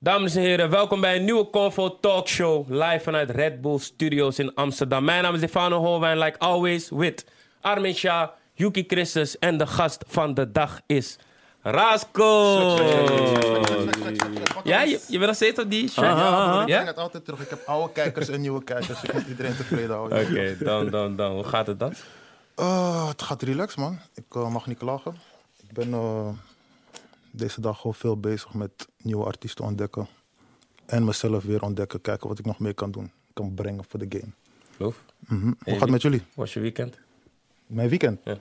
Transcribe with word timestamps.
Dames 0.00 0.34
en 0.34 0.42
heren, 0.42 0.70
welkom 0.70 1.00
bij 1.00 1.16
een 1.16 1.24
nieuwe 1.24 1.50
Convo 1.50 1.98
Talkshow. 2.00 2.70
Live 2.70 3.00
vanuit 3.00 3.30
Red 3.30 3.60
Bull 3.60 3.78
Studios 3.78 4.38
in 4.38 4.54
Amsterdam. 4.54 5.04
Mijn 5.04 5.22
naam 5.22 5.32
is 5.34 5.38
Stefano 5.40 5.78
Holwijn, 5.78 6.18
like 6.18 6.38
always, 6.38 6.90
with 6.90 7.24
Armin 7.60 7.94
Shah, 7.94 8.28
Yuki 8.54 8.84
Christus. 8.86 9.38
En 9.38 9.58
de 9.58 9.66
gast 9.66 10.04
van 10.08 10.34
de 10.34 10.52
dag 10.52 10.80
is 10.86 11.16
Rasko. 11.62 12.76
Ja, 14.64 14.82
je, 14.82 15.00
je 15.08 15.16
bent 15.18 15.26
nog 15.26 15.34
steeds 15.34 15.60
op 15.60 15.70
die 15.70 15.88
shirt? 15.88 16.06
Ja, 16.06 16.62
ik 16.62 16.68
Ja? 16.68 16.74
breng 16.74 16.86
het 16.86 16.98
altijd 16.98 17.24
terug. 17.24 17.40
Ik 17.40 17.50
heb 17.50 17.62
oude 17.66 17.92
kijkers 17.92 18.28
en 18.28 18.40
nieuwe 18.40 18.64
kijkers. 18.64 19.02
Ik 19.02 19.12
moet 19.12 19.26
iedereen 19.28 19.56
tevreden 19.56 19.94
houden. 19.96 20.20
Oké, 20.20 20.56
dan, 20.64 20.90
dan, 20.90 21.16
dan. 21.16 21.32
Hoe 21.32 21.44
gaat 21.44 21.66
het 21.66 21.78
dan? 21.78 21.92
Eh, 22.54 23.08
het 23.08 23.22
gaat 23.22 23.42
relax, 23.42 23.76
man. 23.76 23.98
Ik 24.14 24.24
eh, 24.34 24.48
mag 24.52 24.66
niet 24.66 24.78
klagen. 24.78 25.16
Ik 25.68 25.72
ben 25.72 25.92
eh, 25.92 26.28
deze 27.38 27.60
dag 27.60 27.76
gewoon 27.76 27.94
veel 27.94 28.20
bezig 28.20 28.54
met 28.54 28.88
nieuwe 29.02 29.24
artiesten 29.24 29.64
ontdekken. 29.64 30.06
En 30.86 31.04
mezelf 31.04 31.44
weer 31.44 31.62
ontdekken. 31.62 32.00
Kijken 32.00 32.28
wat 32.28 32.38
ik 32.38 32.44
nog 32.44 32.58
meer 32.58 32.74
kan 32.74 32.90
doen. 32.90 33.10
Kan 33.32 33.54
brengen 33.54 33.84
voor 33.88 33.98
de 33.98 34.06
game. 34.18 34.32
Loof, 34.76 35.04
Mhm. 35.18 35.44
Hoe 35.46 35.54
gaat 35.72 35.80
het 35.80 35.90
met 35.90 36.02
jullie? 36.02 36.18
hoe 36.18 36.28
was 36.34 36.52
je 36.54 36.60
weekend? 36.60 36.98
Mijn 37.66 37.88
weekend? 37.88 38.20
Dat 38.24 38.38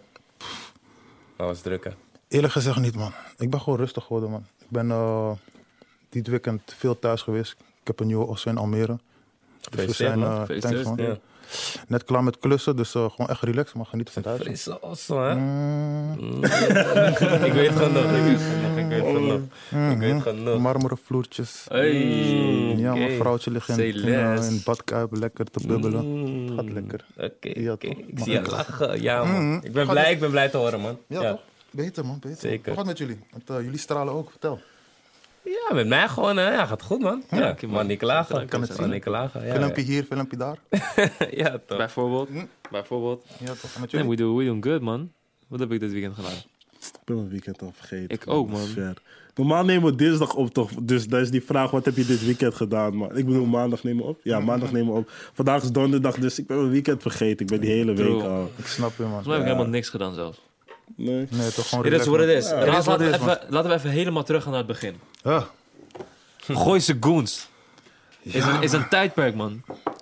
was 1.36 1.62
druk, 1.62 1.84
hè? 1.84 1.92
Eerlijk 2.28 2.54
gezegd 2.54 2.80
niet, 2.80 2.96
man. 2.96 3.12
Ik 3.38 3.50
ben 3.50 3.62
gewoon 3.62 3.80
rustig 3.80 4.04
geworden, 4.04 4.30
man. 4.30 4.46
Ik 4.60 4.70
ben 4.70 4.92
eh, 4.92 5.32
dit 6.09 6.28
weekend 6.28 6.62
veel 6.78 7.00
thuis 7.00 7.22
geweest. 7.22 7.52
Ik 7.59 7.88
heb 7.88 8.00
een 8.00 8.08
nieuwe 8.08 8.26
osso 8.26 8.50
in 8.50 8.58
Almere. 8.58 9.00
Dus 9.72 9.86
we 9.86 9.94
zijn 9.94 10.20
Gefeliciteerd. 10.22 10.62
thanks, 10.84 10.84
man. 10.84 11.08
Ja. 11.08 11.18
Net 11.88 12.04
klaar 12.04 12.24
met 12.24 12.38
klussen, 12.40 12.76
dus 12.76 12.96
eh, 12.96 13.10
gewoon 13.10 13.28
echt 13.30 13.42
relaxed. 13.42 13.76
Maar 13.76 13.86
genieten 13.86 14.14
van 14.14 14.22
het 14.24 14.32
huis. 14.32 14.44
Frisse 14.44 14.82
osso, 14.82 15.24
hè? 15.24 15.36
Mm, 15.36 16.44
ik 16.44 17.54
weet 17.54 17.72
genoeg, 17.76 18.04
ik 18.04 18.23
weet 18.23 18.42
genoeg, 18.42 18.78
ik 18.78 18.88
weet 18.88 19.02
genoeg. 19.02 19.42
Ik 19.92 19.98
weet 19.98 20.22
genoeg. 20.22 20.60
marmeren 20.60 20.98
vloertjes. 21.04 21.66
Hey. 21.68 21.96
Ja, 22.78 22.94
mijn 22.96 23.18
vrouwtje 23.18 23.52
ligt 23.52 23.70
in, 23.70 23.80
in, 23.80 24.14
het 24.14 24.64
badkuip 24.64 25.16
lekker 25.16 25.46
te 25.46 25.68
bubbelen. 25.68 26.06
Mm. 26.22 26.56
Gaat 26.56 26.70
lekker. 26.70 27.06
Oké, 27.18 27.59
Ja, 27.59 27.75
ik 27.80 27.95
zie 28.16 28.31
je 28.31 28.40
ik- 28.40 28.52
lachen. 28.52 29.02
Ja, 29.02 29.23
man. 29.23 29.45
Mm. 29.45 29.59
Ik 29.64 29.72
ben 29.72 29.86
Gaat 29.86 29.94
blij, 29.94 30.12
ik 30.12 30.20
ben 30.20 30.30
blij 30.30 30.50
te 30.50 30.58
horen, 30.58 30.80
man. 30.81 30.98
Ja, 31.08 31.31
toch? 31.31 31.40
Beter, 31.72 32.06
man. 32.06 32.20
Beter. 32.20 32.38
Zeker. 32.50 32.78
Het 32.78 32.86
met 32.86 32.98
jullie? 32.98 33.20
Want, 33.31 33.50
eh, 33.50 33.62
jullie 33.66 33.80
stralen 33.80 34.14
ook. 34.14 34.30
Vertel. 34.30 34.59
Ja, 35.50 35.73
met 35.76 35.88
mij 35.88 36.08
gewoon, 36.08 36.38
hè. 36.38 36.52
ja, 36.52 36.66
gaat 36.66 36.81
goed, 36.84 37.00
man. 37.02 37.23
Ja, 37.30 37.50
oké, 37.50 37.66
man, 37.66 37.76
man. 37.76 37.88
niet 37.88 37.98
klagen. 38.00 38.42
Ik 38.42 38.50
kan 38.50 38.62
het 38.62 38.70
Man, 38.70 38.80
zien. 38.80 38.90
niet 38.90 39.03
klagen, 39.03 39.45
ja. 39.45 39.53
filmpje 39.56 39.81
hier, 39.81 40.03
filmpje 40.03 40.38
daar. 40.38 40.58
Ja, 40.70 41.09
ja 41.44 41.59
toch. 41.66 41.78
Bijvoorbeeld. 41.78 42.30
Hm? 42.30 42.45
Bijvoorbeeld. 42.72 43.26
Ja, 43.40 43.45
toch? 43.45 43.73
En 43.75 43.81
met 43.81 43.92
Nee, 43.92 44.08
we 44.08 44.16
doen, 44.16 44.36
we 44.36 44.45
doen 44.45 44.64
good, 44.64 44.81
man. 44.81 45.12
Wat 45.48 45.59
heb 45.59 45.72
ik 45.72 45.80
dit 45.80 45.92
weekend 45.92 46.16
gedaan? 46.16 46.31
Ik 46.72 47.00
ben 47.06 47.16
mijn 47.16 47.30
weekend 47.30 47.62
al 47.62 47.72
vergeten. 47.75 48.09
Ik 48.09 48.23
ook, 48.28 48.50
man. 48.50 48.66
Ver. 48.66 48.94
Normaal 49.36 49.66
nemen 49.66 49.92
we 49.92 49.95
dinsdag 49.95 50.34
op, 50.36 50.53
toch? 50.53 50.72
Dus 50.81 51.08
dat 51.08 51.22
is 51.22 51.31
die 51.31 51.44
vraag, 51.44 51.72
wat 51.72 51.86
heb 51.86 51.95
je 51.95 52.06
dit 52.06 52.25
weekend 52.25 52.53
gedaan, 52.56 52.95
man? 52.95 53.18
Ik 53.18 53.25
bedoel, 53.25 53.45
maandag 53.45 53.84
nemen 53.84 54.03
we 54.03 54.09
op? 54.09 54.20
Ja, 54.23 54.40
maandag 54.40 54.72
nemen 54.72 54.94
we 54.94 55.00
op. 55.00 55.12
Vandaag 55.34 55.64
is 55.64 55.72
donderdag, 55.72 56.16
dus 56.16 56.40
ik 56.40 56.48
ben 56.48 56.58
mijn 56.58 56.70
weekend 56.72 57.02
vergeten. 57.02 57.40
Ik 57.45 57.52
ben 57.52 57.62
die 57.62 57.70
hele 57.70 57.94
week 57.94 58.22
al... 58.22 58.52
Ik 58.56 58.66
snap 58.66 58.92
je, 58.98 59.03
man. 59.03 59.09
Volgens 59.12 59.28
mij 59.28 59.36
heb 59.36 59.45
ik 59.45 59.52
helemaal 59.52 59.72
niks 59.72 59.90
gedaan 59.90 60.14
zelfs. 60.14 60.42
Nee. 60.96 61.28
Nee, 61.30 61.52
toch 61.52 61.70
gewoon 61.70 61.84
Dit 61.84 62.00
is 62.00 62.06
wat 62.08 62.20
het 62.20 62.30
is. 62.30 62.50
Ja, 62.50 62.56
Laat- 62.56 62.66
het 62.66 62.78
is 62.78 62.86
wat 62.86 63.00
laten, 63.00 63.06
we 63.06 63.12
is, 63.12 63.22
even, 63.22 63.40
laten 63.50 63.70
we 63.70 63.76
even 63.76 63.90
helemaal 63.90 64.24
terug 64.24 64.42
gaan 64.44 64.52
naar 64.52 64.64
het 64.64 64.68
begin. 64.68 64.96
Ja. 65.24 65.48
Gooise 66.38 66.98
Goons. 67.00 67.48
Is, 68.22 68.46
een, 68.46 68.62
is 68.62 68.72
een 68.72 68.88
tijdperk, 68.88 69.36
man. 69.36 69.62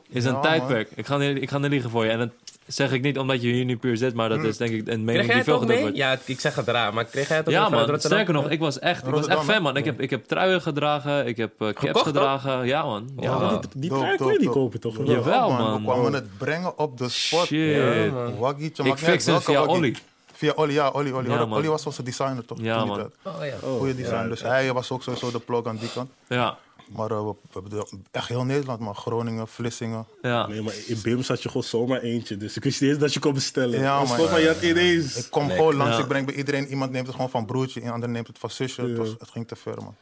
Is 0.10 0.26
een 0.26 0.42
tijdperk. 0.42 0.90
Ik 0.96 1.06
ga, 1.06 1.22
ik 1.22 1.50
ga 1.50 1.58
niet 1.58 1.70
liegen 1.72 1.90
voor 1.90 2.06
je. 2.06 2.12
En 2.12 2.18
dat 2.20 2.30
zeg 2.68 2.92
ik 2.92 3.02
niet 3.02 3.20
omdat 3.20 3.42
je 3.42 3.48
hier 3.48 3.66
nu 3.66 3.78
puur 3.78 3.98
zit, 3.98 4.14
maar 4.14 4.30
dat 4.30 4.44
is 4.44 4.58
denk 4.58 4.72
ik 4.72 4.88
een 4.88 5.04
mening 5.04 5.34
die 5.34 5.44
veel 5.44 5.60
gedeeld 5.60 5.68
mee? 5.68 5.82
wordt. 5.82 5.98
Ja, 5.98 6.18
ik 6.26 6.40
zeg 6.40 6.56
het 6.56 6.68
raar, 6.68 6.94
maar 6.94 7.06
kreeg 7.06 7.28
jij 7.28 7.38
het 7.38 7.48
ook 7.48 7.54
Ja 7.54 7.70
man, 7.70 8.00
sterker 8.00 8.34
nog, 8.34 8.50
ik 8.50 8.60
was 8.60 8.80
echt, 8.80 9.08
ik 9.08 9.14
was 9.14 9.28
echt 9.28 9.44
fan 9.44 9.62
man. 9.62 9.78
Ik 9.78 9.86
heb, 9.86 10.02
ik 10.02 10.10
heb 10.10 10.26
truien 10.26 10.62
gedragen, 10.62 11.28
ik 11.28 11.38
heb 11.38 11.52
eh, 11.58 11.68
caps 11.68 11.80
Gekocht, 11.80 12.06
gedragen. 12.06 12.66
Ja 12.66 12.84
man, 12.84 13.10
ja. 13.20 13.60
Die 13.76 13.90
Dope, 13.90 14.02
trui 14.02 14.18
kon 14.18 14.32
je 14.34 14.40
niet 14.40 14.50
kopen, 14.50 14.80
toch? 14.80 14.98
Ja. 14.98 15.04
Jawel, 15.04 15.50
Ja, 15.50 15.58
man. 15.58 15.82
We 15.86 15.92
kwamen 15.92 16.14
het 16.14 16.38
brengen 16.38 16.78
op 16.78 16.98
de 16.98 17.10
spot. 17.10 17.46
Shit. 17.46 17.76
Ja, 17.76 18.12
man. 18.12 18.38
Waggietje, 18.38 18.84
Ik 18.84 18.98
fix 18.98 19.26
het 19.26 19.44
via 19.44 19.66
waggie. 19.66 19.96
Via 20.36 20.52
Olly, 20.56 20.74
ja, 20.74 20.90
Olly, 20.90 21.12
Olly. 21.12 21.30
Ja, 21.30 21.44
Olly, 21.46 21.68
was 21.68 21.86
onze 21.86 22.04
designer 22.04 22.46
toch? 22.46 22.58
Ja, 22.62 22.86
man. 22.86 22.98
tijd. 22.98 23.36
Oh, 23.36 23.46
ja. 23.46 23.58
Goeie 23.78 23.96
design. 23.96 24.28
Dus 24.30 24.42
hij 24.42 24.74
was 24.74 24.92
ook 24.92 25.04
sowieso 25.04 25.32
de 25.32 25.40
plug 25.40 25.66
aan 25.66 25.78
die 25.78 25.92
kant. 25.94 26.10
Ja, 26.28 26.58
Maar 26.90 27.12
eh, 27.12 27.18
we, 27.26 27.36
we 27.52 27.60
hebben 27.60 28.04
echt 28.12 28.28
heel 28.28 28.44
Nederland, 28.44 28.80
man. 28.80 28.96
Groningen, 28.96 29.48
Vlissingen. 29.48 30.06
ja. 30.22 30.48
Nee, 30.48 30.62
maar 30.62 30.74
in 30.88 31.00
BIM 31.04 31.22
had 31.28 31.42
je 31.44 31.48
gewoon 31.50 31.64
zomaar 31.64 32.00
eentje. 32.00 32.38
Dus 32.38 32.56
ik 32.58 32.64
wist 32.64 32.82
niet 32.82 32.90
eens 32.90 33.00
dat 33.00 33.14
je 33.14 33.20
kon 33.20 33.34
bestellen. 33.34 33.80
Ja, 33.80 34.06
gewoon 34.06 34.28
van, 34.30 34.42
je 34.42 34.48
had 34.48 34.62
ineens... 34.62 35.16
Ik 35.16 35.32
kom 35.32 35.50
gewoon 35.50 35.76
langs, 35.76 35.96
Ja. 35.96 36.02
ik 36.02 36.08
breng 36.08 36.26
bij 36.26 36.36
iedereen. 36.36 36.68
Iemand 36.68 36.92
neemt 36.92 37.06
het 37.08 37.16
gewoon 37.16 37.30
van 37.32 37.46
broertje, 37.46 37.82
een 37.84 37.90
ander 37.92 38.10
neemt 38.10 38.28
het 38.28 38.40
van 38.40 38.50
zusje. 38.50 38.82
Het, 38.82 38.90
Ja. 38.92 38.96
was, 38.98 39.10
het 39.20 39.30
ging 39.30 39.48
te 39.48 39.56
ver, 39.56 39.76
man. 39.84 39.96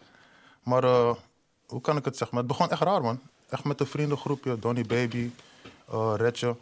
Maar 0.63 0.83
eh, 0.83 1.13
hoe 1.65 1.81
kan 1.81 1.97
ik 1.97 2.05
het 2.05 2.17
zeggen? 2.17 2.35
Maar 2.37 2.45
het 2.47 2.57
begon 2.57 2.69
echt 2.71 2.81
raar, 2.81 3.01
man. 3.01 3.19
Echt 3.49 3.63
met 3.63 3.79
een 3.79 3.87
vriendengroepje. 3.87 4.59
Donny 4.59 4.81
Baby, 4.83 5.31
eh 5.91 6.13
Retje. 6.17 6.55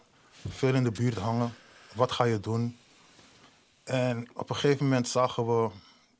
Veel 0.49 0.73
in 0.73 0.83
de 0.83 0.91
buurt 0.91 1.15
hangen. 1.17 1.53
Wat 1.95 2.11
ga 2.11 2.23
je 2.23 2.39
doen? 2.39 2.77
En 3.83 4.27
op 4.33 4.49
een 4.49 4.55
gegeven 4.55 4.85
moment 4.85 5.07
zagen 5.07 5.45
we... 5.45 5.69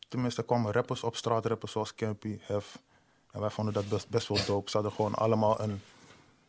Tenminste, 0.07 0.44
kwamen 0.44 0.72
rappers 0.72 1.03
op, 1.03 1.16
straatrappers 1.16 1.72
zoals 1.72 1.95
Campy, 1.95 2.38
Hef. 2.41 2.77
En 3.31 3.39
wij 3.39 3.49
vonden 3.49 3.73
dat 3.73 3.89
best, 3.89 4.09
best 4.09 4.27
wel 4.27 4.45
dope. 4.45 4.69
Ze 4.69 4.77
hadden 4.77 4.95
gewoon 4.95 5.13
allemaal 5.13 5.59
een, 5.59 5.81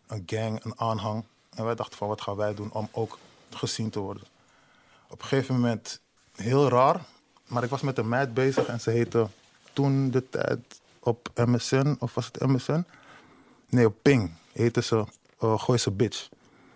een 0.06 0.22
gang, 0.26 0.64
een 0.64 0.78
aanhang. 0.78 1.24
En 1.50 1.64
wij 1.64 1.74
dachten 1.74 1.98
van, 1.98 2.08
wat 2.08 2.20
gaan 2.20 2.36
wij 2.36 2.54
doen 2.54 2.72
om 2.72 2.88
ook 2.92 3.18
gezien 3.50 3.90
te 3.90 3.98
worden? 3.98 4.22
Op 5.08 5.20
een 5.20 5.26
gegeven 5.26 5.54
moment, 5.54 6.00
heel 6.34 6.68
raar, 6.68 7.04
maar 7.48 7.64
ik 7.64 7.70
was 7.70 7.80
met 7.80 7.98
een 7.98 8.08
meid 8.08 8.34
bezig 8.34 8.66
en 8.66 8.80
ze 8.80 8.90
heette 8.90 9.28
toen 9.72 10.10
de 10.10 10.28
tijd 10.28 10.80
op 10.98 11.30
MSN, 11.34 11.96
of 11.98 12.14
was 12.14 12.26
het 12.26 12.40
MSN? 12.40 12.84
Nee, 13.68 13.86
op 13.86 13.96
Ping 14.02 14.34
heette 14.52 14.82
ze 14.82 15.04
Gooi 15.38 15.78
ze 15.78 15.90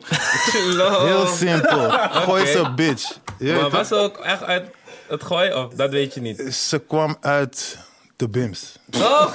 Heel 0.03 1.27
simpel, 1.27 1.91
Gooi 2.25 2.47
ze 2.47 2.73
bitch. 2.75 3.19
Je 3.39 3.45
weet 3.45 3.55
Maar 3.55 3.63
toch? 3.63 3.73
was 3.73 3.89
ze 3.89 3.95
ook 3.95 4.17
echt 4.17 4.43
uit 4.43 4.71
het 5.09 5.23
gooien? 5.25 5.65
Of 5.65 5.75
dat 5.75 5.91
weet 5.91 6.15
je 6.15 6.21
niet? 6.21 6.55
Ze 6.55 6.79
kwam 6.79 7.17
uit 7.21 7.79
de 8.17 8.29
BIMS. 8.29 8.79
Oh, 8.97 9.27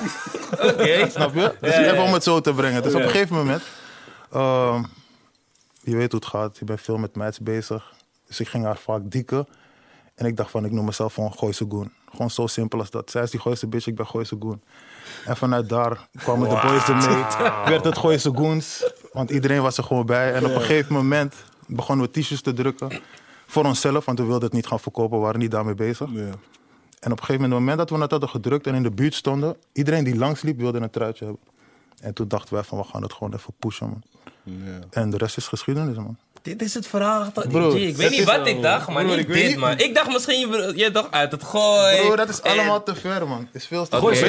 oké. 0.51 1.07
Snap 1.11 1.33
je? 1.33 1.55
Dus 1.59 1.73
Ja, 1.73 1.79
ja, 1.79 1.85
ja. 1.85 1.91
even 1.91 2.03
om 2.03 2.13
het 2.13 2.23
zo 2.23 2.39
te 2.41 2.53
brengen. 2.53 2.83
Dus 2.83 2.93
op 2.93 3.01
een 3.01 3.09
gegeven 3.09 3.35
moment, 3.35 3.63
ehm, 4.31 4.83
je 5.81 5.95
weet 5.95 6.11
hoe 6.11 6.19
het 6.19 6.29
gaat, 6.29 6.57
je 6.57 6.65
bent 6.65 6.81
veel 6.81 6.97
met 6.97 7.15
meids 7.15 7.39
bezig. 7.39 7.93
Dus 8.27 8.39
ik 8.39 8.47
ging 8.47 8.63
haar 8.65 8.77
vaak 8.77 9.01
dieken. 9.03 9.47
En 10.15 10.25
ik 10.25 10.37
dacht 10.37 10.51
van, 10.51 10.65
ik 10.65 10.71
noem 10.71 10.85
mezelf 10.85 11.13
gewoon 11.13 11.33
Gooise 11.33 11.65
Goen. 11.69 11.93
Gewoon 12.11 12.29
zo 12.31 12.47
simpel 12.47 12.79
als 12.79 12.89
dat. 12.89 13.11
Zij 13.11 13.23
is 13.23 13.29
die 13.31 13.39
Gooise 13.39 13.67
bitch, 13.67 13.87
ik 13.87 13.95
ben 13.95 14.07
Gooise 14.07 14.35
Goen. 14.39 14.63
En 15.25 15.37
vanuit 15.37 15.69
daar 15.69 16.07
kwamen 16.17 16.49
de 16.49 16.59
boys 16.67 16.87
ermee. 16.87 17.23
Werd 17.71 17.83
het 17.83 17.97
Gooise 17.97 18.31
Goens. 18.35 18.91
Want 19.11 19.29
iedereen 19.31 19.61
was 19.61 19.77
er 19.77 19.83
gewoon 19.83 20.05
bij. 20.05 20.33
En 20.33 20.45
op 20.45 20.51
een 20.51 20.61
gegeven 20.61 20.93
moment 20.93 21.35
begonnen 21.67 22.05
we 22.05 22.19
t-shirts 22.19 22.41
te 22.41 22.53
drukken. 22.53 23.01
Voor 23.45 23.65
onszelf, 23.65 24.05
want 24.05 24.19
we 24.19 24.25
wilden 24.25 24.43
het 24.43 24.53
niet 24.53 24.67
gaan 24.67 24.79
verkopen. 24.79 25.17
We 25.17 25.23
waren 25.23 25.39
niet 25.39 25.51
daarmee 25.51 25.75
bezig. 25.75 26.09
Ja. 26.11 26.29
En 26.99 27.11
op 27.11 27.19
een 27.19 27.25
gegeven 27.25 27.49
moment, 27.49 27.77
dat 27.77 27.89
we 27.89 27.97
het 27.97 28.11
hadden 28.11 28.29
gedrukt 28.29 28.67
en 28.67 28.75
in 28.75 28.83
de 28.83 28.91
buurt 28.91 29.13
stonden, 29.13 29.55
iedereen 29.73 30.03
die 30.03 30.15
langs 30.15 30.41
liep 30.41 30.59
wilde 30.59 30.79
een 30.79 30.89
truitje 30.89 31.25
hebben. 31.25 31.43
En 32.01 32.13
toen 32.13 32.27
dachten 32.27 32.53
wij 32.53 32.63
van, 32.63 32.77
we 32.77 32.83
gaan 32.83 33.01
het 33.01 33.13
gewoon 33.13 33.33
even 33.33 33.53
pushen, 33.59 33.87
man. 33.89 34.03
Ja. 34.43 34.79
En 34.89 35.09
de 35.09 35.17
rest 35.17 35.37
is 35.37 35.47
geschiedenis, 35.47 35.95
man. 35.95 36.17
Dit 36.41 36.61
is 36.61 36.73
het 36.73 36.87
verhaal. 36.87 37.31
Broer, 37.49 37.77
ik 37.79 37.95
weet 37.95 38.09
niet 38.09 38.23
wat 38.23 38.47
ik 38.47 38.61
dacht, 38.61 38.87
maar 38.87 39.03
Broer, 39.03 39.15
niet 39.17 39.25
ik 39.27 39.33
weet 39.33 39.41
dit, 39.41 39.49
niet- 39.49 39.57
man. 39.59 39.77
Ik 39.77 39.95
dacht 39.95 40.11
misschien, 40.11 40.39
je, 40.39 40.73
je 40.75 40.91
dacht 40.91 41.11
uit 41.11 41.31
het 41.31 41.43
gooien. 41.43 42.05
Bro, 42.05 42.15
dat 42.15 42.29
is 42.29 42.41
En- 42.41 42.51
allemaal 42.51 42.83
te 42.83 42.95
ver, 42.95 43.27
man. 43.27 43.47
Is 43.53 43.65
veel 43.67 43.87
te 43.87 43.97
Oké, 43.97 44.09
ja. 44.15 44.27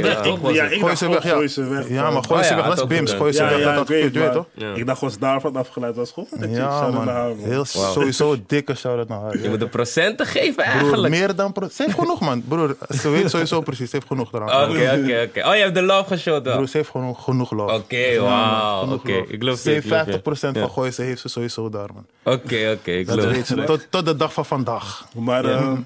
Ja, 0.52 0.64
ik 0.64 0.80
Gooi 0.80 0.96
ze 0.96 1.08
weg, 1.08 1.22
ja. 1.22 1.30
gooi 1.30 1.48
ze 1.48 1.64
weg. 1.64 1.88
Ja, 1.88 2.02
maar 2.10 2.16
Oh 2.16 2.22
gooi 2.26 2.40
ja, 2.40 2.46
ze 2.46 2.54
weg, 2.54 2.64
dat 2.64 2.76
is 2.78 2.86
Bims. 2.86 3.12
Gooi 3.12 3.32
ze 3.32 3.42
Ja, 3.42 3.48
weg, 3.48 3.58
ja, 3.58 3.74
dat 3.74 3.88
weet, 3.88 4.12
je 4.14 4.18
maar 4.20 4.32
toch? 4.32 4.46
Ja. 4.54 4.74
ik 4.74 4.86
dacht 4.86 5.00
was 5.00 5.18
daarvan 5.18 5.56
afgeleid. 5.56 5.96
was 5.96 6.10
goed. 6.10 6.26
Dat 6.40 6.50
Ja, 6.50 6.88
man. 6.90 7.36
Heel, 7.38 7.64
sowieso 7.64 8.36
dikke 8.46 8.74
shout-out 8.74 9.08
naar 9.08 9.20
haar. 9.20 9.38
Je 9.42 9.48
moet 9.48 9.60
de 9.60 9.68
procenten 9.68 10.26
geven 10.26 10.64
eigenlijk. 10.64 11.14
meer 11.14 11.34
dan... 11.34 11.52
pro- 11.52 11.68
Ze 11.68 11.82
heeft 11.82 11.98
genoeg, 11.98 12.20
man. 12.20 12.42
Broer, 12.48 12.76
ze 13.00 13.08
weet 13.10 13.30
sowieso 13.30 13.60
precies. 13.60 13.90
Ze 13.90 13.96
heeft 13.96 14.06
genoeg 14.08 14.32
eraan. 14.32 14.70
Oké, 14.70 14.98
oké, 15.02 15.28
oké. 15.28 15.48
Oh, 15.48 15.54
je 15.54 15.60
hebt 15.62 15.74
de 15.74 15.82
love 15.82 16.04
geshowd 16.16 16.42
wel. 16.42 16.52
Broer, 16.52 16.56
Oké, 16.58 16.66
ze 16.70 16.76
heeft 16.76 16.90
gewoon 16.90 17.16
genoeg 17.16 17.50
love. 17.50 18.20
wauw. 18.20 18.80
Genoeg 18.80 18.94
Oké, 18.98 19.12
ik 19.12 19.38
geloof 19.40 19.58
Ze 19.58 19.70
heeft 19.70 19.88
je, 19.88 19.94
ik 19.94 20.00
geloof 20.22 20.40
je. 20.40 20.48
50% 20.48 20.54
Ja. 20.54 20.60
van 20.60 20.70
gooien, 20.70 20.92
ze 20.92 21.02
heeft 21.02 21.20
ze 21.20 21.28
sowieso 21.28 21.68
daar, 21.68 21.88
man. 21.94 22.01
Oké, 22.22 22.76
oké, 22.78 22.90
ik 22.90 23.06
Dat 23.06 23.18
geloof 23.18 23.34
weet 23.34 23.46
ze. 23.46 23.64
Tot, 23.64 23.86
tot 23.90 24.04
de 24.04 24.16
dag 24.16 24.32
van 24.32 24.46
vandaag. 24.46 25.08
Maar 25.14 25.44
eh, 25.44 25.78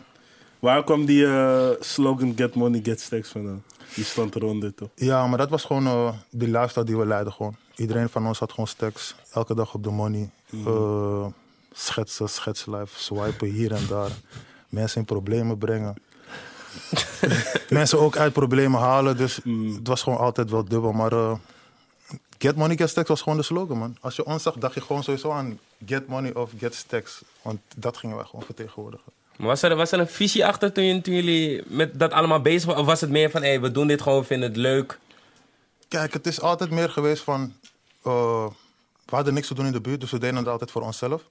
waar 0.58 0.84
kwam 0.84 1.04
die 1.04 1.26
eh, 1.26 1.68
slogan 1.80 2.32
Get 2.36 2.54
Money, 2.54 2.80
Get 2.82 3.00
Stacks 3.00 3.28
vandaan? 3.28 3.62
Die 3.94 4.04
stond 4.04 4.34
eronder, 4.34 4.74
toch? 4.74 4.88
Ja, 4.94 5.26
maar 5.26 5.38
dat 5.38 5.50
was 5.50 5.64
gewoon 5.64 5.86
eh 5.86 6.12
die 6.30 6.50
lifestyle 6.50 6.84
die 6.84 6.96
we 6.96 7.06
leiden 7.06 7.32
gewoon. 7.32 7.56
Iedereen 7.76 8.08
van 8.08 8.26
ons 8.26 8.38
had 8.38 8.50
gewoon 8.50 8.66
stacks. 8.66 9.14
Elke 9.32 9.54
dag 9.54 9.74
op 9.74 9.82
de 9.82 9.90
money. 9.90 10.30
Eh, 10.66 11.26
schetsen, 11.72 12.28
schetslife, 12.28 12.98
swipen 13.00 13.48
hier 13.48 13.72
en 13.72 13.86
daar. 13.88 14.10
Mensen 14.68 15.00
in 15.00 15.06
problemen 15.06 15.58
brengen. 15.58 15.94
Mensen 17.68 18.00
ook 18.00 18.16
uit 18.16 18.32
problemen 18.32 18.80
halen. 18.80 19.16
Dus 19.16 19.40
het 19.76 19.88
was 19.88 20.02
gewoon 20.02 20.18
altijd 20.18 20.50
wel 20.50 20.64
dubbel. 20.64 20.92
Maar 20.92 21.12
eh, 21.12 21.32
get 22.38 22.56
money, 22.56 22.76
get 22.76 22.88
stacks 22.88 23.08
was 23.08 23.22
gewoon 23.22 23.38
de 23.38 23.44
slogan, 23.44 23.78
man. 23.78 23.96
Als 24.00 24.16
je 24.16 24.24
ons 24.24 24.42
zag, 24.42 24.54
dacht 24.54 24.74
je 24.74 24.80
gewoon 24.80 25.02
sowieso 25.02 25.30
aan 25.30 25.58
get 25.86 26.06
money 26.06 26.34
of 26.34 26.50
get 26.58 26.74
stacks. 26.74 27.22
Want 27.42 27.60
dat 27.76 27.96
gingen 27.96 28.16
wij 28.16 28.24
gewoon 28.24 28.44
vertegenwoordigen. 28.44 29.12
Maar 29.36 29.46
was 29.46 29.62
er, 29.62 29.76
was 29.76 29.92
er 29.92 29.98
een 29.98 30.08
visie 30.08 30.46
achter 30.46 30.72
toen, 30.72 31.00
jullie 31.00 31.62
met 31.66 31.98
dat 31.98 32.12
allemaal 32.12 32.40
bezig 32.40 32.64
waren? 32.64 32.80
Of 32.80 32.86
was 32.86 33.00
het 33.00 33.10
meer 33.10 33.30
van, 33.30 33.42
hé, 33.42 33.60
we 33.60 33.70
doen 33.70 33.86
dit 33.86 34.02
gewoon, 34.02 34.20
we 34.20 34.26
vinden 34.26 34.48
het 34.48 34.58
leuk? 34.58 34.98
Kijk, 35.88 36.12
het 36.12 36.26
is 36.26 36.40
altijd 36.40 36.70
meer 36.70 36.90
geweest 36.90 37.22
van... 37.22 37.54
eh, 38.02 38.46
we 39.04 39.14
hadden 39.14 39.34
niks 39.34 39.46
te 39.46 39.54
doen 39.54 39.66
in 39.66 39.72
de 39.72 39.80
buurt, 39.80 40.00
dus 40.00 40.10
we 40.10 40.18
deden 40.18 40.36
het 40.36 40.48
altijd 40.48 40.70
voor 40.70 40.82
onszelf. 40.82 41.22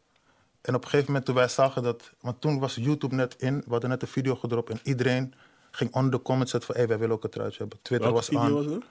En 0.62 0.75
op 0.75 0.84
een 0.84 0.90
gegeven 0.90 1.06
moment 1.07 1.25
toen 1.25 1.36
wij 1.36 1.48
zagen 1.48 1.84
dat... 1.84 2.12
Want 2.22 2.42
toen 2.42 2.60
was 2.60 2.75
YouTube 2.75 3.16
net 3.16 3.36
in, 3.38 3.57
we 3.57 3.72
hadden 3.72 3.90
net 3.90 4.02
een 4.02 4.07
video 4.07 4.36
gedropt... 4.36 4.69
en 4.69 4.80
iedereen 4.84 5.34
ging 5.75 5.94
onder 5.94 6.12
de 6.12 6.22
comments 6.22 6.51
zetten 6.51 6.74
van... 6.74 6.81
hé, 6.81 6.88
wij 6.88 6.98
willen 6.98 7.16
ook 7.16 7.24
een 7.24 7.30
truitje 7.30 7.57
hebben. 7.57 7.80
Twitter 7.81 8.12
Welke 8.12 8.31
was 8.33 8.42
aan. 8.42 8.83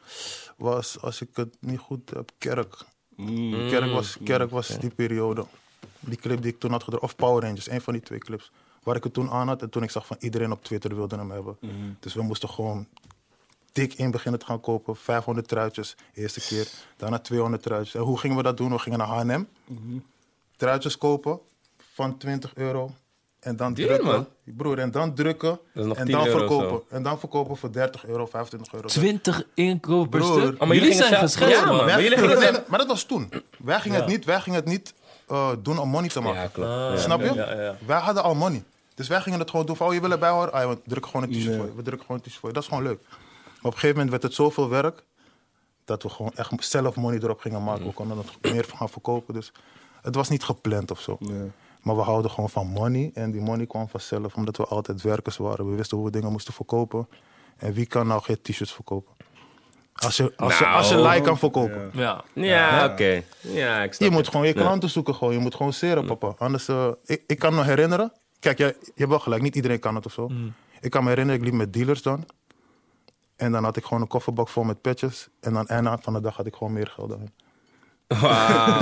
was 0.56 1.00
als 1.00 1.20
ik 1.20 1.28
het 1.32 1.56
niet 1.60 1.78
goed 1.78 2.10
heb, 2.10 2.30
Kerk. 2.38 2.84
Kerk 3.68 3.92
was, 3.92 4.16
Kerk 4.24 4.50
was 4.50 4.78
die 4.78 4.90
periode. 4.90 5.46
Die 6.00 6.18
clip 6.18 6.42
die 6.42 6.52
ik 6.52 6.60
toen 6.60 6.70
had 6.70 6.82
gedropt. 6.82 7.04
Of 7.04 7.16
Power 7.16 7.42
Rangers, 7.42 7.68
een 7.68 7.80
van 7.80 7.92
die 7.92 8.02
twee 8.02 8.18
clips. 8.18 8.50
Waar 8.82 8.96
ik 8.96 9.04
het 9.04 9.12
toen 9.12 9.30
aan 9.30 9.48
had. 9.48 9.62
En 9.62 9.70
toen 9.70 9.82
ik 9.82 9.90
zag 9.90 10.06
van 10.06 10.16
iedereen 10.20 10.52
op 10.52 10.64
Twitter 10.64 10.94
wilde 10.94 11.16
hem 11.16 11.30
hebben. 11.30 11.56
Dus 12.00 12.14
we 12.14 12.22
moesten 12.22 12.48
gewoon 12.48 12.86
dik 13.72 13.94
in 13.94 14.10
beginnen 14.10 14.40
te 14.40 14.46
gaan 14.46 14.60
kopen. 14.60 14.96
500 14.96 15.48
truitjes, 15.48 15.96
eerste 16.12 16.40
keer. 16.40 16.68
Daarna 16.96 17.18
200 17.18 17.62
truitjes. 17.62 17.94
En 17.94 18.00
hoe 18.00 18.18
gingen 18.18 18.36
we 18.36 18.42
dat 18.42 18.56
doen? 18.56 18.70
We 18.70 18.78
gingen 18.78 18.98
naar 18.98 19.08
H&M. 19.08 19.44
Truitjes 20.56 20.98
kopen 20.98 21.40
van 21.92 22.18
20 22.18 22.54
euro. 22.54 22.90
En 23.44 23.56
dan 23.56 23.74
Duur, 23.74 23.86
drukken. 23.86 24.06
man. 24.08 24.26
Broer, 24.44 24.78
en 24.78 24.90
dan 24.90 25.14
drukken. 25.14 25.58
En 25.74 25.94
10 25.94 26.06
dan 26.06 26.26
verkopen. 26.26 26.82
En 26.88 27.02
dan 27.02 27.18
verkopen 27.18 27.56
voor 27.56 27.72
30 27.72 28.06
euro, 28.06 28.26
25 28.26 28.72
euro. 28.74 28.86
20 28.88 29.42
inkopen 29.54 30.08
per 30.08 30.20
Broer. 30.20 30.40
stuk. 30.40 30.52
Oh, 30.52 30.58
maar 30.58 30.76
jullie 30.76 30.92
jullie 30.94 31.28
zijn 31.28 31.50
Ja, 31.50 31.64
man. 31.66 31.76
Wij 31.76 31.84
Maar 31.86 32.02
jullie 32.02 32.18
gingen- 32.18 32.36
gingen 32.36 32.52
nee, 32.52 32.62
maar 32.68 32.78
dat 32.78 32.88
was 32.88 33.04
toen. 33.04 33.32
Wij 33.58 33.80
gingen 33.80 33.98
het 34.00 34.08
niet, 34.08 34.24
wij 34.24 34.40
gingen 34.40 34.58
het 34.58 34.68
niet 34.68 34.94
eh, 35.28 35.50
doen 35.62 35.78
om 35.78 35.88
money 35.88 36.08
te 36.08 36.20
maken. 36.20 36.40
Ja, 36.40 36.46
klopt. 36.52 36.68
Ah, 36.70 36.76
Ja. 36.92 36.96
Snap 36.96 37.20
je? 37.20 37.34
Ja, 37.34 37.60
ja. 37.62 37.76
Wij 37.86 37.98
hadden 37.98 38.22
al 38.22 38.34
money. 38.34 38.64
Dus 38.94 39.08
wij 39.08 39.20
gingen 39.20 39.38
het 39.38 39.50
gewoon 39.50 39.66
doen 39.66 39.76
van, 39.76 39.86
oh, 39.86 39.94
je 39.94 40.00
wil 40.00 40.10
erbij 40.10 40.30
horen? 40.30 40.52
Ah, 40.52 40.68
we 40.68 40.78
drukken 40.86 41.10
gewoon 41.10 41.26
een 41.26 41.32
t-shirt 41.32 41.48
Nee. 41.48 41.56
voor 41.58 41.66
je. 41.66 41.74
We 41.74 41.82
drukken 41.82 42.06
gewoon 42.06 42.16
een 42.16 42.22
t-shirt 42.22 42.38
voor 42.40 42.48
je. 42.48 42.54
Dat 42.54 42.62
is 42.62 42.68
gewoon 42.68 42.84
leuk. 42.84 43.00
Maar 43.08 43.16
op 43.60 43.64
een 43.64 43.72
gegeven 43.72 43.92
moment 43.94 44.10
werd 44.10 44.22
het 44.22 44.34
zoveel 44.34 44.68
werk, 44.68 45.02
dat 45.84 46.02
we 46.02 46.08
gewoon 46.08 46.32
echt 46.34 46.52
zelf 46.64 46.96
money 46.96 47.18
erop 47.22 47.40
gingen 47.40 47.64
maken. 47.64 47.86
We 47.86 47.92
konden 47.92 48.18
er 48.42 48.52
meer 48.52 48.64
van 48.64 48.78
gaan 48.78 48.88
verkopen. 48.88 49.34
Dus 49.34 49.52
het 50.02 50.14
was 50.14 50.28
niet 50.28 50.44
gepland 50.44 50.90
of 50.90 51.00
zo. 51.00 51.16
Nee. 51.20 51.50
Maar 51.84 51.96
we 51.96 52.02
houden 52.02 52.30
gewoon 52.30 52.50
van 52.50 52.66
money. 52.66 53.10
En 53.14 53.30
die 53.30 53.40
money 53.40 53.66
kwam 53.66 53.88
vanzelf, 53.88 54.34
omdat 54.34 54.56
we 54.56 54.64
altijd 54.64 55.02
werkers 55.02 55.36
waren. 55.36 55.70
We 55.70 55.76
wisten 55.76 55.96
hoe 55.96 56.06
we 56.06 56.12
dingen 56.12 56.32
moesten 56.32 56.54
verkopen. 56.54 57.08
En 57.56 57.72
wie 57.72 57.86
kan 57.86 58.06
nou 58.06 58.22
geen 58.22 58.42
t-shirts 58.42 58.72
verkopen? 58.72 59.12
Als 59.94 60.16
je, 60.16 60.32
als 60.36 60.58
je, 60.58 60.66
als 60.66 60.88
je 60.88 60.94
Nou. 60.94 61.08
like 61.08 61.20
kan 61.22 61.38
verkopen. 61.38 61.90
Ja. 61.92 62.24
Ja, 62.32 62.84
oké. 62.84 63.22
Ja, 63.40 63.82
ik 63.82 63.94
Je 63.94 64.10
moet 64.10 64.18
het. 64.18 64.28
gewoon 64.28 64.46
je 64.46 64.52
klanten 64.52 64.90
zoeken. 64.90 65.14
Gewoon. 65.14 65.32
Je 65.32 65.38
moet 65.38 65.54
gewoon 65.54 65.72
seren, 65.72 66.06
papa. 66.06 66.34
Anders, 66.38 66.68
eh, 66.68 66.88
ik, 67.04 67.22
ik 67.26 67.38
kan 67.38 67.54
me 67.54 67.64
herinneren. 67.64 68.12
Kijk, 68.40 68.58
jij, 68.58 68.76
je 68.84 68.92
hebt 68.94 69.08
wel 69.10 69.18
gelijk. 69.18 69.42
Niet 69.42 69.54
iedereen 69.54 69.78
kan 69.78 69.94
het 69.94 70.06
of 70.06 70.12
zo. 70.12 70.30
Ik 70.80 70.90
kan 70.90 71.02
me 71.02 71.08
herinneren, 71.08 71.40
ik 71.40 71.46
liep 71.46 71.56
met 71.56 71.72
dealers 71.72 72.02
dan. 72.02 72.26
En 73.36 73.52
dan 73.52 73.64
had 73.64 73.76
ik 73.76 73.84
gewoon 73.84 74.02
een 74.02 74.08
kofferbak 74.08 74.48
vol 74.48 74.64
met 74.64 74.80
patches. 74.80 75.28
En 75.40 75.52
dan 75.52 75.66
einde 75.66 75.98
van 76.00 76.12
de 76.12 76.20
dag 76.20 76.36
had 76.36 76.46
ik 76.46 76.54
gewoon 76.54 76.72
meer 76.72 76.86
geld 76.86 77.08
dan 77.08 77.28
hun. 78.06 78.20
Wauw. 78.20 78.78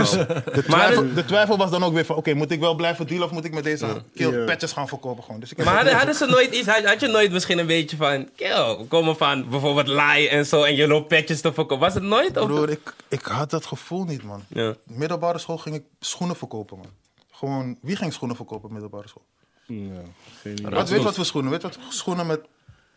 De 0.52 0.64
twijfel, 0.66 1.14
de 1.14 1.24
twijfel 1.24 1.56
was 1.56 1.70
dan 1.70 1.82
ook 1.82 1.92
weer 1.92 2.04
van... 2.04 2.16
Oké, 2.16 2.34
moet 2.34 2.50
ik 2.50 2.60
wel 2.60 2.74
blijven 2.74 3.06
dealen 3.06 3.26
of 3.26 3.32
moet 3.32 3.44
ik 3.44 3.54
met 3.54 3.64
deze 3.64 4.02
kill 4.14 4.44
patches 4.44 4.72
gaan 4.72 4.88
verkopen? 4.88 5.24
Gewoon. 5.24 5.40
Dus 5.40 5.50
ik 5.50 5.56
heb 5.56 5.66
Maar 5.66 5.74
hadden, 5.74 5.94
hadden 5.94 6.14
ze 6.14 6.26
nooit 6.26 6.54
iets, 6.54 6.69
had, 6.69 6.84
had 6.84 7.00
je 7.00 7.06
nooit 7.06 7.32
misschien 7.32 7.58
een 7.58 7.66
beetje 7.66 7.96
van, 7.96 8.28
kill, 8.36 8.76
we 8.78 8.84
komen 8.88 9.16
van 9.16 9.48
bijvoorbeeld 9.48 9.86
Lai 9.86 10.26
en 10.26 10.46
zo 10.46 10.62
en 10.62 10.74
je 10.74 10.86
loopt 10.86 11.08
petjes 11.08 11.40
te 11.40 11.52
verkopen. 11.52 11.78
Was 11.78 11.94
het 11.94 12.02
nooit? 12.02 12.36
Of? 12.36 12.46
Broer, 12.46 12.70
ik, 12.70 12.94
ik 13.08 13.22
had 13.22 13.50
dat 13.50 13.66
gevoel 13.66 14.04
niet, 14.04 14.22
man. 14.22 14.44
Ja. 14.48 14.74
Middelbare 14.84 15.38
school 15.38 15.58
ging 15.58 15.74
ik 15.74 15.84
schoenen 16.00 16.36
verkopen, 16.36 16.76
man. 16.76 16.90
Gewoon, 17.30 17.78
wie 17.82 17.96
ging 17.96 18.12
schoenen 18.12 18.36
verkopen 18.36 18.64
op 18.64 18.70
middelbare 18.70 19.08
school? 19.08 19.24
Ja, 19.66 20.00
geen 20.42 20.52
idee. 20.52 20.70
Wat, 20.70 20.88
weet 20.88 21.02
wat 21.02 21.14
voor 21.14 21.24
schoenen? 21.24 21.50
Weet 21.50 21.62
wat 21.62 21.78
voor 21.82 21.92
schoenen 21.92 22.26
met... 22.26 22.40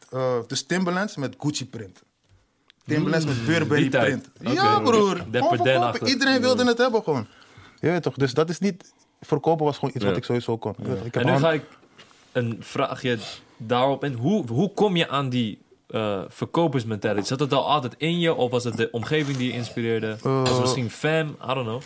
eh 0.10 0.40
dus 0.48 0.66
Timberlands 0.66 1.16
met 1.16 1.36
Gucci 1.40 1.66
print. 1.70 2.02
Timberlands 2.86 3.26
met 3.26 3.46
Burberry 3.46 3.82
die 3.90 4.00
print. 4.00 4.30
Ja, 4.42 4.74
oké. 4.76 4.84
broer. 4.84 5.16
Dapper 5.16 5.32
Gewoon 5.32 5.42
Dan 5.58 5.58
verkopen. 5.58 5.82
achter. 5.88 6.08
Iedereen 6.08 6.42
wilde 6.42 6.66
het 6.66 6.78
hebben, 6.78 7.04
gewoon. 7.04 7.28
Je 7.80 7.90
weet 7.90 8.04
toch? 8.04 8.16
Dus 8.16 8.34
dat 8.34 8.50
is 8.50 8.60
niet... 8.60 8.94
Verkopen 9.22 9.66
was 9.66 9.78
gewoon 9.78 9.96
iets 9.96 10.06
wat 10.06 10.18
ik 10.18 10.24
sowieso 10.24 10.58
kon. 10.58 10.74
Je 10.78 10.84
weet 10.88 10.98
toch, 10.98 11.06
Ik 11.06 11.14
heb 11.14 11.24
En 11.24 11.28
nu 11.28 11.34
hand- 11.34 11.44
ga 11.46 11.52
ik 11.52 11.64
een 12.32 12.58
vraagje 12.60 13.18
daarop 13.58 14.04
in. 14.04 14.14
Hoe, 14.14 14.48
hoe 14.48 14.74
kom 14.74 14.96
je 14.96 15.10
aan 15.10 15.30
die 15.30 15.62
eh 15.88 16.22
verkopersmentality? 16.28 17.28
Zat 17.28 17.40
het 17.40 17.54
al 17.54 17.70
altijd 17.70 17.94
in 17.98 18.20
je? 18.20 18.34
Of 18.34 18.52
was 18.52 18.64
het 18.64 18.78
de 18.78 18.90
omgeving 18.92 19.38
die 19.38 19.48
je 19.48 19.54
inspireerde? 19.54 20.18
was 20.22 20.50
het 20.50 20.60
misschien 20.60 20.90
fam? 20.90 21.28
I 21.28 21.54
don't 21.54 21.66
know. 21.68 21.82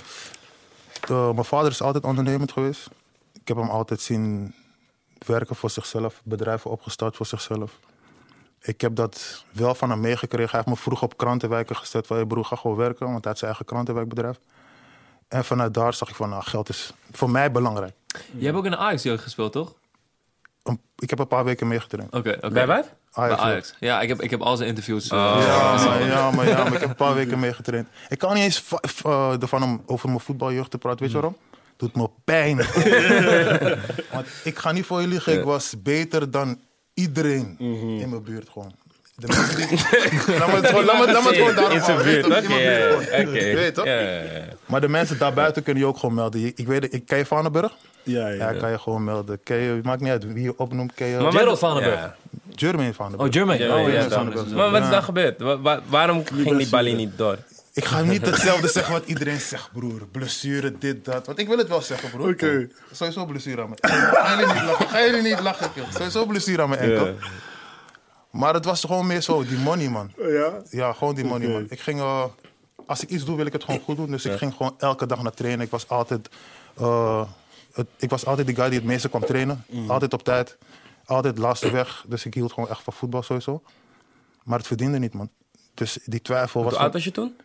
Eh, 1.10 1.31
mijn 1.34 1.46
vader 1.46 1.72
is 1.72 1.81
altijd 1.81 2.04
ondernemend 2.04 2.51
geweest. 2.51 2.88
Ik 3.34 3.48
heb 3.48 3.57
hem 3.57 3.69
altijd 3.69 4.01
zien 4.01 4.54
werken 5.25 5.56
voor 5.56 5.69
zichzelf, 5.69 6.22
bedrijven 6.24 6.72
opgestart 6.72 7.16
voor 7.16 7.25
zichzelf. 7.25 7.80
Ik 8.62 8.82
heb 8.82 8.96
dat 8.96 9.46
wel 9.52 9.76
van 9.76 9.90
hem 9.90 10.00
meegekregen. 10.00 10.50
Hij 10.52 10.60
heeft 10.66 10.76
me 10.78 10.82
vroeg 10.84 11.02
op 11.02 11.18
krantenwijken 11.18 11.76
gezet 11.76 12.08
van... 12.08 12.16
Hey 12.16 12.26
broer, 12.26 12.46
ga 12.46 12.56
gewoon 12.56 12.78
werken, 12.78 13.06
want 13.06 13.18
hij 13.24 13.24
had 13.32 13.38
zijn 13.38 13.50
eigen 13.52 13.66
krantenwijkbedrijf. 13.66 14.40
En 15.28 15.46
vanuit 15.46 15.74
daar 15.74 15.94
zag 15.94 16.10
ik 16.10 16.16
van, 16.16 16.30
nou, 16.30 16.44
geld 16.44 16.70
is 16.70 16.94
voor 17.12 17.30
mij 17.30 17.52
belangrijk. 17.52 17.94
Je 18.38 18.46
hebt 18.46 18.58
ook 18.58 18.66
in 18.66 18.72
de 18.72 18.78
Ajax 18.78 19.04
gespeeld, 19.22 19.52
toch? 19.52 19.74
Ik 20.96 21.10
heb 21.10 21.20
een 21.20 21.28
paar 21.28 21.44
weken 21.44 21.68
meegetraind. 21.68 22.14
Oké, 22.14 22.30
oké. 22.38 22.50
Bij 22.50 22.68
wat? 22.68 22.90
Bij 23.16 23.24
Ajax. 23.24 23.42
Ajax. 23.42 23.76
Ja, 23.80 24.02
ik 24.02 24.08
heb, 24.10 24.22
ik 24.22 24.30
heb 24.30 24.42
al 24.42 24.58
zijn 24.58 24.70
interviews. 24.70 25.10
eh, 25.10 25.18
Ja, 25.40 25.86
maar, 25.86 26.06
ja, 26.06 26.32
maar, 26.32 26.48
ja, 26.48 26.64
maar 26.64 26.74
ik 26.74 26.80
heb 26.80 26.90
een 26.90 26.96
paar 26.96 27.14
weken 27.14 27.40
meegetraind. 27.40 27.88
Ik 28.10 28.18
kan 28.18 28.34
niet 28.34 28.44
eens 28.44 28.64
eh, 29.06 29.42
ervan 29.42 29.64
om 29.64 29.84
over 29.86 30.08
mijn 30.10 30.20
voetbaljeugd 30.22 30.72
te 30.72 30.78
praten. 30.78 31.00
Weet 31.00 31.10
je 31.12 31.14
waarom? 31.16 31.38
Doet 31.78 31.96
me 31.96 32.10
pijn. 32.24 32.58
Want 34.14 34.28
ik 34.44 34.58
ga 34.58 34.72
niet 34.72 34.86
voor 34.86 35.02
je 35.02 35.08
liegen. 35.08 35.38
Ik 35.38 35.44
was 35.44 35.74
beter 35.82 36.32
dan 36.32 36.60
iedereen 37.00 37.56
in 38.01 38.10
mijn 38.10 38.24
buurt 38.24 38.50
gewoon. 38.50 38.72
De 39.16 39.28
mensen 39.28 39.56
die... 39.57 39.68
laat 40.40 40.48
me 40.48 40.56
het 40.56 40.68
gewoon, 40.68 40.86
laat 40.86 41.06
me, 41.06 41.12
laat 41.12 41.24
me 41.24 41.30
het 41.30 41.38
gewoon 41.38 41.56
daarop 41.56 41.74
In 41.74 41.81
zijn 41.84 41.98
houden. 41.98 42.13
buurt, 42.13 42.25
In 42.25 42.31
oké. 42.31 42.48
mijn 42.48 42.98
buurt 42.98 43.10
ja. 43.12 43.19
Oké. 43.22 43.46
Je 43.46 43.56
weet 43.56 43.74
toch? 43.74 43.86
Ja, 43.86 44.00
ja, 44.00 44.10
ja. 44.22 44.46
Maar 44.66 44.81
de 44.81 44.88
mensen 44.90 45.18
daarbuiten 45.18 45.63
kunnen 45.63 45.84
je 45.84 45.90
ook 45.90 45.98
gewoon 45.98 46.16
melden. 46.16 46.42
Je- 46.42 46.51
Ik 46.56 46.68
weet 46.68 46.84
het, 46.84 46.94
ik, 46.94 47.06
ken 47.06 47.18
je 47.18 47.25
Vanenburg? 47.25 47.75
Ja, 48.04 48.28
Ja, 48.28 48.50
ja. 48.51 48.60
kan 48.60 48.72
je 48.72 48.80
gewoon 48.80 49.04
melden. 49.04 49.40
Ken 49.44 49.57
je, 49.57 49.80
maakt 49.84 50.01
niet 50.01 50.10
uit 50.12 50.34
wie 50.34 50.44
je 50.44 50.54
opnoemt. 50.57 50.94
Ken 50.94 51.07
je 51.07 51.16
Maar 51.16 51.24
wat- 51.24 51.36
Gerald 51.36 51.60
Vanenburg. 51.60 51.96
Ja. 52.00 52.16
Jermaine 52.56 52.94
Vanenburg. 52.94 53.28
Oh, 53.28 53.34
Jermaine. 53.34 53.63
Ja, 53.66 53.69
oh, 53.75 53.81
ja, 53.81 53.88
ja, 53.88 53.94
ja, 54.10 54.10
ja. 54.10 54.56
Maar 54.56 54.72
wat 54.72 54.84
is 54.84 54.90
dan 54.90 55.04
gebeurd? 55.04 55.42
Wa- 55.42 55.60
wa- 55.60 55.81
waarom 55.88 56.24
ging 56.25 56.57
die 56.57 56.69
balie 56.69 56.96
niet 56.96 57.18
door? 57.18 57.38
Ik 57.74 57.86
ga 57.86 58.01
niet 58.01 58.25
hetzelfde 58.31 58.68
zeggen 58.68 58.94
wat 58.94 59.06
iedereen 59.06 59.39
zegt, 59.39 59.71
broer. 59.71 60.07
Blessure, 60.12 60.77
dit, 60.77 61.06
dat. 61.06 61.25
Want 61.25 61.39
ik 61.39 61.48
wil 61.48 61.57
het 61.57 61.68
wel 61.68 61.81
zeggen, 61.81 62.10
broer. 62.10 62.30
Oké. 62.30 62.68
Sowieso 62.92 63.25
blessure 63.25 63.62
aan 63.62 63.69
mijn 63.69 63.80
enkel. 63.80 64.24
Ga 64.24 64.39
jullie 64.39 64.54
niet 64.54 64.63
lachen? 64.63 64.88
Ga 64.89 65.06
jullie 65.06 65.21
niet 65.21 65.39
lachen, 65.39 65.74
kill. 65.74 65.86
Sowieso 65.94 66.25
blessure 66.25 66.62
aan 66.62 66.69
mijn 66.69 66.81
enkel. 66.81 67.16
Maar 68.31 68.54
het 68.54 68.66
was 68.66 68.81
gewoon 68.81 69.07
meer 69.07 69.21
zo, 69.21 69.44
die 69.45 69.57
money, 69.57 69.89
man. 69.89 70.12
Ja? 70.18 70.51
Ja, 70.69 70.94
gewoon 70.94 71.16
die 71.16 71.25
money, 71.25 71.48
man. 71.48 71.66
Ik 71.69 71.80
ging... 71.80 72.00
eh, 72.00 72.24
als 72.86 73.01
ik 73.04 73.10
iets 73.10 73.25
doe, 73.25 73.36
wil 73.36 73.45
ik 73.45 73.54
het 73.54 73.63
gewoon 73.63 73.80
goed 73.80 73.95
doen. 73.98 74.12
Dus 74.12 74.25
ik 74.25 74.38
ging 74.38 74.53
gewoon 74.53 74.75
elke 74.77 75.05
dag 75.05 75.22
naar 75.24 75.34
trainen. 75.34 75.65
Ik 75.65 75.72
was 75.72 75.88
altijd... 75.88 76.29
eh, 76.77 77.24
het, 77.74 77.88
ik 77.98 78.10
was 78.10 78.25
altijd 78.25 78.48
die 78.48 78.55
guy 78.55 78.70
die 78.70 78.77
het 78.79 78.88
meeste 78.88 79.10
kwam 79.10 79.25
trainen. 79.25 79.65
Altijd 79.88 80.13
op 80.13 80.24
tijd. 80.24 80.58
Altijd 81.05 81.38
laatste 81.38 81.72
weg. 81.72 82.05
Dus 82.08 82.25
ik 82.25 82.34
hield 82.34 82.53
gewoon 82.53 82.70
echt 82.70 82.82
van 82.84 82.94
voetbal 82.94 83.24
sowieso. 83.24 83.62
Maar 84.44 84.58
het 84.58 84.67
verdiende 84.67 85.00
niet, 85.00 85.13
man. 85.13 85.29
Dus 85.74 86.00
die 86.05 86.22
twijfel 86.22 86.63
was... 86.63 86.74
Hoe 86.74 86.82
oud 86.82 86.94
was 86.94 87.03
je 87.03 87.12
toen? 87.12 87.36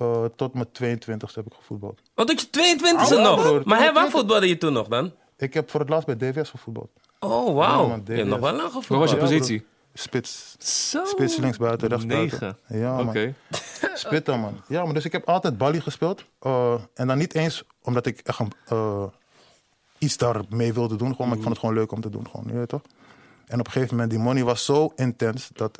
Eh, 0.00 0.24
tot 0.36 0.54
mijn 0.54 0.72
22 0.72 1.34
heb 1.34 1.46
ik 1.46 1.52
gevoetbald. 1.54 2.00
Want 2.14 2.28
tot 2.28 2.40
je 2.40 2.50
22 2.50 3.10
e 3.10 3.14
Oh, 3.16 3.22
nog. 3.22 3.40
broer, 3.42 3.62
maar 3.64 3.78
hè, 3.78 3.84
waar 3.84 3.92
22? 3.92 4.10
voetbalde 4.20 4.48
je 4.48 4.58
toen 4.58 4.72
nog 4.72 4.88
dan? 4.88 5.12
Ik 5.36 5.54
heb 5.54 5.70
voor 5.70 5.80
het 5.80 5.88
laatst 5.88 6.06
bij 6.06 6.16
DVS 6.16 6.50
gevoetbald. 6.50 6.90
Oh, 7.20 7.46
Ja, 7.46 7.52
wauw. 7.52 7.88
man, 7.88 8.02
je 8.06 8.12
hebt 8.12 8.28
nog 8.28 8.38
wel 8.38 8.52
lang 8.52 8.62
Wat 8.62 8.72
was 8.72 8.82
gevoetbald. 8.86 9.10
je 9.10 9.16
Ja, 9.16 9.22
positie? 9.22 9.66
Spits. 9.94 10.56
Zo. 10.90 11.04
Spits 11.04 11.36
links 11.36 11.56
buiten, 11.56 11.88
rechts 11.88 12.06
buiten. 12.06 12.38
Negen. 12.68 12.80
Ja, 12.80 13.02
man. 13.02 13.34
Spitten, 13.94 14.40
man. 14.40 14.60
Ja, 14.68 14.84
maar 14.84 14.94
dus 14.94 15.04
ik 15.04 15.12
heb 15.12 15.28
altijd 15.28 15.58
balie 15.58 15.80
gespeeld. 15.80 16.24
Eh, 16.40 16.74
en 16.94 17.06
dan 17.06 17.18
niet 17.18 17.34
eens 17.34 17.64
omdat 17.82 18.06
ik 18.06 18.20
echt 18.24 18.40
eh, 18.66 19.04
iets 19.98 20.16
daarmee 20.16 20.72
wilde 20.72 20.96
doen. 20.96 21.10
Gewoon, 21.10 21.26
maar 21.28 21.36
ik 21.36 21.42
vond 21.42 21.54
het 21.54 21.64
gewoon 21.64 21.74
leuk 21.80 21.92
om 21.92 22.00
te 22.00 22.10
doen. 22.10 22.26
Gewoon, 22.30 22.46
je 22.46 22.52
weet 22.58 22.68
toch? 22.68 22.82
En 23.46 23.60
op 23.60 23.66
een 23.66 23.72
gegeven 23.72 23.94
moment, 23.94 24.10
die 24.12 24.20
money 24.20 24.44
was 24.44 24.64
zo 24.64 24.92
intens 24.96 25.50
dat... 25.52 25.78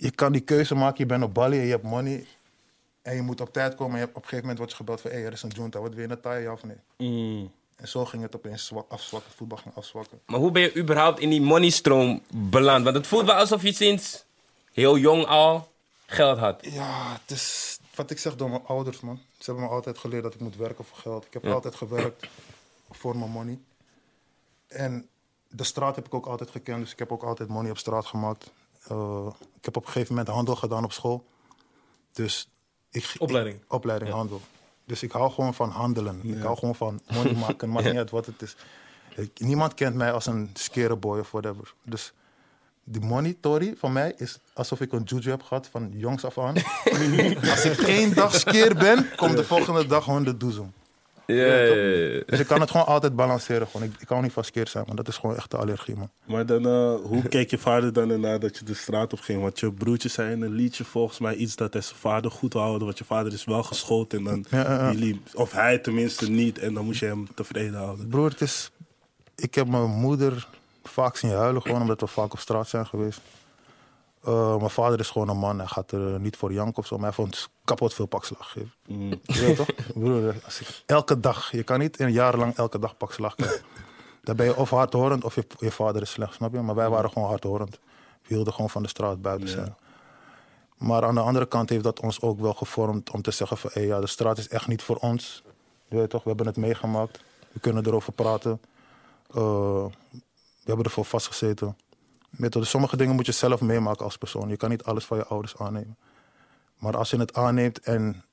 Je 0.00 0.10
kan 0.10 0.32
die 0.32 0.40
keuze 0.40 0.74
maken, 0.74 0.98
je 0.98 1.06
bent 1.06 1.22
op 1.22 1.34
balie 1.34 1.58
en 1.58 1.64
je 1.64 1.70
hebt 1.70 1.82
money. 1.82 2.26
En 3.02 3.14
je 3.14 3.22
moet 3.22 3.40
op 3.40 3.52
tijd 3.52 3.74
komen. 3.74 3.92
En 3.92 3.98
je 3.98 4.04
hebt, 4.04 4.16
op 4.16 4.22
een 4.22 4.28
gegeven 4.28 4.48
moment 4.48 4.58
wordt 4.58 4.72
je 4.72 4.78
gebeld 4.78 5.00
van... 5.00 5.10
Hé, 5.10 5.16
er 5.16 5.32
is 5.32 5.42
een 5.42 5.50
junta, 5.50 5.80
wat 5.80 5.94
wil 5.94 6.08
je 6.08 6.42
ja 6.42 6.52
of 6.52 6.62
nee? 6.64 6.76
Mm. 6.96 7.50
En 7.76 7.88
zo 7.88 8.04
ging 8.04 8.22
het 8.22 8.36
opeens 8.36 8.66
zwak, 8.66 8.90
afzwakken. 8.90 9.32
Voetbal 9.32 9.58
ging 9.58 9.74
afzwakken. 9.74 10.20
Maar 10.26 10.40
hoe 10.40 10.50
ben 10.50 10.62
je 10.62 10.76
überhaupt 10.76 11.20
in 11.20 11.30
die 11.30 11.40
moneystroom 11.40 12.22
beland? 12.30 12.84
Want 12.84 12.96
het 12.96 13.06
voelt 13.06 13.26
wel 13.26 13.34
alsof 13.34 13.62
je 13.62 13.72
sinds 13.72 14.24
heel 14.72 14.98
jong 14.98 15.26
al 15.26 15.72
geld 16.06 16.38
had. 16.38 16.66
Ja, 16.70 17.12
het 17.20 17.30
is 17.30 17.78
wat 17.94 18.10
ik 18.10 18.18
zeg 18.18 18.36
door 18.36 18.50
mijn 18.50 18.66
ouders, 18.66 19.00
man. 19.00 19.20
Ze 19.38 19.44
hebben 19.44 19.64
me 19.64 19.70
altijd 19.70 19.98
geleerd 19.98 20.22
dat 20.22 20.34
ik 20.34 20.40
moet 20.40 20.56
werken 20.56 20.84
voor 20.84 20.98
geld. 20.98 21.24
Ik 21.24 21.32
heb 21.32 21.46
altijd 21.46 21.74
gewerkt 21.74 22.26
voor 22.90 23.16
mijn 23.16 23.30
money. 23.30 23.58
En 24.66 25.08
de 25.48 25.64
straat 25.64 25.96
heb 25.96 26.06
ik 26.06 26.14
ook 26.14 26.26
altijd 26.26 26.50
gekend, 26.50 26.80
dus 26.80 26.92
ik 26.92 26.98
heb 26.98 27.12
ook 27.12 27.22
altijd 27.22 27.48
money 27.48 27.70
op 27.70 27.78
straat 27.78 28.06
gemaakt. 28.06 28.50
Eh, 28.88 29.26
ik 29.58 29.64
heb 29.64 29.76
op 29.76 29.86
een 29.86 29.92
gegeven 29.92 30.14
moment 30.14 30.34
handel 30.34 30.56
gedaan 30.56 30.84
op 30.84 30.92
school. 30.92 31.24
Dus 32.12 32.48
ik, 32.90 33.14
Opleiding. 33.18 33.56
ik- 33.56 33.72
opleiding 33.72 34.10
handel. 34.10 34.40
Dus 34.84 35.02
ik 35.02 35.12
hou 35.12 35.30
gewoon 35.30 35.54
van 35.54 35.70
handelen. 35.70 36.20
Ik 36.22 36.42
hou 36.42 36.56
gewoon 36.58 36.74
van 36.74 37.00
money 37.12 37.32
maken, 37.34 37.70
maakt 37.70 37.86
niet 37.88 37.96
uit 37.96 38.10
wat 38.10 38.26
het 38.26 38.42
is. 38.42 38.56
Ik- 39.16 39.40
niemand 39.40 39.74
kent 39.74 39.94
mij 39.94 40.12
als 40.12 40.26
een 40.26 40.50
scareboy 40.54 41.18
of 41.18 41.30
whatever. 41.30 41.74
Dus 41.82 42.12
die 42.84 43.00
money, 43.02 43.36
Tory, 43.40 43.74
van 43.78 43.92
mij 43.92 44.14
is 44.16 44.38
alsof 44.52 44.80
ik 44.80 44.92
een 44.92 45.02
juju 45.02 45.30
heb 45.30 45.42
gehad 45.42 45.66
van 45.66 45.90
jongs 45.92 46.24
af 46.24 46.38
aan. 46.38 46.54
Als 47.50 47.64
ik 47.64 47.78
één 47.78 48.14
dag 48.14 48.34
skeer 48.34 48.74
ben, 48.74 49.08
komt 49.16 49.36
de 49.36 49.44
volgende 49.44 49.86
dag 49.86 50.04
honderd 50.04 50.40
doezoem. 50.40 50.72
Ja, 51.34 51.46
ja, 51.46 51.74
ja. 51.74 52.22
Dus 52.26 52.40
ik 52.40 52.46
kan 52.46 52.60
het 52.60 52.70
gewoon 52.70 52.86
altijd 52.86 53.16
balanceren. 53.16 53.66
Gewoon. 53.66 53.86
Ik, 53.86 54.00
ik 54.00 54.06
kan 54.06 54.22
niet 54.22 54.32
van 54.32 54.44
skeer 54.44 54.68
zijn, 54.68 54.84
maar 54.86 54.96
dat 54.96 55.08
is 55.08 55.16
gewoon 55.16 55.36
echt 55.36 55.50
de 55.50 55.56
allergie, 55.56 55.96
man. 55.96 56.10
Maar 56.24 56.46
dan, 56.46 56.66
eh, 56.66 56.94
hoe 57.02 57.22
keek 57.28 57.50
je 57.50 57.58
vader 57.58 57.92
dan 57.92 58.10
ernaar 58.10 58.40
dat 58.40 58.58
je 58.58 58.64
de 58.64 58.74
straat 58.74 59.12
op 59.12 59.20
ging? 59.20 59.42
Want 59.42 59.60
je 59.60 59.72
broertje 59.72 60.08
zei 60.08 60.32
in 60.32 60.42
een 60.42 60.52
liedje 60.52 60.84
volgens 60.84 61.18
mij 61.18 61.34
iets 61.34 61.56
dat 61.56 61.72
hij 61.72 61.82
zijn 61.82 61.98
vader 61.98 62.30
goed 62.30 62.52
houden. 62.52 62.86
Want 62.86 62.98
je 62.98 63.04
vader 63.04 63.32
is 63.32 63.44
wel 63.44 63.62
geschoten 63.62 64.18
en 64.18 64.24
dan 64.24 64.44
Ja, 64.50 64.60
ja, 64.60 64.74
ja. 64.74 64.92
jullie, 64.92 65.20
of 65.34 65.52
hij 65.52 65.78
tenminste 65.78 66.30
niet. 66.30 66.58
En 66.58 66.74
dan 66.74 66.84
moest 66.84 67.00
je 67.00 67.06
hem 67.06 67.28
tevreden 67.34 67.78
houden. 67.78 68.08
Broer, 68.08 68.30
het 68.30 68.40
is... 68.40 68.70
Ik 69.36 69.54
heb 69.54 69.66
mijn 69.66 69.90
moeder 69.90 70.46
vaak 70.84 71.16
zien 71.16 71.30
huilen, 71.30 71.62
gewoon 71.62 71.80
omdat 71.80 72.00
we 72.00 72.06
vaak 72.06 72.32
op 72.32 72.38
straat 72.38 72.68
zijn 72.68 72.86
geweest. 72.86 73.20
Eh, 74.24 74.56
mijn 74.56 74.70
vader 74.70 75.00
is 75.00 75.10
gewoon 75.10 75.28
een 75.28 75.38
man, 75.38 75.58
hij 75.58 75.66
gaat 75.66 75.92
er 75.92 76.20
niet 76.20 76.36
voor 76.36 76.52
janken 76.52 76.76
of 76.76 76.86
zo, 76.86 76.96
maar 76.96 77.04
hij 77.04 77.14
vond 77.14 77.48
kapot 77.64 77.94
veel 77.94 78.06
pakslag 78.06 78.50
geven. 78.50 78.72
Je 79.22 79.40
weet 79.40 79.56
toch? 79.56 79.68
Broer, 79.94 80.34
elke 80.86 81.20
dag, 81.20 81.52
je 81.52 81.62
kan 81.62 81.78
niet 81.78 82.00
een 82.00 82.12
jaar 82.12 82.36
lang 82.36 82.56
elke 82.56 82.78
dag 82.78 82.96
pakslag 82.96 83.34
krijgen. 83.34 83.62
Dan 84.22 84.36
ben 84.36 84.46
je 84.46 84.56
of 84.56 84.70
hardhorend 84.70 85.24
of 85.24 85.34
je, 85.34 85.46
je 85.58 85.70
vader 85.70 86.02
is 86.02 86.10
slecht, 86.10 86.34
snap 86.34 86.52
je? 86.52 86.60
Maar 86.60 86.74
wij 86.74 86.88
waren 86.88 87.10
gewoon 87.10 87.28
hardhorend. 87.28 87.78
We 88.22 88.34
hielden 88.34 88.52
gewoon 88.52 88.70
van 88.70 88.82
de 88.82 88.88
straat 88.88 89.22
buiten 89.22 89.48
zijn. 89.48 89.76
Maar 90.76 91.04
aan 91.04 91.14
de 91.14 91.20
andere 91.20 91.46
kant 91.46 91.68
heeft 91.68 91.84
dat 91.84 92.00
ons 92.00 92.20
ook 92.20 92.40
wel 92.40 92.52
gevormd 92.52 93.10
om 93.10 93.22
te 93.22 93.30
zeggen 93.30 93.56
van... 93.56 93.70
Hey, 93.72 93.86
ja, 93.86 94.00
de 94.00 94.06
straat 94.06 94.38
is 94.38 94.48
echt 94.48 94.66
niet 94.66 94.82
voor 94.82 94.96
ons. 94.96 95.42
Je 95.88 95.96
weet 95.96 96.10
toch, 96.10 96.22
we 96.22 96.28
hebben 96.28 96.46
het 96.46 96.56
meegemaakt. 96.56 97.20
We 97.52 97.60
kunnen 97.60 97.86
erover 97.86 98.12
praten. 98.12 98.60
Eh, 99.30 99.84
we 100.64 100.64
hebben 100.64 100.84
ervoor 100.84 101.04
vastgezeten. 101.04 101.76
Sommige 102.60 102.96
dingen 102.96 103.14
moet 103.14 103.26
je 103.26 103.32
zelf 103.32 103.60
meemaken 103.60 104.04
als 104.04 104.18
persoon. 104.18 104.48
Je 104.48 104.56
kan 104.56 104.70
niet 104.70 104.82
alles 104.84 105.04
van 105.04 105.16
je 105.16 105.24
ouders 105.24 105.56
aannemen. 105.56 105.96
Maar 106.78 106.96
als 106.96 107.10
je 107.10 107.16
het 107.16 107.34
aanneemt 107.34 107.80
en 107.80 108.24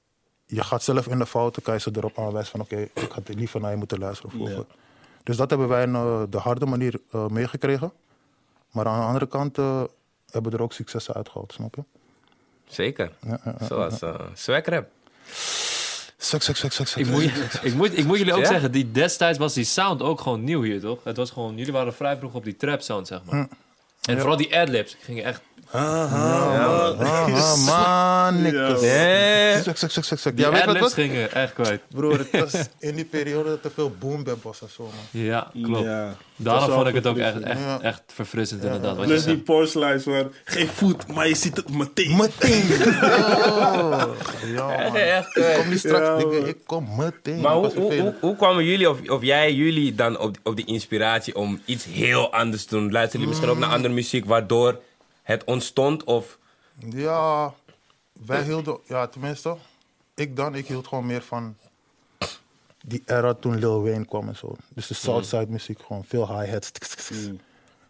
je 0.46 0.64
gaat 0.64 0.84
zelf 0.84 1.08
in 1.08 1.18
de 1.18 1.26
fouten... 1.26 1.62
kan 1.62 1.74
je 1.74 1.80
ze 1.80 1.92
erop 1.96 2.20
aanwijzen 2.20 2.52
van... 2.52 2.60
oké, 2.62 2.78
ik 2.94 3.12
had 3.12 3.30
liever 3.36 3.60
naar 3.60 3.72
je 3.72 3.78
moeten 3.78 4.00
luisteren. 4.00 4.40
Of 4.40 4.50
Ja. 4.50 4.64
Dus 5.24 5.38
dat 5.38 5.50
hebben 5.50 5.68
wij 5.68 5.88
eh, 5.88 6.22
de 6.30 6.38
harde 6.38 6.66
manier 6.66 7.00
eh, 7.12 7.28
meegekregen. 7.28 7.92
Maar 8.72 8.86
aan 8.86 9.00
de 9.00 9.06
andere 9.06 9.28
kant 9.28 9.58
eh, 9.58 9.84
hebben 10.32 10.52
we 10.52 10.58
er 10.58 10.64
ook 10.64 10.74
successen 10.74 11.14
uitgehaald, 11.14 11.54
snap 11.54 11.76
je? 11.76 11.84
Zeker. 12.68 13.12
Ja, 13.22 13.40
ja, 13.46 13.56
ja. 13.60 13.66
Zoals 13.66 14.02
uh, 14.02 14.20
swag 14.34 14.66
rap. 14.66 14.88
Seks, 16.18 16.46
seks, 16.46 16.60
seks, 16.60 16.76
seks. 16.76 16.96
Ik 16.96 17.08
moet, 17.08 17.24
ik, 17.64 17.74
moet, 17.74 17.98
ik 17.98 18.06
moet 18.06 18.18
jullie 18.18 18.34
ook 18.34 18.40
Ja? 18.40 18.46
zeggen, 18.48 18.72
die 18.72 18.92
destijds 18.92 19.38
was 19.38 19.54
die 19.54 19.64
sound 19.64 20.02
ook 20.02 20.22
gewoon 20.22 20.44
nieuw 20.44 20.62
hier, 20.62 20.80
toch? 20.80 21.04
Het 21.04 21.18
was 21.18 21.32
gewoon, 21.32 21.58
jullie 21.58 21.74
waren 21.74 21.94
vrij 21.94 22.18
vroeg 22.18 22.34
op 22.34 22.44
die 22.44 22.56
trap 22.56 22.82
sound, 22.82 23.08
zeg 23.08 23.24
maar. 23.24 23.48
En 24.06 24.18
vooral 24.18 24.38
die 24.38 24.60
adlibs 24.60 24.96
gingen 25.00 25.24
echt... 25.24 25.42
Ah, 25.76 27.00
man, 27.66 28.54
seks. 29.76 30.24
Die 30.24 30.34
Ja, 30.36 30.52
weet 30.52 30.64
je 30.64 30.80
wat? 30.80 30.94
gingen 30.94 31.32
echt 31.32 31.54
kwijt. 31.54 31.82
Broer, 31.90 32.18
het 32.18 32.30
was 32.32 32.54
in 32.90 32.96
die 32.96 33.06
periode 33.06 33.50
dat 33.50 33.64
er 33.64 33.72
veel 33.74 33.92
boom 34.00 34.24
bap 34.24 34.44
was 34.44 34.62
en 34.62 34.68
zo, 34.76 34.84
man. 34.84 35.24
Ja, 35.24 35.52
klopt. 35.64 35.88
Daarom 36.38 36.72
vond 36.72 36.88
ik 36.88 36.94
het 36.94 37.08
ook 37.08 37.18
echt, 37.18 37.32
verfrissend. 37.34 37.46
echt, 37.46 37.82
Ja. 37.82 37.82
echt 37.90 38.02
verfrissend, 38.14 38.64
inderdaad. 38.64 39.02
Plus 39.02 39.24
die 39.24 39.38
punchlines 39.38 40.04
van 40.04 40.32
geen 40.44 40.68
voet, 40.68 41.08
maar 41.14 41.28
je 41.28 41.36
ziet 41.36 41.56
het 41.58 41.70
meteen. 41.78 42.16
Meteen. 42.16 42.66
Ja, 44.56 44.68
man. 44.68 44.96
Echt, 44.96 45.36
Ik 45.38 45.54
kom 45.58 45.70
niet 45.70 45.80
straks, 45.80 46.24
Ja, 46.24 46.46
ik, 46.46 46.58
kom 46.66 46.88
meteen. 46.98 47.40
Maar 47.42 47.54
hoe, 47.54 47.62
was 47.62 47.74
hoe, 47.74 47.82
hoe, 47.82 47.92
vervelend. 47.92 48.16
hoe 48.22 48.36
kwamen 48.36 48.64
jullie, 48.66 48.90
of, 48.90 49.10
of 49.10 49.22
jij, 49.24 49.54
jullie 49.54 49.96
dan 49.96 50.20
op, 50.20 50.38
op 50.44 50.56
die 50.56 50.66
inspiratie 50.66 51.36
om 51.36 51.62
iets 51.66 51.86
heel 51.86 52.32
anders 52.34 52.66
te 52.66 52.76
doen? 52.76 52.92
Luisteren 52.92 53.12
jullie 53.12 53.28
misschien 53.28 53.50
ook 53.50 53.58
naar 53.68 53.76
andere 53.76 53.94
muziek 53.94 54.26
waardoor 54.26 54.80
het 55.26 55.44
ontstond? 55.44 56.04
Of 56.04 56.38
Ja, 56.90 57.54
wij 58.26 58.44
hielden, 58.44 58.80
ja, 58.88 59.08
tenminste, 59.08 59.58
ik 60.14 60.36
dan, 60.36 60.56
ik 60.56 60.68
hield 60.68 60.88
gewoon 60.88 61.06
meer 61.06 61.22
van 61.22 61.56
die 62.86 63.04
era 63.06 63.34
toen 63.34 63.60
Lil 63.60 63.84
Wayne 63.84 64.06
kwam 64.06 64.28
en 64.28 64.36
zo. 64.36 64.56
Dus 64.70 64.88
de 64.88 64.94
Southside 64.94 65.48
muziek, 65.50 65.82
gewoon 65.82 66.04
veel 66.04 66.40
hi-hats. 66.40 66.72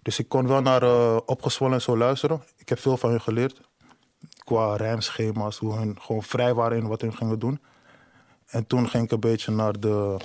Dus 0.01 0.19
ik 0.19 0.29
kon 0.29 0.47
wel 0.47 0.61
naar 0.61 0.83
eh, 0.83 1.17
Opgezwollen 1.25 1.73
en 1.73 1.81
zo 1.81 1.97
luisteren. 1.97 2.43
Ik 2.57 2.69
heb 2.69 2.79
veel 2.79 2.97
van 2.97 3.09
hun 3.09 3.21
geleerd. 3.21 3.61
Qua 4.43 4.75
rijmschema's, 4.75 5.57
hoe 5.57 5.73
hun 5.73 6.01
gewoon 6.01 6.23
vrij 6.23 6.53
waren 6.53 6.77
in 6.77 6.87
wat 6.87 7.01
hun 7.01 7.15
gingen 7.15 7.39
doen. 7.39 7.59
En 8.45 8.67
toen 8.67 8.89
ging 8.89 9.03
ik 9.03 9.11
een 9.11 9.19
beetje 9.19 9.51
naar 9.51 9.79
de 9.79 10.17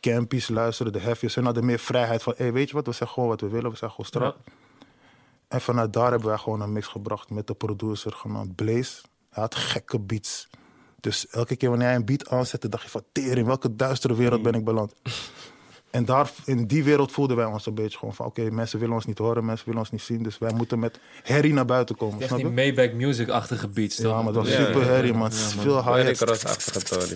campies 0.00 0.48
luisteren, 0.48 0.92
de 0.92 0.98
heavies. 0.98 1.36
En 1.36 1.42
naar 1.42 1.52
de 1.52 1.62
meer 1.62 1.78
vrijheid 1.78 2.22
van, 2.22 2.34
hey, 2.36 2.52
weet 2.52 2.68
je 2.68 2.74
wat, 2.74 2.86
we 2.86 2.92
zeggen 2.92 3.08
gewoon 3.08 3.28
wat 3.28 3.40
we 3.40 3.48
willen, 3.48 3.70
we 3.70 3.76
zijn 3.76 3.90
gewoon 3.90 4.06
strak. 4.06 4.36
En 5.48 5.60
vanuit 5.60 5.92
daar 5.92 6.10
hebben 6.10 6.28
wij 6.28 6.38
gewoon 6.38 6.60
een 6.60 6.72
mix 6.72 6.86
gebracht 6.86 7.30
met 7.30 7.46
de 7.46 7.54
producer 7.54 8.12
genaamd 8.12 8.54
Blaze. 8.54 9.02
Hij 9.30 9.42
had 9.42 9.54
gekke 9.54 9.98
beats. 9.98 10.48
Dus 11.00 11.28
elke 11.28 11.56
keer 11.56 11.68
wanneer 11.68 11.86
hij 11.86 11.96
een 11.96 12.04
beat 12.04 12.28
aanzette, 12.28 12.68
dacht 12.68 12.84
je 12.84 12.90
van... 12.90 13.02
Tering, 13.12 13.36
in 13.36 13.46
welke 13.46 13.76
duistere 13.76 14.14
wereld 14.14 14.42
ben 14.42 14.54
ik 14.54 14.64
beland? 14.64 14.94
En 15.90 16.04
daar, 16.04 16.30
in 16.44 16.66
die 16.66 16.84
wereld 16.84 17.12
voelden 17.12 17.36
wij 17.36 17.44
ons 17.44 17.66
een 17.66 17.74
beetje 17.74 17.98
gewoon 17.98 18.14
van... 18.14 18.26
Oké, 18.26 18.50
mensen 18.50 18.78
willen 18.78 18.94
ons 18.94 19.04
niet 19.04 19.18
horen, 19.18 19.44
mensen 19.44 19.66
willen 19.66 19.80
ons 19.80 19.90
niet 19.90 20.00
zien. 20.00 20.22
Dus 20.22 20.38
wij 20.38 20.52
moeten 20.52 20.78
met 20.78 21.00
herrie 21.22 21.52
naar 21.52 21.64
buiten 21.64 21.96
komen, 21.96 22.20
Echt 22.20 22.36
die? 22.36 22.46
Maybach 22.46 22.92
Music-achtige 22.92 23.68
beats, 23.68 23.96
toch? 23.96 24.12
Ja, 24.12 24.22
maar 24.22 24.32
dat 24.32 24.44
was 24.44 24.52
Ja, 24.52 24.64
super 24.64 24.80
ja, 24.80 24.86
herrie, 24.86 25.12
man. 25.12 25.32
Veel 25.32 25.82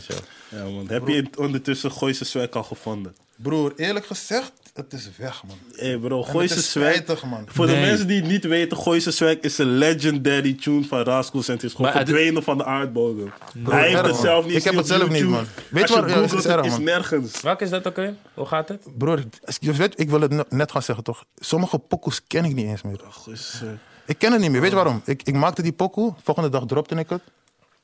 joh. 0.06 0.18
Ja, 0.48 0.64
man. 0.74 0.88
Heb 0.88 1.08
je 1.08 1.28
ondertussen 1.36 1.90
Gooise 1.92 2.24
Swag 2.24 2.50
al 2.50 2.62
gevonden? 2.62 3.14
Broer, 3.42 3.72
eerlijk 3.76 4.06
gezegd, 4.06 4.52
het 4.74 4.92
is 4.92 5.10
weg, 5.16 5.42
man. 5.46 5.56
Hé 5.76 5.98
bro, 5.98 6.20
het 6.20 6.30
Gooise 6.30 6.54
is 6.54 6.70
Swag. 6.70 6.84
spijtig, 6.92 7.24
man. 7.24 7.44
Voor 7.46 7.66
de 7.66 7.72
mensen 7.72 8.06
die 8.06 8.16
het 8.20 8.30
niet 8.30 8.44
weten, 8.44 8.76
Gooise 8.76 9.10
Swag 9.10 9.34
is 9.40 9.58
een 9.58 9.66
legendary 9.78 10.54
tune 10.54 10.84
van 10.84 11.00
Rascals 11.02 11.48
en 11.48 11.54
het 11.54 11.62
is 11.62 11.70
gewoon 11.72 11.86
Maar 11.90 12.00
het- 12.00 12.08
verdwenen 12.08 12.42
van 12.42 12.58
de 12.58 12.64
aardbodem. 12.64 13.32
Hij 13.62 13.88
heeft 13.88 14.00
het 14.02 14.10
man. 14.10 14.20
zelf 14.20 14.46
niet 14.46 14.54
Ik 14.56 14.64
heb 14.64 14.74
het 14.74 14.86
zelf 14.86 15.08
niet, 15.10 15.24
man. 15.28 15.44
Weet 15.70 15.82
Als 15.82 15.90
je 15.92 16.00
waar- 16.00 16.08
ja, 16.10 16.14
het 16.20 16.24
is 16.24 16.32
het 16.32 16.46
erg, 16.46 16.64
is 16.64 16.70
man. 16.70 16.82
nergens. 16.84 17.40
Welke 17.40 17.64
is 17.64 17.70
dat 17.70 17.86
ook 17.86 17.96
weer? 17.96 18.14
Hoe 18.34 18.46
gaat 18.46 18.68
het? 18.68 18.82
Broer, 18.98 19.22
je 19.58 19.72
weet, 19.72 20.00
ik 20.00 20.10
wil 20.10 20.20
het 20.20 20.30
ne- 20.30 20.44
net 20.48 20.70
gaan 20.72 20.82
zeggen, 20.82 21.04
toch? 21.04 21.24
Sommige 21.36 21.78
pokoes 21.78 22.20
ken 22.26 22.44
ik 22.44 22.54
niet 22.54 22.66
eens 22.66 22.82
meer. 22.82 23.00
Swag. 23.32 23.68
Ik 24.06 24.18
ken 24.18 24.32
het 24.32 24.40
niet 24.40 24.50
meer. 24.50 24.60
Weet 24.60 24.70
je 24.70 24.76
waarom? 24.76 25.02
Ik, 25.04 25.22
ik 25.22 25.34
maakte 25.34 25.62
die 25.62 25.72
pokoe, 25.72 26.14
volgende 26.22 26.48
dag 26.48 26.66
dropte 26.66 26.94
ik 26.94 27.08
het. 27.08 27.22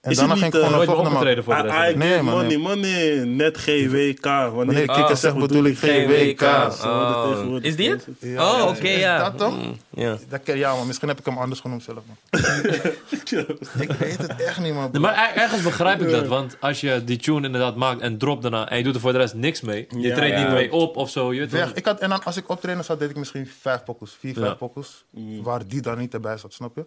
En 0.06 0.12
Is 0.12 0.18
daarna 0.18 0.32
het 0.34 0.42
ging 0.42 0.52
niet, 0.54 0.62
ik 0.62 0.68
gewoon 0.68 0.80
eh, 0.82 0.86
volgende 0.86 1.10
maand. 1.10 1.44
voor 1.44 1.54
de 1.56 1.62
I, 1.68 1.70
rest. 1.72 1.94
I 1.94 1.98
Nee, 1.98 2.22
man, 2.22 2.34
money, 2.34 2.46
nee. 2.48 2.58
money. 2.58 3.24
Net 3.24 3.56
GWK. 3.58 4.24
Wanneer 4.24 4.54
Wanneer 4.54 4.76
ik 4.82 4.90
ik 4.90 4.94
kikker 4.94 5.16
zeg, 5.16 5.36
bedoel 5.36 5.64
ik 5.64 5.78
GWK. 5.78 6.42
Oh. 6.42 7.30
tegenwoordig 7.30 7.62
Is 7.62 7.76
die 7.76 7.90
het? 7.90 8.06
Ja, 8.20 8.52
oh, 8.62 8.68
oké, 8.68 8.88
ja. 8.88 9.18
dat 9.18 9.38
dan? 9.38 9.54
Mm, 9.54 9.76
ja. 10.02 10.16
Dat 10.28 10.42
ken, 10.42 10.56
ja, 10.58 10.74
man. 10.74 10.86
Misschien 10.86 11.08
heb 11.08 11.18
ik 11.18 11.24
hem 11.24 11.38
anders 11.38 11.60
genoemd 11.60 11.82
zelf, 11.82 11.98
man. 12.06 12.40
ik 13.88 13.92
weet 13.98 14.18
het 14.18 14.42
echt 14.42 14.60
niet, 14.60 14.74
man. 14.74 14.88
Nee, 14.92 15.00
maar 15.00 15.14
er- 15.34 15.42
ergens 15.42 15.62
begrijp 15.62 16.00
ik 16.02 16.10
dat, 16.10 16.26
want 16.26 16.56
als 16.60 16.80
je 16.80 17.04
die 17.04 17.16
tune 17.18 17.46
inderdaad 17.46 17.76
maakt 17.76 18.00
en 18.00 18.18
dropt 18.18 18.42
daarna 18.42 18.68
en 18.68 18.78
je 18.78 18.84
doet 18.84 18.94
er 18.94 19.00
voor 19.00 19.12
de 19.12 19.18
rest 19.18 19.34
niks 19.34 19.60
mee, 19.60 19.86
je 19.90 20.00
Ja, 20.00 20.14
treedt 20.14 20.34
ja. 20.38 20.42
niet 20.42 20.52
mee 20.52 20.72
op 20.72 20.96
of 20.96 21.10
zo. 21.10 21.30
Ik 21.30 21.84
had, 21.84 22.00
en 22.00 22.08
dan, 22.08 22.24
als 22.24 22.36
ik 22.36 22.48
optreden 22.48 22.84
zat, 22.84 22.98
deed 22.98 23.10
ik 23.10 23.16
misschien 23.16 23.50
vijf 23.60 23.84
pokoes. 23.84 24.16
Vier, 24.20 24.34
vijf 24.34 24.46
Ja. 24.46 24.54
pokoes. 24.54 25.04
Waar 25.42 25.66
die 25.66 25.80
dan 25.80 25.98
niet 25.98 26.14
erbij 26.14 26.36
zat, 26.36 26.52
snap 26.52 26.76
je? 26.76 26.84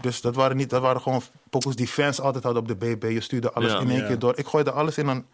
Dus 0.00 0.20
dat 0.20 0.34
waren, 0.34 0.56
niet, 0.56 0.70
dat 0.70 0.80
waren 0.82 1.00
gewoon 1.00 1.22
pokoes 1.50 1.76
die 1.76 1.86
fans 1.88 2.20
altijd 2.20 2.44
hadden 2.44 2.62
op 2.62 2.68
de 2.68 2.76
BB. 2.76 3.02
Je 3.12 3.20
stuurde 3.20 3.52
alles 3.52 3.72
Ja. 3.72 3.78
in 3.80 3.90
één 3.90 4.00
Ja. 4.00 4.06
keer 4.06 4.18
door. 4.18 4.32
Ik 4.38 4.46
gooide 4.46 4.70
alles 4.72 4.98
in 4.98 5.06
een 5.08 5.26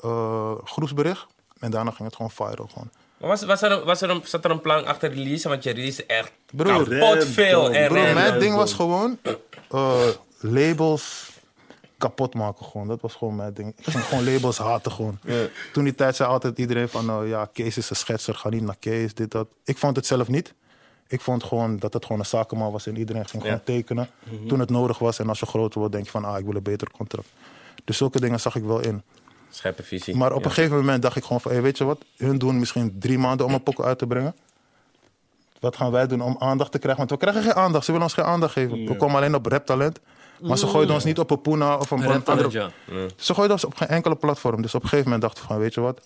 eh, 0.00 0.52
groepsbericht. 0.64 1.26
En 1.58 1.70
daarna 1.70 1.90
ging 1.90 2.04
het 2.08 2.16
gewoon 2.16 2.30
viral. 2.30 2.68
Gewoon. 2.72 2.90
Maar 3.16 3.28
was, 3.28 3.44
was 3.44 3.62
er, 3.62 3.70
een- 3.72 3.84
was 3.84 4.00
er 4.02 4.10
een, 4.10 4.20
zat 4.24 4.44
er 4.44 4.50
een 4.50 4.60
plan 4.60 4.86
achter 4.86 5.12
release? 5.12 5.48
Want 5.48 5.62
je 5.62 5.70
release 5.70 6.06
echt 6.06 6.32
Broer, 6.52 6.88
kapot 6.88 7.24
veel. 7.24 7.70
En 7.70 7.92
mijn 8.14 8.38
ding 8.38 8.54
was 8.56 8.72
gewoon 8.72 9.18
eh, 9.70 10.06
labels 10.40 11.30
kapot 11.98 12.34
maken 12.34 12.64
gewoon. 12.66 12.88
Dat 12.88 13.00
was 13.00 13.14
gewoon 13.14 13.36
mijn 13.36 13.54
ding. 13.54 13.72
Ik 13.76 13.84
ging 13.84 14.04
gewoon 14.04 14.24
labels 14.32 14.58
haten 14.58 14.92
gewoon. 14.92 15.18
Toen 15.72 15.84
die 15.84 15.94
tijd 15.94 16.16
zei 16.16 16.28
altijd 16.28 16.58
iedereen 16.58 16.88
van, 16.88 17.06
nou 17.06 17.28
ja, 17.28 17.48
Kees 17.52 17.76
is 17.76 17.90
een 17.90 17.96
schetser, 17.96 18.34
ga 18.34 18.48
niet 18.48 18.62
naar 18.62 18.76
Kees, 18.78 19.14
dit, 19.14 19.30
dat. 19.30 19.48
Ik 19.64 19.78
vond 19.78 19.96
het 19.96 20.06
zelf 20.06 20.28
niet. 20.28 20.54
Ik 21.14 21.20
vond 21.20 21.44
gewoon 21.44 21.78
dat 21.78 21.92
het 21.92 22.04
gewoon 22.04 22.20
een 22.20 22.26
zakenman 22.26 22.72
was 22.72 22.86
en 22.86 22.96
iedereen 22.96 23.28
ging 23.28 23.42
gewoon 23.42 23.62
tekenen. 23.64 24.08
Toen 24.48 24.60
het 24.60 24.70
nodig 24.70 24.98
was 24.98 25.18
en 25.18 25.28
als 25.28 25.40
je 25.40 25.46
groter 25.46 25.78
wordt 25.78 25.94
denk 25.94 26.04
je 26.04 26.10
van, 26.10 26.24
ah, 26.24 26.38
ik 26.38 26.44
wil 26.44 26.54
een 26.54 26.62
beter 26.62 26.90
contract. 26.90 27.28
Dus 27.84 27.96
zulke 27.96 28.20
dingen 28.20 28.40
zag 28.40 28.54
ik 28.56 28.62
wel 28.62 28.80
in. 28.80 29.02
Scherpe 29.50 29.82
visie. 29.82 30.16
Maar 30.16 30.32
op 30.32 30.44
een 30.44 30.50
gegeven 30.50 30.76
moment 30.76 31.02
dacht 31.02 31.16
ik 31.16 31.22
gewoon 31.22 31.40
van, 31.40 31.52
hey, 31.52 31.62
weet 31.62 31.78
je 31.78 31.84
wat? 31.84 32.04
Hun 32.16 32.38
doen 32.38 32.58
misschien 32.58 32.96
drie 32.98 33.18
maanden 33.18 33.46
om 33.46 33.54
een 33.54 33.62
pokken 33.62 33.84
uit 33.84 33.98
te 33.98 34.06
brengen. 34.06 34.34
Wat 35.60 35.76
gaan 35.76 35.90
wij 35.90 36.06
doen 36.06 36.20
om 36.20 36.36
aandacht 36.38 36.72
te 36.72 36.78
krijgen? 36.78 36.98
Want 36.98 37.10
we 37.10 37.26
krijgen 37.26 37.42
geen 37.42 37.62
aandacht. 37.62 37.84
Ze 37.84 37.90
willen 37.90 38.06
ons 38.06 38.16
geen 38.16 38.24
aandacht 38.24 38.52
geven. 38.52 38.86
We 38.86 38.96
komen 38.96 39.16
alleen 39.16 39.34
op 39.34 39.46
raptalent. 39.46 40.00
Maar 40.40 40.58
ze 40.58 40.66
gooiden 40.66 40.94
ons 40.94 41.04
niet 41.04 41.18
op 41.18 41.30
een 41.30 41.40
Puna 41.40 41.76
of 41.76 41.90
een 41.90 42.06
andere... 42.06 42.50
ja. 42.50 42.70
Ze 43.16 43.34
gooiden 43.34 43.56
ons 43.56 43.64
op 43.64 43.74
geen 43.74 43.88
enkele 43.88 44.16
platform. 44.16 44.62
Dus 44.62 44.74
op 44.74 44.82
een 44.82 44.88
gegeven 44.88 45.10
moment 45.10 45.22
dachten 45.22 45.42
we 45.42 45.48
van, 45.48 45.58
weet 45.58 45.74
je 45.74 45.80
wat? 45.80 46.00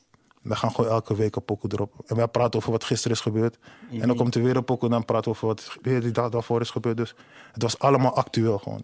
We 0.48 0.56
gaan 0.56 0.70
gewoon 0.70 0.90
elke 0.90 1.16
week 1.16 1.36
een 1.36 1.44
pokoe 1.44 1.70
erop. 1.72 1.92
En 2.06 2.16
wij 2.16 2.28
praten 2.28 2.58
over 2.60 2.70
wat 2.72 2.84
gisteren 2.84 3.16
is 3.16 3.22
gebeurd. 3.22 3.58
En 3.90 4.06
dan 4.06 4.16
komt 4.16 4.34
er 4.34 4.42
weer 4.42 4.56
een 4.56 4.64
pokoe 4.64 4.88
en 4.88 4.94
dan 4.94 5.04
praten 5.04 5.24
we 5.24 5.30
over 5.30 5.46
wat 5.46 5.76
weer 5.82 6.00
die 6.00 6.10
dag 6.10 6.28
daarvoor 6.28 6.60
is 6.60 6.70
gebeurd. 6.70 6.96
Dus 6.96 7.14
het 7.52 7.62
was 7.62 7.78
allemaal 7.78 8.14
actueel 8.14 8.58
gewoon. 8.58 8.82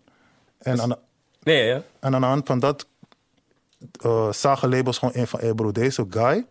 En 0.59 0.81
aan 0.81 0.89
de, 0.89 0.99
Nee, 1.45 1.67
ja. 1.67 1.83
en 2.01 2.15
aan 2.15 2.21
de 2.21 2.27
hand 2.27 2.47
van 2.47 2.59
dat 2.59 2.87
eh, 4.01 4.33
zagen 4.33 4.69
labels 4.69 4.99
gewoon 4.99 5.15
in 5.15 5.27
van... 5.27 5.41
Hey 5.41 5.55
bro, 5.55 5.73
deze 5.73 6.07
guy, 6.11 6.47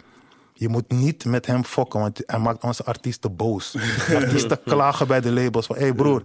Je 0.54 0.70
moet 0.70 0.92
niet 0.92 1.26
met 1.26 1.46
hem 1.46 1.64
fokken, 1.64 2.00
want 2.00 2.22
hij 2.26 2.40
maakt 2.40 2.64
onze 2.64 2.84
artiesten 2.84 3.36
boos. 3.36 3.76
artiesten 4.16 4.64
klagen 4.64 5.08
bij 5.08 5.22
de 5.22 5.32
labels 5.32 5.66
van... 5.66 5.76
hé 5.76 5.82
hey 5.82 5.94
broer, 5.94 6.24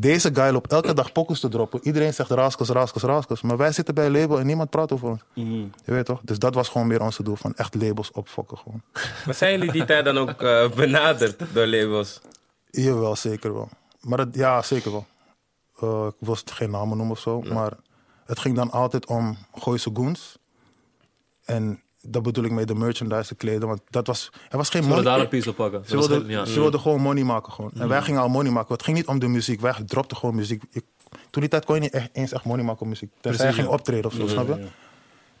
deze 0.00 0.34
guy 0.34 0.50
loopt 0.50 0.72
elke 0.72 0.94
dag 0.94 1.12
pokus 1.12 1.40
te 1.40 1.48
droppen. 1.48 1.80
Iedereen 1.82 2.14
zegt 2.14 2.30
raskels, 2.30 2.68
raskels, 2.68 3.02
raskels. 3.02 3.42
Maar 3.42 3.56
wij 3.56 3.72
zitten 3.72 3.94
bij 3.94 4.06
een 4.06 4.12
label 4.12 4.38
en 4.38 4.46
niemand 4.46 4.70
praat 4.70 4.92
over 4.92 5.08
ons. 5.08 5.20
Je 5.34 5.70
weet 5.84 6.04
toch? 6.04 6.20
Dus 6.24 6.38
dat 6.38 6.54
was 6.54 6.68
gewoon 6.68 6.86
meer 6.86 7.02
onze 7.02 7.22
doel, 7.22 7.36
van 7.36 7.54
echt 7.54 7.74
labels 7.74 8.10
opfokken 8.12 8.58
gewoon. 8.58 8.82
Maar 9.26 9.34
zijn 9.34 9.58
jullie 9.58 9.72
die 9.72 9.84
tijd 9.84 10.04
dan 10.04 10.18
ook 10.18 10.42
eh, 10.42 10.70
benaderd 10.70 11.42
door 11.52 11.66
labels? 11.66 12.20
Jawel, 12.70 13.16
zeker 13.16 13.54
wel. 13.54 13.68
Maar 14.00 14.18
het, 14.18 14.34
ja, 14.34 14.62
zeker 14.62 14.90
wel. 14.90 15.06
Eh, 15.80 16.06
ik 16.06 16.26
wil 16.26 16.36
geen 16.44 16.70
namen 16.70 16.96
noemen 16.96 17.16
of 17.16 17.20
zo, 17.20 17.40
maar 17.40 17.72
het 18.24 18.38
ging 18.38 18.56
dan 18.56 18.70
altijd 18.70 19.06
om 19.06 19.38
Gooise 19.54 19.90
Goons. 19.94 20.38
En 21.44 21.82
dat 22.00 22.22
bedoel 22.22 22.44
ik 22.44 22.50
met 22.50 22.68
de 22.68 22.74
merchandise, 22.74 23.28
de 23.28 23.34
kleden, 23.34 23.68
want 23.68 23.80
dat 23.90 24.06
was, 24.06 24.30
er 24.48 24.56
was 24.56 24.68
geen 24.68 24.82
Ze 24.82 24.88
willen 24.88 25.02
money. 25.04 25.16
daar 25.16 25.24
een 25.24 25.30
piece 25.30 25.48
op 25.50 25.56
pakken. 25.56 25.82
Ze 25.86 25.96
wilden, 25.96 26.26
ja. 26.28 26.44
ze 26.44 26.60
wilden 26.60 26.80
gewoon 26.80 27.00
money 27.00 27.24
maken 27.24 27.52
gewoon. 27.52 27.70
En 27.78 27.88
wij 27.88 28.02
gingen 28.02 28.20
al 28.20 28.28
money 28.28 28.50
maken. 28.52 28.72
Het 28.72 28.82
ging 28.82 28.96
niet 28.96 29.06
om 29.06 29.18
de 29.18 29.26
muziek. 29.28 29.60
Wij 29.60 29.74
dropten 29.86 30.16
gewoon 30.16 30.34
muziek. 30.34 30.62
Ik- 30.70 30.84
toen 31.30 31.40
die 31.42 31.50
tijd 31.50 31.64
kon 31.64 31.74
je 31.74 31.80
niet 31.80 31.92
echt, 31.92 32.08
eens 32.12 32.32
echt 32.32 32.44
money 32.44 32.64
maken 32.64 32.80
op 32.82 32.86
muziek. 32.88 33.10
Tenzij 33.20 33.46
je 33.46 33.52
ging 33.52 33.66
ja. 33.66 33.72
optreden 33.72 34.04
of 34.04 34.12
zo, 34.12 34.26
snap 34.26 34.46
je? 34.48 34.66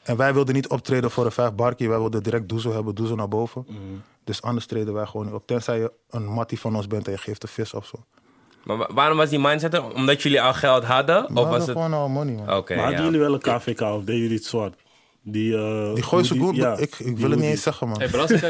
En 0.02 0.16
wij 0.16 0.34
wilden 0.34 0.54
niet 0.54 0.68
optreden 0.68 1.10
voor 1.10 1.24
een 1.24 1.32
vijf 1.32 1.52
barkie. 1.54 1.88
Wij 1.88 1.98
wilden 1.98 2.22
direct 2.22 2.48
doezel 2.48 2.72
hebben, 2.72 2.94
doezel 2.94 3.16
naar 3.16 3.28
boven. 3.28 3.66
Dus 4.24 4.42
anders 4.42 4.66
treden 4.66 4.94
wij 4.94 5.06
gewoon 5.06 5.26
niet 5.26 5.34
op. 5.34 5.46
Tenzij 5.46 5.78
je 5.78 5.92
een 6.10 6.24
mattie 6.26 6.60
van 6.60 6.76
ons 6.76 6.86
bent 6.86 7.06
en 7.06 7.12
je 7.12 7.18
geeft 7.18 7.40
de 7.40 7.46
vis 7.46 7.74
of 7.74 7.86
zo. 7.86 8.04
Maar 8.64 8.76
wa- 8.76 8.88
waarom 8.94 9.16
was 9.16 9.28
die 9.28 9.38
mindset 9.38 9.74
er? 9.74 9.92
Omdat 9.94 10.22
jullie 10.22 10.42
al 10.42 10.54
geld 10.54 10.84
hadden? 10.84 11.22
We 11.22 11.28
Of 11.28 11.34
was 11.34 11.42
hadden 11.44 11.60
het... 11.60 11.70
gewoon 11.70 11.92
al 11.92 12.08
money, 12.08 12.34
man. 12.34 12.44
Maar 12.44 12.54
hadden 12.56 12.90
ja. 12.90 13.02
jullie 13.02 13.20
wel 13.20 13.32
een 13.34 13.40
KVK 13.40 13.80
of 13.80 14.04
deden 14.04 14.20
jullie 14.20 14.36
het 14.36 14.44
zwart? 14.44 14.74
Die, 15.22 15.56
eh, 15.56 15.94
Die 15.94 16.02
Gooise 16.02 16.34
hoe 16.34 16.42
Goon, 16.42 16.54
ja, 16.54 16.76
ik, 16.76 16.98
ik 16.98 17.18
wil 17.18 17.30
het 17.30 17.40
niet 17.40 17.50
eens 17.50 17.62
zeggen, 17.62 17.88
man. 17.88 17.98
Hey, 17.98 18.10
belasting. 18.10 18.40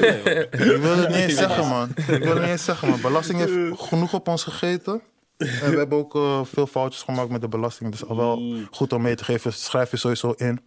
Ik 0.50 0.81
wil 0.81 0.97
het 0.97 1.09
niet 1.09 1.17
eens 1.17 1.35
zeggen, 1.35 1.69
man. 1.69 1.89
Ik 1.97 2.05
wil 2.07 2.33
het 2.33 2.41
niet 2.41 2.50
eens 2.50 2.65
zeggen, 2.65 2.89
man. 2.89 3.00
Belasting 3.00 3.39
heeft 3.39 3.81
genoeg 3.81 4.15
op 4.15 4.29
ons 4.29 4.45
gegeten. 4.45 5.00
En 5.37 5.71
we 5.71 5.77
hebben 5.77 5.99
ook 5.99 6.15
eh, 6.15 6.41
veel 6.45 6.67
foutjes 6.67 7.03
gemaakt 7.03 7.31
met 7.31 7.41
de 7.41 7.49
belasting. 7.49 7.91
Dus 7.91 8.05
al 8.07 8.17
wel 8.17 8.55
goed 8.71 8.93
om 8.93 9.03
mee 9.03 9.15
te 9.15 9.25
geven. 9.25 9.53
Schrijf 9.53 9.91
je 9.91 9.97
sowieso 9.97 10.35
in. 10.37 10.61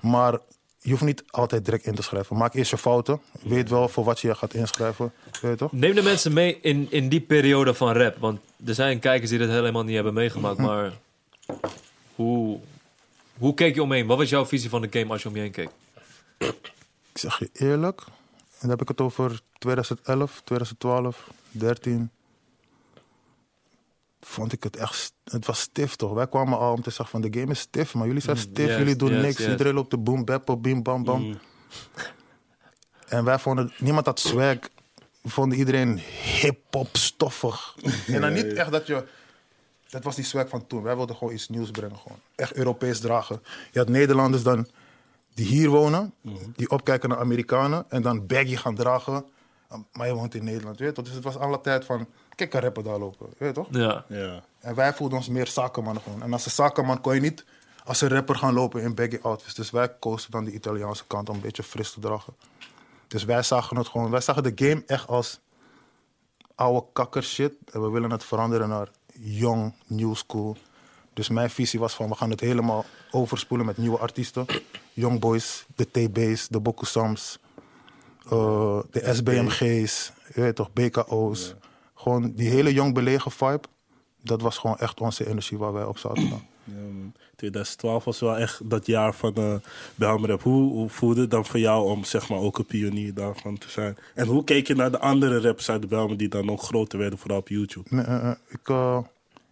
Maar 0.00 0.38
je 0.78 0.90
hoeft 0.90 1.02
niet 1.02 1.24
altijd 1.30 1.64
direct 1.64 1.86
in 1.86 1.94
te 1.94 2.02
schrijven. 2.02 2.36
Maak 2.36 2.54
eerst 2.54 2.70
je 2.70 2.78
fouten. 2.78 3.20
Weet 3.42 3.70
wel 3.70 3.88
voor 3.88 4.04
wat 4.04 4.20
je 4.20 4.28
je 4.28 4.34
gaat 4.34 4.54
inschrijven. 4.54 5.12
Weet 5.40 5.50
je 5.50 5.56
toch? 5.56 5.72
Neem 5.72 5.94
de 5.94 6.02
mensen 6.02 6.32
mee 6.32 6.58
in, 6.60 6.86
in 6.90 7.08
die 7.08 7.20
periode 7.20 7.74
van 7.74 7.92
rap. 7.92 8.16
Want 8.18 8.40
er 8.66 8.74
zijn 8.74 8.98
kijkers 8.98 9.30
die 9.30 9.38
dit 9.38 9.48
helemaal 9.48 9.84
niet 9.84 9.94
hebben 9.94 10.14
meegemaakt. 10.14 10.58
Maar 10.58 10.92
hoe, 12.14 12.58
hoe 13.38 13.54
keek 13.54 13.74
je 13.74 13.82
omheen? 13.82 14.06
Wat 14.06 14.18
was 14.18 14.28
jouw 14.28 14.46
visie 14.46 14.70
van 14.70 14.80
de 14.80 14.88
game 14.90 15.12
als 15.12 15.22
je 15.22 15.28
om 15.28 15.34
je 15.34 15.40
heen 15.40 15.50
keek? 15.50 15.70
Ik 17.12 17.18
zeg 17.18 17.38
je 17.38 17.50
eerlijk. 17.52 18.00
En 18.06 18.68
dan 18.68 18.70
heb 18.70 18.80
ik 18.80 18.88
het 18.88 19.00
over 19.00 19.40
2011, 19.58 20.40
2012, 20.44 21.30
13. 21.50 22.10
Vond 24.20 24.52
ik 24.52 24.62
het 24.62 24.76
echt... 24.76 25.12
Het 25.24 25.46
was 25.46 25.60
stif 25.60 25.96
toch? 25.96 26.12
Wij 26.12 26.28
kwamen 26.28 26.58
al 26.58 26.72
om 26.72 26.82
te 26.82 26.90
zeggen 26.90 27.08
van 27.08 27.20
de 27.30 27.40
game 27.40 27.52
is 27.52 27.60
stif. 27.60 27.94
Maar 27.94 28.06
jullie 28.06 28.22
zijn 28.22 28.36
stif, 28.36 28.66
yes, 28.66 28.76
jullie 28.76 28.96
doen 28.96 29.12
yes, 29.12 29.22
niks. 29.22 29.38
yes. 29.38 29.48
Iedereen 29.48 29.74
loopt 29.74 29.90
de 29.90 29.98
boom, 29.98 30.24
beppo, 30.24 30.56
bim, 30.56 30.82
bam, 30.82 31.04
bam. 31.04 31.38
En 33.08 33.24
wij 33.24 33.38
vonden... 33.38 33.72
Niemand 33.78 34.06
had 34.06 34.20
swag. 34.20 34.58
We 35.20 35.28
vonden 35.28 35.58
iedereen 35.58 35.98
hip-hop 36.40 36.96
stoffig. 36.96 37.76
en 38.06 38.20
dan 38.20 38.32
niet 38.32 38.52
echt 38.52 38.70
dat 38.70 38.86
je... 38.86 39.04
Dat 39.92 40.04
was 40.04 40.14
die 40.14 40.24
swag 40.24 40.48
van 40.48 40.66
toen. 40.66 40.82
Wij 40.82 40.96
wilden 40.96 41.16
gewoon 41.16 41.34
iets 41.34 41.48
nieuws 41.48 41.70
brengen. 41.70 41.96
Gewoon. 41.96 42.18
Echt 42.34 42.52
Europees 42.52 43.00
dragen. 43.00 43.42
Je 43.72 43.78
had 43.78 43.88
Nederlanders 43.88 44.42
dan 44.42 44.68
die 45.34 45.46
hier 45.46 45.68
wonen, 45.68 46.14
die 46.56 46.70
opkijken 46.70 47.08
naar 47.08 47.18
Amerikanen 47.18 47.84
en 47.88 48.02
dan 48.02 48.26
baggy 48.26 48.56
gaan 48.56 48.74
dragen. 48.74 49.24
Maar 49.92 50.06
je 50.06 50.14
woont 50.14 50.34
in 50.34 50.44
Nederland, 50.44 50.78
weet 50.78 50.88
je 50.88 50.94
toch? 50.94 51.04
Dus 51.04 51.14
het 51.14 51.24
was 51.24 51.38
alle 51.38 51.60
tijd 51.60 51.84
van, 51.84 52.06
kijk 52.34 52.54
een 52.54 52.60
rapper 52.60 52.82
daar 52.82 52.98
lopen, 52.98 53.26
weet 53.38 53.48
je 53.48 53.54
toch? 53.54 53.66
Ja. 53.70 54.04
Ja. 54.08 54.42
En 54.58 54.74
wij 54.74 54.94
voelden 54.94 55.18
ons 55.18 55.28
meer 55.28 55.46
zakenman 55.46 56.00
gewoon. 56.00 56.22
En 56.22 56.32
als 56.32 56.44
een 56.44 56.50
zakenman 56.50 57.00
kon 57.00 57.14
je 57.14 57.20
niet 57.20 57.44
als 57.84 58.00
een 58.00 58.08
rapper 58.08 58.36
gaan 58.36 58.54
lopen 58.54 58.82
in 58.82 58.94
baggy 58.94 59.18
outfits. 59.22 59.54
Dus 59.54 59.70
wij 59.70 59.94
kozen 59.98 60.30
dan 60.30 60.44
de 60.44 60.52
Italiaanse 60.52 61.04
kant 61.06 61.28
om 61.28 61.34
een 61.34 61.40
beetje 61.40 61.62
fris 61.62 61.92
te 61.92 62.00
dragen. 62.00 62.34
Dus 63.06 63.24
wij 63.24 63.42
zagen 63.42 63.76
het 63.76 63.88
gewoon, 63.88 64.10
wij 64.10 64.20
zagen 64.20 64.42
de 64.42 64.52
game 64.54 64.82
echt 64.86 65.08
als 65.08 65.40
oude 66.54 66.86
kakker 66.92 67.22
shit. 67.22 67.54
En 67.72 67.82
we 67.82 67.90
willen 67.90 68.10
het 68.10 68.24
veranderen 68.24 68.68
naar 68.68 68.88
jong, 69.22 69.72
new 69.86 70.14
school. 70.14 70.56
Dus 71.12 71.28
mijn 71.28 71.50
visie 71.50 71.80
was 71.80 71.94
van, 71.94 72.08
we 72.08 72.14
gaan 72.14 72.30
het 72.30 72.40
helemaal 72.40 72.84
overspoelen 73.10 73.66
met 73.66 73.76
nieuwe 73.76 73.98
artiesten. 73.98 74.46
Young 74.92 75.20
Boys, 75.20 75.66
de 75.74 75.90
TB's, 75.90 76.48
de 76.48 76.60
Bokusams, 76.60 77.38
eh, 78.24 78.80
de 78.90 79.14
SBMG's, 79.14 80.12
je 80.34 80.40
weet 80.40 80.56
toch, 80.56 80.72
BKO's. 80.72 81.54
Gewoon 81.94 82.32
die 82.32 82.48
hele 82.48 82.72
jong 82.72 82.94
belegen 82.94 83.30
vibe. 83.30 83.68
Dat 84.22 84.40
was 84.40 84.58
gewoon 84.58 84.78
echt 84.78 85.00
onze 85.00 85.28
energie 85.28 85.58
waar 85.58 85.72
wij 85.72 85.84
op 85.84 85.98
zaten. 85.98 86.28
Ja. 86.28 86.40
2012 87.42 88.04
was 88.04 88.20
wel 88.20 88.36
echt 88.36 88.70
dat 88.70 88.86
jaar 88.86 89.14
van 89.14 89.32
uh, 89.38 89.54
Belmer. 89.94 90.40
Hoe, 90.42 90.72
hoe 90.72 90.88
voelde 90.88 91.20
het 91.20 91.30
dan 91.30 91.46
voor 91.46 91.58
jou 91.58 91.90
om 91.90 92.04
zeg 92.04 92.28
maar, 92.28 92.38
ook 92.38 92.58
een 92.58 92.66
pionier 92.66 93.14
daarvan 93.14 93.58
te 93.58 93.70
zijn? 93.70 93.96
En 94.14 94.26
hoe 94.26 94.44
keek 94.44 94.66
je 94.66 94.74
naar 94.74 94.90
de 94.90 94.98
andere 94.98 95.40
rappers 95.40 95.70
uit 95.70 95.82
de 95.82 95.88
Belmer 95.88 96.16
die 96.16 96.28
dan 96.28 96.46
nog 96.46 96.62
groter 96.66 96.98
werden, 96.98 97.18
vooral 97.18 97.38
op 97.38 97.48
YouTube? 97.48 97.88
Nee, 97.90 98.04
eh, 98.04 98.28
eh, 98.30 98.36
ik, 98.48 98.68
eh, 98.68 98.98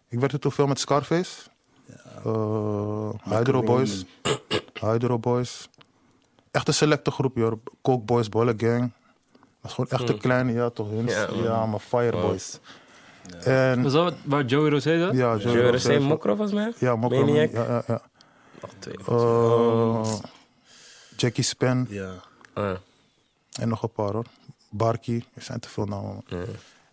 ik 0.08 0.18
werkte 0.18 0.38
toen 0.38 0.52
veel 0.52 0.66
met 0.66 0.80
Scarface. 0.80 1.40
Eh, 2.24 3.10
Hydro 3.24 3.62
Boys. 3.62 4.04
Hydro 4.80 5.18
Boys. 5.18 5.68
Echt 6.50 6.68
een 6.68 6.74
selecte 6.74 7.10
groep, 7.10 7.36
joh. 7.36 7.52
Coke 7.82 8.04
Boys, 8.04 8.28
Bolle 8.28 8.54
Gang. 8.56 8.92
Dat 9.60 9.70
is 9.70 9.72
gewoon 9.72 9.90
echt 9.90 10.08
een 10.08 10.18
kleine, 10.18 10.52
ja 10.52 10.70
toch? 10.70 10.90
Hun, 10.90 11.06
Ja, 11.06 11.28
ja, 11.42 11.66
maar 11.66 11.80
Fire 11.80 12.20
Boys. 12.20 12.58
En, 13.44 13.82
Was 13.82 13.92
dat 13.92 14.04
wat- 14.04 14.14
waar 14.24 14.44
Joey 14.44 14.70
Rosé 14.70 14.98
zat? 14.98 15.12
ja, 15.14 15.36
Joe 15.36 15.52
Joey 15.52 15.70
Rosé 15.70 15.98
Mokro 15.98 16.36
was 16.36 16.52
mij? 16.52 16.72
Ja, 16.78 16.96
Mokro. 16.96 17.24
Maniac? 17.24 17.52
Ja, 17.52 17.64
ja, 17.68 17.82
ja. 17.86 18.00
Nog 18.60 18.70
twee. 18.78 18.94
Eh, 19.06 20.12
Jackie 21.16 21.44
Span 21.44 21.86
Ja. 21.88 22.10
Ah. 22.52 22.70
en 23.60 23.68
nog 23.68 23.82
een 23.82 23.92
paar 23.92 24.12
hoor. 24.12 24.24
Barkie, 24.70 25.24
er 25.34 25.42
zijn 25.42 25.60
te 25.60 25.68
veel 25.68 25.84
namen. 25.86 26.24
Man. 26.30 26.44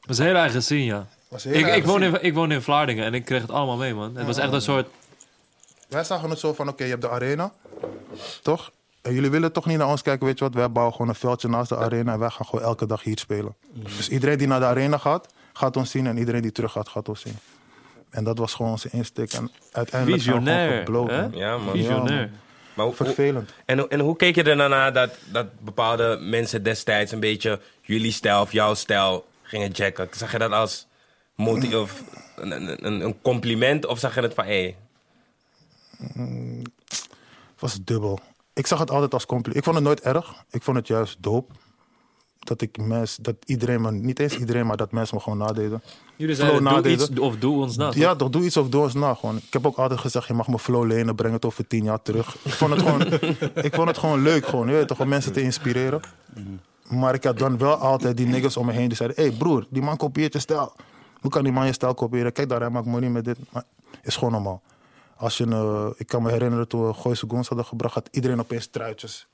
Was 0.01 0.17
heel 0.17 0.35
eigen 0.35 0.63
zien, 0.63 0.83
ja. 0.83 1.07
Was 1.27 1.43
heel 1.43 1.53
Ik, 1.53 1.75
ik, 1.75 1.85
woon 1.85 2.03
in, 2.03 2.23
ik 2.23 2.33
woon 2.33 2.51
in 2.51 2.61
Vlaardingen 2.61 3.05
en 3.05 3.13
ik 3.13 3.25
kreeg 3.25 3.41
het 3.41 3.51
allemaal 3.51 3.77
mee, 3.77 3.93
man. 3.93 4.15
Het 4.15 4.25
was 4.25 4.37
echt 4.37 4.53
een 4.53 4.61
soort... 4.61 4.87
Wij 5.87 6.03
zagen 6.03 6.29
het 6.29 6.39
zo 6.39 6.53
van, 6.53 6.67
oké, 6.67 6.83
je 6.83 6.89
hebt 6.89 7.01
de 7.01 7.09
arena, 7.09 7.51
toch? 8.41 8.71
En 9.01 9.13
jullie 9.13 9.29
willen 9.29 9.51
toch 9.51 9.65
niet 9.65 9.77
naar 9.77 9.87
ons 9.87 10.01
kijken, 10.01 10.25
weet 10.25 10.37
je 10.39 10.43
wat? 10.45 10.53
Wij 10.53 10.71
bouwen 10.71 10.93
gewoon 10.95 11.09
een 11.09 11.15
veldje 11.15 11.47
naast 11.47 11.69
de 11.69 11.77
arena 11.77 12.13
en 12.13 12.19
wij 12.19 12.29
gaan 12.29 12.45
gewoon 12.45 12.65
elke 12.65 12.85
dag 12.85 13.03
hier 13.03 13.17
spelen. 13.19 13.55
Dus 13.73 14.09
iedereen 14.09 14.37
die 14.37 14.47
naar 14.47 14.59
de 14.59 14.65
arena 14.65 14.97
gaat, 14.97 15.27
gaat 15.57 15.77
ons 15.77 15.91
zien 15.91 16.07
en 16.07 16.17
iedereen 16.17 16.41
die 16.41 16.51
terug 16.51 16.71
gaat, 16.71 16.89
gaat 16.89 17.09
ons 17.09 17.21
zien. 17.21 17.37
En 18.09 18.23
dat 18.23 18.37
was 18.37 18.53
gewoon 18.53 18.71
onze 18.71 18.89
insteek. 18.91 19.33
En 19.33 19.51
uiteindelijk 19.71 20.23
zijn 20.23 20.35
we 20.35 20.41
gewoon 20.41 20.57
Visionair, 20.57 20.77
geblown, 20.85 21.09
hè? 21.09 21.27
Ja, 21.45 21.57
man. 21.57 21.73
Visionair. 21.73 22.29
Maar 22.73 22.85
hoe, 22.85 22.95
Vervelend. 22.95 23.53
en, 23.65 23.79
hoe- 23.79 23.87
en 23.87 23.99
hoe 23.99 24.15
keek 24.15 24.35
je 24.35 24.43
er 24.43 24.57
dan 24.57 24.69
naar 24.69 24.93
dat, 24.93 25.09
dat 25.31 25.59
bepaalde 25.59 26.17
mensen 26.21 26.63
destijds 26.63 27.11
een 27.11 27.19
beetje 27.19 27.59
jullie 27.81 28.11
stijl 28.11 28.41
of 28.41 28.51
jouw 28.51 28.73
stijl 28.73 29.27
gingen 29.41 29.71
jacken? 29.71 30.07
Zag 30.11 30.31
je 30.31 30.37
dat 30.37 30.51
als 30.51 30.87
moti- 31.35 31.75
of 31.75 32.03
een, 32.35 32.51
een, 32.85 33.01
een- 33.03 33.21
compliment 33.21 33.85
of 33.85 33.99
zag 33.99 34.15
je 34.15 34.21
het 34.21 34.33
van 34.33 34.45
hé? 34.45 34.75
Het 37.51 37.59
was 37.59 37.77
dubbel. 37.83 38.19
Ik 38.53 38.67
zag 38.67 38.79
het 38.79 38.91
altijd 38.91 39.13
als 39.13 39.25
compliment. 39.25 39.57
Ik 39.57 39.63
vond 39.63 39.75
het 39.75 39.85
nooit 39.85 40.01
erg. 40.01 40.43
Ik 40.51 40.63
vond 40.63 40.77
het 40.77 40.87
juist 40.87 41.17
dope. 41.19 41.53
Dat 42.47 42.61
ik 42.61 42.77
mensen, 42.77 43.23
dat 43.23 43.35
iedereen 43.45 43.81
me, 43.81 43.91
niet 43.91 44.19
eens 44.19 44.37
iedereen, 44.37 44.65
maar 44.65 44.77
dat 44.77 44.91
mensen 44.91 45.15
me 45.15 45.23
gewoon 45.23 45.37
nadeden. 45.37 45.81
Jullie 46.15 46.35
Flow 46.35 46.47
zeiden, 46.47 46.63
doe 46.63 46.73
nadeden. 46.73 47.11
iets 47.11 47.19
of 47.19 47.37
doe 47.37 47.61
ons 47.61 47.77
na. 47.77 47.91
Ja, 47.95 48.15
toch 48.15 48.29
doe 48.29 48.43
iets 48.43 48.57
of 48.57 48.69
doe 48.69 48.83
eens 48.83 48.93
na. 48.93 49.13
Gewoon. 49.13 49.37
Ik 49.37 49.53
heb 49.53 49.65
ook 49.65 49.77
altijd 49.77 49.99
gezegd, 49.99 50.27
je 50.27 50.33
mag 50.33 50.47
me 50.47 50.59
flow 50.59 50.85
lenen, 50.85 51.15
breng 51.15 51.33
het 51.33 51.45
over 51.45 51.67
tien 51.67 51.83
jaar 51.83 52.01
terug. 52.01 52.35
Ik 52.43 52.51
vond 52.51 52.71
het 52.71 52.81
gewoon, 52.81 53.01
ik 53.67 53.73
vond 53.73 53.87
het 53.87 53.97
gewoon 53.97 54.21
leuk, 54.21 54.45
gewoon, 54.45 54.67
je 54.67 54.73
weet 54.73 54.87
toch, 54.87 54.99
om 54.99 55.07
mensen 55.07 55.33
te 55.33 55.41
inspireren. 55.41 56.01
Maar 56.89 57.13
ik 57.13 57.23
had 57.23 57.39
dan 57.39 57.57
wel 57.57 57.75
altijd 57.75 58.17
die 58.17 58.27
niggas 58.27 58.57
om 58.57 58.65
me 58.65 58.71
heen 58.71 58.87
die 58.87 58.97
zeiden, 58.97 59.17
hé 59.17 59.27
hey 59.27 59.37
broer, 59.37 59.65
die 59.69 59.81
man 59.81 59.97
kopieert 59.97 60.33
je 60.33 60.39
stijl. 60.39 60.73
Hoe 61.19 61.31
kan 61.31 61.43
die 61.43 61.51
man 61.51 61.65
je 61.65 61.73
stijl 61.73 61.93
kopiëren? 61.93 62.31
Kijk 62.31 62.49
daar, 62.49 62.59
hij 62.59 62.69
maakt 62.69 62.85
money 62.85 63.09
met 63.09 63.25
dit. 63.25 63.37
Maar 63.51 63.63
is 64.03 64.15
gewoon 64.15 64.31
normaal. 64.31 64.61
Als 65.15 65.37
je, 65.37 65.45
eh, 65.45 65.87
ik 65.97 66.07
kan 66.07 66.23
me 66.23 66.31
herinneren 66.31 66.67
toen 66.67 66.87
we 66.87 66.93
Gooise 66.93 67.25
Goons 67.29 67.47
hadden 67.47 67.65
gebracht, 67.65 67.93
had 67.93 68.07
iedereen 68.11 68.39
opeens 68.39 68.67
truitjes. 68.67 69.27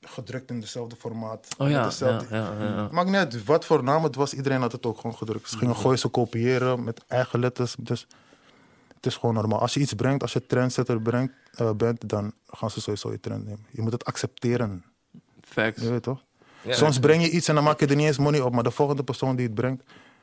Gedrukt 0.00 0.50
in 0.50 0.60
dezelfde 0.60 0.96
formaat. 0.96 1.46
Oh 1.58 1.66
met 1.66 1.70
ja, 1.70 1.84
dezelfde- 1.84 2.34
ja, 2.36 2.52
ja, 2.58 2.64
ja, 2.64 2.74
ja. 2.74 2.88
Maakt 2.92 3.06
niet 3.06 3.16
uit 3.16 3.44
wat 3.44 3.64
voor 3.64 3.82
naam 3.82 4.04
het 4.04 4.14
was, 4.14 4.34
iedereen 4.34 4.60
had 4.60 4.72
het 4.72 4.86
ook 4.86 4.96
gewoon 5.00 5.16
gedrukt. 5.16 5.48
Ze 5.48 5.58
gingen 5.58 5.76
gooien, 5.76 5.98
ze 5.98 6.08
kopiëren 6.08 6.84
met 6.84 7.04
eigen 7.06 7.38
letters. 7.40 7.74
Dus 7.78 8.06
het 8.94 9.06
is 9.06 9.16
gewoon 9.16 9.34
normaal. 9.34 9.60
Als 9.60 9.74
je 9.74 9.80
iets 9.80 9.94
brengt, 9.94 10.22
als 10.22 10.32
je 10.32 10.46
trendsetter 10.46 11.00
brengt, 11.02 11.32
eh, 11.54 11.70
bent, 11.72 12.08
dan 12.08 12.32
gaan 12.48 12.70
ze 12.70 12.80
sowieso 12.80 13.10
je 13.10 13.20
trend 13.20 13.44
nemen. 13.44 13.66
Je 13.70 13.82
moet 13.82 13.92
het 13.92 14.04
accepteren, 14.04 14.84
Facts. 15.40 15.82
je 15.82 15.90
weet 15.90 16.02
toch? 16.02 16.22
Ja. 16.62 16.74
Soms 16.74 16.98
breng 16.98 17.22
je 17.22 17.30
iets 17.30 17.48
en 17.48 17.54
dan 17.54 17.64
maak 17.64 17.80
je 17.80 17.86
er 17.86 17.96
niet 17.96 18.06
eens 18.06 18.18
money 18.18 18.40
op, 18.40 18.52
maar 18.54 18.62
de 18.62 18.70
volgende 18.70 19.02
persoon 19.02 19.36
die 19.36 19.46
het 19.46 19.54
brengt, 19.54 19.82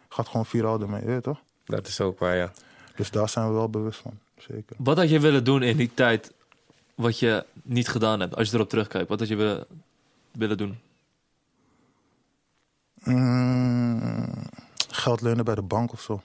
gaat 0.09 0.27
gewoon 0.27 0.45
viraal 0.45 0.81
ermee, 0.81 1.01
je 1.01 1.07
weet 1.07 1.23
toch? 1.23 1.41
Dat 1.65 1.87
is 1.87 2.01
ook 2.01 2.19
waar, 2.19 2.35
ja. 2.35 2.51
Dus 2.95 3.11
daar 3.11 3.29
zijn 3.29 3.47
we 3.47 3.53
wel 3.53 3.69
bewust 3.69 3.99
van, 3.99 4.19
zeker. 4.37 4.75
Wat 4.77 4.97
had 4.97 5.09
je 5.09 5.19
willen 5.19 5.43
doen 5.43 5.63
in 5.63 5.77
die 5.77 5.91
tijd 5.93 6.33
wat 6.97 7.19
je 7.19 7.45
niet 7.63 7.87
gedaan 7.87 8.19
hebt? 8.19 8.35
Als 8.35 8.49
je 8.49 8.55
erop 8.55 8.69
terugkijkt, 8.69 9.09
wat 9.09 9.19
had 9.19 9.27
je 9.27 9.35
willen, 9.35 9.65
willen 10.31 10.57
doen? 10.57 10.79
Mm, 13.03 14.33
geld 14.89 15.21
lenen 15.21 15.45
bij 15.45 15.55
de 15.55 15.61
bank 15.61 15.91
of 15.91 16.01
zo. 16.01 16.21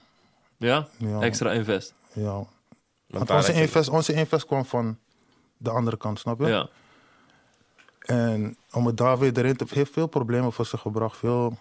Ja? 0.57 0.89
Ja. 0.97 1.21
Extra 1.21 1.53
invest. 1.53 1.95
Ja. 2.13 2.45
Want 3.07 3.31
onze 3.31 3.53
invest, 3.53 3.89
onze 3.89 4.13
invest 4.13 4.47
kwam 4.47 4.65
van 4.65 4.99
de 5.57 5.71
andere 5.71 5.97
kant, 5.97 6.19
snap 6.19 6.41
je? 6.41 6.47
Ja. 6.47 6.69
En 7.99 8.57
om 8.73 8.87
het 8.87 8.97
daar 8.97 9.19
weer 9.19 9.39
erin 9.39 9.57
te... 9.57 9.65
heeft 9.69 9.93
veel 9.93 10.07
problemen 10.07 10.53
voor 10.53 10.67
zich 10.67 10.81
gebracht. 10.81 11.17
Veel 11.17 11.59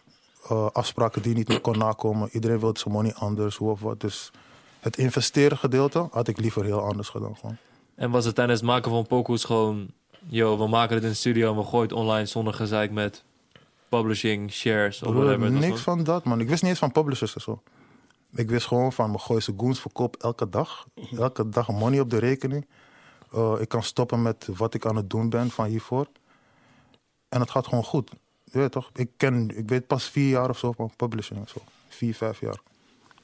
eh, 0.50 0.68
afspraken 0.72 1.22
die 1.22 1.36
niet 1.36 1.48
meer 1.48 1.62
kon 1.62 1.78
nakomen. 1.78 2.30
Iedereen 2.32 2.60
wilde 2.60 2.80
zijn 2.80 2.94
money 2.94 3.14
anders, 3.14 3.56
hoe 3.56 3.72
of 3.72 3.80
wat. 3.80 4.00
Dus 4.00 4.32
het 4.80 4.98
investeren 4.98 5.58
gedeelte 5.58 6.08
had 6.12 6.28
ik 6.28 6.38
liever 6.38 6.64
heel 6.64 6.82
anders 6.82 7.10
gedaan. 7.10 7.38
Gewoon. 7.38 7.58
En 7.96 8.12
was 8.12 8.26
het 8.26 8.36
tijdens 8.36 8.60
het 8.60 8.70
maken 8.70 8.92
van 8.92 9.08
pokoes 9.08 9.44
gewoon... 9.44 9.92
Yo, 10.28 10.58
we 10.58 10.68
maken 10.68 10.96
het 10.96 11.04
in 11.04 11.10
de 11.10 11.16
studio 11.16 11.52
en 11.52 11.58
we 11.58 11.64
gooien 11.64 11.88
het 11.88 11.98
online 11.98 12.26
zonder 12.26 12.54
gezeik 12.54 12.92
met 12.92 13.24
publishing, 13.90 14.52
shares 14.52 15.04
of 15.04 15.14
whatever. 15.14 15.52
niks 15.52 15.82
van 15.82 16.04
dat, 16.04 16.24
man. 16.24 16.40
Ik 16.40 16.50
wist 16.50 16.62
niet 16.62 16.72
eens 16.72 16.80
van 16.80 16.92
publishers 16.92 17.36
en 17.36 17.42
zo. 17.42 17.62
Ik 18.36 18.50
wist 18.50 18.68
gewoon 18.68 18.94
van 18.94 19.08
mijn 19.08 19.20
Gooise 19.20 19.54
Goons 19.58 19.82
verkoop 19.82 20.16
elke 20.16 20.50
dag. 20.50 20.88
Elke 21.18 21.50
dag 21.50 21.68
money 21.68 22.00
op 22.00 22.10
de 22.10 22.18
rekening. 22.18 22.68
Eh, 23.32 23.54
ik 23.60 23.70
kan 23.70 23.84
stoppen 23.84 24.22
met 24.22 24.48
wat 24.56 24.74
ik 24.74 24.86
aan 24.86 24.96
het 24.96 25.10
doen 25.10 25.30
ben 25.30 25.50
van 25.50 25.66
hiervoor. 25.66 26.08
En 27.30 27.40
het 27.40 27.52
gaat 27.52 27.68
gewoon 27.68 27.84
goed. 27.84 28.12
Je 28.44 28.58
weet 28.58 28.72
toch? 28.72 28.90
Ik, 28.94 29.10
ken, 29.18 29.58
ik 29.58 29.70
weet 29.70 29.88
pas 29.88 30.10
vier 30.10 30.30
jaar 30.30 30.50
of 30.50 30.58
zo 30.58 30.72
van 30.72 30.92
publishing 30.96 31.40
en 31.40 31.48
zo. 31.48 31.62
Vier, 31.88 32.16
vijf 32.16 32.40
jaar. 32.40 32.60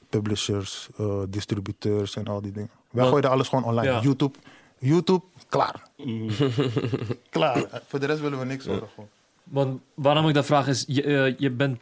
Publishers, 0.09 0.89
eh, 0.97 1.21
distributeurs 1.29 2.15
en 2.15 2.27
al 2.27 2.41
die 2.41 2.51
dingen. 2.51 2.69
Wij 2.91 3.05
gooiden 3.05 3.29
alles 3.29 3.47
gewoon 3.47 3.63
online. 3.63 3.91
Ja. 3.91 4.01
YouTube, 4.01 4.37
YouTube, 4.79 5.25
klaar. 5.49 5.87
klaar. 7.29 7.81
Voor 7.87 7.99
de 7.99 8.05
rest 8.05 8.21
willen 8.21 8.39
we 8.39 8.45
niks 8.45 8.65
horen. 8.65 8.87
Gewoon. 8.93 9.09
Want 9.43 9.81
waarom 9.93 10.27
ik 10.27 10.33
dat 10.33 10.45
vraag 10.45 10.67
is, 10.67 10.83
je, 10.87 11.03
eh, 11.03 11.37
je 11.37 11.51
bent... 11.51 11.79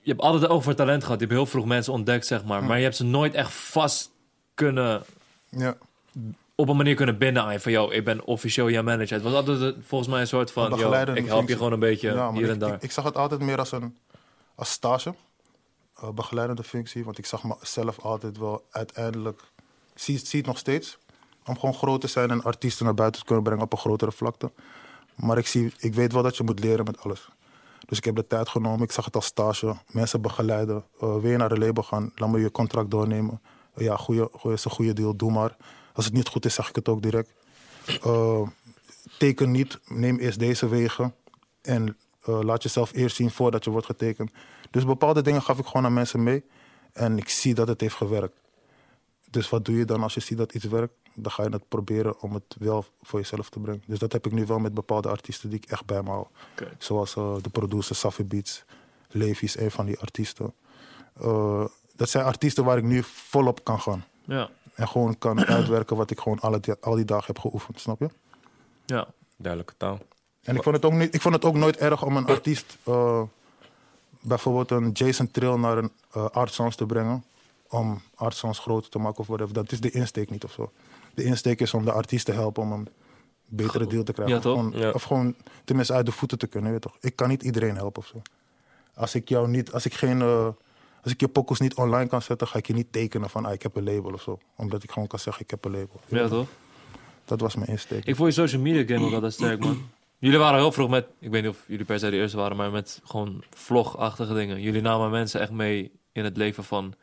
Je 0.00 0.10
hebt 0.10 0.22
altijd 0.22 0.50
oog 0.50 0.62
voor 0.62 0.74
talent 0.74 1.04
gehad. 1.04 1.20
Je 1.20 1.26
hebt 1.26 1.38
heel 1.38 1.46
vroeg 1.46 1.66
mensen 1.66 1.92
ontdekt, 1.92 2.26
zeg 2.26 2.44
maar. 2.44 2.64
Maar 2.64 2.76
je 2.76 2.82
hebt 2.82 2.96
ze 2.96 3.04
nooit 3.04 3.34
echt 3.34 3.52
vast 3.52 4.10
kunnen... 4.54 5.02
Ja. 5.48 5.76
Op 6.54 6.68
een 6.68 6.76
manier 6.76 6.94
kunnen 6.94 7.18
binden 7.18 7.42
aan 7.42 7.52
je. 7.52 7.60
Van, 7.60 7.72
yo, 7.72 7.90
ik 7.90 8.04
ben 8.04 8.24
officieel 8.24 8.70
jouw 8.70 8.82
manager. 8.82 9.14
Het 9.14 9.22
was 9.22 9.32
altijd 9.32 9.74
volgens 9.80 10.10
mij 10.10 10.20
een 10.20 10.26
soort 10.26 10.50
van... 10.50 10.78
Yo, 10.78 10.92
ik 11.14 11.26
help 11.26 11.48
je 11.48 11.56
gewoon 11.56 11.72
een 11.72 11.78
beetje 11.78 12.12
Ja, 12.12 12.32
hier 12.32 12.48
en 12.48 12.54
ik, 12.54 12.60
daar. 12.60 12.74
Ik, 12.74 12.82
ik 12.82 12.90
zag 12.90 13.04
het 13.04 13.16
altijd 13.16 13.40
meer 13.40 13.58
als 13.58 13.72
een 13.72 13.96
als 14.54 14.70
stage, 14.70 15.14
eh, 15.94 16.10
begeleidende 16.10 16.62
functie. 16.62 17.04
Want 17.04 17.18
ik 17.18 17.26
zag 17.26 17.44
mezelf 17.44 17.98
altijd 17.98 18.38
wel 18.38 18.66
uiteindelijk, 18.70 19.40
zie, 19.94 20.18
zie 20.18 20.38
het 20.38 20.48
nog 20.48 20.58
steeds, 20.58 20.98
om 21.46 21.58
gewoon 21.58 21.74
groot 21.74 22.00
te 22.00 22.06
zijn 22.06 22.30
en 22.30 22.42
artiesten 22.42 22.84
naar 22.84 22.94
buiten 22.94 23.20
te 23.20 23.26
kunnen 23.26 23.44
brengen 23.44 23.64
op 23.64 23.72
een 23.72 23.78
grotere 23.78 24.12
vlakte. 24.12 24.52
Maar 25.14 25.38
ik, 25.38 25.46
zie, 25.46 25.72
ik 25.78 25.94
weet 25.94 26.12
wel 26.12 26.22
dat 26.22 26.36
je 26.36 26.42
moet 26.42 26.60
leren 26.60 26.84
met 26.84 27.00
alles. 27.00 27.28
Dus 27.86 27.98
ik 27.98 28.04
heb 28.04 28.16
de 28.16 28.26
tijd 28.26 28.48
genomen, 28.48 28.82
ik 28.82 28.92
zag 28.92 29.04
het 29.04 29.14
als 29.14 29.26
stage, 29.26 29.76
mensen 29.90 30.20
begeleiden, 30.20 30.84
eh 31.00 31.16
weer 31.16 31.38
naar 31.38 31.48
de 31.48 31.58
label 31.58 31.82
gaan, 31.82 32.12
laat 32.14 32.28
me 32.28 32.40
je 32.40 32.50
contract 32.50 32.90
doornemen. 32.90 33.40
Eh, 33.74 33.84
ja, 33.84 33.96
goeie, 33.96 34.28
goeie, 34.32 34.56
is 34.56 34.64
een 34.64 34.70
goede 34.70 34.92
deal, 34.92 35.16
doe 35.16 35.32
maar. 35.32 35.56
Als 35.92 36.04
het 36.04 36.14
niet 36.14 36.28
goed 36.28 36.44
is, 36.44 36.54
zeg 36.54 36.68
ik 36.68 36.74
het 36.74 36.88
ook 36.88 37.02
direct. 37.02 37.30
Eh, 38.02 38.48
teken 39.18 39.50
niet, 39.50 39.78
neem 39.86 40.18
eerst 40.18 40.38
deze 40.38 40.68
wegen. 40.68 41.14
En 41.62 41.96
laat 42.24 42.62
jezelf 42.62 42.92
eerst 42.92 43.16
zien 43.16 43.30
voordat 43.30 43.64
je 43.64 43.70
wordt 43.70 43.86
getekend. 43.86 44.30
Dus 44.70 44.84
bepaalde 44.84 45.22
dingen 45.22 45.42
gaf 45.42 45.58
ik 45.58 45.66
gewoon 45.66 45.84
aan 45.84 45.92
mensen 45.92 46.22
mee. 46.22 46.44
En 46.92 47.18
ik 47.18 47.28
zie 47.28 47.54
dat 47.54 47.68
het 47.68 47.80
heeft 47.80 47.94
gewerkt. 47.94 48.41
Dus 49.32 49.48
wat 49.48 49.64
doe 49.64 49.76
je 49.76 49.84
dan 49.84 50.02
als 50.02 50.14
je 50.14 50.20
ziet 50.20 50.38
dat 50.38 50.54
iets 50.54 50.64
werkt? 50.64 50.94
Dan 51.14 51.32
ga 51.32 51.42
je 51.42 51.48
het 51.48 51.68
proberen 51.68 52.20
om 52.20 52.34
het 52.34 52.56
wel 52.58 52.84
voor 53.02 53.18
jezelf 53.18 53.48
te 53.48 53.58
brengen. 53.60 53.82
Dus 53.86 53.98
dat 53.98 54.12
heb 54.12 54.26
ik 54.26 54.32
nu 54.32 54.46
wel 54.46 54.58
met 54.58 54.74
bepaalde 54.74 55.08
artiesten 55.08 55.50
die 55.50 55.58
ik 55.58 55.70
echt 55.70 55.84
bij 55.84 56.02
me 56.02 56.10
hou. 56.10 56.26
Zoals 56.78 57.16
eh, 57.16 57.34
de 57.42 57.50
producer 57.50 57.96
Safi 57.96 58.24
Beats. 58.24 58.64
Levi 59.08 59.44
is 59.44 59.58
een 59.58 59.70
van 59.70 59.86
die 59.86 59.98
artiesten. 59.98 60.54
Eh, 61.20 61.64
dat 61.96 62.08
zijn 62.08 62.24
artiesten 62.24 62.64
waar 62.64 62.78
ik 62.78 62.84
nu 62.84 63.02
volop 63.04 63.64
kan 63.64 63.80
gaan. 63.80 64.04
Ja, 64.24 64.50
En 64.74 64.88
gewoon 64.88 65.18
kan 65.18 65.44
uitwerken 65.56 65.96
wat 65.96 66.10
ik 66.10 66.20
gewoon 66.20 66.40
alle, 66.40 66.60
al 66.80 66.94
die 66.94 67.04
dagen 67.04 67.26
heb 67.26 67.38
geoefend, 67.38 67.80
snap 67.80 68.00
je? 68.00 68.08
ja. 68.86 69.06
Duidelijke 69.36 69.74
taal. 69.76 69.98
En 70.42 70.56
ik 70.56 70.62
vond 70.62 70.76
het 70.76 70.84
ook, 70.84 70.92
niet, 70.92 71.14
ik 71.14 71.20
vond 71.20 71.34
het 71.34 71.44
ook 71.44 71.54
nooit 71.54 71.76
erg 71.76 72.04
om 72.04 72.16
een 72.16 72.26
artiest, 72.26 72.76
eh, 72.82 73.22
bijvoorbeeld 74.20 74.70
een 74.70 74.90
Jason 74.90 75.30
Trill, 75.30 75.56
naar 75.56 75.78
een 75.78 75.90
uh, 76.16 76.28
Art 76.28 76.52
Sounds 76.52 76.76
te 76.76 76.86
brengen. 76.86 77.24
Om 77.72 78.00
Art 78.14 78.34
Sounds 78.34 78.58
groter 78.58 78.90
te 78.90 78.98
maken 78.98 79.18
of 79.20 79.26
whatever. 79.26 79.54
Dat 79.54 79.72
is 79.72 79.80
de 79.80 79.90
insteek 79.90 80.30
niet 80.30 80.44
of 80.44 80.52
zo. 80.52 80.72
De 81.14 81.24
insteek 81.24 81.60
is 81.60 81.74
om 81.74 81.84
de 81.84 81.92
artiest 81.92 82.24
te 82.26 82.32
helpen 82.32 82.62
om 82.62 82.72
een 82.72 82.88
betere 83.48 83.86
deal 83.86 84.02
te 84.02 84.12
krijgen. 84.12 84.34
Ja, 84.34 84.40
toch? 84.40 84.56
Of 84.56 84.64
gewoon, 84.64 84.80
Ja. 84.80 84.90
of 84.90 85.02
gewoon 85.02 85.34
tenminste 85.64 85.92
uit 85.94 86.06
de 86.06 86.12
voeten 86.12 86.38
te 86.38 86.46
kunnen. 86.46 86.70
Weet 86.72 86.80
toch? 86.80 86.96
Ik 87.00 87.16
kan 87.16 87.28
niet 87.28 87.42
iedereen 87.42 87.76
helpen 87.76 88.02
of 88.02 88.08
zo. 88.08 88.22
Als 88.94 89.14
ik 89.14 89.28
jou 89.28 89.48
niet, 89.48 89.72
als 89.72 89.84
ik 89.86 89.94
geen, 89.94 90.20
eh, 90.20 90.48
als 91.02 91.12
ik 91.12 91.20
je 91.20 91.28
pokus 91.28 91.60
niet 91.60 91.74
online 91.74 92.08
kan 92.08 92.22
zetten, 92.22 92.46
ga 92.48 92.58
ik 92.58 92.66
je 92.66 92.72
niet 92.74 92.92
tekenen 92.92 93.30
van 93.30 93.44
ah, 93.44 93.52
ik 93.52 93.62
heb 93.62 93.76
een 93.76 93.84
label 93.84 94.12
of 94.12 94.22
zo. 94.22 94.38
Omdat 94.56 94.82
ik 94.82 94.90
gewoon 94.90 95.08
kan 95.08 95.18
zeggen 95.18 95.42
ik 95.44 95.50
heb 95.50 95.64
een 95.64 95.70
label. 95.70 96.00
Ja, 96.08 96.28
toch? 96.28 96.48
Dat 97.24 97.40
was 97.40 97.54
mijn 97.54 97.68
insteek. 97.70 98.04
Ik 98.04 98.16
vond 98.16 98.34
je 98.34 98.40
social 98.40 98.62
media 98.62 98.94
game 98.94 99.06
ook 99.06 99.12
altijd 99.14 99.32
sterk, 99.32 99.60
man. 99.60 99.82
Jullie 100.18 100.38
waren 100.38 100.58
heel 100.58 100.72
vroeg 100.72 100.88
met, 100.90 101.06
ik 101.18 101.30
weet 101.30 101.42
niet 101.42 101.50
of 101.50 101.58
jullie 101.66 101.84
per 101.84 101.98
se 101.98 102.10
de 102.10 102.16
eerste 102.16 102.36
waren, 102.36 102.56
maar 102.56 102.70
met 102.70 103.00
gewoon 103.04 103.44
vlogachtige 103.50 104.34
dingen. 104.34 104.60
Jullie 104.60 104.80
namen 104.82 105.10
mensen 105.10 105.40
echt 105.40 105.50
mee 105.50 105.92
in 106.12 106.24
het 106.24 106.36
leven 106.36 106.64
van, 106.64 106.94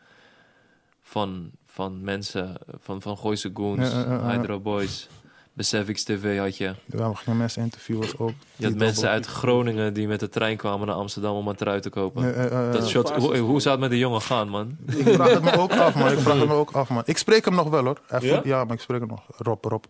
van, 1.09 1.51
van 1.65 2.03
mensen, 2.03 2.57
van, 2.81 3.01
van 3.01 3.17
Gooise 3.17 3.51
Goons, 3.53 3.91
Ja, 3.91 3.99
ja, 3.99 4.05
ja, 4.05 4.13
ja. 4.13 4.37
Hydro 4.37 4.59
Boys, 4.59 5.07
Besefix 5.53 6.03
TV 6.03 6.37
had 6.39 6.57
je. 6.57 6.75
Ja, 6.85 7.09
we 7.09 7.15
gingen 7.15 7.39
mensen 7.39 7.61
interviewen 7.63 8.07
ook. 8.17 8.31
Je 8.55 8.65
had 8.65 8.75
mensen 8.75 9.09
uit 9.09 9.25
Groningen 9.25 9.93
die 9.93 10.07
met 10.07 10.19
de 10.19 10.29
trein 10.29 10.57
kwamen 10.57 10.87
naar 10.87 10.95
Amsterdam 10.95 11.35
om 11.35 11.47
een 11.47 11.55
trui 11.55 11.79
te 11.81 11.89
kopen. 11.89 12.23
Ja, 12.27 12.41
ja, 12.43 12.49
ja, 12.65 12.71
Dat 12.71 12.87
shot, 12.87 13.09
hoe, 13.09 13.37
hoe 13.37 13.61
zou 13.61 13.71
het 13.71 13.79
met 13.83 13.89
de 13.89 13.97
jongen 13.97 14.21
gaan, 14.21 14.49
man? 14.49 14.77
Ik 14.85 15.07
vraag 15.07 15.29
het 15.29 15.43
me 15.43 15.57
ook 15.57 15.71
af, 15.71 15.95
man. 15.95 16.11
Ik 16.11 16.19
vraag 16.19 16.39
het 16.39 16.47
me 16.47 16.53
ook 16.53 16.71
af, 16.71 16.89
man. 16.89 17.03
Ik 17.05 17.17
spreek 17.17 17.45
hem 17.45 17.55
nog 17.55 17.69
wel, 17.69 17.83
hoor. 17.83 18.01
Hij 18.07 18.41
Ja? 18.43 18.63
maar 18.63 18.75
ik 18.75 18.81
spreek 18.81 18.99
hem 18.99 19.09
nog. 19.09 19.23
Rob, 19.37 19.65
Rob. 19.65 19.83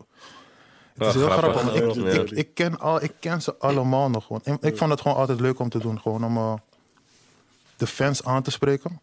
Het 0.94 1.06
is 1.06 1.14
heel 1.14 1.28
grappig. 1.30 1.60
grappig, 1.60 1.84
want 1.94 1.96
ik, 1.96 2.14
Ja. 2.14 2.20
ik, 2.20 2.30
ik, 2.30 2.54
ken 2.54 2.78
al, 2.78 3.02
ik 3.02 3.12
ken 3.20 3.42
ze 3.42 3.54
allemaal 3.58 4.10
nog 4.10 4.26
gewoon. 4.26 4.40
En 4.44 4.58
ik 4.60 4.76
vond 4.76 4.90
het 4.90 5.00
gewoon 5.00 5.16
altijd 5.16 5.40
leuk 5.40 5.58
om 5.58 5.68
te 5.68 5.78
doen. 5.78 6.00
Gewoon 6.00 6.24
om 6.24 6.36
eh, 6.36 6.54
de 7.76 7.86
fans 7.86 8.24
aan 8.24 8.42
te 8.42 8.50
spreken. 8.50 9.00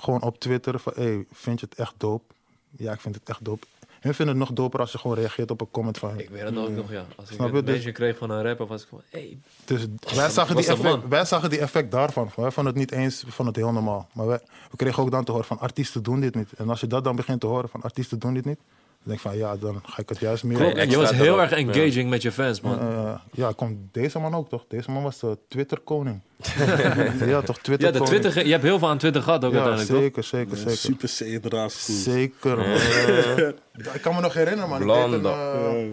Gewoon 0.00 0.22
op 0.22 0.38
Twitter 0.38 0.78
van, 0.78 0.92
hey, 0.96 1.26
vind 1.32 1.60
je 1.60 1.66
het 1.70 1.78
echt 1.78 1.94
dope? 1.96 2.34
Ja, 2.76 2.92
ik 2.92 3.00
vind 3.00 3.14
het 3.14 3.28
echt 3.28 3.44
dope. 3.44 3.66
Hun 4.00 4.14
vinden 4.14 4.38
het 4.38 4.48
nog 4.48 4.56
doper 4.56 4.80
als 4.80 4.92
je 4.92 4.98
gewoon 4.98 5.16
reageert 5.16 5.50
op 5.50 5.60
een 5.60 5.70
comment 5.70 5.98
van... 5.98 6.18
Ik 6.18 6.28
weet 6.28 6.42
het 6.42 6.56
ook 6.56 6.70
nog, 6.70 6.90
ja. 6.90 7.04
Als 7.16 7.28
ik 7.28 7.34
Snap 7.34 7.48
een 7.48 7.56
je? 7.56 7.62
Dus- 7.62 7.92
kreeg 7.92 8.16
van 8.18 8.30
een 8.30 8.42
rapper, 8.42 8.66
was 8.66 8.82
ik 8.82 8.88
van, 8.88 9.02
hey, 9.08 9.38
Dus 9.64 9.86
wij 10.14 10.30
zagen, 10.30 10.56
die 10.56 10.66
effect, 10.66 11.08
wij 11.08 11.24
zagen 11.24 11.50
die 11.50 11.58
effect 11.58 11.90
daarvan. 11.90 12.30
Wij 12.36 12.50
vonden 12.50 12.72
het 12.72 12.82
niet 12.82 12.92
eens, 12.92 13.22
we 13.22 13.30
vonden 13.30 13.54
het 13.54 13.64
heel 13.64 13.72
normaal. 13.72 14.08
Maar 14.12 14.26
wij, 14.26 14.40
we 14.70 14.76
kregen 14.76 15.02
ook 15.02 15.10
dan 15.10 15.24
te 15.24 15.30
horen 15.30 15.46
van 15.46 15.58
artiesten 15.58 16.02
doen 16.02 16.20
dit 16.20 16.34
niet. 16.34 16.52
En 16.52 16.68
als 16.68 16.80
je 16.80 16.86
dat 16.86 17.04
dan 17.04 17.16
begint 17.16 17.40
te 17.40 17.46
horen 17.46 17.68
van 17.68 17.82
artiesten 17.82 18.18
doen 18.18 18.34
dit 18.34 18.44
niet, 18.44 18.58
denk 19.02 19.16
ik 19.18 19.24
van 19.24 19.36
ja, 19.36 19.56
dan 19.56 19.80
ga 19.84 20.02
ik 20.02 20.08
het 20.08 20.18
juist 20.18 20.44
meer. 20.44 20.56
Klopt. 20.56 20.72
op- 20.82 20.90
je 20.90 20.96
was 20.96 21.10
heel 21.10 21.24
erop. 21.24 21.38
erg 21.38 21.50
engaging 21.52 22.10
met 22.10 22.22
je 22.22 22.32
fans, 22.32 22.60
man. 22.60 22.78
Eh, 22.80 23.14
ja, 23.32 23.52
kom 23.56 23.88
deze 23.92 24.18
man 24.18 24.34
ook 24.34 24.48
toch? 24.48 24.64
Deze 24.68 24.90
man 24.90 25.02
was 25.02 25.18
de 25.18 25.38
Twitter-koning. 25.48 26.20
ja, 27.26 27.42
toch? 27.42 27.58
Twitter 27.58 27.92
Ja, 27.92 27.98
de 27.98 28.04
Twitter, 28.04 28.44
je 28.46 28.50
hebt 28.52 28.62
heel 28.62 28.78
veel 28.78 28.88
aan 28.88 28.98
Twitter 28.98 29.22
gehad 29.22 29.44
ook 29.44 29.52
Ja, 29.52 29.58
uiteindelijk, 29.64 30.02
zeker, 30.04 30.24
zeker, 30.24 30.56
zeker. 30.56 30.76
Super 30.76 31.08
goed. 31.08 31.72
Zeker. 31.72 32.58
eh, 32.58 33.94
ik 33.94 34.00
kan 34.02 34.14
me 34.14 34.20
nog 34.20 34.34
herinneren, 34.34 34.68
man. 34.68 34.80
Ik 34.80 34.86
deed 34.86 35.12
een, 35.12 35.24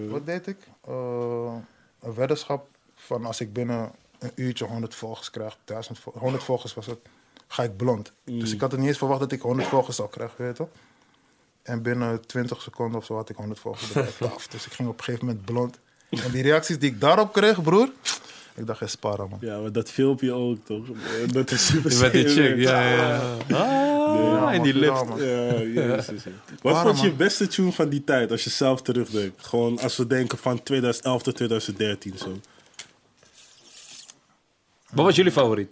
eh, 0.05 0.11
wat 0.11 0.25
deed 0.25 0.47
ik? 0.47 0.57
Eh, 0.87 1.53
een 2.01 2.13
weddenschap 2.13 2.67
van 2.95 3.25
als 3.25 3.41
ik 3.41 3.53
binnen 3.53 3.91
een 4.19 4.31
uurtje 4.35 4.65
100 4.65 4.95
volgers 4.95 5.29
krijg, 5.29 5.57
1000 5.63 5.99
vol- 5.99 6.13
100 6.17 6.43
volgers 6.43 6.73
was 6.73 6.85
het, 6.85 6.97
ga 7.47 7.63
ik 7.63 7.77
blond. 7.77 8.11
Dus 8.23 8.53
ik 8.53 8.61
had 8.61 8.71
het 8.71 8.79
niet 8.79 8.89
eens 8.89 8.97
verwacht 8.97 9.19
dat 9.19 9.31
ik 9.31 9.41
100 9.41 9.67
volgers 9.67 9.95
zou 9.95 10.09
krijgen, 10.09 10.35
weet 10.37 10.47
je 10.47 10.53
toch? 10.63 10.67
En 11.67 11.81
binnen 11.81 12.25
20 12.25 12.61
seconden 12.61 12.99
of 12.99 13.05
zo 13.05 13.15
had 13.15 13.29
ik 13.29 13.35
100 13.35 13.59
volgers 13.59 13.87
erbij. 13.93 14.11
Paf. 14.17 14.47
Dus 14.47 14.65
ik 14.65 14.71
ging 14.71 14.89
op 14.89 14.97
een 14.97 15.03
gegeven 15.03 15.25
moment 15.25 15.45
blond. 15.45 15.79
En 16.09 16.31
die 16.31 16.41
reacties 16.43 16.79
die 16.79 16.91
ik 16.91 17.01
daarop 17.01 17.33
kreeg, 17.33 17.61
broer, 17.63 17.89
ik 18.55 18.65
dacht, 18.67 18.89
sparen, 18.89 19.29
man. 19.29 19.37
Ja, 19.41 19.59
maar 19.59 19.71
dat 19.71 19.89
filmpje 19.91 20.31
ook, 20.33 20.65
toch? 20.65 20.85
Dat 21.31 21.51
is 21.51 21.65
super? 21.65 21.97
Met 22.01 22.11
die 22.11 22.27
chick, 22.27 22.57
ja, 22.57 22.89
ja, 22.89 22.95
ja. 23.47 23.55
Ah, 23.57 24.23
Ja, 24.23 24.53
en 24.53 24.61
die 24.63 24.73
lift. 24.73 24.97
ja, 24.99 25.03
man. 25.03 25.23
Ja, 25.23 25.61
jezus. 25.61 26.23
ja. 26.23 26.31
Wat 26.61 26.81
vond 26.81 26.99
je 26.99 27.07
man? 27.07 27.17
beste 27.17 27.47
tune 27.47 27.71
van 27.71 27.89
die 27.89 28.03
tijd, 28.03 28.31
als 28.31 28.43
je 28.43 28.49
zelf 28.49 28.81
terugdenkt? 28.81 29.45
Gewoon 29.45 29.79
als 29.79 29.97
we 29.97 30.07
denken 30.07 30.37
van 30.37 30.63
2011 30.63 31.23
tot 31.23 31.35
2013 31.35 32.17
zo. 32.17 32.39
Wat 34.89 35.05
was 35.05 35.15
jullie 35.15 35.31
favoriet? 35.31 35.69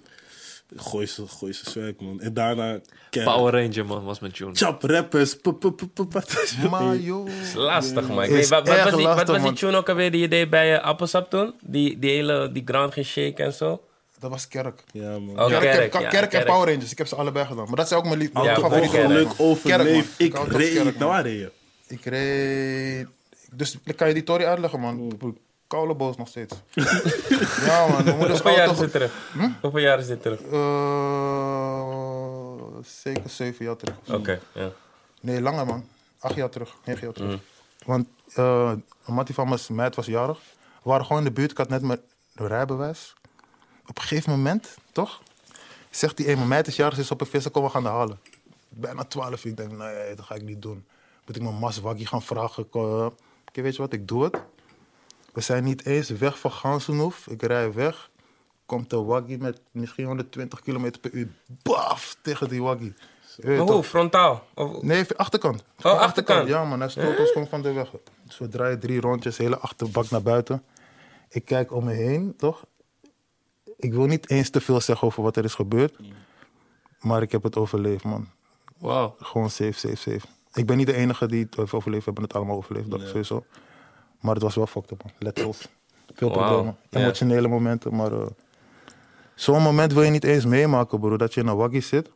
Gooi 0.75 1.05
ze, 1.05 1.27
gooi 1.27 1.53
ze 1.53 1.95
man. 1.99 2.21
En 2.21 2.33
daarna... 2.33 2.79
Kerk. 3.09 3.25
Power 3.25 3.53
Ranger, 3.53 3.85
man, 3.85 4.03
was 4.03 4.19
mijn 4.19 4.31
tune. 4.31 4.55
Chap 4.55 4.83
rappers. 4.83 5.37
Maar 6.69 6.95
joh. 6.95 7.29
is 7.41 7.53
lastig, 7.53 8.07
man. 8.07 8.23
Ik 8.23 8.29
Is 8.29 8.35
weet, 8.35 8.47
wat, 8.47 8.67
wat 8.67 8.83
was 8.83 8.95
die, 8.95 9.05
wat 9.07 9.27
was 9.27 9.35
die 9.35 9.45
man. 9.45 9.53
tune 9.53 9.77
ook 9.77 9.89
alweer 9.89 10.11
die 10.11 10.21
je 10.21 10.27
deed 10.27 10.49
bij 10.49 10.73
uh, 10.73 10.83
Appelsap 10.83 11.29
toen? 11.29 11.53
Die, 11.61 11.99
die 11.99 12.11
hele 12.11 12.51
die 12.51 12.61
ground 12.65 12.93
ging 12.93 13.05
shaken 13.05 13.45
en 13.45 13.53
zo? 13.53 13.81
Dat 14.19 14.29
was 14.31 14.47
Kerk. 14.47 14.83
Ja, 14.91 15.19
man. 15.19 15.39
Oh, 15.39 15.47
Kerk, 15.47 15.61
Kerk, 15.61 15.91
Kerk, 15.91 16.03
ja, 16.03 16.09
Kerk 16.09 16.23
en 16.23 16.29
Kerk. 16.29 16.45
Power 16.45 16.67
Rangers. 16.69 16.91
Ik 16.91 16.97
heb 16.97 17.07
ze 17.07 17.15
allebei 17.15 17.45
gedaan. 17.45 17.65
Maar 17.65 17.75
dat 17.75 17.87
zijn 17.87 17.99
ook 17.99 18.05
mijn, 18.05 18.17
lief, 18.19 18.33
mijn 18.33 18.45
Ja, 18.45 18.59
Ongeluk 18.59 19.33
overleef. 19.37 20.19
Ik 20.19 20.33
Ik 20.33 20.51
reed. 20.51 20.73
Kerk, 20.73 20.97
Nou, 20.97 21.11
waar 21.11 21.23
reed 21.23 21.39
je? 21.39 21.51
Ik 21.87 22.05
reed... 22.05 23.07
Dus 23.51 23.77
kan 23.95 24.07
je 24.07 24.13
die 24.13 24.23
Tory 24.23 24.43
uitleggen, 24.43 24.79
man? 24.79 25.17
Koude 25.67 25.93
boos 25.93 26.17
nog 26.17 26.27
steeds. 26.27 26.55
ja 27.65 27.87
man, 27.87 28.03
mijn 28.03 28.17
Hoeveel 28.17 28.55
jaar 28.55 28.71
is 28.71 28.77
dit 28.77 28.91
terug? 28.91 29.11
Hoeveel 29.61 29.79
jaar 29.81 29.99
is 29.99 30.07
dit 30.07 30.21
terug? 30.21 30.41
Eh, 30.41 31.81
zeker 32.83 33.29
zeven 33.29 33.65
jaar 33.65 33.75
terug. 33.75 33.95
Oké, 34.07 34.39
ja. 34.53 34.69
Nee, 35.21 35.41
langer 35.41 35.65
man. 35.65 35.87
Acht 36.19 36.35
jaar 36.35 36.49
terug, 36.49 36.75
negen 36.85 37.03
jaar 37.03 37.13
terug. 37.13 37.31
Mm. 37.31 37.41
Want 37.85 38.07
eh 38.33 38.71
Mattie 39.05 39.35
van 39.35 39.49
mijn 39.49 39.59
meid 39.69 39.95
was 39.95 40.05
jarig. 40.05 40.39
We 40.83 40.89
waren 40.89 41.05
gewoon 41.05 41.21
in 41.21 41.27
de 41.27 41.33
buurt. 41.33 41.51
Ik 41.51 41.57
had 41.57 41.69
net 41.69 41.81
mijn 41.81 41.99
rijbewijs. 42.33 43.13
Op 43.87 43.97
een 43.97 44.03
gegeven 44.03 44.31
moment, 44.31 44.77
toch? 44.91 45.21
Zegt 45.89 46.17
die 46.17 46.29
een, 46.29 46.35
mijn 46.35 46.47
meid 46.47 46.67
is 46.67 46.75
jarig, 46.75 46.95
ze 46.95 47.01
is 47.01 47.11
op 47.11 47.21
een 47.21 47.27
vissen, 47.27 47.51
kom 47.51 47.63
we 47.63 47.69
gaan 47.69 47.85
haar 47.85 47.93
halen. 47.93 48.19
Bijna 48.69 49.03
twaalf. 49.03 49.45
Ik 49.45 49.57
denk, 49.57 49.71
nee, 49.71 50.15
dat 50.15 50.25
ga 50.25 50.35
ik 50.35 50.41
niet 50.41 50.61
doen. 50.61 50.85
Moet 51.25 51.35
ik 51.35 51.41
mijn 51.41 51.55
maswaggie 51.55 52.07
gaan 52.07 52.21
vragen. 52.21 52.67
Oké, 52.71 53.61
weet 53.61 53.75
je 53.75 53.81
wat, 53.81 53.93
ik 53.93 54.07
doe 54.07 54.23
het. 54.23 54.41
We 55.35 55.41
zijn 55.41 55.63
niet 55.63 55.85
eens 55.85 56.09
weg 56.09 56.39
van 56.39 56.51
Gansenhoef. 56.51 57.27
Ik 57.27 57.41
rij 57.41 57.73
weg. 57.73 58.09
Komt 58.65 58.89
de 58.89 58.97
waggie 58.97 59.37
met 59.37 59.61
misschien 59.71 60.05
120 60.05 60.61
km 60.61 60.91
per 61.01 61.11
uur. 61.11 61.27
Baf, 61.63 62.17
tegen 62.21 62.49
die 62.49 62.61
waggie. 62.61 62.93
Toch? 63.41 63.69
hoe? 63.69 63.83
Frontaal? 63.83 64.47
Of, 64.53 64.81
Nee, 64.81 65.05
achterkant. 65.15 65.59
Oh, 65.61 65.65
achterkant. 65.67 65.99
achterkant. 65.99 66.47
Ja, 66.47 66.63
man. 66.63 66.79
Hij 66.79 66.89
stoot 66.89 67.19
ons 67.19 67.31
gewoon 67.31 67.47
van 67.47 67.61
de 67.61 67.71
weg. 67.73 67.91
Dus 68.25 68.37
we 68.37 68.47
draaien 68.47 68.79
drie 68.79 69.01
rondjes, 69.01 69.37
hele 69.37 69.57
achterbak 69.57 70.09
naar 70.09 70.21
buiten. 70.21 70.63
Ik 71.29 71.45
kijk 71.45 71.71
om 71.71 71.83
me 71.83 71.93
heen, 71.93 72.33
toch? 72.37 72.65
Ik 73.77 73.93
wil 73.93 74.05
niet 74.05 74.29
eens 74.29 74.49
te 74.49 74.61
veel 74.61 74.81
zeggen 74.81 75.07
over 75.07 75.23
wat 75.23 75.35
er 75.35 75.43
is 75.43 75.53
gebeurd. 75.53 75.97
Maar 76.99 77.21
ik 77.21 77.31
heb 77.31 77.43
het 77.43 77.57
overleefd, 77.57 78.03
man. 78.03 78.29
Wauw. 78.77 79.15
Gewoon 79.19 79.49
safe, 79.49 79.71
safe, 79.73 79.95
safe. 79.95 80.27
Ik 80.53 80.65
ben 80.65 80.77
niet 80.77 80.87
de 80.87 80.93
enige 80.93 81.27
die 81.27 81.43
het 81.43 81.55
heeft 81.55 81.73
overleefd. 81.73 82.05
We 82.05 82.11
hebben 82.11 82.23
het 82.23 82.33
allemaal 82.33 82.57
overleefd, 82.57 82.91
dat 82.91 83.01
sowieso. 83.01 83.45
Maar 84.25 84.33
het 84.33 84.43
was 84.43 84.55
wel 84.55 84.67
fucked 84.67 84.91
up, 84.91 85.03
man. 85.03 85.13
Letsels. 85.19 85.67
Veel 86.15 86.29
problemen. 86.31 86.77
Emotionele 86.89 87.47
momenten, 87.47 87.95
maar... 87.95 88.11
eh, 88.11 88.25
Zo'n 89.35 89.61
moment 89.61 89.93
wil 89.93 90.03
je 90.03 90.09
niet 90.11 90.23
eens 90.23 90.45
meemaken, 90.45 90.99
broer. 90.99 91.17
Dat 91.17 91.33
je 91.33 91.41
in 91.41 91.47
een 91.47 91.55
waggie 91.55 91.81
zit 91.81 92.09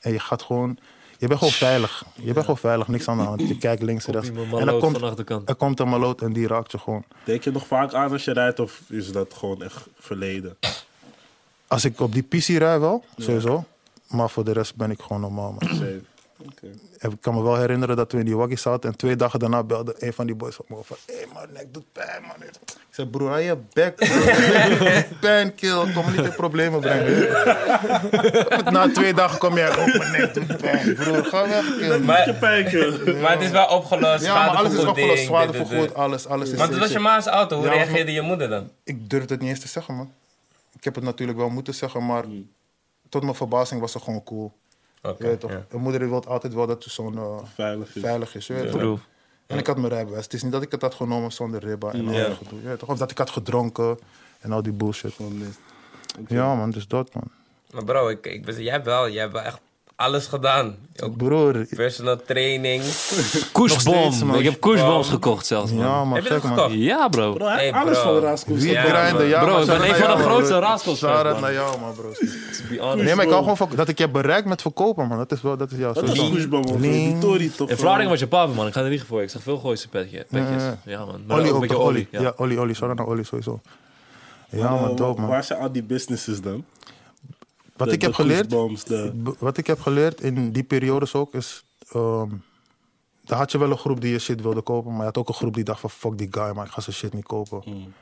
en 0.00 0.12
je 0.12 0.18
gaat 0.18 0.42
gewoon... 0.42 0.78
Je 1.18 1.26
bent 1.26 1.38
gewoon 1.38 1.54
veilig. 1.54 2.04
Je 2.14 2.24
bent 2.32 2.38
gewoon 2.40 2.56
veilig, 2.58 2.88
niks 2.88 3.08
aan 3.08 3.16
de 3.16 3.22
hand. 3.22 3.48
Je 3.48 3.56
kijkt 3.56 3.82
links 3.82 4.06
en 4.06 4.12
rechts. 4.12 4.28
En 4.28 4.34
dan 4.34 4.48
maloot 4.48 4.80
komt, 4.80 4.92
van 4.92 5.00
de 5.00 5.06
achterkant. 5.08 5.48
er 5.48 5.54
komt 5.54 5.80
een 5.80 5.88
maloot 5.88 6.20
en 6.22 6.32
die 6.32 6.46
raakt 6.46 6.72
je 6.72 6.78
gewoon. 6.78 7.04
Denk 7.24 7.44
je 7.44 7.50
nog 7.50 7.66
vaak 7.66 7.94
aan 7.94 8.12
als 8.12 8.24
je 8.24 8.32
rijdt 8.32 8.60
of 8.60 8.80
is 8.88 9.12
dat 9.12 9.34
gewoon 9.34 9.62
echt 9.62 9.86
verleden? 9.98 10.56
Als 11.66 11.84
ik 11.84 12.00
op 12.00 12.12
die 12.12 12.22
PC 12.22 12.46
rij 12.46 12.80
wel, 12.80 13.04
sowieso. 13.16 13.64
Maar 14.06 14.30
voor 14.30 14.44
de 14.44 14.52
rest 14.52 14.76
ben 14.76 14.90
ik 14.90 15.00
gewoon 15.02 15.20
normaal, 15.20 15.52
man. 15.60 15.78
Ik 16.98 17.10
kan 17.20 17.34
me 17.34 17.42
wel 17.42 17.56
herinneren 17.56 17.96
dat 17.96 18.12
we 18.12 18.18
in 18.18 18.24
die 18.24 18.36
waggie 18.36 18.58
zaten. 18.58 18.90
En 18.90 18.96
twee 18.96 19.16
dagen 19.16 19.38
daarna 19.38 19.62
belde 19.62 19.94
een 19.98 20.12
van 20.12 20.26
die 20.26 20.34
boys 20.34 20.58
op 20.58 20.68
me 20.68 20.76
van... 20.82 20.96
Hé, 21.06 21.14
hey, 21.14 21.26
mijn 21.34 21.48
nek 21.52 21.74
doet 21.74 21.92
pijn, 21.92 22.22
man. 22.22 22.46
Ik 22.72 22.96
zei, 22.96 23.08
broer, 23.08 23.28
hou 23.28 23.40
je 23.40 23.56
bek, 23.72 23.96
bro. 23.96 24.06
Pijn, 25.20 25.54
kill. 25.54 25.92
Kom 25.92 26.04
me 26.04 26.10
niet 26.10 26.24
in 26.24 26.34
problemen 26.34 26.80
brengen. 26.80 27.28
Na 28.72 28.90
twee 28.90 29.14
dagen 29.14 29.38
kom 29.38 29.56
jij 29.56 29.68
op, 29.68 29.86
mijn 29.86 30.12
nek 30.12 30.34
doet 30.34 30.56
pijn. 30.56 30.94
Broer, 30.94 31.24
ga 31.24 31.48
weg, 31.48 31.76
kill. 31.76 31.98
maar, 31.98 32.34
maar 33.20 33.32
het 33.32 33.40
is 33.40 33.50
wel 33.50 33.66
opgelost. 33.66 34.24
Ja, 34.24 34.34
maar 34.34 34.56
alles 34.56 34.72
is 34.72 34.84
opgelost. 34.84 35.24
Zwaar 35.24 35.46
dit, 35.46 35.52
dit, 35.52 35.60
dit. 35.60 35.70
vergoed, 35.70 35.94
alles, 35.94 36.26
alles 36.26 36.50
is 36.50 36.58
Want 36.58 36.70
het 36.70 36.78
was 36.78 36.92
je 36.92 36.98
ma's 36.98 37.26
auto. 37.26 37.56
Hoe 37.56 37.64
Ja, 37.64 37.70
maar- 37.74 37.84
reageerde 37.84 38.12
je 38.12 38.20
moeder 38.20 38.48
dan? 38.48 38.70
Ik 38.84 39.10
durfde 39.10 39.32
het 39.32 39.42
niet 39.42 39.50
eens 39.50 39.60
te 39.60 39.68
zeggen, 39.68 39.94
man. 39.94 40.12
Ik 40.76 40.84
heb 40.84 40.94
het 40.94 41.04
natuurlijk 41.04 41.38
wel 41.38 41.48
moeten 41.48 41.74
zeggen, 41.74 42.06
maar... 42.06 42.24
Tot 43.08 43.22
mijn 43.22 43.34
verbazing 43.34 43.80
was 43.80 43.94
het 43.94 44.02
gewoon 44.02 44.22
cool. 44.22 44.52
Weet 45.18 45.40
toch? 45.40 45.50
ja. 45.50 45.66
Mijn 45.70 45.82
moeder 45.82 46.08
wil 46.08 46.24
altijd 46.24 46.54
wel 46.54 46.66
dat 46.66 46.84
het 46.84 46.92
zo'n 46.92 47.16
eh, 47.18 47.38
Veilig 47.54 47.94
is. 47.96 48.02
veilig 48.02 48.34
is. 48.34 48.46
Je 48.46 48.52
weet 48.54 48.70
toch? 48.70 48.80
True. 48.80 48.98
En 49.46 49.58
ik 49.58 49.66
had 49.66 49.76
mijn 49.76 49.92
rijbewijs. 49.92 50.24
Het 50.24 50.32
is 50.32 50.42
niet 50.42 50.52
dat 50.52 50.62
ik 50.62 50.70
het 50.70 50.82
had 50.82 50.94
genomen 50.94 51.32
zonder 51.32 51.60
ribba 51.60 51.92
en 51.92 52.08
al 52.08 52.14
dat 52.14 52.36
gedoe. 52.36 52.60
Je 52.62 52.68
weet 52.68 52.78
toch? 52.78 52.88
Of 52.88 52.98
dat 52.98 53.10
ik 53.10 53.18
had 53.18 53.30
gedronken 53.30 53.98
en 54.40 54.52
al 54.52 54.62
die 54.62 54.72
bullshit. 54.72 55.14
Ja, 56.28 56.54
man, 56.54 56.70
dus 56.70 56.88
dat, 56.88 57.14
man. 57.14 57.30
Maar 57.70 57.84
bro, 57.84 58.08
ik, 58.08 58.26
ik, 58.26 58.50
jij 58.50 58.72
hebt 58.72 58.84
wel, 58.84 59.08
jij 59.08 59.20
hebt 59.20 59.32
wel 59.32 59.42
echt 59.42 59.60
alles 60.00 60.26
gedaan. 60.26 60.76
Ook 61.02 61.16
Broer, 61.16 61.66
personal 61.76 62.16
training. 62.26 62.82
Man. 64.24 64.38
Ik 64.38 64.44
heb 64.44 64.60
koersboms 64.60 65.08
gekocht 65.08 65.46
zelfs, 65.46 65.72
man. 65.72 65.84
ja, 65.84 66.04
man, 66.04 66.14
Heb 66.14 66.22
je 66.22 66.28
dat 66.28 66.40
gekocht? 66.44 66.72
Ja, 66.72 67.08
bro. 67.08 67.32
Bro, 67.32 67.46
Hey, 67.46 67.72
alles 67.72 68.00
bro. 68.00 68.12
van 68.12 68.22
Raaskoes. 68.22 68.62
Wie 68.62 68.70
Ja, 68.72 68.82
grinden, 68.82 69.26
ja, 69.26 69.40
Bro, 69.44 69.52
maar 69.52 69.60
ik 69.60 69.66
ben 69.66 69.88
een 69.88 69.94
van 69.94 70.16
de 70.16 70.22
grootste 70.22 70.54
fans, 70.62 70.98
Shout-out 70.98 71.32
man. 71.32 71.40
naar 71.40 71.52
jou, 71.52 71.80
man, 71.80 71.94
bro. 71.94 72.10
To 72.12 72.24
be 72.68 72.78
honest. 72.80 73.04
Nee, 73.04 73.14
maar 73.14 73.24
ik 73.24 73.30
hou 73.30 73.42
gewoon 73.42 73.56
van 73.56 73.68
dat 73.74 73.88
ik 73.88 73.98
heb 73.98 74.12
bereikt 74.12 74.46
met 74.46 74.62
verkopen, 74.62 75.06
man. 75.08 75.18
Dat 75.18 75.32
is 75.32 75.42
wel, 75.42 75.56
dat 75.56 75.70
is 75.70 75.78
jou. 75.78 75.94
Dat 75.94 76.04
is. 76.04 76.18
Koesbom, 76.18 76.60
man. 76.60 76.80
Die 76.80 77.18
Tory 77.18 77.50
toch? 77.56 77.68
In 77.68 77.76
Vlaardingen 77.76 78.10
was 78.10 78.20
je 78.20 78.26
papa, 78.26 78.52
man. 78.52 78.66
Ik 78.66 78.72
ga 78.72 78.82
er 78.82 78.90
niet 78.90 79.02
voor. 79.02 79.22
Ik 79.22 79.30
zag 79.30 79.42
veel 79.42 79.58
gooise 79.58 79.88
petje, 79.88 80.26
petjes. 80.30 80.62
Ja, 80.84 81.04
man. 81.04 81.20
Maar 81.26 81.38
Olie 81.38 81.52
ook 81.54 81.72
olie. 81.78 82.08
Ja, 82.10 82.32
olie, 82.36 82.58
olie. 82.58 82.74
Shout-out 82.74 82.98
naar 82.98 83.08
olie, 83.08 83.24
sowieso. 83.24 83.60
Ja, 84.50 84.70
Maar, 84.70 84.80
man, 84.80 84.96
dope, 84.96 85.20
man. 85.20 85.30
Waar 85.30 85.44
zijn 85.44 85.60
al 85.60 85.72
die 85.72 85.82
businesses 85.82 86.40
dan? 86.40 86.64
Wat 87.80 87.88
De- 87.88 87.94
ik 87.94 88.02
heb 88.02 88.14
geleerd... 88.14 88.48
B- 89.22 89.36
Wat 89.38 89.56
ik 89.56 89.66
heb 89.66 89.80
geleerd 89.80 90.20
in 90.20 90.52
die 90.52 90.62
periodes 90.64 91.14
ook 91.14 91.34
is. 91.34 91.64
ehm 91.92 92.28
daar 93.24 93.38
had 93.38 93.52
je 93.52 93.58
wel 93.58 93.70
een 93.70 93.78
groep 93.78 94.00
die 94.00 94.10
je 94.12 94.18
shit 94.18 94.42
wilde 94.42 94.60
kopen, 94.60 94.90
maar 94.90 94.98
je 94.98 95.04
had 95.04 95.18
ook 95.18 95.28
een 95.28 95.34
groep 95.34 95.54
die 95.54 95.64
dacht 95.64 95.80
van 95.80 95.90
fuck 95.90 96.18
die 96.18 96.28
guy, 96.30 96.50
maar 96.54 96.66
ik 96.66 96.72
ga 96.72 96.80
zijn 96.80 96.96
shit 96.96 97.12
niet 97.12 97.24
kopen. 97.26 97.60
Hmm. 97.64 97.92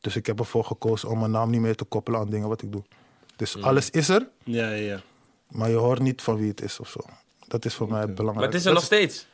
Dus 0.00 0.16
ik 0.16 0.26
heb 0.26 0.38
ervoor 0.38 0.64
gekozen 0.64 1.08
om 1.08 1.18
mijn 1.18 1.30
naam 1.30 1.50
niet 1.50 1.60
meer 1.60 1.76
te 1.76 1.84
koppelen 1.84 2.20
aan 2.20 2.30
dingen 2.30 2.48
wat 2.48 2.62
ik 2.62 2.72
doe. 2.72 2.82
Dus 3.36 3.62
alles 3.62 3.90
is 3.90 4.08
er, 4.08 4.28
Ja, 4.42 4.68
ja, 4.68 4.74
ja. 4.74 5.00
maar 5.50 5.70
je 5.70 5.76
hoort 5.76 6.00
niet 6.00 6.22
van 6.22 6.36
wie 6.36 6.48
het 6.48 6.62
is 6.62 6.80
of 6.80 6.88
zo. 6.88 7.00
Dat 7.48 7.64
is 7.64 7.74
voor 7.74 7.88
mij 7.88 8.00
belangrijk. 8.12 8.34
Maar 8.34 8.44
het 8.46 8.54
is 8.54 8.64
er 8.64 8.72
nog 8.72 8.82
steeds. 8.84 9.26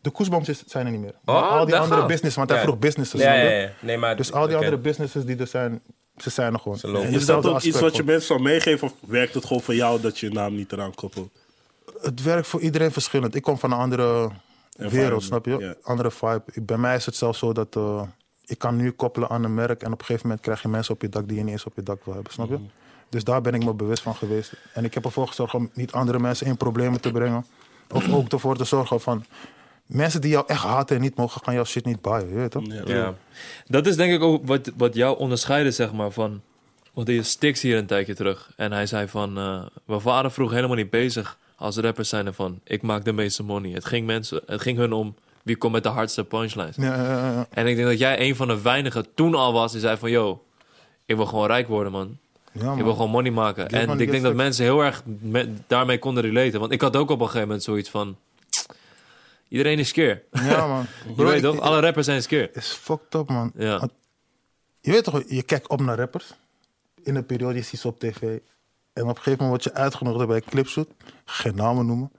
De 0.00 0.10
koesboms 0.10 0.48
is- 0.48 0.64
zijn 0.66 0.86
er 0.86 0.92
niet 0.92 1.00
meer. 1.00 1.14
Oh, 1.24 1.34
Maar 1.34 1.42
al 1.58 1.66
die 1.66 1.76
andere 1.76 2.00
gaat. 2.00 2.08
business, 2.08 2.36
want 2.36 2.48
hij 2.48 2.58
Ja. 2.58 2.64
vroeg 2.64 2.78
businesses. 2.78 3.20
Ja, 3.20 3.32
ja, 3.34 3.50
ja. 3.50 3.70
Nee, 3.80 3.96
maar, 3.98 4.16
Dus 4.16 4.32
al 4.32 4.46
die 4.46 4.56
andere 4.56 4.78
businesses 4.78 5.24
die 5.24 5.36
er 5.36 5.46
zijn, 5.46 5.82
ze 6.22 6.30
zijn 6.30 6.52
er 6.52 6.58
gewoon. 6.60 6.78
Ze 6.78 6.88
lopen. 6.88 7.08
In 7.08 7.14
Is 7.14 7.26
dat 7.26 7.46
ook 7.46 7.60
iets 7.62 7.80
wat 7.80 7.96
je 7.96 8.04
mensen 8.04 8.26
zou 8.26 8.40
meegeven 8.42 8.86
of 8.88 8.94
werkt 9.06 9.34
het 9.34 9.44
gewoon 9.44 9.62
voor 9.62 9.74
jou 9.74 10.00
dat 10.00 10.18
je 10.18 10.26
je 10.28 10.32
naam 10.32 10.54
niet 10.54 10.72
eraan 10.72 10.94
koppelt? 10.94 11.30
het 12.00 12.22
werkt 12.22 12.46
voor 12.46 12.60
iedereen 12.60 12.92
verschillend. 12.92 13.34
Ik 13.34 13.42
kom 13.42 13.58
van 13.58 13.72
een 13.72 13.78
andere 13.78 14.30
wereld, 14.76 15.22
snap 15.22 15.44
je? 15.46 15.56
ja. 15.58 15.74
Andere 15.82 16.10
vibe. 16.10 16.42
Ik- 16.52 16.66
Bij 16.66 16.76
mij 16.76 16.96
is 16.96 17.06
het 17.06 17.16
zelfs 17.16 17.38
zo 17.38 17.52
dat 17.52 17.76
eh, 17.76 18.02
ik 18.44 18.58
kan 18.58 18.76
nu 18.76 18.90
koppelen 18.90 19.28
aan 19.28 19.44
een 19.44 19.54
merk 19.54 19.82
en 19.82 19.92
op 19.92 19.98
een 19.98 20.04
gegeven 20.04 20.26
moment 20.26 20.44
krijg 20.44 20.62
je 20.62 20.68
mensen 20.68 20.94
op 20.94 21.02
je 21.02 21.08
dak 21.08 21.28
die 21.28 21.36
je 21.36 21.42
niet 21.42 21.52
eens 21.52 21.64
op 21.64 21.72
je 21.76 21.82
dak 21.82 22.04
wil 22.04 22.14
hebben, 22.14 22.32
snap 22.32 22.48
je? 22.48 22.54
Mhm. 22.54 22.62
Dus 23.08 23.24
daar 23.24 23.40
ben 23.40 23.54
ik 23.54 23.64
me 23.64 23.74
bewust 23.74 24.02
van 24.02 24.14
geweest. 24.14 24.52
En 24.72 24.84
ik 24.84 24.94
heb 24.94 25.04
ervoor 25.04 25.26
gezorgd 25.28 25.54
om 25.54 25.70
niet 25.74 25.92
andere 25.92 26.18
mensen 26.18 26.46
in 26.46 26.56
problemen 26.56 27.00
te 27.00 27.10
brengen. 27.12 27.46
Of 27.90 28.12
ook 28.12 28.32
ervoor 28.32 28.56
te 28.56 28.64
zorgen 28.64 29.00
van 29.00 29.24
mensen 29.92 30.20
die 30.20 30.30
jou 30.30 30.44
echt 30.46 30.62
haten 30.62 30.96
en 30.96 31.02
niet 31.02 31.16
mogen, 31.16 31.40
gaan 31.44 31.54
jouw 31.54 31.64
shit 31.64 31.84
niet 31.84 32.00
buyen, 32.00 32.28
je 32.28 32.34
weet 32.34 32.50
toch? 32.50 32.66
Ja. 32.66 32.82
Ja. 32.84 33.14
Dat 33.66 33.86
is 33.86 33.96
denk 33.96 34.12
ik 34.12 34.22
ook 34.22 34.46
wat, 34.46 34.70
wat 34.76 34.94
jou 34.94 35.18
onderscheidde, 35.18 35.70
zeg 35.70 35.92
maar, 35.92 36.10
van... 36.10 36.40
Want 36.92 37.06
die 37.06 37.22
Stix 37.22 37.62
hier 37.62 37.76
een 37.76 37.86
tijdje 37.86 38.14
terug. 38.14 38.52
En 38.56 38.72
hij 38.72 38.86
zei 38.86 39.08
van... 39.08 39.38
eh 39.38 39.62
we 39.84 40.00
waren 40.00 40.32
vroeger 40.32 40.56
helemaal 40.56 40.76
niet 40.76 40.90
bezig 40.90 41.38
als 41.56 41.76
rappers 41.76 42.08
zijn 42.08 42.26
ervan. 42.26 42.60
Ik 42.64 42.82
maak 42.82 43.04
de 43.04 43.12
meeste 43.12 43.42
money. 43.42 43.70
Het 43.70 43.84
ging, 43.84 44.06
mensen, 44.06 44.40
het 44.46 44.60
ging 44.60 44.78
hun 44.78 44.92
om 44.92 45.14
wie 45.42 45.56
komt 45.56 45.72
met 45.72 45.82
de 45.82 45.88
hardste 45.88 46.24
punchlines. 46.24 46.76
Ja, 46.76 46.94
ja, 46.94 47.02
ja, 47.02 47.32
ja. 47.32 47.46
En 47.50 47.66
ik 47.66 47.76
denk 47.76 47.88
dat 47.88 47.98
jij 47.98 48.20
een 48.20 48.36
van 48.36 48.48
de 48.48 48.62
weinigen 48.62 49.14
toen 49.14 49.34
al 49.34 49.52
was 49.52 49.72
die 49.72 49.80
zei 49.80 49.96
van... 49.96 50.10
Yo, 50.10 50.44
ik 51.04 51.16
wil 51.16 51.26
gewoon 51.26 51.46
rijk 51.46 51.68
worden, 51.68 51.92
man. 51.92 52.18
Ja, 52.52 52.74
Ik 52.74 52.82
wil 52.82 52.92
gewoon 52.92 53.10
money 53.10 53.30
maken. 53.30 53.68
En 53.68 53.86
money, 53.86 54.02
ik 54.02 54.10
denk 54.10 54.22
dat 54.22 54.34
mensen 54.34 54.64
heel 54.64 54.84
erg 54.84 55.02
met, 55.20 55.48
daarmee 55.66 55.98
konden 55.98 56.22
relaten. 56.22 56.60
Want 56.60 56.72
ik 56.72 56.80
had 56.80 56.96
ook 56.96 57.10
op 57.10 57.20
een 57.20 57.26
gegeven 57.26 57.46
moment 57.46 57.62
zoiets 57.62 57.90
van... 57.90 58.16
Iedereen 59.52 59.78
is 59.78 59.88
skeer. 59.88 60.22
Ja, 60.30 60.66
man. 60.72 60.86
Je 61.06 61.12
Bro, 61.14 61.24
weet 61.24 61.36
ik- 61.36 61.42
toch? 61.42 61.60
Alle 61.60 61.80
rappers 61.80 62.06
zijn 62.06 62.22
skeer. 62.22 62.56
is 62.56 62.68
fucked 62.72 63.14
up, 63.14 63.28
man. 63.28 63.52
Ja. 63.54 63.78
Want 63.78 63.92
Je 64.80 64.90
weet 64.90 65.04
toch, 65.04 65.22
je 65.28 65.42
kijkt 65.42 65.68
op 65.68 65.80
naar 65.80 65.96
rappers. 65.96 66.32
In 67.02 67.14
een 67.14 67.26
periode, 67.26 67.54
je 67.54 67.62
ziet 67.62 67.80
ze 67.80 67.88
op 67.88 67.98
tv. 68.00 68.22
En 68.92 69.02
op 69.02 69.08
een 69.08 69.16
gegeven 69.16 69.44
moment 69.44 69.48
word 69.48 69.64
je 69.64 69.72
uitgenodigd 69.82 70.26
bij 70.26 70.36
een 70.36 70.44
clipshoot. 70.44 70.88
Geen 71.24 71.54
namen 71.54 71.86
noemen. 71.86 72.10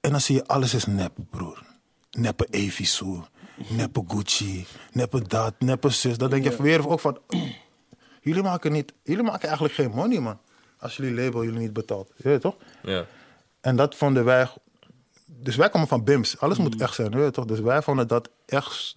En 0.00 0.10
dan 0.10 0.20
zie 0.20 0.34
je, 0.34 0.46
alles 0.46 0.74
is 0.74 0.86
nep, 0.86 1.12
broer. 1.30 1.62
Neppe 2.10 2.46
Evisu, 2.50 3.20
neppe 3.68 4.04
Gucci, 4.08 4.66
neppe 4.92 5.22
dat, 5.22 5.54
neppe 5.58 5.88
zus. 5.88 6.18
Dan 6.18 6.30
denk 6.30 6.44
je 6.44 6.62
weer 6.62 6.88
ook 6.88 7.00
van... 7.00 7.18
Jullie 8.22 8.42
maken, 8.42 8.72
niet, 8.72 8.92
jullie 9.02 9.22
maken 9.22 9.44
eigenlijk 9.44 9.74
geen 9.74 9.90
money, 9.90 10.20
man. 10.20 10.38
Als 10.78 10.96
jullie 10.96 11.14
label 11.24 11.44
jullie 11.44 11.58
niet 11.60 11.72
betaalt. 11.72 12.12
Je 12.16 12.28
weet 12.28 12.40
toch? 12.40 12.56
Ja. 12.82 13.04
En 13.60 13.76
dat 13.76 13.94
vonden 13.96 14.24
wij. 14.24 14.48
Dus 15.38 15.56
wij 15.56 15.68
komen 15.68 15.88
van 15.88 16.04
BIMS. 16.04 16.40
Alles 16.40 16.58
moet 16.58 16.80
echt 16.80 16.94
zijn, 16.94 17.10
weet 17.10 17.24
je 17.24 17.30
toch? 17.30 17.44
Dus 17.44 17.60
wij 17.60 17.82
vonden 17.82 18.08
dat 18.08 18.30
echt. 18.46 18.94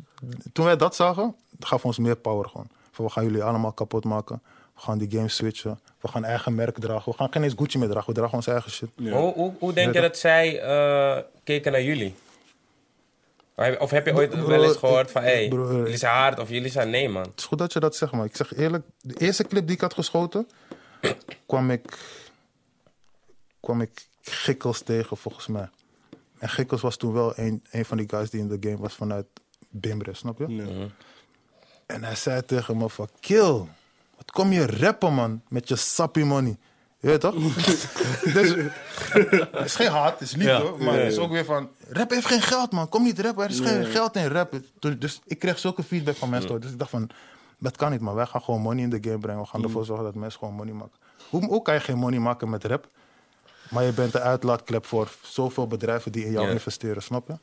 Toen 0.54 0.66
wij 0.66 0.76
dat 0.76 0.96
zagen, 0.96 1.36
gaf 1.60 1.86
ons 1.86 1.98
meer 1.98 2.16
power 2.16 2.50
gewoon. 2.50 2.68
Van 2.92 3.06
we 3.06 3.12
gaan 3.12 3.24
jullie 3.24 3.44
allemaal 3.44 3.72
kapot 3.72 4.04
maken. 4.04 4.42
We 4.76 4.82
gaan 4.82 4.98
die 4.98 5.12
game 5.12 5.30
switchen. 5.30 5.80
We 6.02 6.08
gaan 6.08 6.24
eigen 6.24 6.56
merk 6.56 6.80
dragen. 6.80 7.12
We 7.12 7.18
gaan 7.18 7.32
geen 7.32 7.44
eens 7.44 7.54
Gucci 7.58 7.78
meer 7.78 7.90
dragen. 7.90 8.14
We 8.14 8.20
dragen 8.20 8.36
onze 8.36 8.52
eigen 8.52 8.72
shit. 8.72 8.90
Hoe, 8.96 9.34
hoe, 9.34 9.54
hoe 9.60 9.74
denk 9.74 9.94
je 9.94 10.02
dat 10.02 10.18
zij 10.18 10.62
eh, 10.62 11.24
keken 11.44 11.72
naar 11.72 11.84
jullie? 11.84 12.16
Of 13.80 13.90
heb, 13.90 14.06
je 14.06 14.14
ooit 14.14 14.46
wel 14.46 14.64
eens 14.64 14.78
gehoord 14.78 15.12
van... 15.12 15.22
Hé, 15.22 15.30
hey, 15.30 15.44
eh, 15.44 15.72
jullie 15.72 15.98
zijn 15.98 16.16
hard 16.16 16.40
of 16.40 16.50
jullie 16.50 16.72
zijn 16.72 16.90
nee, 16.90 17.10
man. 17.10 17.22
Het 17.22 17.40
is 17.40 17.46
goed 17.46 17.58
dat 17.58 17.74
je 17.74 17.80
dat 17.80 17.96
zegt, 17.96 18.12
maar 18.12 18.26
ik 18.26 18.36
zeg 18.36 18.56
eerlijk, 18.56 18.86
de 19.02 19.18
eerste 19.18 19.44
clip 19.44 19.66
die 19.66 19.76
ik 19.76 19.82
had 19.82 19.94
geschoten, 19.94 20.48
kwam 21.46 21.72
ik, 21.72 21.98
kwam 23.60 23.82
ik 23.82 24.08
Gikkels 24.22 24.82
tegen, 24.82 25.18
volgens 25.18 25.48
mij. 25.48 25.70
En 26.44 26.50
Gikkels 26.50 26.82
was 26.82 26.98
toen 26.98 27.14
wel 27.14 27.34
een, 27.36 27.64
een 27.72 27.86
van 27.86 27.98
die 27.98 28.10
guys 28.10 28.30
die 28.30 28.40
in 28.40 28.48
de 28.48 28.58
game 28.60 28.78
was 28.78 28.94
vanuit 28.94 29.26
Bimbre, 29.70 30.14
snap 30.14 30.38
je? 30.38 30.48
Ja. 30.48 30.64
En 31.86 32.04
hij 32.04 32.16
zei 32.16 32.46
tegen 32.46 32.78
me 32.78 32.90
van, 32.90 33.10
kill, 33.20 33.52
wat 34.16 34.32
kom 34.32 34.52
je 34.52 34.66
rappen 34.66 35.14
man, 35.14 35.42
met 35.48 35.68
je 35.68 35.76
sappie 35.76 36.26
money. 36.26 36.58
Je 37.00 37.08
weet 37.08 37.20
toch? 37.20 37.34
dus, 38.34 38.50
het 38.50 39.66
is 39.66 39.76
geen 39.76 39.90
haat, 39.92 40.12
het 40.12 40.22
is 40.22 40.36
liefde, 40.36 40.74
Ja. 40.78 40.84
maar 40.86 40.94
het 40.94 41.12
is 41.12 41.18
ook 41.18 41.32
weer 41.32 41.46
van, 41.46 41.70
rap 41.88 42.10
heeft 42.10 42.26
geen 42.26 42.42
geld 42.42 42.72
man, 42.72 42.90
kom 42.90 43.04
niet 43.04 43.20
rappen, 43.20 43.44
er 43.44 43.50
is 43.50 43.60
geen 43.60 43.86
geld 43.86 44.16
in 44.16 44.28
rap. 44.28 44.60
Dus- 45.00 45.22
ik 45.26 45.40
kreeg 45.40 45.60
zulke 45.60 45.84
feedback 45.84 46.16
van 46.16 46.30
mensen, 46.30 46.62
dus 46.62 46.72
ik 46.72 46.80
dacht 46.80 46.92
van, 46.92 47.10
dat 47.60 47.76
kan 47.78 47.92
niet 47.92 48.02
man, 48.02 48.16
wij 48.16 48.26
gaan 48.26 48.42
gewoon 48.42 48.62
money 48.62 48.84
in 48.84 48.90
de 48.90 49.00
game 49.02 49.18
brengen, 49.20 49.42
we 49.42 49.48
gaan 49.48 49.64
ervoor 49.64 49.86
zorgen 49.86 50.06
dat 50.06 50.16
mensen 50.16 50.40
gewoon 50.40 50.54
money 50.54 50.74
maken. 50.74 50.98
Hoe, 51.30 51.46
hoe 51.46 51.62
kan 51.62 51.74
je 51.74 51.80
geen 51.80 51.98
money 51.98 52.20
maken 52.20 52.50
met 52.50 52.64
rap? 52.64 52.88
Maar 53.74 53.84
je 53.84 53.92
bent 53.92 54.12
de 54.12 54.20
uitlaatklep 54.20 54.86
voor 54.86 55.12
zoveel 55.22 55.68
bedrijven 55.68 56.12
die 56.12 56.26
in 56.26 56.32
jou 56.32 56.50
investeren, 56.50 57.04
snap 57.04 57.28
je? 57.28 57.36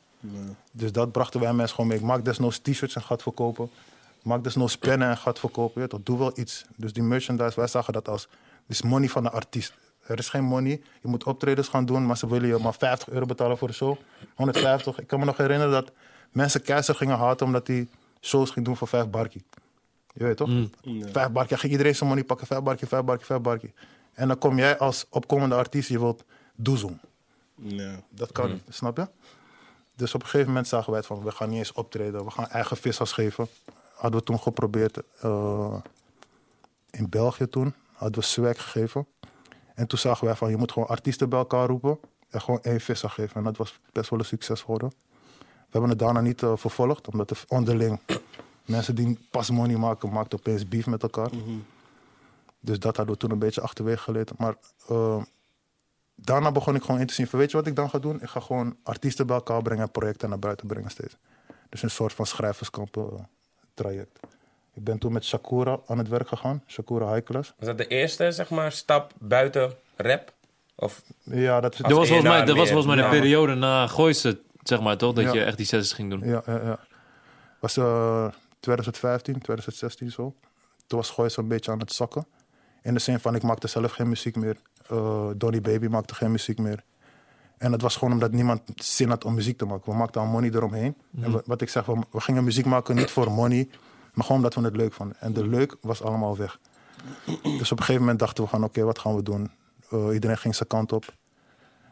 Dus 0.71 0.91
dat 0.91 1.11
brachten 1.11 1.39
wij 1.39 1.53
mensen 1.53 1.75
gewoon 1.75 1.89
mee. 1.89 1.99
Ik 1.99 2.05
maak 2.05 2.25
desnoods 2.25 2.59
t-shirts 2.59 2.95
en 2.95 3.01
gaat 3.01 3.21
verkopen. 3.21 3.69
Ik 4.19 4.25
maak 4.25 4.43
desnoods 4.43 4.77
pennen 4.77 5.09
en 5.09 5.17
gaat 5.17 5.39
verkopen. 5.39 5.81
Ja, 5.81 5.87
toch? 5.87 5.99
Doe 6.03 6.17
wel 6.17 6.31
iets. 6.35 6.65
Dus 6.75 6.93
die 6.93 7.03
merchandise, 7.03 7.55
wij 7.55 7.67
zagen 7.67 7.93
dat 7.93 8.07
als... 8.07 8.27
Dit 8.67 8.75
is 8.75 8.81
money 8.81 9.09
van 9.09 9.23
de 9.23 9.31
artiest. 9.31 9.73
Er 10.05 10.17
is 10.17 10.29
geen 10.29 10.43
money. 10.43 10.81
Je 11.01 11.07
moet 11.07 11.23
optredens 11.23 11.67
gaan 11.67 11.85
doen, 11.85 12.05
maar 12.05 12.17
ze 12.17 12.27
willen 12.27 12.47
je 12.47 12.57
maar 12.57 12.73
50 12.73 13.09
euro 13.09 13.25
betalen 13.25 13.57
voor 13.57 13.67
de 13.67 13.73
show. 13.73 13.97
150. 14.35 14.99
Ik 14.99 15.07
kan 15.07 15.19
me 15.19 15.25
nog 15.25 15.37
herinneren 15.37 15.71
dat 15.71 15.91
mensen 16.31 16.61
Keizer 16.61 16.95
gingen 16.95 17.17
haten 17.17 17.45
omdat 17.45 17.67
hij 17.67 17.87
shows 18.21 18.49
ging 18.49 18.65
doen 18.65 18.77
voor 18.77 18.87
5 18.87 19.09
barkie. 19.09 19.43
Je 20.13 20.23
weet 20.23 20.37
toch? 20.37 20.49
Vijf 21.11 21.31
barkie. 21.31 21.57
Ging 21.57 21.71
iedereen 21.71 21.95
zijn 21.95 22.09
money 22.09 22.23
pakken. 22.23 22.47
Vijf 22.47 22.61
barkie, 22.61 22.87
vijf 22.87 23.03
barkie, 23.03 23.25
vijf 23.25 23.41
barkie. 23.41 23.73
En 24.13 24.27
dan 24.27 24.37
kom 24.37 24.57
jij 24.57 24.77
als 24.77 25.05
opkomende 25.09 25.55
artiest, 25.55 25.89
je 25.89 25.99
wilt 25.99 26.23
doezoen. 26.55 26.99
Ja. 27.55 27.99
Dat 28.09 28.31
kan 28.31 28.51
niet, 28.51 28.63
snap 28.69 28.97
je? 28.97 29.07
Dus 29.95 30.13
op 30.15 30.21
een 30.21 30.27
gegeven 30.27 30.47
moment 30.47 30.67
zagen 30.67 30.89
wij 30.89 30.99
het 30.99 31.07
van, 31.07 31.23
we 31.23 31.31
gaan 31.31 31.49
niet 31.49 31.57
eens 31.57 31.73
optreden, 31.73 32.25
we 32.25 32.31
gaan 32.31 32.47
eigen 32.47 32.77
vissers 32.77 33.11
geven. 33.11 33.47
Hadden 33.95 34.19
we 34.19 34.25
toen 34.25 34.39
geprobeerd 34.39 35.01
eh, 35.21 35.77
in 36.89 37.09
België 37.09 37.47
toen, 37.47 37.73
hadden 37.93 38.19
we 38.19 38.25
swag 38.25 38.63
gegeven. 38.63 39.07
En 39.73 39.87
toen 39.87 39.99
zagen 39.99 40.25
wij 40.25 40.35
van, 40.35 40.49
je 40.49 40.57
moet 40.57 40.71
gewoon 40.71 40.87
artiesten 40.87 41.29
bij 41.29 41.39
elkaar 41.39 41.67
roepen 41.67 41.99
en 42.29 42.41
gewoon 42.41 42.61
één 42.61 42.81
visser 42.81 43.09
geven. 43.09 43.35
En 43.35 43.43
dat 43.43 43.57
was 43.57 43.79
best 43.91 44.09
wel 44.09 44.19
een 44.19 44.25
succes 44.25 44.61
geworden. 44.61 44.93
We 45.39 45.77
hebben 45.77 45.89
het 45.89 45.99
daarna 45.99 46.21
niet 46.21 46.43
eh, 46.43 46.53
vervolgd, 46.55 47.07
omdat 47.07 47.29
er 47.29 47.43
onderling 47.47 47.99
mensen 48.65 48.95
die 48.95 49.17
pas 49.29 49.49
money 49.49 49.77
maken, 49.77 50.11
maakten 50.11 50.39
opeens 50.39 50.67
beef 50.67 50.85
met 50.85 51.03
elkaar. 51.03 51.29
Dus 52.61 52.79
dat 52.79 52.95
hadden 52.97 53.13
we 53.15 53.21
toen 53.21 53.31
een 53.31 53.39
beetje 53.39 53.61
achterwege 53.61 53.97
gelaten. 54.03 54.35
Maar 54.39 54.55
eh, 54.89 55.23
daarna 56.15 56.51
begon 56.51 56.75
ik 56.75 56.81
gewoon 56.83 56.99
in 56.99 57.07
te 57.07 57.13
zien 57.13 57.27
van, 57.27 57.39
weet 57.39 57.51
je 57.51 57.57
wat 57.57 57.67
ik 57.67 57.75
dan 57.75 57.89
ga 57.89 57.99
doen? 57.99 58.21
Ik 58.21 58.29
ga 58.29 58.39
gewoon 58.39 58.75
artiesten 58.83 59.27
bij 59.27 59.35
elkaar 59.35 59.61
brengen 59.61 59.83
en 59.83 59.91
projecten 59.91 60.29
naar 60.29 60.39
buiten 60.39 60.67
brengen 60.67 60.89
steeds. 60.91 61.15
Dus 61.69 61.81
een 61.83 61.89
soort 61.89 62.13
van 62.13 62.25
schrijverskamp 62.25 62.97
eh, 62.97 63.03
traject. 63.73 64.19
Ik 64.73 64.83
ben 64.83 64.97
toen 64.97 65.11
met 65.13 65.25
Shakura 65.25 65.79
aan 65.87 65.97
het 65.97 66.07
werk 66.07 66.27
gegaan, 66.27 66.63
Shakura 66.67 67.13
High 67.13 67.25
Class. 67.25 67.53
Was 67.57 67.67
dat 67.67 67.77
de 67.77 67.87
eerste, 67.87 68.31
zeg 68.31 68.49
maar, 68.49 68.71
stap 68.71 69.13
buiten 69.19 69.73
rap? 69.95 70.33
Of 70.75 71.01
Ja, 71.23 71.59
dat 71.59 71.77
Dat 71.77 71.91
was 71.91 72.07
volgens 72.07 72.27
mij, 72.29 72.45
dat 72.45 72.55
was 72.55 72.69
volgens 72.71 72.95
mij 72.95 73.03
de 73.03 73.09
periode 73.09 73.53
na 73.55 73.87
Gooise, 73.87 74.39
zeg 74.63 74.81
maar, 74.81 74.97
toch? 74.97 75.13
Dat 75.13 75.23
Ja. 75.23 75.33
je 75.33 75.43
echt 75.43 75.57
die 75.57 75.65
sessies 75.65 75.93
ging 75.93 76.09
doen. 76.09 76.19
Ja, 76.29 76.43
ja, 76.45 76.61
ja. 76.63 76.79
was 77.59 77.77
eh 77.77 78.27
2015, 78.59 79.33
2016 79.33 80.11
zo. 80.11 80.35
Toen 80.87 80.99
was 80.99 81.09
Goois 81.09 81.37
een 81.37 81.47
beetje 81.47 81.71
aan 81.71 81.79
het 81.79 81.93
zakken. 81.93 82.25
In 82.81 82.93
de 82.93 82.99
zin 82.99 83.19
van, 83.19 83.35
ik 83.35 83.43
maakte 83.43 83.67
zelf 83.67 83.91
geen 83.91 84.09
muziek 84.09 84.35
meer. 84.35 84.57
Eh 84.87 85.27
Donny 85.35 85.61
Baby 85.61 85.87
maakte 85.87 86.15
geen 86.15 86.31
muziek 86.31 86.57
meer. 86.57 86.83
En 87.57 87.71
het 87.71 87.81
was 87.81 87.95
gewoon 87.95 88.13
omdat 88.13 88.31
niemand 88.31 88.61
zin 88.75 89.09
had 89.09 89.25
om 89.25 89.33
muziek 89.33 89.57
te 89.57 89.65
maken. 89.65 89.91
We 89.91 89.97
maakten 89.97 90.21
al 90.21 90.27
money 90.27 90.49
eromheen. 90.49 90.95
En 91.21 91.31
wa- 91.31 91.41
wat 91.45 91.61
ik 91.61 91.69
zeg, 91.69 91.85
we, 91.85 91.99
we 92.11 92.19
gingen 92.21 92.43
muziek 92.43 92.65
maken 92.65 92.95
niet 92.95 93.11
voor 93.11 93.31
money, 93.31 93.69
maar 94.13 94.25
gewoon 94.25 94.37
omdat 94.37 94.53
we 94.55 94.61
het 94.61 94.75
leuk 94.75 94.93
vonden. 94.93 95.17
En 95.19 95.33
de 95.33 95.47
leuk 95.47 95.75
was 95.81 96.01
allemaal 96.03 96.37
weg. 96.37 96.59
Dus 97.43 97.71
op 97.71 97.77
een 97.77 97.83
gegeven 97.85 97.99
moment 98.01 98.19
dachten 98.19 98.43
we 98.43 98.49
van, 98.49 98.63
oké, 98.63 98.83
wat 98.83 98.99
gaan 98.99 99.15
we 99.15 99.23
doen? 99.23 99.51
Eh, 99.89 100.13
iedereen 100.13 100.37
ging 100.37 100.55
zijn 100.55 100.67
kant 100.69 100.91
op. 100.91 101.13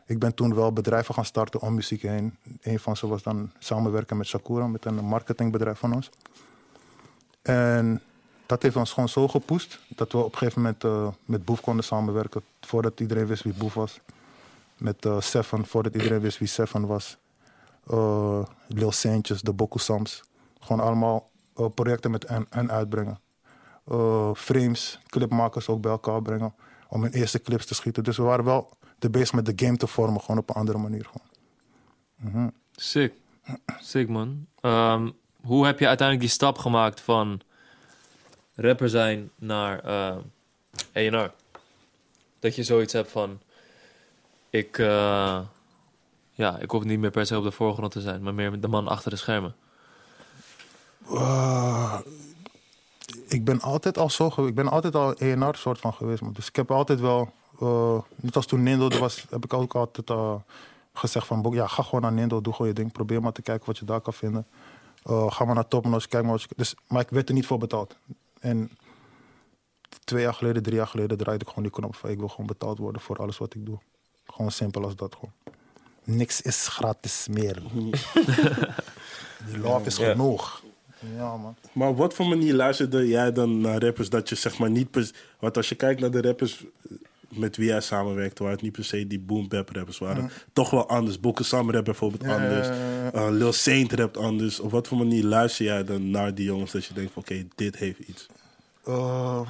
Ik 0.05 0.19
ben 0.19 0.33
toen 0.33 0.55
wel 0.55 0.73
bedrijven 0.73 1.13
gaan 1.13 1.25
starten 1.25 1.61
om 1.61 1.73
muziek 1.73 2.01
heen. 2.01 2.37
Een 2.61 2.79
van 2.79 2.97
ze 2.97 3.07
was 3.07 3.23
dan 3.23 3.51
samenwerken 3.59 4.17
met 4.17 4.27
Sakura, 4.27 4.67
met 4.67 4.85
een 4.85 4.95
marketingbedrijf 5.05 5.79
van 5.79 5.93
ons. 5.93 6.09
En 7.41 8.01
dat 8.49 8.61
heeft 8.61 8.75
ons 8.75 8.93
gewoon 8.93 9.09
zo 9.09 9.27
gepusht 9.27 9.79
dat 9.87 10.11
we 10.11 10.17
op 10.17 10.31
een 10.31 10.37
gegeven 10.37 10.61
moment 10.61 10.83
eh, 10.83 11.07
met 11.25 11.45
Boef 11.45 11.61
konden 11.61 11.83
samenwerken. 11.83 12.41
Voordat 12.61 12.99
iedereen 12.99 13.25
wist 13.25 13.43
wie 13.43 13.53
Boef 13.53 13.73
was. 13.73 13.99
Met 14.77 15.05
eh, 15.05 15.19
Seven, 15.19 15.65
voordat 15.65 15.95
iedereen 15.95 16.19
wist 16.19 16.37
wie 16.37 16.47
Seven 16.47 16.87
was. 16.87 17.17
Eh 17.87 18.41
Lil 18.67 18.91
Saintjes, 18.91 19.41
de 19.41 19.53
Boku 19.53 19.79
Sams. 19.79 20.23
Gewoon 20.59 20.85
allemaal 20.85 21.29
projecten 21.73 22.11
met 22.11 22.25
en, 22.25 22.45
en 22.49 22.71
uitbrengen. 22.71 23.19
Frames, 24.35 24.99
clipmakers 25.07 25.67
ook 25.67 25.81
bij 25.81 25.91
elkaar 25.91 26.21
brengen. 26.21 26.53
Om 26.87 27.01
hun 27.01 27.11
eerste 27.11 27.41
clips 27.41 27.65
te 27.65 27.73
schieten. 27.73 28.03
Dus 28.03 28.17
we 28.17 28.23
waren 28.23 28.45
wel 28.45 28.69
de 28.99 29.09
bezig 29.09 29.33
met 29.33 29.45
de 29.45 29.65
game 29.65 29.77
te 29.77 29.87
vormen. 29.87 30.21
Gewoon 30.21 30.37
op 30.37 30.49
een 30.49 30.55
andere 30.55 30.77
manier. 30.77 31.07
Gewoon. 31.11 32.51
Sick. 32.71 33.13
Sick, 33.79 34.09
man. 34.09 34.45
Ehm, 34.61 35.09
hoe 35.41 35.65
heb 35.65 35.79
je 35.79 35.87
uiteindelijk 35.87 36.27
die 36.27 36.35
stap 36.35 36.57
gemaakt 36.57 37.01
van 37.01 37.41
rapper 38.61 38.89
zijn 38.89 39.31
naar 39.35 39.79
eh 39.79 40.17
A&R? 40.95 41.31
Dat 42.39 42.55
je 42.55 42.63
zoiets 42.63 42.93
hebt 42.93 43.11
van... 43.11 43.39
Ik, 44.49 44.77
eh, 44.77 45.39
ja, 46.31 46.57
ik 46.57 46.71
hoef 46.71 46.83
niet 46.83 46.99
meer 46.99 47.11
per 47.11 47.25
se 47.25 47.37
op 47.37 47.43
de 47.43 47.51
voorgrond 47.51 47.91
te 47.91 48.01
zijn, 48.01 48.21
maar 48.21 48.33
meer 48.33 48.59
de 48.59 48.67
man 48.67 48.87
achter 48.87 49.11
de 49.11 49.17
schermen. 49.17 49.55
Ah, 51.07 51.99
ik 53.27 53.45
ben 53.45 53.61
altijd 53.61 53.97
al 53.97 54.09
zo 54.09 54.29
geweest. 54.29 54.49
Ik 54.49 54.55
ben 54.55 54.71
altijd 54.71 54.95
al 54.95 55.13
ENR 55.13 55.55
soort 55.55 55.79
van 55.79 55.93
geweest. 55.93 56.21
Man. 56.21 56.33
Dus 56.33 56.47
ik 56.47 56.55
heb 56.55 56.71
altijd 56.71 56.99
wel, 56.99 57.33
eh, 57.59 57.99
net 58.15 58.35
als 58.35 58.45
toen 58.45 58.63
Nindo 58.63 58.89
er 58.89 58.99
was, 58.99 59.25
heb 59.29 59.43
ik 59.43 59.53
ook 59.53 59.75
altijd 59.75 60.09
eh, 60.09 60.35
gezegd 60.93 61.27
van, 61.27 61.41
"Bok, 61.41 61.53
ja, 61.53 61.67
ga 61.67 61.83
gewoon 61.83 62.01
naar 62.01 62.11
Nindo, 62.11 62.41
doe 62.41 62.53
gewoon 62.53 62.67
je 62.67 62.73
ding, 62.73 62.91
probeer 62.91 63.21
maar 63.21 63.31
te 63.31 63.41
kijken 63.41 63.65
wat 63.65 63.77
je 63.77 63.85
daar 63.85 64.01
kan 64.01 64.13
vinden. 64.13 64.47
Eh, 65.03 65.31
ga 65.31 65.45
maar 65.45 65.55
naar 65.55 65.67
Topnotch, 65.67 66.07
kijk 66.07 66.23
maar 66.23 66.31
wat 66.31 66.41
je... 66.41 66.47
Dus, 66.55 66.75
maar 66.87 67.01
ik 67.01 67.09
werd 67.09 67.27
er 67.27 67.35
niet 67.35 67.45
voor 67.45 67.57
betaald. 67.57 67.95
En 68.39 68.71
twee 70.03 70.21
jaar 70.21 70.33
geleden, 70.33 70.63
drie 70.63 70.75
jaar 70.75 70.87
geleden 70.87 71.17
draaide 71.17 71.43
ik 71.43 71.49
gewoon 71.49 71.63
die 71.63 71.73
knop 71.73 71.95
van, 71.95 72.09
ik 72.09 72.17
wil 72.17 72.27
gewoon 72.27 72.45
betaald 72.45 72.77
worden 72.77 73.01
voor 73.01 73.17
alles 73.17 73.37
wat 73.37 73.53
ik 73.53 73.65
doe. 73.65 73.79
Gewoon 74.25 74.51
simpel 74.51 74.83
als 74.83 74.95
dat 74.95 75.15
gewoon. 75.15 75.33
Niks 76.03 76.41
is 76.41 76.67
gratis 76.67 77.27
meer. 77.27 77.61
Die 79.47 79.57
love 79.57 79.85
is 79.85 79.97
Ja. 79.97 80.11
genoeg. 80.11 80.63
Ja, 81.15 81.37
man. 81.37 81.55
Maar 81.71 81.89
op 81.89 81.97
wat 81.97 82.13
voor 82.13 82.27
manier 82.27 82.53
luisterde 82.53 83.07
jij 83.07 83.31
dan 83.31 83.61
naar 83.61 83.81
rappers 83.81 84.09
dat 84.09 84.29
je 84.29 84.35
zeg 84.35 84.57
maar 84.57 84.69
niet... 84.69 85.13
Want 85.39 85.57
als 85.57 85.69
je 85.69 85.75
kijkt 85.75 86.01
naar 86.01 86.11
de 86.11 86.21
rappers 86.21 86.65
met 87.31 87.57
wie 87.57 87.67
jij 87.67 87.81
samenwerkte... 87.81 88.43
waren 88.43 88.55
het 88.55 88.65
niet 88.65 88.75
per 88.75 88.85
se 88.85 89.07
die 89.07 89.19
boom 89.19 89.47
bap 89.47 89.69
rappers 89.69 89.97
waren. 89.97 90.31
Toch 90.53 90.69
wel 90.69 90.89
anders. 90.89 91.19
Bokken 91.19 91.45
Sam 91.45 91.71
rap 91.71 91.85
bijvoorbeeld 91.85 92.23
Ja, 92.23 92.33
anders. 92.33 92.67
Eh, 93.13 93.27
Lil 93.29 93.53
Saint 93.53 93.93
rapt 93.93 94.17
anders. 94.17 94.59
Op 94.59 94.71
wat 94.71 94.87
voor 94.87 94.97
manier 94.97 95.23
luister 95.23 95.65
jij 95.65 95.83
dan 95.83 96.09
naar 96.09 96.35
die 96.35 96.45
jongens 96.45 96.71
dat 96.71 96.85
je 96.85 96.93
denkt 96.93 97.11
van... 97.13 97.21
Oké, 97.21 97.47
dit 97.55 97.75
heeft 97.75 97.99
iets. 97.99 98.27
Eh, 98.85 99.41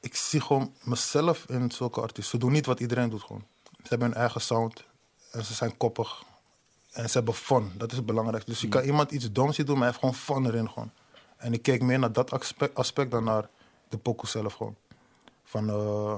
ik 0.00 0.14
zie 0.14 0.40
gewoon 0.40 0.72
mezelf 0.82 1.44
in 1.48 1.70
zulke 1.70 2.00
artiesten. 2.00 2.38
Ze 2.38 2.38
doen 2.38 2.52
niet 2.52 2.66
wat 2.66 2.80
iedereen 2.80 3.08
doet 3.08 3.22
gewoon. 3.22 3.44
Ze 3.70 3.88
hebben 3.88 4.08
hun 4.08 4.16
eigen 4.16 4.40
sound. 4.40 4.84
En 5.32 5.44
ze 5.44 5.54
zijn 5.54 5.76
koppig. 5.76 6.22
En 6.92 7.10
ze 7.10 7.16
hebben 7.16 7.34
fun. 7.34 7.72
Dat 7.76 7.90
is 7.90 7.96
het 7.96 8.06
belangrijkste. 8.06 8.50
Dus 8.50 8.60
je 8.60 8.68
kan 8.68 8.82
iemand 8.82 9.10
iets 9.10 9.32
doms 9.32 9.56
zien 9.56 9.66
doen, 9.66 9.78
maar 9.78 9.92
hij 9.92 9.96
heeft 10.00 10.16
gewoon 10.18 10.42
fun 10.42 10.52
erin 10.52 10.70
gewoon. 10.70 10.90
En 11.36 11.52
ik 11.52 11.62
keek 11.62 11.82
meer 11.82 11.98
naar 11.98 12.12
dat 12.12 12.30
aspect, 12.30 12.74
aspect 12.74 13.10
dan 13.10 13.24
naar 13.24 13.48
de 13.88 13.98
pokoe 13.98 14.28
zelf 14.28 14.52
gewoon. 14.52 14.76
Van 15.44 15.68
eh, 15.68 16.14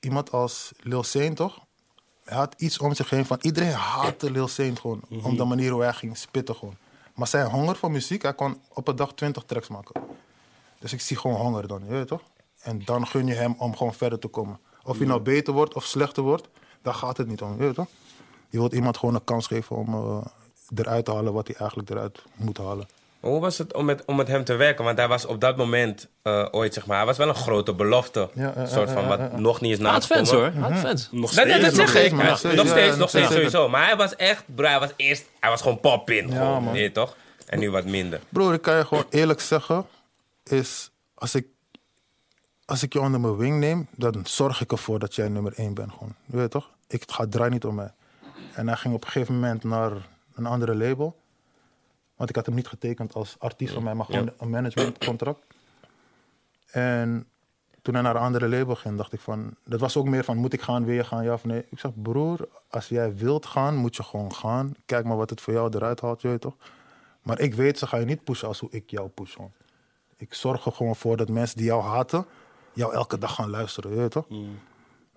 iemand 0.00 0.32
als 0.32 0.72
Lil 0.76 1.02
Saint 1.02 1.36
toch? 1.36 1.58
Hij 2.24 2.36
had 2.36 2.54
iets 2.56 2.78
om 2.78 2.94
zich 2.94 3.10
heen 3.10 3.26
van 3.26 3.38
iedereen 3.40 3.72
haatte 3.72 4.30
Lil 4.30 4.48
Saint 4.48 4.78
gewoon. 4.78 5.00
Om 5.22 5.36
de 5.36 5.44
manier 5.44 5.70
hoe 5.70 5.82
hij 5.82 5.92
ging 5.92 6.16
spitten 6.16 6.54
gewoon. 6.54 6.76
Maar 7.14 7.26
zijn 7.26 7.46
honger 7.50 7.76
voor 7.76 7.90
muziek, 7.90 8.22
hij 8.22 8.34
kon 8.34 8.60
op 8.68 8.88
een 8.88 8.96
dag 8.96 9.14
20 9.14 9.42
tracks 9.42 9.68
maken. 9.68 10.02
Dus 10.78 10.92
ik 10.92 11.00
zie 11.00 11.16
gewoon 11.16 11.36
honger 11.36 11.68
dan, 11.68 11.82
je 11.84 11.90
weet 11.90 12.08
toch? 12.08 12.22
En 12.60 12.84
dan 12.84 13.06
gun 13.06 13.26
je 13.26 13.34
hem 13.34 13.54
om 13.58 13.76
gewoon 13.76 13.94
verder 13.94 14.18
te 14.18 14.28
komen. 14.28 14.60
Of 14.82 14.98
hij 14.98 15.06
nou 15.06 15.20
beter 15.20 15.52
wordt 15.52 15.74
of 15.74 15.84
slechter 15.84 16.22
wordt, 16.22 16.48
daar 16.82 16.94
gaat 16.94 17.16
het 17.16 17.26
niet 17.26 17.42
om, 17.42 17.52
je 17.52 17.56
weet 17.56 17.74
toch? 17.74 17.88
Je 18.48 18.58
wilt 18.58 18.72
iemand 18.72 18.96
gewoon 18.96 19.14
een 19.14 19.24
kans 19.24 19.46
geven 19.46 19.76
om 19.76 19.94
eh, 19.94 20.26
eruit 20.74 21.04
te 21.04 21.12
halen 21.12 21.32
wat 21.32 21.46
hij 21.46 21.56
eigenlijk 21.56 21.90
eruit 21.90 22.22
moet 22.34 22.58
halen. 22.58 22.86
Maar 23.20 23.30
Hoe 23.30 23.40
was 23.40 23.58
het 23.58 23.72
om 23.74 23.84
met, 23.84 24.04
om 24.04 24.16
met 24.16 24.28
hem 24.28 24.44
te 24.44 24.54
werken? 24.54 24.84
Want 24.84 24.98
hij 24.98 25.08
was 25.08 25.26
op 25.26 25.40
dat 25.40 25.56
moment 25.56 26.08
eh, 26.22 26.46
ooit, 26.50 26.74
zeg 26.74 26.86
maar, 26.86 26.96
hij 26.96 27.06
was 27.06 27.16
wel 27.16 27.28
een 27.28 27.34
grote 27.34 27.74
belofte. 27.74 28.28
Ja, 28.34 28.52
ja, 28.56 28.66
soort 28.66 28.90
van, 28.90 29.02
ja, 29.02 29.08
wat 29.08 29.38
nog 29.38 29.60
niet 29.60 29.72
is 29.72 29.78
Hij 29.78 29.90
had 29.90 30.06
fans 30.06 30.30
hoor. 30.30 30.50
Had 30.50 30.72
fans. 30.78 31.08
Nog 31.10 31.32
Dat, 31.32 31.48
dat, 31.48 31.60
dat 31.60 31.72
steeds. 31.72 31.90
zeg 31.90 31.94
nog 31.94 32.04
ik. 32.04 32.10
steeds, 32.10 32.12
nog 32.14 32.38
steeds, 32.38 32.56
nog 32.56 32.66
ja, 32.66 32.70
steeds, 32.72 32.88
nog 32.90 32.98
nog 32.98 33.08
steeds 33.08 33.26
steeds. 33.26 33.34
sowieso. 33.50 33.68
Maar 33.68 33.86
hij 33.86 33.96
was 33.96 34.16
echt, 34.16 34.44
bro, 34.54 34.66
hij 34.66 34.78
was 34.80 34.90
eerst, 34.96 35.24
hij 35.40 35.50
was 35.50 35.60
gewoon 35.62 35.80
pop-in. 35.80 36.28
Ja, 36.28 36.36
gewoon, 36.36 36.62
man. 36.62 36.72
weet 36.72 36.82
je 36.82 36.92
toch? 36.92 37.16
En 37.46 37.58
nu 37.58 37.70
wat 37.70 37.84
minder. 37.84 38.20
Broer, 38.28 38.54
ik 38.54 38.62
kan 38.62 38.76
je 38.76 38.84
gewoon 38.84 39.06
eerlijk 39.10 39.40
zeggen, 39.40 39.86
is 40.44 40.90
als 41.14 41.34
ik, 41.34 41.46
als 42.64 42.82
ik 42.82 42.92
je 42.92 43.00
onder 43.00 43.20
mijn 43.20 43.36
wing 43.36 43.58
neem, 43.58 43.86
dan 43.96 44.20
zorg 44.24 44.60
ik 44.60 44.72
ervoor 44.72 44.98
dat 44.98 45.14
jij 45.14 45.28
nummer 45.28 45.52
één 45.56 45.74
bent 45.74 45.92
gewoon. 45.92 46.14
Je 46.26 46.36
weet 46.36 46.50
toch? 46.50 46.70
Ik, 46.88 47.00
het 47.00 47.12
gaat 47.12 47.30
draai 47.30 47.50
niet 47.50 47.64
om 47.64 47.74
mij. 47.74 47.92
En 48.54 48.66
hij 48.68 48.76
ging 48.76 48.94
op 48.94 49.04
een 49.04 49.10
gegeven 49.10 49.34
moment 49.34 49.64
naar 49.64 49.90
een 50.34 50.46
andere 50.46 50.76
label. 50.76 51.16
Want 52.18 52.30
ik 52.30 52.36
had 52.36 52.46
hem 52.46 52.54
niet 52.54 52.68
getekend 52.68 53.14
als 53.14 53.36
artiest 53.38 53.72
van 53.72 53.82
mij, 53.82 53.94
maar 53.94 54.06
gewoon 54.06 54.32
een 54.38 54.50
managementcontract. 54.50 55.40
En 56.70 57.28
toen 57.82 57.94
hij 57.94 58.02
naar 58.02 58.16
een 58.16 58.22
andere 58.22 58.48
label 58.48 58.74
ging, 58.74 58.96
dacht 58.96 59.12
ik 59.12 59.20
van... 59.20 59.54
Dat 59.64 59.80
was 59.80 59.96
ook 59.96 60.06
meer 60.06 60.24
van, 60.24 60.36
moet 60.36 60.52
ik 60.52 60.60
gaan, 60.60 60.84
wil 60.84 60.94
je 60.94 61.04
gaan, 61.04 61.24
ja 61.24 61.32
of 61.32 61.44
nee? 61.44 61.64
Ik 61.70 61.78
zeg, 61.78 61.90
broer, 62.02 62.48
als 62.70 62.88
jij 62.88 63.16
wilt 63.16 63.46
gaan, 63.46 63.76
moet 63.76 63.96
je 63.96 64.02
gewoon 64.02 64.34
gaan. 64.34 64.74
Kijk 64.84 65.04
maar 65.04 65.16
wat 65.16 65.30
het 65.30 65.40
voor 65.40 65.52
jou 65.52 65.74
eruit 65.74 66.00
haalt, 66.00 66.22
je 66.22 66.38
toch? 66.38 66.56
Maar 67.22 67.40
ik 67.40 67.54
weet, 67.54 67.78
ze 67.78 67.86
ga 67.86 67.96
je 67.96 68.04
niet 68.04 68.24
pushen 68.24 68.48
als 68.48 68.60
hoe 68.60 68.70
ik 68.70 68.90
jou 68.90 69.08
push. 69.08 69.36
man. 69.36 69.52
Ik 70.16 70.34
zorg 70.34 70.64
er 70.64 70.72
gewoon 70.72 70.96
voor 70.96 71.16
dat 71.16 71.28
mensen 71.28 71.56
die 71.56 71.66
jou 71.66 71.82
haten, 71.82 72.26
jou 72.72 72.94
elke 72.94 73.18
dag 73.18 73.34
gaan 73.34 73.50
luisteren, 73.50 74.02
je 74.02 74.08
toch? 74.08 74.26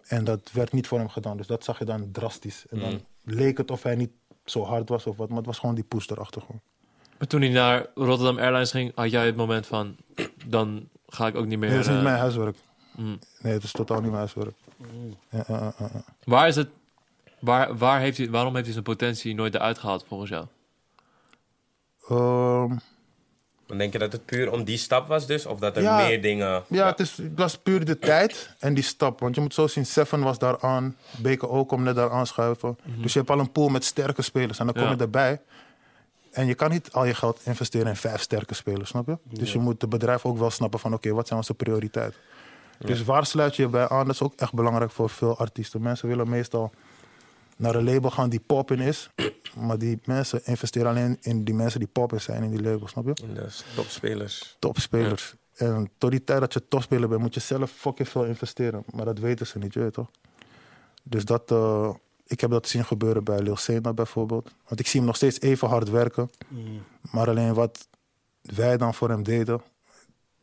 En 0.02 0.24
dat 0.24 0.52
werd 0.52 0.72
niet 0.72 0.88
voor 0.88 0.97
hem 0.97 1.10
gedaan, 1.10 1.38
dus 1.38 1.47
dat 1.47 1.64
zag 1.64 1.80
je 1.80 1.86
dan 1.86 2.12
drastisch. 2.12 2.66
En 2.70 2.80
dan 2.80 3.02
leek 3.24 3.58
het 3.58 3.72
of 3.72 3.84
hij 3.84 3.95
niet 3.95 4.12
zo 4.45 4.64
hard 4.64 4.89
was 4.89 5.06
of 5.06 5.18
wat, 5.18 5.28
maar 5.28 5.38
het 5.38 5.45
was 5.45 5.60
gewoon 5.60 5.76
die 5.76 5.84
push 5.84 6.10
erachter 6.10 6.41
gewoon. 6.41 6.62
Maar 7.22 7.30
toen 7.30 7.42
hij 7.42 7.50
naar 7.50 7.86
Rotterdam 7.96 8.38
Airlines 8.40 8.72
ging, 8.72 8.92
had 8.96 9.12
jij 9.12 9.26
het 9.26 9.36
moment 9.36 9.68
van... 9.68 9.96
Dan 10.46 10.88
ga 11.08 11.28
ik 11.28 11.36
ook 11.36 11.46
niet 11.46 11.60
meer... 11.60 11.70
Nee, 11.70 11.78
dat 11.78 11.86
is 11.88 11.92
niet 11.92 11.98
eh, 12.00 12.04
mijn 12.04 12.20
huiswerk. 12.20 12.56
mm. 12.96 13.20
Nee, 13.42 13.54
het 13.54 13.64
is 13.64 13.72
totaal 13.72 13.98
niet 14.02 14.12
mijn 14.12 14.18
huiswerk. 14.18 14.54
Ja, 15.30 15.44
ja. 15.48 15.74
Waar 16.24 16.48
is 16.48 16.56
het... 16.56 16.68
Waar, 17.40 17.78
waar 17.78 18.00
heeft 18.00 18.18
hij, 18.18 18.30
waarom 18.30 18.52
heeft 18.54 18.64
hij 18.66 18.74
zijn 18.74 18.86
potentie 18.86 19.36
nooit 19.36 19.56
eruit 19.56 19.78
gehaald 19.78 20.06
volgens 20.08 20.30
jou? 20.30 20.46
Ehm, 22.10 22.78
Dan 23.68 23.78
denk 23.78 23.94
je 23.94 24.00
dat 24.00 24.12
het 24.12 24.26
puur 24.26 24.52
om 24.52 24.64
die 24.64 24.78
stap 24.78 25.08
was 25.08 25.28
dus? 25.28 25.46
Of 25.46 25.60
dat 25.60 25.76
er 25.78 25.82
Ja. 25.84 25.96
meer 26.08 26.22
dingen... 26.22 26.64
Ja, 26.68 26.86
Het, 26.88 27.00
is, 27.00 27.18
het 27.18 27.32
was 27.36 27.58
puur 27.58 27.86
de 27.86 28.00
tijd 28.00 28.56
en 28.60 28.74
die 28.74 28.84
stap. 28.84 29.20
Want 29.20 29.36
je 29.36 29.42
moet 29.42 29.54
zo 29.54 29.68
zien, 29.68 29.86
Seven 29.86 30.22
was 30.24 30.40
daar 30.40 30.62
aan. 30.62 30.96
Beke 31.18 31.50
ook 31.50 31.68
komt 31.68 31.84
net 31.84 31.96
daar 31.96 32.12
aanschuiven. 32.12 32.78
Dus 33.02 33.14
je 33.14 33.20
hebt 33.20 33.32
al 33.32 33.40
een 33.40 33.52
pool 33.52 33.70
met 33.70 33.84
sterke 33.84 34.22
spelers. 34.22 34.60
En 34.60 34.66
dan 34.66 34.74
kom 34.76 34.84
Ja. 34.84 34.90
je 34.92 34.98
erbij. 34.98 35.42
En 36.32 36.46
je 36.46 36.56
kan 36.56 36.70
niet 36.70 36.92
al 36.92 37.06
je 37.06 37.14
geld 37.14 37.40
investeren 37.44 37.88
in 37.88 37.96
vijf 37.96 38.22
sterke 38.22 38.54
spelers, 38.54 38.90
snap 38.90 39.08
je? 39.08 39.18
Dus 39.24 39.52
je 39.52 39.60
moet 39.60 39.82
het 39.82 39.90
bedrijf 39.90 40.26
ook 40.26 40.38
wel 40.38 40.50
snappen 40.50 40.80
van... 40.80 40.94
oké, 40.94 41.12
wat 41.12 41.28
zijn 41.28 41.40
onze 41.40 41.54
prioriteiten? 41.54 42.20
Dus 42.80 43.04
waar 43.04 43.26
sluit 43.26 43.56
je 43.56 43.62
je 43.62 43.70
bij 43.70 43.90
aan? 43.90 44.06
Dat 44.06 44.16
is 44.16 44.22
ook 44.22 44.34
echt 44.36 44.54
belangrijk 44.54 44.92
voor 44.92 45.10
veel 45.10 45.38
artiesten. 45.38 45.82
Mensen 45.82 46.08
willen 46.08 46.30
meestal 46.30 46.72
naar 47.58 47.76
een 47.76 47.84
label 47.84 48.10
gaan 48.10 48.30
die 48.30 48.40
poppin 48.40 48.80
is. 48.80 49.10
Maar 49.56 49.78
die 49.78 50.00
mensen 50.06 50.42
investeren 50.46 50.90
alleen 50.90 51.18
in 51.22 51.44
die 51.44 51.54
mensen 51.54 51.80
die 51.80 51.90
poppin 51.90 52.22
zijn 52.22 52.44
in 52.44 52.50
die 52.50 52.62
label, 52.62 52.88
snap 52.88 53.06
je? 53.06 53.14
De 53.14 53.48
topspelers. 53.76 54.56
topspelers. 54.60 55.34
En 55.56 55.92
tot 55.98 56.12
die 56.12 56.24
tijd 56.24 56.40
dat 56.40 56.54
je 56.54 56.68
topspeler 56.68 57.10
bent, 57.10 57.22
moet 57.22 57.34
je 57.34 57.40
zelf 57.40 57.72
fucking 57.72 58.10
veel 58.10 58.26
investeren. 58.26 58.84
Maar 58.94 59.06
dat 59.06 59.20
weten 59.20 59.48
ze 59.48 59.58
niet, 59.58 59.74
je 59.74 59.80
weet 59.80 59.94
toch? 59.94 60.10
Dus 61.04 61.26
dat, 61.26 61.52
eh, 61.52 61.94
ik 62.32 62.42
heb 62.42 62.50
dat 62.50 62.68
zien 62.68 62.86
gebeuren 62.86 63.24
bij 63.24 63.40
Lil 63.40 63.56
Sena 63.56 63.94
bijvoorbeeld. 63.94 64.52
Want 64.68 64.80
ik 64.80 64.88
zie 64.88 65.00
hem 65.00 65.08
nog 65.08 65.16
steeds 65.16 65.42
even 65.42 65.68
hard 65.68 65.90
werken. 65.90 66.30
Maar 67.12 67.30
alleen 67.30 67.54
wat 67.54 67.88
wij 68.42 68.78
dan 68.78 68.94
voor 68.94 69.10
hem 69.10 69.24
deden, 69.24 69.62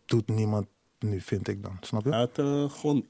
doet 0.07 0.28
niemand 0.28 0.66
nu, 0.99 1.20
vind 1.20 1.49
ik 1.49 1.62
dan. 1.62 1.76
Snap 1.80 2.05
je? 2.05 2.11
Hij 2.11 2.18
had 2.18 2.39
eh, 2.39 2.70
gewoon, 2.70 3.07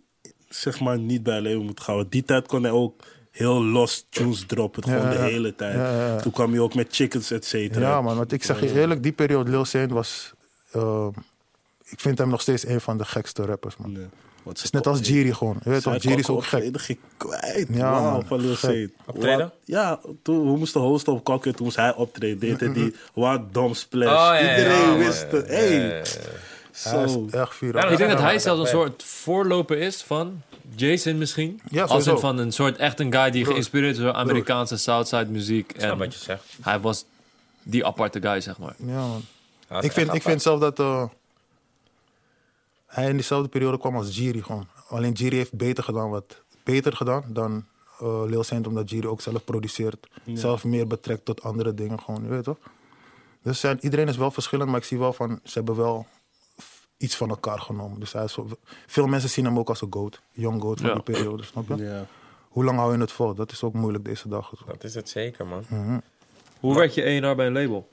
zeg 0.48 0.80
maar, 0.80 0.98
niet 0.98 1.22
bij 1.22 1.40
leven 1.40 1.64
moeten 1.64 1.84
gaan. 1.84 1.96
Want 1.96 2.12
die 2.12 2.24
tijd 2.24 2.46
kon 2.46 2.62
hij 2.62 2.72
ook 2.72 3.04
heel 3.30 3.64
los 3.64 4.06
tunes 4.08 4.46
droppen. 4.46 4.82
Gewoon 4.82 5.08
de 5.08 5.16
ja. 5.16 5.22
hele 5.22 5.54
tijd. 5.54 5.74
Ja. 5.74 6.16
Toen 6.20 6.32
kwam 6.32 6.50
hij 6.50 6.60
ook 6.60 6.74
met 6.74 6.94
chickens, 6.94 7.30
et 7.30 7.44
cetera. 7.44 7.88
Ja, 7.88 8.02
man. 8.02 8.16
Want 8.16 8.32
ik 8.32 8.44
zeg 8.44 8.60
je 8.60 8.72
eerlijk, 8.72 9.02
die 9.02 9.12
periode 9.12 9.50
Lil 9.50 9.64
Sena 9.64 9.94
was... 9.94 10.32
eh, 10.70 11.08
ik 11.84 12.00
vind 12.00 12.18
hem 12.18 12.28
nog 12.28 12.40
steeds 12.40 12.66
een 12.66 12.80
van 12.80 12.98
de 12.98 13.04
gekste 13.04 13.44
rappers, 13.44 13.76
man. 13.76 13.96
Het 14.44 14.62
is 14.64 14.70
net 14.70 14.86
als 14.86 14.98
Jiri 15.08 15.34
gewoon. 15.34 15.56
Je 15.64 15.70
weet 15.70 15.82
toch, 15.82 15.92
Zij 15.92 16.02
Jiri 16.02 16.20
is 16.20 16.28
ook 16.28 16.44
gek. 16.44 16.80
ging 16.80 16.98
kwijt. 17.16 17.66
Ja, 17.70 17.90
Wauw, 17.90 18.10
man. 18.10 18.26
van 18.26 18.40
Lil. 18.40 18.88
Optreden? 19.06 19.38
Wat- 19.38 19.52
Ja, 19.64 20.00
toen 20.22 20.52
we 20.52 20.58
moesten 20.58 20.80
hosten 20.80 21.12
op 21.12 21.24
toen 21.42 21.54
moest 21.58 21.76
hij 21.76 21.94
optreden. 21.94 22.38
Deed 22.38 22.60
hij 22.60 22.72
die 22.72 22.94
wat 23.14 23.54
dom 23.54 23.74
splash. 23.74 24.08
Oh, 24.34 24.40
ja, 24.40 24.56
Iedereen 24.58 24.90
ja, 24.92 24.96
wist 24.96 25.26
man. 25.32 25.40
het. 25.40 25.48
Hey, 25.50 25.70
Ja, 25.72 25.78
ja, 25.80 25.86
ja. 25.88 26.00
Hij 26.90 27.04
is 27.04 27.12
zo. 27.12 27.26
echt 27.30 27.54
vuur. 27.54 27.74
Ja, 27.76 27.86
Ik 27.86 27.96
denk 27.96 28.10
dat 28.10 28.20
hij 28.20 28.38
zelfs 28.38 28.60
een 28.60 28.66
soort 28.66 29.02
voorloper 29.02 29.78
is 29.78 30.02
van 30.02 30.42
Jason 30.76 31.18
misschien. 31.18 31.60
Ja, 31.70 31.80
Als 31.82 31.90
sowieso. 31.90 32.14
in 32.14 32.18
van 32.20 32.38
een 32.38 32.52
soort 32.52 32.76
echt 32.76 33.00
een 33.00 33.12
guy 33.12 33.30
die 33.30 33.44
geïnspireerd 33.44 33.96
is 33.96 34.02
door 34.02 34.12
Amerikaanse 34.12 34.76
Southside 34.76 35.26
muziek. 35.26 35.72
Ik 35.72 35.80
snap 35.80 35.92
En 35.92 35.98
wat 35.98 36.14
je 36.14 36.20
zegt. 36.20 36.44
hij 36.62 36.80
was 36.80 37.04
die 37.62 37.86
aparte 37.86 38.20
guy, 38.20 38.40
zeg 38.40 38.58
maar. 38.58 38.74
Ja, 38.86 39.06
man. 39.06 39.22
Ik 39.80 39.92
vind, 39.92 40.14
ik 40.14 40.22
vind 40.22 40.42
zelf 40.42 40.60
dat 40.60 40.78
eh, 40.78 41.04
hij 43.00 43.08
in 43.08 43.16
diezelfde 43.16 43.48
periode 43.48 43.78
kwam 43.78 43.96
als 43.96 44.16
Jiri 44.16 44.42
gewoon. 44.42 44.66
Alleen 44.88 45.12
Jiri 45.12 45.36
heeft 45.36 45.52
beter 45.54 45.84
gedaan, 45.84 46.10
wat, 46.10 46.42
beter 46.62 46.92
gedaan 46.96 47.24
dan 47.28 47.64
eh 48.00 48.22
Lil 48.26 48.42
Saint, 48.44 48.66
omdat 48.66 48.90
Jiri 48.90 49.06
ook 49.06 49.20
zelf 49.20 49.44
produceert. 49.44 50.08
Zelf 50.34 50.64
meer 50.64 50.86
betrekt 50.86 51.24
tot 51.24 51.42
andere 51.42 51.74
dingen 51.74 52.00
gewoon, 52.00 52.22
je 52.22 52.28
weet 52.28 52.44
toch? 52.44 52.58
Dus 53.42 53.60
zijn, 53.60 53.78
iedereen 53.80 54.08
is 54.08 54.16
wel 54.16 54.30
verschillend, 54.30 54.70
maar 54.70 54.78
ik 54.78 54.84
zie 54.84 54.98
wel 54.98 55.12
van, 55.12 55.40
ze 55.44 55.52
hebben 55.58 55.76
wel 55.76 56.06
iets 56.96 57.16
van 57.16 57.28
elkaar 57.28 57.58
genomen. 57.60 58.00
Dus 58.00 58.12
hij 58.12 58.24
is, 58.24 58.38
veel 58.86 59.06
mensen 59.06 59.30
zien 59.30 59.44
hem 59.44 59.58
ook 59.58 59.68
als 59.68 59.80
een 59.82 59.92
goat. 59.92 60.20
Young 60.32 60.62
goat 60.62 60.80
van 60.80 60.88
Ja. 60.88 60.94
die 60.94 61.02
periode, 61.02 61.42
snap 61.42 61.68
je? 61.68 61.76
Ja. 61.76 62.06
Hoe 62.48 62.64
lang 62.64 62.78
hou 62.78 62.92
je 62.94 62.98
het 63.00 63.12
vol? 63.12 63.34
Dat 63.34 63.52
is 63.52 63.62
ook 63.62 63.72
moeilijk 63.74 64.04
deze 64.04 64.28
dagen. 64.28 64.58
Dat 64.66 64.84
is 64.84 64.94
het 64.94 65.08
zeker, 65.08 65.46
man. 65.46 65.64
Hoe 66.60 66.74
werd 66.74 66.94
je 66.94 67.02
ENR 67.02 67.34
bij 67.34 67.46
een 67.46 67.52
label? 67.52 67.88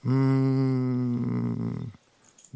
Mm, 0.00 1.90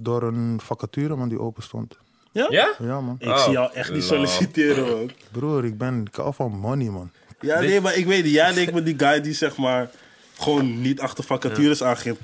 door 0.03 0.23
een 0.23 0.61
vacature, 0.63 1.17
man, 1.17 1.29
die 1.29 1.41
open 1.41 1.63
stond. 1.63 1.97
Ja? 2.33 2.47
Ja? 2.51 2.75
Ja, 2.79 3.01
man. 3.01 3.17
Ik 3.19 3.29
Oh, 3.29 3.43
zie 3.45 3.53
jou 3.53 3.73
echt 3.73 3.89
niet 3.93 3.99
lol. 3.99 4.09
solliciteren, 4.09 4.97
man. 4.97 5.11
Broer, 5.33 5.65
ik 5.65 5.79
ben 5.79 6.07
ik 6.07 6.15
hou 6.15 6.35
van 6.35 6.53
money, 6.59 6.89
man. 6.89 7.11
Ja, 7.41 7.61
nee, 7.61 7.81
maar 7.81 7.97
ik 7.97 8.07
weet 8.07 8.25
niet. 8.25 8.33
Jij 8.33 8.55
leek 8.55 8.73
me 8.73 8.83
die 8.83 8.99
guy 8.99 9.21
die 9.21 9.33
zeg 9.35 9.57
maar 9.57 9.91
gewoon 10.39 10.81
niet 10.81 11.01
achter 11.01 11.25
vacatures 11.25 11.83
aangeeft. 11.83 12.21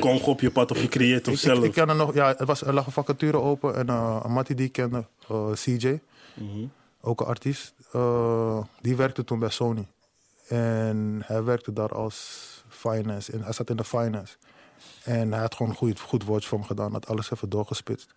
Kom 0.00 0.16
op 0.18 0.40
je 0.40 0.50
pad 0.50 0.70
of 0.70 0.80
je 0.80 0.88
creëert 0.88 1.28
of 1.28 1.34
Ik, 1.34 1.40
zelf. 1.40 1.58
ik, 1.58 1.64
ik 1.64 1.72
ken 1.72 1.88
er 1.88 1.96
nog, 1.96 2.14
ja, 2.14 2.38
er, 2.38 2.46
was, 2.46 2.62
er 2.62 2.74
lag 2.74 2.86
een 2.86 2.92
vacature 2.92 3.40
open 3.40 3.74
en 3.76 3.86
uh, 3.86 4.20
een 4.24 4.32
mattie 4.32 4.54
die 4.54 4.66
ik 4.66 4.72
kende, 4.72 5.04
eh, 5.28 5.50
CJ, 5.52 6.00
Mhm. 6.34 6.64
ook 7.00 7.20
een 7.20 7.26
artiest, 7.26 7.74
eh, 7.92 8.58
die 8.80 8.96
werkte 8.96 9.24
toen 9.24 9.38
bij 9.38 9.48
Sony. 9.50 9.86
En 10.48 11.22
hij 11.26 11.42
werkte 11.42 11.72
daar 11.72 11.94
als 11.94 12.40
finance, 12.68 13.32
en 13.32 13.42
hij 13.42 13.52
zat 13.52 13.70
in 13.70 13.76
de 13.76 13.84
finance. 13.84 14.34
En 15.04 15.32
hij 15.32 15.40
had 15.40 15.54
gewoon 15.54 15.72
een 15.72 15.78
goed, 15.78 16.00
goed 16.00 16.24
woordje 16.24 16.48
voor 16.48 16.58
me 16.58 16.64
gedaan, 16.64 16.92
had 16.92 17.08
alles 17.08 17.30
even 17.30 17.48
doorgespitst. 17.48 18.14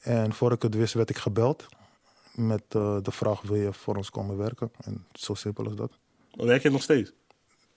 En 0.00 0.32
voor 0.32 0.52
ik 0.52 0.62
het 0.62 0.74
wist 0.74 0.94
werd 0.94 1.10
ik 1.10 1.18
gebeld 1.18 1.66
met 2.34 2.62
eh, 2.68 2.96
de 3.02 3.10
vraag, 3.10 3.40
wil 3.42 3.56
je 3.56 3.72
voor 3.72 3.96
ons 3.96 4.10
komen 4.10 4.36
werken? 4.36 4.70
En 4.80 5.06
zo 5.12 5.34
simpel 5.34 5.64
als 5.64 5.74
dat. 5.74 5.92
Werk 6.30 6.62
je 6.62 6.70
nog 6.70 6.82
steeds? 6.82 7.12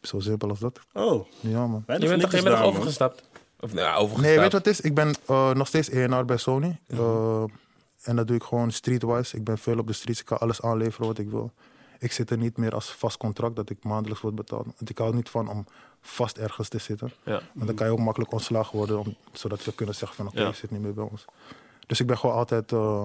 Zo 0.02 0.20
simpel 0.20 0.50
als 0.50 0.60
dat. 0.60 0.80
Oh, 0.94 1.26
Ja, 1.40 1.68
man. 1.68 1.84
Je 1.88 2.08
bent 2.08 2.22
toch 2.22 2.32
je 2.32 2.38
bent 2.38 2.44
daar, 2.44 2.60
man. 2.60 2.64
overgestapt? 2.64 3.24
Of 3.60 3.74
nou, 3.74 3.88
overgestapt. 3.96 4.22
Nee, 4.22 4.36
weet 4.40 4.52
je 4.52 4.58
wat 4.58 4.66
het 4.66 4.68
is? 4.74 4.82
Ik 4.82 4.94
ben 4.94 5.16
eh, 5.28 5.52
nog 5.54 5.68
steeds 5.68 5.90
ENR 5.90 6.26
bij 6.26 6.38
Sony. 6.38 6.80
Eh, 6.88 7.44
en 8.02 8.16
dat 8.16 8.28
doe 8.28 8.36
ik 8.36 8.44
gewoon 8.44 8.72
streetwise. 8.72 9.38
Ik 9.38 9.44
ben 9.44 9.58
veel 9.58 9.78
op 9.78 9.88
de 9.88 9.94
streets. 9.94 10.20
Ik 10.20 10.26
kan 10.26 10.40
alles 10.40 10.62
aanleveren 10.62 11.08
wat 11.08 11.18
ik 11.18 11.30
wil. 11.30 11.52
Ik 12.00 12.12
zit 12.12 12.30
er 12.30 12.38
niet 12.38 12.58
meer 12.58 12.74
als 12.74 12.92
vast 12.92 13.18
contract 13.18 13.56
dat 13.56 13.70
ik 13.70 13.84
maandelijks 13.84 14.22
word 14.22 14.36
betaald. 14.36 14.66
Want 14.66 14.90
ik 14.90 14.98
hou 14.98 15.16
niet 15.16 15.30
van 15.30 15.50
om 15.50 15.66
vast 16.06 16.38
ergens 16.38 16.68
te 16.70 16.78
zitten. 16.78 17.12
Ja. 17.24 17.42
Want 17.54 17.66
dan 17.68 17.76
kan 17.76 17.86
je 17.88 17.92
ook 17.94 18.00
makkelijk 18.00 18.32
ontslagen 18.32 18.78
worden. 18.78 19.00
Om, 19.00 19.16
zodat 19.32 19.64
we 19.64 19.74
kunnen 19.74 19.96
zeggen 19.96 20.18
van 20.18 20.28
oké, 20.28 20.42
Ja. 20.42 20.48
je 20.48 20.54
zit 20.54 20.72
niet 20.72 20.82
meer 20.82 20.94
bij 20.94 21.08
ons. 21.12 21.26
Dus 21.88 22.00
ik 22.00 22.08
ben 22.08 22.18
gewoon 22.18 22.36
altijd 22.36 22.72
eh, 22.72 23.04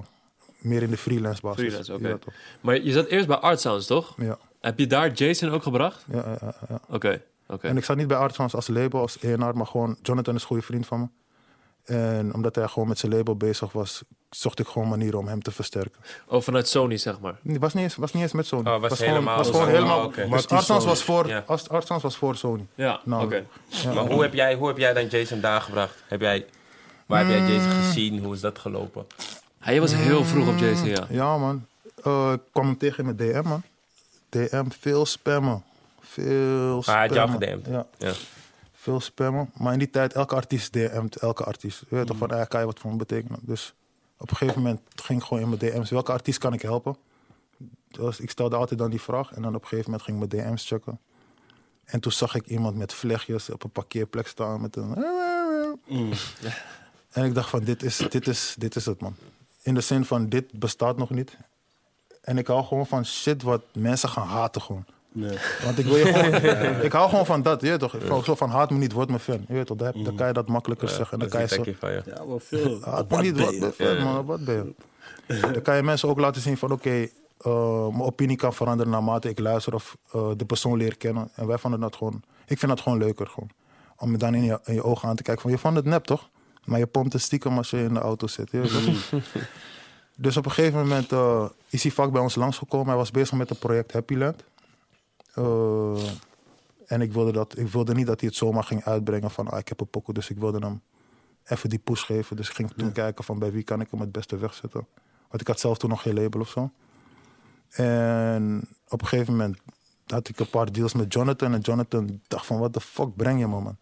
meer 0.58 0.82
in 0.82 0.90
de 0.90 0.96
freelance 0.96 1.40
basis. 1.40 1.62
Freelance, 1.64 1.94
oké. 1.94 2.18
Maar 2.60 2.80
je 2.82 2.92
zat 2.92 3.06
eerst 3.06 3.26
bij 3.26 3.36
Art 3.36 3.60
Sounds, 3.60 3.86
toch? 3.86 4.14
Ja, 4.16 4.38
Heb 4.60 4.78
je 4.78 4.86
daar 4.86 5.12
Jason 5.12 5.50
ook 5.50 5.62
gebracht? 5.62 6.04
ja, 6.12 6.36
ja, 6.40 6.54
ja. 6.68 6.80
Oké, 6.88 7.22
oké. 7.46 7.66
En 7.68 7.76
ik 7.76 7.84
zat 7.84 7.96
niet 7.96 8.06
bij 8.08 8.16
Artsons 8.16 8.54
als 8.54 8.68
label, 8.68 9.00
als 9.00 9.18
ENR, 9.18 9.56
maar 9.56 9.66
gewoon 9.66 9.98
Jonathan 10.02 10.34
is 10.34 10.40
een 10.40 10.46
goede 10.46 10.62
vriend 10.62 10.86
van 10.86 11.00
me. 11.00 11.06
En 11.88 12.34
omdat 12.34 12.54
hij 12.54 12.68
gewoon 12.68 12.88
met 12.88 12.98
zijn 12.98 13.12
label 13.12 13.36
bezig 13.36 13.72
was, 13.72 14.02
zocht 14.30 14.58
ik 14.58 14.66
gewoon 14.66 14.88
manieren 14.88 15.18
om 15.18 15.28
hem 15.28 15.42
te 15.42 15.50
versterken. 15.50 16.00
Oh, 16.26 16.42
vanuit 16.42 16.68
Sony, 16.68 16.96
zeg 16.96 17.20
maar. 17.20 17.34
Het 17.46 17.58
was 17.58 17.74
niet 17.74 17.82
eens, 17.82 17.96
was 17.96 18.12
niet 18.12 18.22
eens 18.22 18.32
met 18.32 18.46
Sony. 18.46 18.68
Oh, 18.68 18.80
was 18.80 18.98
helemaal- 18.98 19.36
was 19.36 19.46
was 19.46 19.56
gewoon 19.56 19.72
helemaal- 19.74 20.10
helemaal. 20.10 20.38
oké. 20.38 20.46
Dus 20.56 20.66
Sony. 20.66 20.84
was 20.84 21.02
voor, 21.02 21.26
Ja. 21.28 21.44
Artsons 21.68 22.02
was 22.02 22.16
voor 22.16 22.36
Sony. 22.36 22.66
Ja, 22.74 23.00
Nou, 23.04 23.24
oké. 23.24 23.44
Ja. 23.68 23.92
Maar 23.92 24.06
hoe 24.06 24.22
heb, 24.22 24.34
jij, 24.34 24.54
hoe 24.54 24.66
heb 24.68 24.78
jij 24.78 24.92
dan 24.92 25.06
Jason 25.06 25.40
daar 25.40 25.60
gebracht? 25.60 25.94
Heb 26.08 26.20
jij, 26.20 26.46
waar 27.06 27.18
heb 27.18 27.28
jij 27.28 27.40
Mm. 27.40 27.46
Jason 27.48 27.70
gezien? 27.70 28.24
Hoe 28.24 28.34
is 28.34 28.40
dat 28.40 28.58
gelopen? 28.58 29.06
Hij 29.58 29.80
was 29.80 29.94
heel 29.94 30.24
vroeg 30.24 30.48
op 30.48 30.58
Jason, 30.58 30.88
ja. 30.88 31.06
Ja, 31.08 31.38
man. 31.38 31.66
Eh, 32.04 32.32
ik 32.34 32.40
kwam 32.52 32.64
hem 32.66 32.78
tegen 32.78 32.98
in 33.06 33.14
mijn 33.16 33.32
DM, 33.32 33.48
man. 33.48 33.62
DM, 34.28 34.64
veel 34.80 35.06
spammen. 35.06 35.64
Veel 36.00 36.82
spammen. 36.82 36.84
hij 36.84 37.06
had 37.06 37.14
jou 37.14 37.30
gedM'd? 37.30 37.66
Ja, 37.66 37.86
Ja. 37.98 38.12
Veel 38.88 39.00
spammen. 39.00 39.50
Maar 39.54 39.72
in 39.72 39.78
die 39.78 39.90
tijd, 39.90 40.12
elke 40.12 40.34
artiest 40.34 40.72
DM't 40.72 41.16
elke 41.16 41.44
artiest. 41.44 41.80
Je 41.88 41.94
weet 41.94 42.06
toch 42.06 42.20
Mm. 42.20 42.28
van, 42.28 42.38
eh, 42.38 42.46
kan 42.46 42.60
je 42.60 42.66
wat 42.66 42.78
voor 42.78 42.90
me 42.90 42.96
betekenen? 42.96 43.38
Dus 43.42 43.74
op 44.18 44.30
een 44.30 44.36
gegeven 44.36 44.62
moment 44.62 44.80
ging 44.94 45.20
ik 45.20 45.26
gewoon 45.26 45.42
in 45.42 45.48
mijn 45.48 45.60
DM's. 45.60 45.90
Welke 45.90 46.12
artiest 46.12 46.38
kan 46.38 46.52
ik 46.52 46.62
helpen? 46.62 46.96
Dus 47.88 48.20
ik 48.20 48.30
stelde 48.30 48.56
altijd 48.56 48.78
dan 48.78 48.90
die 48.90 49.00
vraag. 49.00 49.32
En 49.32 49.42
dan 49.42 49.54
op 49.54 49.62
een 49.62 49.68
gegeven 49.68 49.90
moment 49.90 50.08
ging 50.08 50.22
ik 50.22 50.32
mijn 50.32 50.46
DM's 50.46 50.66
checken. 50.66 50.98
En 51.84 52.00
toen 52.00 52.12
zag 52.12 52.34
ik 52.34 52.46
iemand 52.46 52.76
met 52.76 52.92
vlechtjes 52.94 53.50
op 53.50 53.64
een 53.64 53.70
parkeerplek 53.70 54.26
staan 54.26 54.60
met 54.60 54.76
een... 54.76 55.04
Mm. 55.86 56.12
En 57.08 57.24
ik 57.24 57.34
dacht 57.34 57.50
van, 57.50 57.64
dit 57.64 57.82
is, 57.82 57.96
dit, 57.96 58.26
is, 58.28 58.54
dit 58.58 58.76
is 58.76 58.86
het, 58.86 59.00
man. 59.00 59.14
In 59.62 59.74
de 59.74 59.80
zin 59.80 60.04
van, 60.04 60.28
dit 60.28 60.52
bestaat 60.52 60.96
nog 60.96 61.10
niet. 61.10 61.36
En 62.22 62.38
ik 62.38 62.46
hou 62.46 62.64
gewoon 62.64 62.86
van 62.86 63.04
shit 63.04 63.42
wat 63.42 63.62
mensen 63.72 64.08
gaan 64.08 64.26
haten 64.26 64.62
gewoon. 64.62 64.84
Nee. 65.12 65.38
Want 65.64 65.78
ik 65.78 65.84
wil 65.84 65.96
je 65.96 66.04
gewoon... 66.04 66.82
Ik 66.88 66.92
hou 66.92 67.08
gewoon 67.08 67.26
van 67.26 67.42
dat, 67.42 67.60
je 67.60 67.68
weet 67.68 67.78
toch? 67.78 67.94
Van, 68.04 68.24
zo 68.24 68.34
van 68.34 68.50
haat 68.50 68.70
me 68.70 68.78
niet, 68.78 68.92
word 68.92 69.08
me 69.08 69.18
fan. 69.18 69.44
Je 69.48 69.54
weet 69.54 69.66
toch? 69.66 69.76
Dan, 69.76 70.04
dan 70.04 70.14
kan 70.14 70.26
je 70.26 70.32
dat 70.32 70.48
makkelijker 70.48 70.88
zeggen. 70.88 71.12
En 71.12 71.18
dan 71.18 71.28
kan 71.28 71.40
je 71.40 71.48
zo... 71.48 71.62
van 71.78 71.92
je. 71.92 72.02
Ja, 72.06 72.24
maar 72.24 72.40
veel. 72.40 72.80
Haat 72.82 73.10
me 73.10 73.20
niet, 73.20 73.40
word 73.40 73.60
me 73.60 73.72
fan, 73.72 74.02
man. 74.02 74.26
Wat 74.26 74.44
ben 74.44 74.74
je? 75.26 75.40
Dan 75.40 75.62
kan 75.62 75.76
je 75.76 75.82
mensen 75.82 76.08
ook 76.08 76.18
laten 76.18 76.42
zien 76.42 76.56
van... 76.56 76.72
Oké, 76.72 77.08
eh, 77.38 77.88
mijn 77.88 78.02
opinie 78.02 78.36
kan 78.36 78.54
veranderen 78.54 78.92
naarmate 78.92 79.28
ik 79.28 79.38
luister 79.38 79.74
of 79.74 79.96
eh, 80.12 80.30
de 80.36 80.44
persoon 80.44 80.76
leer 80.76 80.96
kennen. 80.96 81.30
En 81.34 81.46
wij 81.46 81.58
vonden 81.58 81.80
dat 81.80 81.96
gewoon... 81.96 82.22
Ik 82.46 82.58
vind 82.58 82.70
dat 82.70 82.80
gewoon 82.80 82.98
leuker, 82.98 83.26
gewoon. 83.26 83.50
Om 83.96 84.10
me 84.10 84.16
dan 84.16 84.34
in 84.34 84.44
je, 84.44 84.60
in 84.64 84.74
je 84.74 84.84
ogen 84.84 85.08
aan 85.08 85.16
te 85.16 85.22
kijken 85.22 85.42
van... 85.42 85.50
Je 85.50 85.58
vond 85.58 85.76
het 85.76 85.84
nep, 85.84 86.04
toch? 86.04 86.28
Maar 86.64 86.78
je 86.78 86.86
pompt 86.86 87.12
het 87.12 87.22
stiekem 87.22 87.56
als 87.56 87.70
je 87.70 87.82
in 87.82 87.94
de 87.94 88.00
auto 88.00 88.26
zit. 88.26 88.50
je 88.50 88.60
weet 88.60 88.70
toch? 88.70 89.20
Dus 90.20 90.36
op 90.36 90.44
een 90.44 90.50
gegeven 90.50 90.78
moment 90.78 91.12
eh, 91.12 91.44
is 91.68 91.82
hij 91.82 91.92
vak 91.92 92.12
bij 92.12 92.20
ons 92.20 92.34
langsgekomen. 92.34 92.86
Hij 92.86 92.96
was 92.96 93.10
bezig 93.10 93.38
met 93.38 93.48
het 93.48 93.58
project 93.58 93.92
Happyland. 93.92 94.44
Eh, 95.38 96.10
en 96.86 97.00
ik 97.00 97.12
wilde, 97.12 97.32
dat, 97.32 97.58
ik 97.58 97.68
wilde 97.68 97.94
niet 97.94 98.06
dat 98.06 98.20
hij 98.20 98.28
het 98.28 98.38
zomaar 98.38 98.64
ging 98.64 98.84
uitbrengen 98.84 99.30
van... 99.30 99.48
Ah, 99.48 99.58
ik 99.58 99.68
heb 99.68 99.80
een 99.80 99.88
pokoe, 99.88 100.14
dus 100.14 100.30
ik 100.30 100.38
wilde 100.38 100.58
hem 100.58 100.80
even 101.44 101.68
die 101.68 101.78
push 101.78 102.04
geven. 102.04 102.36
Dus 102.36 102.48
ik 102.48 102.54
ging 102.54 102.70
toen 102.76 102.92
kijken 102.92 103.24
van 103.24 103.38
bij 103.38 103.52
wie 103.52 103.62
kan 103.62 103.80
ik 103.80 103.90
hem 103.90 104.00
het 104.00 104.12
beste 104.12 104.36
wegzetten. 104.38 104.86
Want 105.28 105.40
ik 105.40 105.46
had 105.46 105.60
zelf 105.60 105.78
toen 105.78 105.90
nog 105.90 106.02
geen 106.02 106.14
label 106.14 106.40
of 106.40 106.48
zo. 106.48 106.70
En 107.70 108.68
op 108.88 109.00
een 109.02 109.06
gegeven 109.08 109.32
moment 109.36 109.58
had 110.06 110.28
ik 110.28 110.38
een 110.38 110.50
paar 110.50 110.72
deals 110.72 110.92
met 110.94 111.12
Jonathan. 111.12 111.54
En 111.54 111.60
Jonathan 111.60 112.20
dacht 112.28 112.46
van, 112.46 112.58
wat 112.58 112.74
de 112.74 112.80
fuck 112.80 113.16
breng 113.16 113.38
je 113.40 113.46
me, 113.46 113.60
man? 113.60 113.76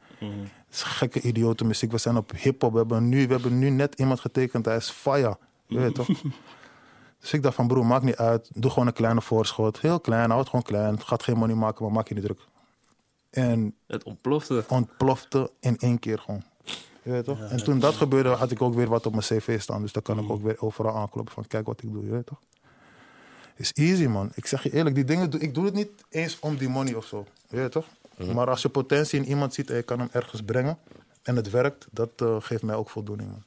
Het 0.67 0.75
is 0.75 0.83
gekke 0.83 1.21
idiote 1.21 1.65
muziek. 1.65 1.91
We 1.91 1.99
zijn 1.99 2.17
op 2.17 2.33
hip-hop. 2.37 2.73
We, 2.73 2.79
hebben 2.79 3.09
nu- 3.09 3.27
we 3.27 3.33
hebben 3.33 3.59
nu 3.59 3.71
net 3.71 3.95
iemand 3.95 4.21
getekend. 4.21 4.65
Hij 4.65 4.77
is 4.77 4.91
fire. 4.91 5.39
Je 5.67 5.79
weet 5.79 5.95
toch? 5.95 6.09
Dus 7.27 7.35
ik 7.35 7.43
dacht 7.43 7.55
van, 7.55 7.66
broer, 7.66 7.87
maakt 7.87 8.05
niet 8.05 8.16
uit. 8.16 8.51
Doe 8.55 8.70
gewoon 8.70 8.87
een 8.87 8.93
kleine 8.93 9.22
voorschot. 9.22 9.81
Heel 9.81 10.01
klein, 10.01 10.29
houd 10.29 10.39
het 10.41 10.49
gewoon 10.49 10.64
klein. 10.64 10.95
Het 10.95 11.03
gaat 11.03 11.22
geen 11.22 11.37
money 11.37 11.55
maken, 11.55 11.85
maar 11.85 11.93
maak 11.93 12.09
je 12.09 12.14
niet 12.14 12.24
druk. 12.24 12.41
En 13.31 13.74
Het 13.87 14.05
ontplofte. 14.05 14.64
ontplofte 14.68 15.51
in 15.61 15.79
één 15.79 15.99
keer 15.99 16.18
gewoon. 16.18 16.43
Je 17.03 17.11
weet 17.11 17.24
toch? 17.24 17.41
en 17.41 17.64
toen 17.64 17.79
dat 17.79 17.95
gebeurde, 17.95 18.29
had 18.29 18.51
ik 18.51 18.62
ook 18.62 18.74
weer 18.74 18.89
wat 18.89 19.07
op 19.07 19.12
mijn 19.12 19.24
cv 19.24 19.61
staan. 19.61 19.83
Dus 19.83 19.93
dan 19.93 20.03
kan 20.03 20.18
ik 20.18 20.31
ook 20.31 20.43
weer 20.43 20.57
overal 20.59 20.97
aankloppen 20.97 21.35
van 21.35 21.47
kijk 21.47 21.66
wat 21.66 21.83
ik 21.83 21.93
doe. 21.93 22.05
Je 22.05 22.11
weet 22.11 22.27
toch? 22.27 22.39
Is 23.57 23.72
easy 23.72 24.07
man. 24.07 24.31
Ik 24.35 24.47
zeg 24.47 24.62
je 24.62 24.72
eerlijk, 24.72 24.95
die 24.95 25.05
dingen 25.05 25.31
doe 25.31 25.41
ik 25.41 25.55
doe 25.55 25.64
het 25.64 25.74
niet 25.74 25.91
eens 26.09 26.39
om 26.41 26.57
die 26.57 26.68
money 26.68 26.95
of 26.95 27.05
zo. 27.05 27.27
Je 27.49 27.57
weet 27.57 27.72
toch? 27.72 27.87
Maar 28.35 28.49
als 28.49 28.62
je 28.62 28.68
potentie 28.68 29.20
in 29.20 29.29
iemand 29.29 29.55
ziet 29.55 29.70
en 29.70 29.77
je 29.77 29.83
kan 29.83 29.99
hem 29.99 30.09
ergens 30.12 30.43
brengen 30.43 30.79
en 31.22 31.37
het 31.37 31.51
werkt, 31.51 31.87
dat 31.91 32.11
eh, 32.16 32.37
geeft 32.39 32.62
mij 32.62 32.74
ook 32.74 32.91
voldoening 32.91 33.31
man. 33.31 33.43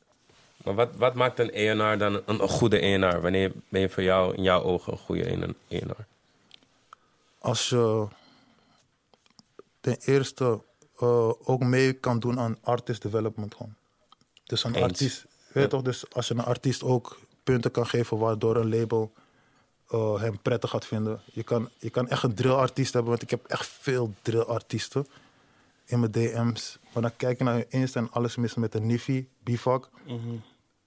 Maar 0.63 0.75
wat, 0.75 0.95
wat 0.95 1.13
maakt 1.13 1.39
een 1.39 1.51
ENR 1.51 1.97
dan 1.97 2.13
een, 2.13 2.41
een 2.41 2.49
goede 2.49 2.79
ENR? 2.79 3.21
Wanneer 3.21 3.51
ben 3.69 3.81
je 3.81 3.89
voor 3.89 4.03
jou, 4.03 4.35
in 4.35 4.43
jouw 4.43 4.61
ogen, 4.61 4.93
een 4.93 4.99
goede 4.99 5.55
ENR? 5.67 6.05
Als 7.39 7.69
je 7.69 8.07
ten 9.81 9.97
eerste 10.05 10.61
eh, 10.97 11.31
ook 11.43 11.59
mee 11.59 11.93
kan 11.93 12.19
doen 12.19 12.39
aan 12.39 12.57
artist 12.61 13.01
development 13.01 13.55
gewoon. 13.55 13.75
Dus 14.43 14.63
een 14.63 14.73
Eens. 14.73 14.83
artiest, 14.83 15.25
weet 15.51 15.63
je 15.63 15.69
toch? 15.69 15.81
Dus 15.81 16.13
als 16.13 16.27
je 16.27 16.33
een 16.33 16.43
artiest 16.43 16.83
ook 16.83 17.19
punten 17.43 17.71
kan 17.71 17.87
geven 17.87 18.17
waardoor 18.17 18.55
een 18.55 18.69
label 18.69 19.13
eh, 19.87 20.21
hem 20.21 20.39
prettig 20.41 20.69
gaat 20.69 20.85
vinden. 20.85 21.21
Je 21.25 21.43
kan, 21.43 21.69
je 21.77 21.89
kan 21.89 22.07
echt 22.07 22.23
een 22.23 22.33
drillartiest 22.33 22.93
hebben, 22.93 23.11
want 23.11 23.23
ik 23.23 23.29
heb 23.29 23.45
echt 23.45 23.67
veel 23.67 24.13
drillartiesten 24.21 25.07
in 25.85 25.99
mijn 25.99 26.11
DM's. 26.11 26.77
Maar 26.93 27.01
dan 27.01 27.15
kijk 27.15 27.37
je 27.37 27.43
naar 27.43 27.53
hun 27.53 27.65
Insta 27.69 27.99
en 27.99 28.11
alles 28.11 28.35
mis 28.35 28.55
met 28.55 28.75
een 28.75 28.85
Niffy, 28.85 29.27
Bivak. 29.43 29.89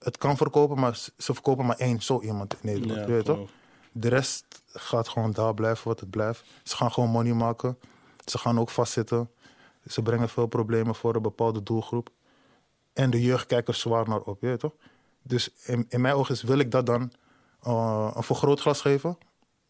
Het 0.03 0.19
kan 0.19 0.37
verkopen, 0.37 0.79
maar 0.79 0.95
ze 1.19 1.35
verkopen 1.35 1.67
maar 1.67 1.77
één 1.77 2.03
zo 2.03 2.21
iemand 2.21 2.53
in 2.53 2.59
Nederland. 2.63 3.01
Ja, 3.01 3.07
weet 3.07 3.25
toch? 3.25 3.51
De 3.93 4.09
rest 4.09 4.63
gaat 4.73 5.09
gewoon 5.09 5.33
daar 5.33 5.55
blijven 5.55 5.89
wat 5.89 6.01
het 6.01 6.11
blijft. 6.11 6.45
Ze 6.63 6.77
gaan 6.77 6.93
gewoon 6.93 7.11
money 7.11 7.33
maken. 7.33 7.79
Ze 8.25 8.39
gaan 8.39 8.61
ook 8.61 8.71
vastzitten. 8.71 9.31
Ze 9.87 10.03
brengen 10.03 10.29
veel 10.29 10.47
problemen 10.47 10.95
voor 10.95 11.15
een 11.15 11.23
bepaalde 11.23 11.63
doelgroep. 11.63 12.11
En 12.93 13.11
de 13.11 13.23
jeugd 13.23 13.47
kijkt 13.47 13.69
er 13.69 13.75
zwaar 13.75 14.09
naar 14.09 14.21
op, 14.21 14.41
je 14.41 14.47
weet 14.47 14.61
toch? 14.61 14.75
Dus 15.23 15.51
in, 15.65 15.87
in 15.89 16.01
mijn 16.01 16.15
ogen 16.15 16.47
wil 16.47 16.59
ik 16.59 16.71
dat 16.71 16.87
dan 16.87 17.13
eh, 17.63 18.11
een 18.15 18.23
vergrootglas 18.23 18.81
geven? 18.81 19.19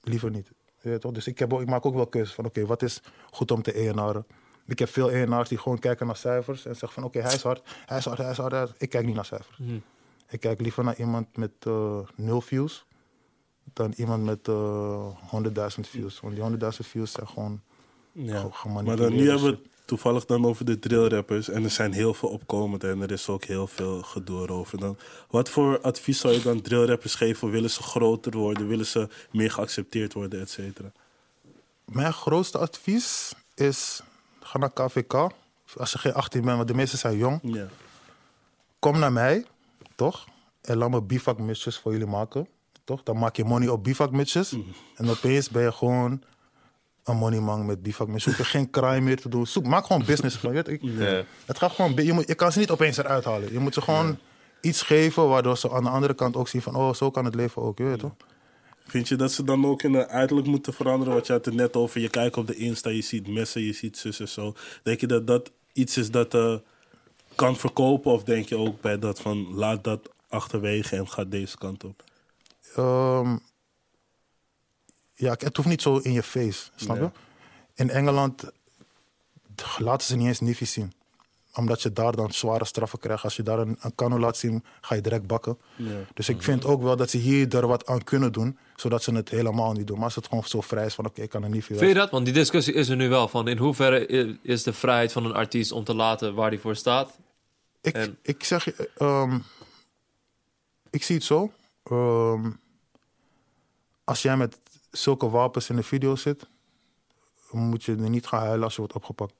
Liever 0.02 0.30
niet. 0.30 0.50
Je 0.80 0.88
weet 0.88 1.00
toch? 1.00 1.12
Dus 1.12 1.26
ik, 1.26 1.38
heb 1.38 1.52
ik 1.52 1.68
maak 1.68 1.86
ook 1.86 1.94
wel 1.94 2.06
keuzes 2.06 2.34
van, 2.34 2.44
oké, 2.44 2.66
wat 2.66 2.82
is 2.82 3.00
goed 3.30 3.50
om 3.50 3.62
te 3.62 3.72
ENR'en? 3.72 4.26
Ik 4.66 4.78
heb 4.78 4.88
veel 4.88 5.10
ENR's 5.10 5.48
die 5.48 5.58
gewoon 5.58 5.78
kijken 5.78 6.06
naar 6.06 6.16
cijfers 6.16 6.64
en 6.64 6.76
zeggen 6.76 6.92
van, 6.92 7.04
oké, 7.04 7.20
hij 7.20 7.34
is 7.34 7.42
hard, 7.42 7.62
hij 7.86 7.98
is 7.98 8.04
hard, 8.04 8.18
hij 8.18 8.30
is 8.30 8.36
hard, 8.36 8.72
Ik 8.78 8.88
kijk 8.88 9.06
niet 9.06 9.14
naar 9.14 9.24
cijfers. 9.24 9.58
Ik 10.32 10.40
kijk 10.40 10.60
liever 10.60 10.84
naar 10.84 10.98
iemand 10.98 11.36
met 11.36 11.50
eh, 11.58 11.98
nul 12.14 12.40
views 12.40 12.84
dan 13.72 13.92
iemand 13.96 14.24
met 14.24 14.48
eh 14.48 15.06
100.000 15.76 15.80
views. 15.80 16.20
Want 16.20 16.34
die 16.34 16.44
100.000 16.44 16.68
views 16.68 17.12
zijn 17.12 17.28
gewoon 17.28 17.60
Ja. 18.12 18.50
Maar 18.64 18.96
dan, 18.96 19.12
nu 19.12 19.28
hebben 19.28 19.46
we 19.46 19.50
het 19.50 19.68
toevallig 19.84 20.24
dan 20.24 20.46
over 20.46 20.64
de 20.64 20.78
drillrappers. 20.78 21.48
En 21.48 21.64
er 21.64 21.70
zijn 21.70 21.92
heel 21.92 22.14
veel 22.14 22.28
opkomend 22.28 22.84
en 22.84 23.02
er 23.02 23.10
is 23.10 23.28
ook 23.28 23.44
heel 23.44 23.66
veel 23.66 24.02
gedoe 24.02 24.48
over. 24.48 24.78
Dan, 24.78 24.98
wat 25.28 25.48
voor 25.48 25.80
advies 25.80 26.20
zou 26.20 26.34
je 26.34 26.42
dan 26.42 26.60
drillrappers 26.60 27.14
geven? 27.14 27.50
Willen 27.50 27.70
ze 27.70 27.82
groter 27.82 28.36
worden? 28.36 28.68
Willen 28.68 28.86
ze 28.86 29.08
meer 29.30 29.50
geaccepteerd 29.50 30.12
worden, 30.12 30.40
et 30.40 30.50
cetera? 30.50 30.92
Mijn 31.84 32.12
grootste 32.12 32.58
advies 32.58 33.34
is: 33.54 34.02
ga 34.40 34.58
naar 34.58 34.72
KVK. 34.72 35.30
Als 35.76 35.92
je 35.92 35.98
geen 35.98 36.14
18 36.14 36.42
bent, 36.42 36.56
want 36.56 36.68
de 36.68 36.74
meesten 36.74 36.98
zijn 36.98 37.16
jong. 37.16 37.40
Ja. 37.42 37.68
Kom 38.78 38.98
naar 38.98 39.12
mij, 39.12 39.46
toch? 39.97 40.26
En 40.62 40.76
laat 40.76 40.90
me 40.90 41.03
bivakmutsjes 41.03 41.78
voor 41.78 41.93
jullie 41.93 42.07
maken. 42.07 42.49
Toch? 42.84 43.03
Dan 43.03 43.18
maak 43.18 43.36
je 43.36 43.45
money 43.45 43.68
op 43.68 43.84
bivakmutsjes. 43.84 44.57
En 44.97 45.09
opeens 45.09 45.51
ben 45.51 45.62
je 45.62 45.72
gewoon 45.72 46.22
een 47.05 47.16
moneyman 47.16 47.66
met 47.66 47.82
bivakmutsjes. 47.82 48.36
Hoef 48.36 48.47
je 48.47 48.59
geen 48.59 48.70
crime 48.70 49.01
meer 49.01 49.20
te 49.20 49.28
doen. 49.28 49.47
Zoek, 49.47 49.64
maak 49.64 49.86
gewoon 49.86 50.05
business 50.05 50.36
van. 50.36 50.55
je 50.55 50.62
ik-. 50.62 50.82
Het 51.47 51.59
gaat 51.59 51.72
gewoon, 51.72 51.95
je, 51.95 52.12
moet, 52.12 52.28
je 52.28 52.34
kan 52.34 52.53
ze 52.53 52.59
niet 52.59 52.70
opeens 52.70 52.97
eruit 52.97 53.24
halen. 53.24 53.53
Je 53.53 53.59
moet 53.59 53.74
ze 53.74 53.80
gewoon 53.80 54.18
iets 54.61 54.82
geven 54.82 55.28
waardoor 55.28 55.59
ze 55.59 55.70
aan 55.70 55.84
de 55.84 55.90
andere 55.90 56.14
kant 56.14 56.36
ook 56.36 56.49
zien 56.49 56.62
van... 56.62 56.74
oh, 56.74 56.95
zo 56.95 57.11
kan 57.11 57.24
het 57.24 57.34
leven 57.34 57.62
ook, 57.62 57.78
je 57.78 57.84
weet 57.84 57.99
toch? 57.99 58.14
Vind 58.86 59.09
je 59.09 59.16
dat 59.16 59.32
ze 59.32 59.45
dan 59.45 59.66
ook 59.66 59.82
in 59.82 59.93
de 59.93 60.09
uiterlijk 60.09 60.49
moeten 60.49 60.72
veranderen? 60.72 61.14
Wat 61.14 61.26
je 61.26 61.32
had 61.32 61.45
het 61.45 61.55
net 61.55 61.76
over. 61.76 62.01
Je 62.01 62.09
kijkt 62.09 62.36
op 62.36 62.47
de 62.47 62.57
Insta, 62.57 62.90
je 62.90 63.03
ziet 63.03 63.28
messen, 63.28 63.62
je 63.62 63.72
ziet 63.72 63.99
zus 63.99 64.20
en 64.20 64.28
zo. 64.28 64.55
Denk 64.82 65.01
je 65.01 65.07
dat 65.07 65.26
dat 65.26 65.51
iets 65.72 65.97
is 65.97 66.11
dat 66.11 66.34
eh, 66.34 66.55
kan 67.34 67.56
verkopen? 67.56 68.12
Of 68.12 68.24
denk 68.24 68.48
je 68.48 68.56
ook 68.56 68.80
bij 68.80 68.98
dat 68.98 69.20
van 69.20 69.54
laat 69.54 69.84
dat 69.84 70.08
achterwege 70.28 70.96
en 70.96 71.08
ga 71.08 71.24
deze 71.24 71.58
kant 71.58 71.84
op? 71.84 72.04
Ehm, 72.74 73.36
ja, 75.14 75.34
het 75.38 75.56
hoeft 75.56 75.68
niet 75.68 75.82
zo 75.82 75.96
in 75.96 76.12
je 76.12 76.22
face, 76.22 76.70
snap 76.76 76.96
je? 76.96 77.10
In 77.74 77.90
Engeland 77.90 78.44
laten 79.78 80.06
ze 80.06 80.16
niet 80.16 80.26
eens 80.26 80.40
niefjes 80.40 80.72
zien. 80.72 80.92
Omdat 81.55 81.82
je 81.82 81.92
daar 81.92 82.16
dan 82.16 82.32
zware 82.32 82.64
straffen 82.64 82.98
krijgt. 82.98 83.24
Als 83.24 83.36
je 83.36 83.42
daar 83.42 83.59
een, 83.59 83.76
een 83.80 83.94
kano 83.94 84.18
laat 84.18 84.36
zien, 84.36 84.64
ga 84.80 84.94
je 84.94 85.00
direct 85.00 85.26
bakken. 85.26 85.59
Ja. 85.76 85.90
Dus 86.14 86.28
ik 86.28 86.42
vind 86.42 86.64
ook 86.64 86.82
wel 86.82 86.96
dat 86.96 87.11
ze 87.11 87.16
hier 87.16 87.57
er 87.57 87.66
wat 87.66 87.86
aan 87.86 88.05
kunnen 88.05 88.32
doen, 88.32 88.59
zodat 88.76 89.03
ze 89.03 89.14
het 89.14 89.28
helemaal 89.28 89.72
niet 89.72 89.86
doen. 89.86 89.96
Maar 89.96 90.05
als 90.05 90.14
het 90.14 90.26
gewoon 90.28 90.44
zo 90.44 90.61
vrij 90.61 90.86
is 90.86 90.94
van, 90.94 91.07
oké, 91.07 91.22
ik 91.22 91.30
kan 91.30 91.42
een 91.42 91.50
niefje 91.50 91.74
Vind 91.74 91.90
je 91.90 91.96
dat? 91.96 92.11
Want 92.11 92.24
die 92.24 92.34
discussie 92.34 92.74
is 92.74 92.88
er 92.88 92.96
nu 92.96 93.09
wel. 93.09 93.28
Van 93.28 93.48
in 93.48 93.59
hoeverre 93.59 94.07
is 94.42 94.62
de 94.62 94.72
vrijheid 94.72 95.12
van 95.12 95.24
een 95.24 95.34
artiest 95.34 95.72
om 95.72 95.84
te 95.84 95.94
laten 95.94 96.34
waar 96.34 96.48
hij 96.48 96.59
voor 96.59 96.76
staat? 96.76 97.18
Ik, 97.80 97.94
En- 97.94 98.18
ik 98.22 98.44
zeg 98.44 98.68
ehm, 98.96 99.38
ik 100.90 101.03
zie 101.03 101.14
het 101.14 101.24
zo. 101.24 101.53
Ehm, 101.82 102.50
als 104.05 104.22
jij 104.22 104.36
met 104.36 104.59
zulke 104.90 105.28
wapens 105.30 105.68
in 105.68 105.76
de 105.76 105.82
video 105.82 106.16
zit, 106.16 106.46
moet 107.50 107.84
je 107.84 107.92
er 107.92 108.11
niet 108.11 108.26
gaan 108.26 108.40
huilen 108.40 108.64
als 108.64 108.72
je 108.74 108.78
wordt 108.80 108.94
opgepakt. 108.94 109.32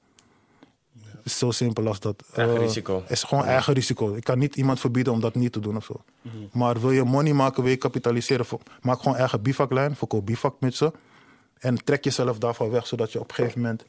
Het 1.23 1.31
is 1.31 1.37
zo 1.37 1.51
simpel 1.51 1.87
als 1.87 1.99
dat. 1.99 2.23
Eigen 2.33 2.55
Eh, 2.55 2.61
risico. 2.61 3.01
Het 3.01 3.09
is 3.11 3.23
gewoon 3.23 3.45
eigen 3.45 3.73
risico. 3.73 4.13
Ik 4.15 4.23
kan 4.23 4.39
niet 4.39 4.55
iemand 4.55 4.79
verbieden 4.79 5.13
om 5.13 5.19
dat 5.19 5.35
niet 5.35 5.51
te 5.51 5.59
doen 5.59 5.75
of 5.75 5.85
zo. 5.85 6.01
Maar 6.51 6.79
wil 6.81 6.91
je 6.91 7.03
money 7.03 7.33
maken, 7.33 7.61
wil 7.63 7.71
je 7.71 7.77
kapitaliseren, 7.77 8.45
maak 8.81 9.01
gewoon 9.01 9.17
eigen 9.17 9.41
bivaklijn, 9.41 9.95
verkoop 9.95 10.25
bivakmutsen. 10.25 10.93
En 11.59 11.83
trek 11.83 12.03
jezelf 12.03 12.37
daarvan 12.37 12.69
weg, 12.69 12.87
zodat 12.87 13.11
je 13.11 13.19
op 13.19 13.29
een 13.29 13.35
gegeven 13.35 13.61
moment 13.61 13.85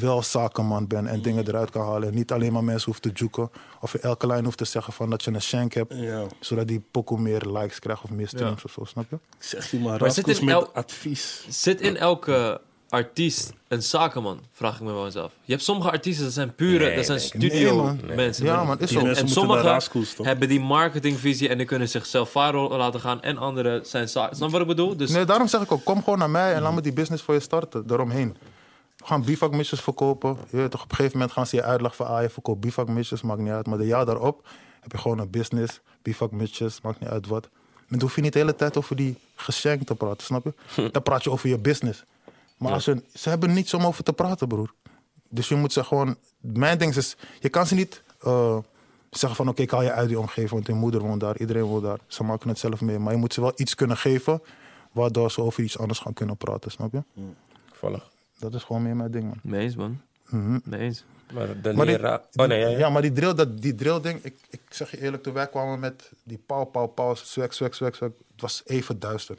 wel 0.00 0.22
zakenman 0.22 0.86
bent 0.86 1.08
en 1.08 1.22
dingen 1.22 1.48
eruit 1.48 1.70
kan 1.70 1.86
halen. 1.86 2.08
En 2.08 2.14
niet 2.14 2.32
alleen 2.32 2.52
maar 2.52 2.64
mensen 2.64 2.86
hoeft 2.90 3.02
te 3.02 3.10
joeken. 3.14 3.50
Of 3.80 3.92
je 3.92 3.98
elke 3.98 4.26
lijn 4.26 4.44
hoeft 4.44 4.58
te 4.58 4.64
zeggen 4.64 4.92
van 4.92 5.10
dat 5.10 5.24
je 5.24 5.30
een 5.30 5.42
shank 5.42 5.72
hebt. 5.72 5.94
Ja. 5.96 6.26
Zodat 6.40 6.68
die 6.68 6.82
pokoe 6.90 7.20
meer 7.20 7.40
likes 7.46 7.78
krijgt 7.78 8.02
of 8.02 8.10
meer 8.10 8.28
streams 8.28 8.64
of 8.64 8.72
zo, 8.72 8.84
snap 8.84 9.04
je? 9.10 9.18
Zeg 9.38 9.70
je 9.70 9.78
maar, 9.78 10.00
Maar 10.00 10.10
zit 10.10 10.28
in 10.28 10.44
met 10.44 10.54
el- 10.54 10.72
advies. 10.72 11.46
Zit 11.48 11.80
in 11.80 11.96
elke 11.96 12.60
artiest 12.94 13.52
een 13.68 13.82
zakenman? 13.82 14.40
Vraag 14.52 14.74
ik 14.74 14.80
me 14.80 14.92
wel 14.92 15.04
eens 15.04 15.16
af. 15.16 15.32
Je 15.44 15.52
hebt 15.52 15.64
sommige 15.64 15.90
artiesten, 15.90 16.24
dat 16.24 16.32
zijn 16.34 16.54
pure, 16.54 16.84
Nee, 16.84 16.96
dat 16.96 17.04
zijn 17.06 17.20
studio 17.20 17.74
nee, 17.74 18.06
man. 18.06 18.16
mensen. 18.16 18.44
Ja, 18.44 18.64
man, 18.64 18.80
is 18.80 18.90
zo. 18.90 18.98
en, 18.98 19.06
en 19.06 19.12
naar 19.14 19.28
sommigen 19.28 20.26
hebben 20.26 20.48
die 20.48 20.60
marketingvisie 20.60 21.48
en 21.48 21.56
die 21.58 21.66
kunnen 21.66 21.88
zichzelf 21.88 22.30
viral 22.30 22.76
laten 22.76 23.00
gaan. 23.00 23.22
En 23.22 23.38
anderen 23.38 23.86
zijn 23.86 24.08
zaken. 24.08 24.36
Snap 24.36 24.46
je 24.48 24.52
wat 24.52 24.62
ik 24.62 24.68
bedoel? 24.76 24.96
Dus 24.96 25.10
Nee, 25.10 25.24
daarom 25.24 25.48
zeg 25.48 25.60
ik 25.60 25.72
ook, 25.72 25.84
kom 25.84 26.02
gewoon 26.02 26.18
naar 26.18 26.30
mij 26.30 26.54
en 26.54 26.62
laat 26.62 26.74
me 26.74 26.80
die 26.80 26.92
business 26.92 27.22
voor 27.22 27.34
je 27.34 27.40
starten, 27.40 27.86
daaromheen. 27.86 28.36
We 28.96 29.04
gaan 29.06 29.24
bivakmutjes 29.24 29.80
verkopen. 29.80 30.36
Je 30.50 30.56
weet 30.56 30.70
toch, 30.70 30.82
op 30.82 30.90
een 30.90 30.96
gegeven 30.96 31.18
moment 31.18 31.36
gaan 31.36 31.46
ze 31.46 31.56
je 31.56 31.62
uitleggen 31.62 32.04
van, 32.06 32.16
ah, 32.16 32.22
je 32.22 32.30
verkoopt 32.30 32.60
bivakmutjes, 32.60 33.22
maakt 33.22 33.40
niet 33.40 33.50
uit. 33.52 33.66
Maar 33.66 33.78
de 33.78 33.86
jaar 33.86 34.04
daarop 34.06 34.46
heb 34.80 34.92
je 34.92 34.98
gewoon 34.98 35.18
een 35.18 35.30
business, 35.30 35.80
bivakmutjes, 36.02 36.80
maakt 36.80 37.00
niet 37.00 37.08
uit 37.08 37.26
wat. 37.26 37.48
Maar 37.74 37.84
dan 37.88 38.00
hoef 38.00 38.14
je 38.14 38.20
niet 38.22 38.32
de 38.32 38.38
hele 38.38 38.56
tijd 38.56 38.76
over 38.76 38.96
die 38.96 39.16
geschenk 39.34 39.86
te 39.86 39.94
praten, 39.94 40.24
snap 40.26 40.44
je? 40.44 40.90
Dan 40.90 41.02
praat 41.02 41.24
je 41.24 41.30
over 41.30 41.48
je 41.48 41.58
business. 41.58 42.04
Maar 42.58 42.72
als 42.72 42.84
ze, 42.84 43.02
ze 43.14 43.28
hebben 43.28 43.52
niets 43.52 43.74
om 43.74 43.86
over 43.86 44.04
te 44.04 44.12
praten, 44.12 44.48
broer. 44.48 44.74
Dus 45.28 45.48
je 45.48 45.54
moet 45.54 45.72
ze 45.72 45.84
gewoon... 45.84 46.16
Mijn 46.40 46.78
ding 46.78 46.96
is, 46.96 47.16
je 47.40 47.48
kan 47.48 47.66
ze 47.66 47.74
niet 47.74 48.02
eh, 48.20 48.58
zeggen 49.10 49.36
van... 49.36 49.48
Oké, 49.48 49.62
ik 49.62 49.70
haal 49.70 49.82
je 49.82 49.92
uit 49.92 50.08
die 50.08 50.18
omgeving, 50.18 50.50
want 50.50 50.66
je 50.66 50.72
moeder 50.72 51.00
woont 51.00 51.20
daar. 51.20 51.38
Iedereen 51.38 51.62
woont 51.62 51.82
daar. 51.82 51.98
Ze 52.06 52.24
maken 52.24 52.48
het 52.48 52.58
zelf 52.58 52.80
mee. 52.80 52.98
Maar 52.98 53.12
je 53.12 53.18
moet 53.18 53.34
ze 53.34 53.40
wel 53.40 53.52
iets 53.56 53.74
kunnen 53.74 53.96
geven... 53.96 54.42
waardoor 54.92 55.30
ze 55.30 55.40
over 55.40 55.62
iets 55.62 55.78
anders 55.78 55.98
gaan 55.98 56.12
kunnen 56.12 56.36
praten, 56.36 56.70
snap 56.70 56.92
je? 56.92 57.02
Toevallig. 57.68 58.10
Dat 58.38 58.54
is 58.54 58.62
gewoon 58.62 58.82
meer 58.82 58.96
mijn 58.96 59.10
ding, 59.10 59.24
man. 59.24 59.38
Mee 59.42 59.60
eens, 59.60 59.76
man. 59.76 60.00
Mee 60.64 60.80
eens. 60.80 61.04
Maar 61.32 61.62
de 61.62 61.72
Maar 61.72 61.86
die-. 61.86 62.04
Oh 62.34 62.46
nee, 62.46 62.60
ja, 62.60 62.68
ja. 62.68 62.78
Ja, 62.78 62.90
maar 62.90 63.02
die 63.02 63.12
drill, 63.12 63.34
dat, 63.34 63.62
die 63.62 63.74
drill 63.74 64.00
ding, 64.00 64.24
ik, 64.24 64.34
ik 64.50 64.60
zeg 64.68 64.90
je 64.90 65.00
eerlijk, 65.00 65.22
toen 65.22 65.32
wij 65.32 65.48
kwamen 65.48 65.80
met 65.80 66.10
die 66.22 66.38
pauw, 66.46 66.64
pauw, 66.64 66.86
pauw, 66.86 67.14
swag, 67.14 67.54
swag, 67.54 67.74
swag, 67.74 67.94
swag, 67.94 68.10
het 68.10 68.40
was 68.40 68.62
even 68.64 68.98
duister. 68.98 69.36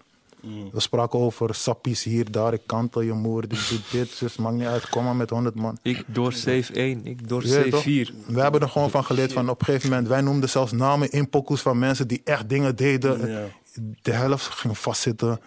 We 0.72 0.80
spraken 0.80 1.20
over 1.20 1.56
sappies 1.56 2.04
hier, 2.04 2.32
daar, 2.32 2.54
ik 2.54 2.62
kantel 2.66 3.02
je 3.02 3.14
moeder, 3.14 3.50
die 3.50 3.60
doet 3.70 3.92
dit, 3.92 4.20
dus 4.20 4.38
maakt 4.38 4.56
niet 4.56 4.66
uit, 4.66 4.90
kom 4.90 5.04
maar 5.04 5.16
met 5.16 5.30
100 5.30 5.56
man. 5.56 5.78
Ik 5.82 6.04
door 6.08 6.34
save 6.34 6.74
1, 6.74 7.06
ik 7.06 7.28
door 7.28 7.44
toch? 7.70 7.82
4. 7.82 8.14
We 8.28 8.42
hebben 8.42 8.62
er 8.62 8.70
gewoon 8.70 8.90
van 8.90 9.06
geleerd 9.06 9.34
van 9.34 9.50
op 9.50 9.60
een 9.60 9.66
gegeven 9.66 9.90
moment, 9.90 10.08
wij 10.08 10.22
noemden 10.22 10.50
zelfs 10.50 10.72
namen 10.72 11.12
in 11.12 11.30
pokoes 11.30 11.62
van 11.62 11.80
mensen 11.80 12.08
die 12.08 12.22
echt 12.24 12.50
dingen 12.50 12.76
deden. 12.76 13.30
Ja. 13.30 13.48
De 14.02 14.12
helft 14.12 14.46
ging 14.46 14.78
vastzitten. 14.78 15.40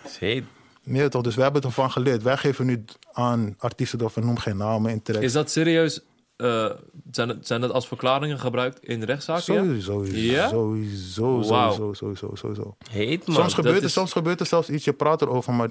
Nee, 0.82 1.08
toch? 1.08 1.22
Dus 1.22 1.34
wij 1.34 1.44
hebben 1.44 1.62
ervan 1.62 1.90
geleerd. 1.90 2.22
Wij 2.22 2.36
geven 2.36 2.66
nu 2.66 2.84
aan 3.12 3.54
artiesten 3.58 4.00
of 4.00 4.14
we 4.14 4.20
noemen 4.20 4.40
geen 4.40 4.56
namen 4.56 4.90
in 4.90 5.02
tracks. 5.02 5.24
Is 5.24 5.32
dat 5.32 5.50
serieus? 5.50 6.00
Eh, 6.38 6.70
zijn, 7.10 7.28
het, 7.28 7.46
zijn 7.46 7.60
dat 7.60 7.70
als 7.72 7.88
verklaringen 7.88 8.38
gebruikt 8.38 8.84
in 8.84 9.02
rechtszaken? 9.02 9.42
Sowieso, 9.42 9.92
sowieso, 9.92 10.18
Ja? 10.18 10.48
sowieso, 10.48 11.42
sowieso, 11.42 11.92
sowieso, 11.94 12.34
sowieso. 12.34 12.76
Heet, 12.90 13.26
man. 13.26 13.36
Soms 13.36 13.54
gebeurt, 13.54 13.76
er, 13.76 13.84
is- 13.84 13.92
soms 13.92 14.12
gebeurt 14.12 14.40
er 14.40 14.46
zelfs 14.46 14.68
iets, 14.68 14.84
je 14.84 14.92
praat 14.92 15.22
erover, 15.22 15.52
maar 15.54 15.68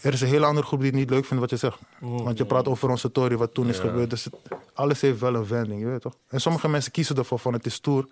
er 0.00 0.12
is 0.12 0.20
een 0.20 0.28
hele 0.28 0.46
andere 0.46 0.66
groep 0.66 0.80
die 0.80 0.88
het 0.90 0.98
niet 0.98 1.10
leuk 1.10 1.24
vindt 1.24 1.40
wat 1.40 1.50
je 1.50 1.56
zegt. 1.56 1.78
Want 2.00 2.38
je 2.38 2.44
praat 2.44 2.68
over 2.68 2.90
onze 2.90 3.08
story, 3.10 3.36
wat 3.36 3.54
toen 3.54 3.68
is 3.68 3.78
gebeurd. 3.78 4.10
Dus 4.10 4.24
het- 4.24 4.34
alles 4.74 5.00
heeft 5.00 5.20
wel 5.20 5.34
een 5.34 5.46
wending, 5.46 5.80
je 5.80 5.86
weet 5.86 6.00
toch? 6.00 6.16
En 6.28 6.40
sommige 6.40 6.68
mensen 6.68 6.92
kiezen 6.92 7.16
ervoor 7.16 7.38
van 7.38 7.52
het 7.52 7.66
is 7.66 7.74
stoer. 7.74 8.06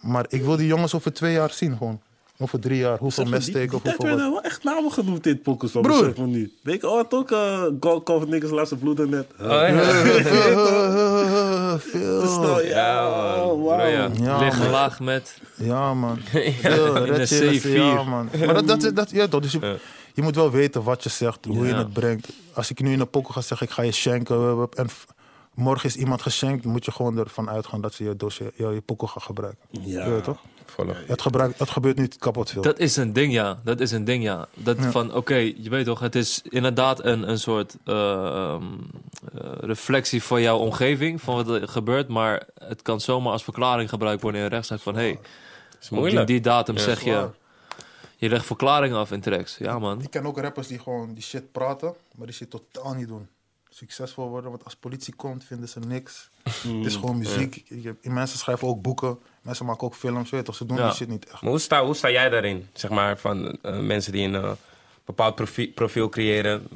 Maar 0.00 0.24
ik 0.28 0.42
wil 0.42 0.56
die 0.56 0.66
jongens 0.66 0.94
over 0.94 1.12
twee 1.12 1.32
jaar 1.32 1.50
zien 1.50 1.76
gewoon. 1.76 2.00
Over 2.38 2.60
drie 2.60 2.78
jaar, 2.78 2.98
hoeveel 2.98 3.26
Zeg 3.26 3.38
of 3.38 3.44
tijd 3.44 3.70
hoeveel 3.70 3.94
werden 3.98 4.18
wat. 4.18 4.30
wel 4.32 4.42
echt 4.42 4.64
namen 4.64 4.92
genoemd 4.92 5.26
in 5.26 5.32
het 5.32 5.42
pokus 5.42 5.70
van 5.70 5.82
Broer. 5.82 5.98
besef 5.98 6.16
me 6.16 6.26
nu. 6.26 6.52
Denk 6.62 6.80
je, 6.80 6.88
oh, 6.88 6.98
het 6.98 7.14
ook 7.14 7.30
uh, 7.30 7.62
Gold 7.80 8.04
Cover 8.04 8.28
Niggas 8.28 8.50
laatste 8.50 8.78
vloeden 8.78 9.10
net. 9.10 9.26
Oh, 9.40 9.46
ja. 9.48 9.68
Veel. 11.92 12.26
Snel, 12.26 12.64
ja, 12.64 13.44
man. 13.56 13.90
ja. 14.22 14.68
Laag 14.70 15.00
met... 15.00 15.40
Ja, 15.54 15.94
man. 15.94 16.18
Veel, 16.60 16.96
in 16.96 17.04
de 17.04 17.12
Red 17.12 17.62
C4. 17.62 17.72
Ja, 17.72 18.02
man. 18.02 18.28
Maar 18.46 18.66
dat, 18.66 18.80
dat, 18.80 18.96
dat, 18.96 19.10
ja, 19.10 19.28
toch, 19.28 19.40
dus 19.40 19.52
je, 19.52 19.78
je 20.14 20.22
moet 20.22 20.34
wel 20.34 20.50
weten 20.50 20.82
wat 20.82 21.02
je 21.02 21.08
zegt, 21.08 21.44
hoe 21.44 21.66
je 21.66 21.74
het 21.74 21.92
brengt. 21.92 22.28
Als 22.54 22.70
ik 22.70 22.80
nu 22.80 22.92
in 22.92 23.00
een 23.00 23.10
poker 23.10 23.34
ga 23.34 23.40
zeggen, 23.40 23.66
ik 23.66 23.72
ga 23.72 23.82
je 23.82 23.92
schenken... 23.92 24.68
en 24.74 24.88
morgen 25.54 25.88
is 25.88 25.96
iemand 25.96 26.22
geschenkt... 26.22 26.64
moet 26.64 26.84
je 26.84 26.92
gewoon 26.92 27.18
ervan 27.18 27.50
uitgaan 27.50 27.80
dat 27.80 27.94
ze 27.94 28.04
je, 28.04 28.16
dossier, 28.16 28.52
je, 28.54 28.66
je 28.66 28.80
poker 28.80 29.08
gaan 29.08 29.22
gebruiken. 29.22 29.64
Ja. 29.70 30.04
Je 30.04 30.10
weet 30.10 30.24
toch? 30.24 30.40
Toevallig. 30.76 31.06
Het, 31.06 31.22
gebruik, 31.22 31.58
het 31.58 31.70
gebeurt 31.70 31.98
niet 31.98 32.16
kapot 32.16 32.50
veel. 32.50 32.62
Dat 32.62 32.78
is 32.78 32.96
een 32.96 33.12
ding, 33.12 33.32
ja. 33.32 33.60
Dat 33.64 33.80
is 33.80 33.90
een 33.90 34.04
ding, 34.04 34.22
ja. 34.22 34.48
Dat 34.54 34.76
Ja. 34.78 34.90
van, 34.90 35.14
oké, 35.14 35.34
je 35.36 35.70
weet 35.70 35.84
toch, 35.84 36.00
het 36.00 36.14
is 36.14 36.42
inderdaad 36.48 37.04
een, 37.04 37.28
een 37.28 37.38
soort 37.38 37.76
eh, 37.84 37.94
ehm, 38.26 38.62
eh, 39.34 39.50
reflectie 39.60 40.22
van 40.22 40.40
jouw 40.42 40.58
omgeving, 40.58 41.20
van 41.20 41.34
wat 41.34 41.48
er 41.48 41.68
gebeurt. 41.68 42.08
Maar 42.08 42.46
het 42.58 42.82
kan 42.82 43.00
zomaar 43.00 43.32
als 43.32 43.44
verklaring 43.44 43.88
gebruikt 43.88 44.22
worden 44.22 44.40
in 44.40 44.46
een 44.46 44.52
rechtszaak 44.52 44.80
van, 44.80 44.94
hé, 44.94 45.00
hey, 45.00 45.10
is 45.10 45.18
op 45.18 45.80
die, 45.88 45.98
moeilijk. 45.98 46.26
die 46.26 46.40
datum 46.40 46.74
Ja. 46.76 46.82
zeg 46.82 47.00
je, 47.04 47.28
je 48.16 48.28
legt 48.28 48.46
verklaringen 48.46 48.96
af 48.96 49.12
in 49.12 49.20
tracks. 49.20 49.56
Ja, 49.58 49.78
man. 49.78 50.02
Ik 50.02 50.10
ken 50.10 50.26
ook 50.26 50.38
rappers 50.40 50.66
die 50.66 50.78
gewoon 50.78 51.14
die 51.14 51.22
shit 51.22 51.52
praten, 51.52 51.94
maar 52.14 52.26
die 52.26 52.36
shit 52.36 52.50
totaal 52.50 52.94
niet 52.94 53.08
doen. 53.08 53.28
Succesvol 53.68 54.28
worden, 54.28 54.50
want 54.50 54.64
als 54.64 54.76
politie 54.76 55.14
komt 55.14 55.44
vinden 55.44 55.68
ze 55.68 55.78
niks. 55.78 56.30
Mm. 56.64 56.76
Het 56.76 56.86
is 56.86 56.94
gewoon 56.94 57.18
muziek. 57.18 57.62
Ik 57.68 57.84
heb- 57.84 58.04
mensen 58.04 58.38
schrijven 58.38 58.68
ook 58.68 58.82
boeken, 58.82 59.18
mensen 59.46 59.66
maken 59.66 59.86
ook 59.86 59.94
films, 59.94 60.30
weet 60.30 60.40
je 60.40 60.46
toch? 60.46 60.56
Ze 60.56 60.66
doen 60.66 60.76
die 60.76 60.92
shit 60.92 61.08
niet 61.08 61.24
echt. 61.30 61.42
Maar 61.42 61.50
hoe 61.50 61.60
sta, 61.60 61.84
hoe 61.84 61.94
sta 61.94 62.10
jij 62.10 62.28
daarin? 62.28 62.68
Zeg 62.72 62.90
maar 62.90 63.18
van 63.18 63.58
eh, 63.62 63.78
mensen 63.78 64.12
die 64.12 64.26
een 64.26 64.34
eh, 64.34 64.50
bepaald 65.04 65.34
profiel, 65.34 65.68
profiel 65.74 66.08
creëren... 66.08 66.68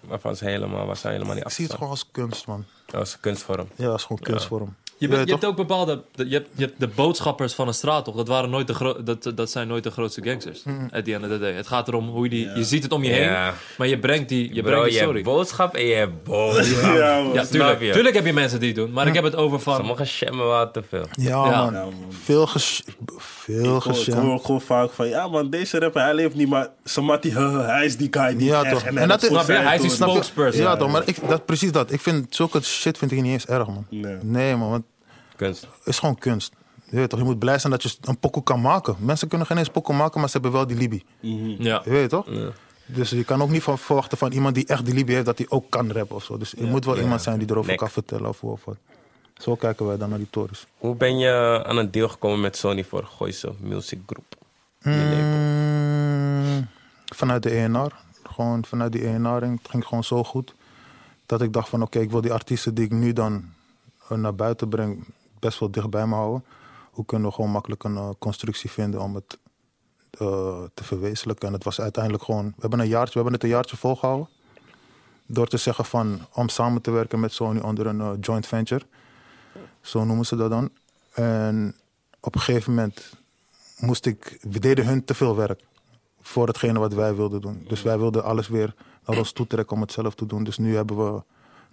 waarvan 0.00 0.36
ze 0.36 0.44
helemaal, 0.44 0.86
waar 0.86 0.96
ze 0.96 1.08
helemaal 1.08 1.34
niet 1.34 1.44
Ik 1.44 1.50
zie 1.50 1.64
het 1.64 1.74
gewoon 1.74 1.90
als 1.90 2.10
kunst, 2.10 2.46
man. 2.46 2.64
Als 2.94 3.12
een 3.12 3.20
kunstvorm. 3.20 3.68
Ja, 3.76 3.94
is 3.94 4.02
gewoon 4.02 4.22
kunstvorm. 4.22 4.74
Je, 5.04 5.10
Ja, 5.10 5.16
bent- 5.16 5.28
je 5.28 5.34
hebt 5.34 5.46
ook 5.46 5.56
bepaalde. 5.56 6.02
de- 6.14 6.28
Je 6.28 6.34
hebt, 6.34 6.48
je 6.54 6.64
hebt 6.64 6.80
de 6.80 6.88
boodschappers 6.88 7.54
van 7.54 7.68
een 7.68 7.74
straat, 7.74 8.04
toch? 8.04 8.14
Dat, 8.16 8.28
waren 8.28 8.50
nooit 8.50 8.66
de 8.66 8.74
gro- 8.74 9.02
dat, 9.02 9.32
dat 9.34 9.50
zijn 9.50 9.68
nooit 9.68 9.82
de 9.84 9.90
grootste 9.90 10.22
gangsters. 10.22 10.62
At 10.92 11.04
the 11.04 11.14
end 11.14 11.22
of 11.24 11.30
the 11.30 11.38
day. 11.38 11.52
Het 11.52 11.66
gaat 11.66 11.88
erom 11.88 12.08
hoe 12.08 12.24
je 12.24 12.30
die. 12.30 12.48
Je 12.54 12.64
ziet 12.64 12.82
het 12.82 12.92
om 12.92 13.04
je 13.04 13.10
heen, 13.10 13.22
Ja. 13.22 13.54
maar 13.78 13.86
je 13.88 13.98
brengt 13.98 14.28
die. 14.28 14.54
Je 14.54 14.62
Bro, 14.62 14.70
brengt 14.70 14.84
die 14.84 14.94
je 14.98 15.00
story. 15.04 15.22
boodschap 15.22 15.74
en 15.74 15.84
je 15.86 15.94
hebt 15.94 16.22
boodschap. 16.24 16.94
Ja, 16.96 17.20
man. 17.20 17.32
Ja, 17.32 17.44
Snap 17.44 17.50
tuurlijk, 17.50 17.80
je? 17.80 17.92
tuurlijk 17.92 18.14
heb 18.14 18.26
je 18.26 18.32
mensen 18.32 18.58
die 18.60 18.68
het 18.68 18.76
doen, 18.76 18.92
maar 18.92 19.06
ik 19.06 19.14
heb 19.14 19.24
het 19.24 19.36
over 19.36 19.60
van. 19.60 19.76
Sommigen 19.76 20.06
shammen 20.06 20.46
wel 20.46 20.70
te 20.70 20.82
veel. 20.88 21.06
Ja, 21.12 21.28
Ja. 21.28 21.40
man. 21.64 21.72
Ja, 21.74 21.82
man. 21.84 21.94
Veel 22.22 22.46
gesh... 22.46 22.80
Veel 23.16 23.76
Ik 23.76 23.82
hoor, 23.82 23.96
ik 24.06 24.12
hoor 24.12 24.32
ook 24.32 24.44
gewoon 24.44 24.60
vaak 24.60 24.90
van, 24.90 25.08
ja 25.08 25.28
man, 25.28 25.50
deze 25.50 25.78
rapper, 25.78 26.02
hij 26.02 26.14
leeft 26.14 26.34
niet, 26.34 26.48
maar 26.48 26.68
Samati, 26.84 27.30
huh, 27.30 27.66
hij 27.74 27.84
is 27.84 27.96
die 27.96 28.08
guy 28.10 28.32
niet 28.32 28.42
Ja, 28.48 28.62
echt. 28.64 28.72
toch. 28.72 28.82
En, 28.82 29.08
dat 29.08 29.22
is- 29.22 29.28
Snap 29.28 29.46
je? 29.46 29.52
Hij 29.52 29.74
is 29.74 29.80
die 29.80 29.90
Snap 29.90 30.08
je? 30.08 30.12
spokesperson. 30.14 30.62
Ja, 30.62 30.76
toch. 30.76 30.90
Maar 30.90 31.02
ik, 31.04 31.16
dat, 31.28 31.44
precies 31.46 31.72
dat. 31.72 31.92
Ik 31.92 32.00
vind 32.00 32.34
zulke 32.34 32.62
shit 32.62 32.98
vind 32.98 33.10
ik 33.12 33.22
niet 33.22 33.32
eens 33.32 33.46
erg, 33.46 33.66
man. 33.66 33.86
Nee. 33.90 34.16
Nee, 34.22 34.56
man. 34.56 34.70
Want 34.70 34.84
Kunst. 35.36 35.62
het 35.62 35.86
is 35.86 35.98
gewoon 35.98 36.18
kunst. 36.18 36.52
Je, 36.84 36.96
weet 36.96 37.10
toch? 37.10 37.18
je 37.18 37.24
moet 37.24 37.38
blij 37.38 37.58
zijn 37.58 37.72
dat 37.72 37.82
je 37.82 37.96
een 38.00 38.18
pokoe 38.18 38.42
kan 38.42 38.60
maken. 38.60 38.96
Mensen 38.98 39.28
kunnen 39.28 39.46
geen 39.46 39.58
eens 39.58 39.68
pokoe 39.68 39.94
maken, 39.94 40.20
maar 40.20 40.28
ze 40.28 40.34
hebben 40.34 40.52
wel 40.52 40.66
die 40.66 40.76
Libi. 40.76 41.04
Ja. 41.58 41.80
Je 41.84 41.90
weet 41.90 42.10
toch? 42.10 42.26
Ja. 42.30 42.50
Dus 42.86 43.10
je 43.10 43.24
kan 43.24 43.42
ook 43.42 43.50
niet 43.50 43.62
van 43.62 43.78
verwachten 43.78 44.18
van 44.18 44.32
iemand 44.32 44.54
die 44.54 44.66
echt 44.66 44.84
die 44.84 44.94
Libi 44.94 45.12
heeft, 45.12 45.24
dat 45.26 45.38
hij 45.38 45.46
ook 45.48 45.70
kan 45.70 45.92
rappen 45.92 46.16
of 46.16 46.24
zo. 46.24 46.38
Dus 46.38 46.54
er 46.56 46.66
moet 46.66 46.84
wel 46.84 46.98
iemand 46.98 47.22
zijn 47.22 47.38
die 47.38 47.50
erover 47.50 47.70
Nek. 47.70 47.78
kan 47.78 47.90
vertellen 47.90 48.28
of, 48.28 48.42
of 48.42 48.64
wat. 48.64 48.76
Zo 49.36 49.54
kijken 49.56 49.86
wij 49.86 49.96
dan 49.96 50.08
naar 50.08 50.18
die 50.18 50.30
torens. 50.30 50.66
Hoe 50.78 50.94
ben 50.94 51.18
je 51.18 51.62
aan 51.66 51.76
een 51.76 51.90
deel 51.90 52.08
gekomen 52.08 52.40
met 52.40 52.56
Sony 52.56 52.84
voor 52.84 53.04
Gooise 53.04 53.52
Music 53.60 53.98
Group? 54.06 54.36
Mm, 54.82 56.68
vanuit 57.04 57.42
de 57.42 57.50
ENR. 57.50 57.92
Gewoon 58.22 58.64
vanuit 58.64 58.92
die 58.92 59.06
ENR. 59.06 59.42
En 59.42 59.50
het 59.50 59.70
ging 59.70 59.86
gewoon 59.86 60.04
zo 60.04 60.24
goed. 60.24 60.54
Dat 61.26 61.42
ik 61.42 61.52
dacht 61.52 61.68
van 61.68 61.82
oké, 61.82 61.98
ik 61.98 62.10
wil 62.10 62.20
die 62.20 62.32
artiesten 62.32 62.74
die 62.74 62.84
ik 62.84 62.90
nu 62.90 63.12
dan 63.12 63.44
eh, 64.08 64.18
naar 64.18 64.34
buiten 64.34 64.68
breng, 64.68 65.04
best 65.44 65.58
wel 65.58 65.70
dicht 65.70 65.90
bij 65.90 66.06
me 66.06 66.14
houden. 66.14 66.44
Hoe 66.90 67.04
kunnen 67.04 67.28
we 67.28 67.34
gewoon 67.34 67.50
makkelijk 67.50 67.84
een 67.84 67.96
eh, 67.96 68.08
constructie 68.18 68.70
vinden 68.70 69.00
om 69.00 69.14
het 69.14 69.38
eh, 70.10 70.62
te 70.74 70.84
verwezenlijken. 70.84 71.46
En 71.48 71.54
het 71.54 71.64
was 71.64 71.80
uiteindelijk 71.80 72.24
gewoon, 72.24 72.46
we 72.46 72.60
hebben, 72.60 72.78
een 72.80 72.88
jaartje, 72.88 73.12
we 73.12 73.20
hebben 73.20 73.32
het 73.32 73.42
een 73.42 73.48
jaartje 73.48 73.76
volgehouden. 73.76 74.28
Door 75.26 75.46
te 75.46 75.56
zeggen 75.56 75.84
van, 75.84 76.20
om 76.32 76.48
samen 76.48 76.82
te 76.82 76.90
werken 76.90 77.20
met 77.20 77.32
Sony 77.32 77.60
onder 77.60 77.86
een 77.86 78.00
eh, 78.00 78.10
joint 78.20 78.46
venture. 78.46 78.86
Zo 79.80 80.04
noemen 80.04 80.26
ze 80.26 80.36
dat 80.36 80.50
dan. 80.50 80.70
En 81.12 81.76
op 82.20 82.34
een 82.34 82.40
gegeven 82.40 82.74
moment 82.74 83.12
moest 83.78 84.06
ik, 84.06 84.38
we 84.40 84.58
deden 84.58 84.86
hun 84.86 85.04
te 85.04 85.14
veel 85.14 85.36
werk 85.36 85.60
voor 86.20 86.46
hetgene 86.46 86.78
wat 86.78 86.92
wij 86.92 87.14
wilden 87.14 87.40
doen. 87.40 87.64
Dus 87.68 87.82
wij 87.82 87.98
wilden 87.98 88.24
alles 88.24 88.48
weer 88.48 88.74
naar 89.06 89.18
ons 89.18 89.32
toe 89.32 89.46
trekken 89.46 89.76
om 89.76 89.82
het 89.82 89.92
zelf 89.92 90.14
te 90.14 90.26
doen. 90.26 90.44
Dus 90.44 90.58
nu 90.58 90.74
hebben 90.74 90.96
we 90.96 91.22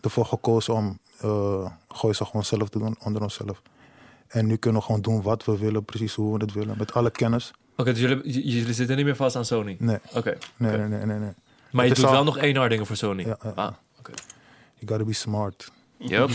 ervoor 0.02 0.26
gekozen 0.26 0.74
om 0.74 1.00
uh, 1.26 1.70
Gooise 1.88 2.26
gewoon 2.26 2.44
zelf 2.46 2.70
te 2.70 2.80
doen, 2.80 2.96
onder 3.04 3.22
onszelf. 3.22 3.62
En 4.28 4.46
nu 4.46 4.56
kunnen 4.56 4.80
we 4.80 4.86
gewoon 4.86 5.02
doen 5.02 5.22
wat 5.22 5.46
we 5.46 5.58
willen, 5.58 5.84
precies 5.86 6.14
hoe 6.14 6.38
we 6.38 6.44
het 6.44 6.54
willen, 6.54 6.76
met 6.78 6.94
alle 6.94 7.12
kennis. 7.12 7.52
Oké, 7.78 7.92
dus 7.92 8.02
jullie, 8.02 8.50
jullie 8.50 8.74
zitten 8.74 8.96
niet 8.96 9.06
meer 9.06 9.16
vast 9.16 9.36
aan 9.36 9.46
Sony? 9.46 9.76
Nee, 9.80 9.98
Oké. 10.14 10.38
nee, 10.58 10.78
nee, 10.78 10.88
nee, 10.88 11.06
nee. 11.06 11.20
nee. 11.20 11.32
Maar 11.72 11.84
je 11.84 11.90
Het 11.92 12.00
doet 12.00 12.08
al- 12.10 12.14
wel 12.16 12.24
nog 12.24 12.38
één 12.38 12.70
dingen 12.70 12.86
voor 12.86 12.96
Sony? 12.96 13.26
Ja. 13.26 13.38
Ah, 13.56 13.72
oké. 14.00 14.12
You 14.76 14.88
gotta 14.88 15.04
be 15.04 15.14
smart. 15.14 15.72
Yup. 15.98 16.30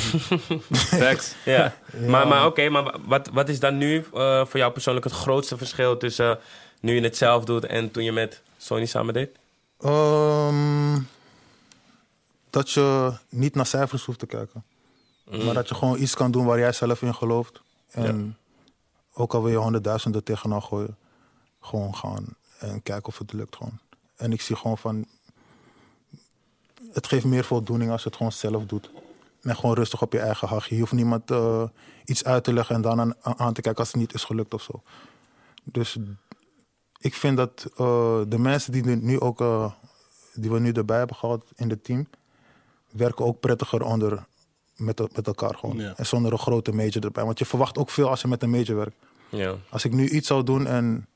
Facts. 1.00 1.34
Ja. 1.44 1.74
Maar, 2.06 2.26
maar 2.28 2.46
oké, 2.46 2.68
maar 2.68 2.94
wat, 3.06 3.28
wat 3.32 3.48
is 3.48 3.60
dan 3.60 3.78
nu 3.78 3.96
eh, 4.14 4.46
voor 4.46 4.60
jou 4.60 4.72
persoonlijk 4.72 5.04
het 5.06 5.14
grootste 5.14 5.56
verschil 5.56 5.96
tussen 5.96 6.30
eh, 6.30 6.36
nu 6.80 6.94
je 6.94 7.00
het 7.00 7.16
zelf 7.16 7.44
doet 7.44 7.64
en 7.64 7.90
toen 7.90 8.04
je 8.04 8.12
met 8.12 8.42
Sony 8.56 8.86
samen 8.86 9.14
deed? 9.14 9.30
Ehm, 9.80 10.94
dat 12.56 12.70
je 12.70 13.12
niet 13.28 13.54
naar 13.54 13.66
cijfers 13.66 14.04
hoeft 14.04 14.18
te 14.18 14.26
kijken. 14.26 14.64
Mm. 15.30 15.44
Maar 15.44 15.54
dat 15.54 15.68
je 15.68 15.74
gewoon 15.74 15.98
iets 15.98 16.14
kan 16.14 16.30
doen 16.30 16.44
waar 16.44 16.58
jij 16.58 16.72
zelf 16.72 17.02
in 17.02 17.14
gelooft. 17.14 17.62
En 17.90 18.36
ook 19.12 19.34
al 19.34 19.42
wil 19.42 19.50
je 19.50 19.56
honderdduizenden 19.56 20.24
tegenaan 20.24 20.62
gooien, 20.62 20.96
gewoon 21.60 21.94
gaan 21.94 22.24
en 22.58 22.82
kijken 22.82 23.06
of 23.06 23.18
het 23.18 23.32
lukt 23.32 23.56
gewoon. 23.56 23.78
En 24.16 24.32
ik 24.32 24.40
zie 24.40 24.56
gewoon 24.56 24.78
van, 24.78 25.06
het 26.92 27.06
geeft 27.06 27.24
meer 27.24 27.44
voldoening 27.44 27.90
als 27.90 28.02
je 28.02 28.08
het 28.08 28.16
gewoon 28.16 28.32
zelf 28.32 28.66
doet. 28.66 28.90
En 29.42 29.56
gewoon 29.56 29.74
rustig 29.74 30.02
op 30.02 30.12
je 30.12 30.20
eigen 30.20 30.48
hachje. 30.48 30.74
Je 30.74 30.80
hoeft 30.80 30.92
niemand 30.92 31.30
eh, 31.30 31.62
iets 32.04 32.24
uit 32.24 32.44
te 32.44 32.52
leggen 32.52 32.74
en 32.74 32.80
dan 32.80 33.00
aan, 33.00 33.14
aan 33.20 33.52
te 33.52 33.60
kijken 33.60 33.80
als 33.80 33.92
het 33.92 34.00
niet 34.00 34.14
is 34.14 34.24
gelukt 34.24 34.54
of 34.54 34.62
zo. 34.62 34.82
Dus 35.64 35.96
ik 36.98 37.14
vind 37.14 37.36
dat 37.36 37.66
eh, 37.76 38.20
de 38.28 38.38
mensen 38.38 38.72
die 38.72 38.84
nu, 38.84 38.96
nu 38.96 39.20
ook, 39.20 39.40
eh, 39.40 39.72
die 40.34 40.50
we 40.50 40.58
nu 40.58 40.72
erbij 40.72 40.98
hebben 40.98 41.16
gehad 41.16 41.44
in 41.56 41.70
het 41.70 41.84
team, 41.84 42.06
werken 42.96 43.24
ook 43.24 43.40
prettiger 43.40 43.82
onder 43.82 44.26
met, 44.76 45.16
met 45.16 45.26
elkaar 45.26 45.54
gewoon. 45.54 45.76
Ja. 45.76 45.92
En 45.96 46.06
zonder 46.06 46.32
een 46.32 46.38
grote 46.38 46.72
major 46.72 47.04
erbij. 47.04 47.24
Want 47.24 47.38
je 47.38 47.44
verwacht 47.44 47.78
ook 47.78 47.90
veel 47.90 48.08
als 48.08 48.20
je 48.20 48.28
met 48.28 48.42
een 48.42 48.50
major 48.50 48.76
werkt. 48.76 48.96
Ja. 49.28 49.54
Als 49.70 49.84
ik 49.84 49.92
nu 49.92 50.08
iets 50.08 50.26
zou 50.26 50.42
doen 50.42 50.66
en 50.66 51.06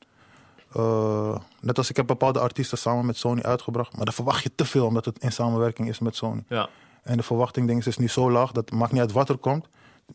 Eh, 0.75 1.35
net 1.59 1.77
als 1.77 1.89
ik 1.89 1.95
heb 1.95 2.07
bepaalde 2.07 2.39
artiesten 2.39 2.77
samen 2.77 3.05
met 3.05 3.17
Sony 3.17 3.41
uitgebracht. 3.41 3.95
Maar 3.95 4.05
dan 4.05 4.13
verwacht 4.13 4.43
je 4.43 4.51
te 4.55 4.65
veel, 4.65 4.85
omdat 4.85 5.05
het 5.05 5.19
in 5.19 5.31
samenwerking 5.31 5.87
is 5.87 5.99
met 5.99 6.15
Sony. 6.15 6.43
Ja. 6.47 6.69
En 7.03 7.17
de 7.17 7.23
verwachting 7.23 7.67
denk 7.67 7.79
ik, 7.79 7.85
is 7.85 7.97
nu 7.97 8.07
zo 8.07 8.31
laag, 8.31 8.51
dat 8.51 8.69
het 8.69 8.79
maakt 8.79 8.91
niet 8.91 9.01
uit 9.01 9.11
wat 9.11 9.29
er 9.29 9.37
komt. 9.37 9.67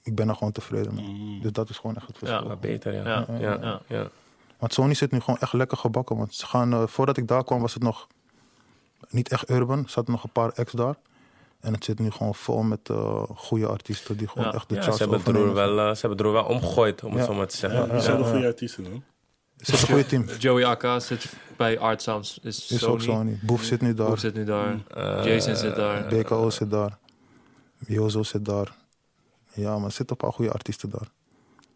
Ik 0.02 0.14
ben 0.14 0.28
er 0.28 0.34
gewoon 0.34 0.52
tevreden 0.52 0.94
mee. 0.94 1.38
Dus 1.42 1.52
dat 1.52 1.68
is 1.70 1.76
gewoon 1.76 1.96
echt 1.96 2.06
het 2.06 2.18
verschil. 2.18 2.40
Ja. 2.40 2.46
Maar 2.46 2.58
beter, 2.58 2.92
ja. 2.94 3.26
Ja, 3.38 3.80
Ja. 3.86 4.08
Want 4.58 4.72
Sony 4.72 4.94
zit 4.94 5.10
nu 5.10 5.20
gewoon 5.20 5.40
echt 5.40 5.52
lekker 5.52 5.76
gebakken. 5.76 6.16
Want 6.16 6.34
ze 6.34 6.46
gaan, 6.46 6.72
eh, 6.72 6.82
voordat 6.86 7.16
ik 7.16 7.28
daar 7.28 7.44
kwam 7.44 7.60
was 7.60 7.74
het 7.74 7.82
nog 7.82 8.06
niet 9.08 9.28
echt 9.28 9.50
urban. 9.50 9.78
Er 9.78 9.88
zaten 9.90 10.12
nog 10.12 10.24
een 10.24 10.30
paar 10.32 10.52
acts 10.54 10.72
daar. 10.72 10.94
En 11.66 11.72
het 11.72 11.84
zit 11.84 11.98
nu 11.98 12.10
gewoon 12.10 12.34
vol 12.34 12.62
met 12.62 12.78
eh, 12.90 13.22
goede 13.34 13.66
artiesten 13.66 14.16
die 14.16 14.28
gewoon 14.28 14.46
Ja. 14.46 14.52
echt 14.52 14.68
de 14.68 14.74
Ja, 14.74 14.80
charts 14.82 14.96
ze 14.96 15.02
hebben, 15.02 15.18
het 15.20 15.28
overnemen. 15.28 15.54
wel, 15.54 15.78
eh, 15.78 15.94
ze 15.94 16.00
hebben 16.00 16.10
het 16.10 16.20
roer 16.20 16.32
wel 16.32 16.44
omgegooid, 16.44 17.04
om 17.04 17.16
het 17.16 17.24
zo 17.24 17.34
maar 17.34 17.46
te 17.46 17.56
zeggen. 17.56 18.02
Zijn 18.02 18.16
de 18.18 18.24
goede 18.24 18.46
artiesten 18.46 18.84
dan? 18.84 19.02
Het 19.58 19.68
is 19.68 19.82
een 19.82 19.88
goede 19.88 20.06
team. 20.06 20.24
Joey 20.38 20.64
Akka 20.64 21.00
zit 21.00 21.26
bij 21.56 21.78
Art 21.78 22.02
Sounds. 22.02 22.38
Is, 22.42 22.70
Is 22.70 22.78
Sony. 22.78 22.92
ook 22.92 23.00
Sony. 23.00 23.38
Boef 23.42 23.62
zit 23.62 23.80
nu 23.80 23.94
daar. 23.94 24.08
Boef 24.08 24.18
zit 24.18 24.34
nu 24.34 24.44
daar. 24.44 24.76
Eh, 24.94 25.24
Jason 25.24 25.56
zit 25.56 25.76
daar. 25.76 26.06
BKO 26.08 26.50
zit 26.50 26.70
daar. 26.70 26.98
Jozo 27.86 28.22
zit 28.22 28.44
daar. 28.44 28.74
Ja, 29.52 29.76
maar 29.76 29.84
er 29.86 29.92
zitten 29.92 30.16
een 30.18 30.26
paar 30.26 30.32
goede 30.32 30.52
artiesten 30.52 30.90
daar. 30.90 31.08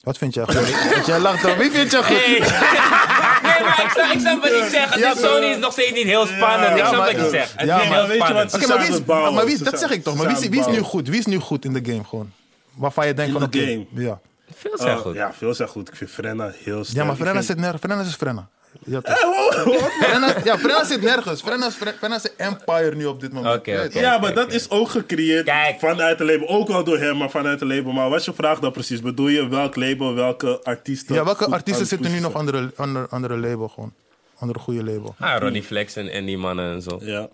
Wat 0.01 0.19
vind 0.19 0.35
jij 0.35 0.45
goed? 0.45 1.07
Jij 1.07 1.21
lacht 1.21 1.43
dan. 1.43 1.57
Wie 1.59 1.71
vind 1.71 1.91
jij 1.91 2.03
goed? 2.03 2.17
Hey. 2.25 3.29
maar 3.61 3.83
ik 3.85 3.91
snap, 3.91 4.13
ik 4.13 4.21
snap 4.21 4.41
wat 4.43 4.51
je 4.51 4.69
zegt. 4.71 4.99
Ja, 4.99 5.15
Dit 5.15 5.23
Sony 5.25 5.47
is 5.47 5.57
nog 5.59 5.73
steeds 5.73 5.93
niet 5.93 6.05
heel 6.07 6.27
spannend. 6.27 6.71
ik 6.79 6.85
snap 6.87 6.93
maar- 6.97 7.13
wat 7.13 7.25
je 7.25 7.29
zegt. 7.31 7.53
Het 7.57 7.67
Ja, 7.67 7.75
is 7.77 7.81
niet 7.81 7.91
maar 7.91 7.99
heel 7.99 8.09
weet 8.09 8.17
je 8.17 8.23
spannend. 8.25 8.51
wat 8.51 8.61
Oké, 8.61 8.69
maar 8.71 8.79
wie 8.87 8.89
is, 8.89 9.35
maar 9.35 9.45
wie, 9.45 9.63
dat 9.63 9.79
zeg 9.79 9.91
ik 9.91 10.03
toch. 10.03 10.17
Maar 10.17 10.27
wie 10.27 10.37
is, 10.37 10.49
wie 10.49 10.61
is 10.61 10.67
nu 10.67 10.79
goed? 10.79 11.09
Wie 11.09 11.19
is 11.19 11.27
nu 11.27 11.39
goed 11.39 11.65
in 11.65 11.73
de 11.73 11.81
game 11.93 12.05
gewoon? 12.05 12.33
Waarvan 12.75 13.07
je 13.07 13.15
denkt 13.15 13.33
In 13.35 13.41
van 13.41 13.51
de 13.51 13.59
oké. 13.59 13.67
game? 13.71 13.87
Ja. 13.95 14.19
Veel 14.57 14.73
zijn 14.79 14.97
Oh, 14.97 15.03
goed. 15.03 15.15
ja, 15.15 15.33
veel 15.39 15.55
zijn 15.55 15.69
goed. 15.69 15.89
Ik 15.89 15.97
vind 15.97 16.11
Frenna 16.11 16.53
heel 16.65 16.85
sterk. 16.85 16.99
ja, 16.99 17.05
maar 17.05 17.15
Frenna 17.15 17.33
vind- 17.33 17.45
zit 17.45 17.57
nergens. 17.57 17.81
Frenna 17.83 18.03
is 18.03 18.15
Frenna. 18.15 18.49
Ja, 18.85 19.01
toch? 19.01 19.91
Frenna, 20.03 20.35
ja, 20.45 20.59
Frenna 20.59 20.85
zit 20.85 21.03
nergens. 21.03 21.43
Frenna 21.43 21.67
is, 21.67 22.25
is 22.25 22.37
empire 22.37 22.95
nu 22.95 23.07
op 23.07 23.21
dit 23.21 23.33
moment. 23.33 23.57
Oké, 23.57 23.83
oké. 23.87 23.99
Ja, 24.01 24.19
maar 24.19 24.35
dat 24.35 24.53
is 24.53 24.71
ook 24.71 24.89
gecreëerd 24.89 25.45
Kijk. 25.45 25.79
vanuit 25.79 26.19
de 26.19 26.25
label. 26.25 26.49
Ook 26.49 26.69
wel 26.69 26.85
door 26.85 26.99
hem, 26.99 27.17
maar 27.17 27.31
vanuit 27.31 27.59
de 27.59 27.67
label. 27.67 27.93
Maar 27.93 28.09
wat 28.11 28.25
je 28.25 28.33
vraagt 28.35 28.63
dan 28.63 28.73
precies? 28.73 29.01
Bedoel 29.01 29.29
je 29.29 29.49
welk 29.49 29.77
label, 29.77 30.15
welke 30.15 30.61
artiesten? 30.63 31.15
Ja, 31.15 31.25
welke 31.25 31.45
goed 31.45 31.53
artiesten 31.53 31.83
aan 31.83 31.89
zitten 31.89 32.11
nu 32.13 32.21
nog 32.21 32.35
andere, 32.35 32.71
andere, 32.77 33.07
andere 33.09 33.37
label 33.39 33.69
gewoon? 33.69 33.93
Andere 34.39 34.59
goede 34.59 34.85
label. 34.85 35.15
Ah, 35.19 35.41
Ronnie 35.41 35.63
Flex 35.63 35.97
en, 35.97 36.09
en 36.09 36.25
die 36.25 36.39
mannen 36.39 36.73
en 36.75 36.83
zo. 36.83 36.99
zijn? 36.99 37.11
Ja. 37.11 37.29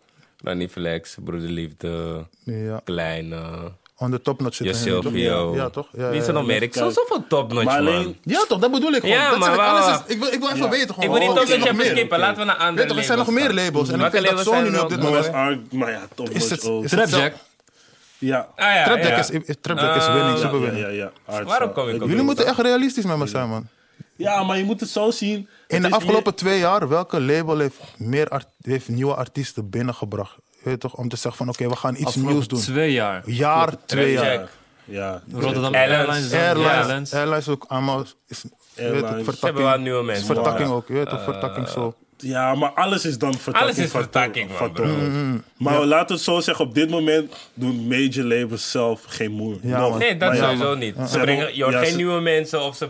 Ronnie 0.45 0.69
Flex, 0.69 1.17
Broederliefde, 1.25 2.25
Ja. 2.45 2.81
Klein, 2.85 3.33
eh 3.97 4.03
Onder 4.05 4.23
topnotch 4.23 4.59
Je 4.59 4.65
zitten 4.75 4.93
hun, 4.93 5.03
toch? 5.03 5.13
Silvio. 5.13 5.55
Ja, 5.55 5.69
toch? 5.71 5.89
Ja, 5.93 6.09
Wie 6.11 6.21
is 6.21 6.27
er 6.27 6.33
nog 6.33 6.47
meer? 6.47 6.63
Ik 6.63 6.75
zoveel 6.75 7.25
topnotch, 7.29 7.65
Maar 7.65 7.83
man. 7.83 7.93
alleen- 7.95 8.17
Ja, 8.23 8.45
toch? 8.49 8.59
Dat 8.59 8.71
bedoel 8.73 8.93
ik 8.93 9.01
gewoon. 9.01 9.17
Ja, 9.17 9.31
dat 9.31 9.39
maar 9.39 9.49
zeg 9.49 9.55
ik. 9.57 9.61
waar- 9.61 9.83
Alles 9.83 10.01
is, 10.07 10.15
ik, 10.15 10.19
wil, 10.19 10.33
ik 10.33 10.39
wil 10.41 10.49
even 10.49 10.63
Ja. 10.63 10.69
weten 10.69 10.95
gewoon. 10.95 11.05
Ik 11.05 11.11
wil 11.11 11.21
niet 11.21 11.39
Oh, 11.39 11.45
topnotch 11.45 11.73
meer. 11.73 11.87
skippen. 11.87 12.19
Laten 12.19 12.39
we 12.39 12.45
naar 12.45 12.57
andere 12.57 12.77
Weet 12.77 12.89
toch, 12.89 12.97
er 12.97 13.05
zijn 13.05 13.19
nog 13.19 13.27
labels 13.27 13.45
meer 13.55 13.65
labels. 13.65 13.89
En 13.89 13.95
ik 14.01 14.11
vind 14.11 14.13
dat 14.13 14.23
labels 14.25 14.47
Sony 14.47 14.69
nu 14.69 14.79
op 14.79 14.89
dit 14.89 15.03
moment... 15.03 15.73
Maar 15.73 15.91
ja, 15.91 16.03
top 16.15 16.29
Is 16.31 16.51
het- 16.51 16.69
ook. 16.69 16.85
is 16.85 16.91
het- 16.91 17.09
Trapjack. 17.11 17.35
Ja. 18.19 18.49
Ah, 18.57 18.75
ja, 18.75 18.85
Trapjack 18.85 19.11
ja. 19.11 19.19
is, 19.19 19.31
is, 19.31 19.55
Trapjack 19.61 19.97
is 19.97 20.07
Ah, 20.07 20.15
winning, 20.15 20.39
ja, 20.39 20.43
super 20.45 20.61
Ja, 20.61 20.71
winning. 20.71 21.11
Waarom 21.49 21.73
kom 21.73 21.89
ik 21.89 22.03
op 22.03 22.09
Jullie 22.09 22.25
moeten 22.25 22.47
echt 22.47 22.59
realistisch 22.59 23.05
met 23.05 23.17
me 23.17 23.27
zijn, 23.27 23.49
man. 23.49 23.67
Ja, 24.17 24.43
maar 24.43 24.59
je 24.59 24.65
moet 24.65 24.81
het 24.81 24.89
zo 24.89 25.11
zien. 25.11 25.49
In 25.67 25.83
de 25.83 25.91
afgelopen 25.91 26.35
twee 26.35 26.59
jaar, 26.59 26.89
welke 26.89 27.21
label 27.21 27.59
heeft, 27.59 27.77
meer 27.97 28.29
art- 28.29 28.47
heeft 28.63 28.89
nieuwe 28.89 29.15
artiesten 29.15 29.71
binnengebracht? 29.71 30.37
Weet 30.67 30.81
toch, 30.81 30.95
om 30.95 31.09
te 31.09 31.17
zeggen 31.17 31.37
van 31.47 31.49
oké, 31.49 31.69
we 31.69 31.77
gaan 31.77 31.95
iets 31.95 32.05
Afgelopen 32.05 32.33
nieuws 32.33 32.49
doen. 32.49 32.59
twee 32.61 32.93
jaar. 32.93 33.23
Jaar, 33.27 33.73
twee 33.85 34.13
jaar. 34.13 34.49
Ja. 34.85 35.23
Rotterdam 35.33 35.75
Airlines. 35.75 36.33
Airlines. 36.33 37.11
dan- 37.11 37.21
Airlines, 37.21 37.49
ook 37.49 37.65
allemaal. 37.69 38.01
Is, 38.01 38.43
weet 38.43 38.43
het, 38.43 38.53
Airlines. 38.79 38.79
Ze 38.79 38.83
hebben 38.83 39.03
wel 39.13 39.25
vertakking, 39.25 39.83
nieuwe 39.83 40.01
is 40.01 40.07
mensen. 40.07 40.27
vertakking 40.27 40.69
ook. 40.69 40.89
Je 40.89 40.93
weet 40.95 41.09
toch, 41.09 41.23
vertakking 41.25 41.69
zo. 41.69 41.95
Ja, 42.19 42.55
maar 42.55 42.71
alles 42.71 43.05
is 43.05 43.19
dan 43.19 43.35
vertakking. 43.35 43.63
Alles 43.71 43.79
is 43.85 43.91
van 43.91 44.01
vertakking, 44.01 44.51
van 44.53 44.73
Toro. 44.73 44.89
Mm, 44.89 45.43
Maar 45.57 45.85
laten 45.85 46.07
we 46.07 46.13
het 46.15 46.23
zo 46.23 46.41
zeggen, 46.41 46.65
op 46.65 46.75
dit 46.75 46.91
moment 46.91 47.33
doen 47.55 47.87
major 47.89 48.25
labels 48.25 48.71
zelf 48.71 49.01
geen 49.07 49.31
moer. 49.33 49.57
Ja, 49.63 49.79
Nog. 49.81 49.91
man. 49.91 49.99
Nee, 49.99 50.17
dat 50.17 50.29
Maar 50.29 50.37
ja, 50.39 50.43
sowieso 50.45 50.65
maar- 50.69 50.77
niet. 50.77 50.95
Ze 51.09 51.19
brengen, 51.19 51.37
hebben- 51.37 51.57
je 51.57 51.63
hoort 51.63 51.75
ja, 51.75 51.81
geen 51.81 51.91
ze- 51.91 51.97
nieuwe 51.97 52.21
mensen 52.21 52.63
of 52.63 52.77
ze, 52.77 52.89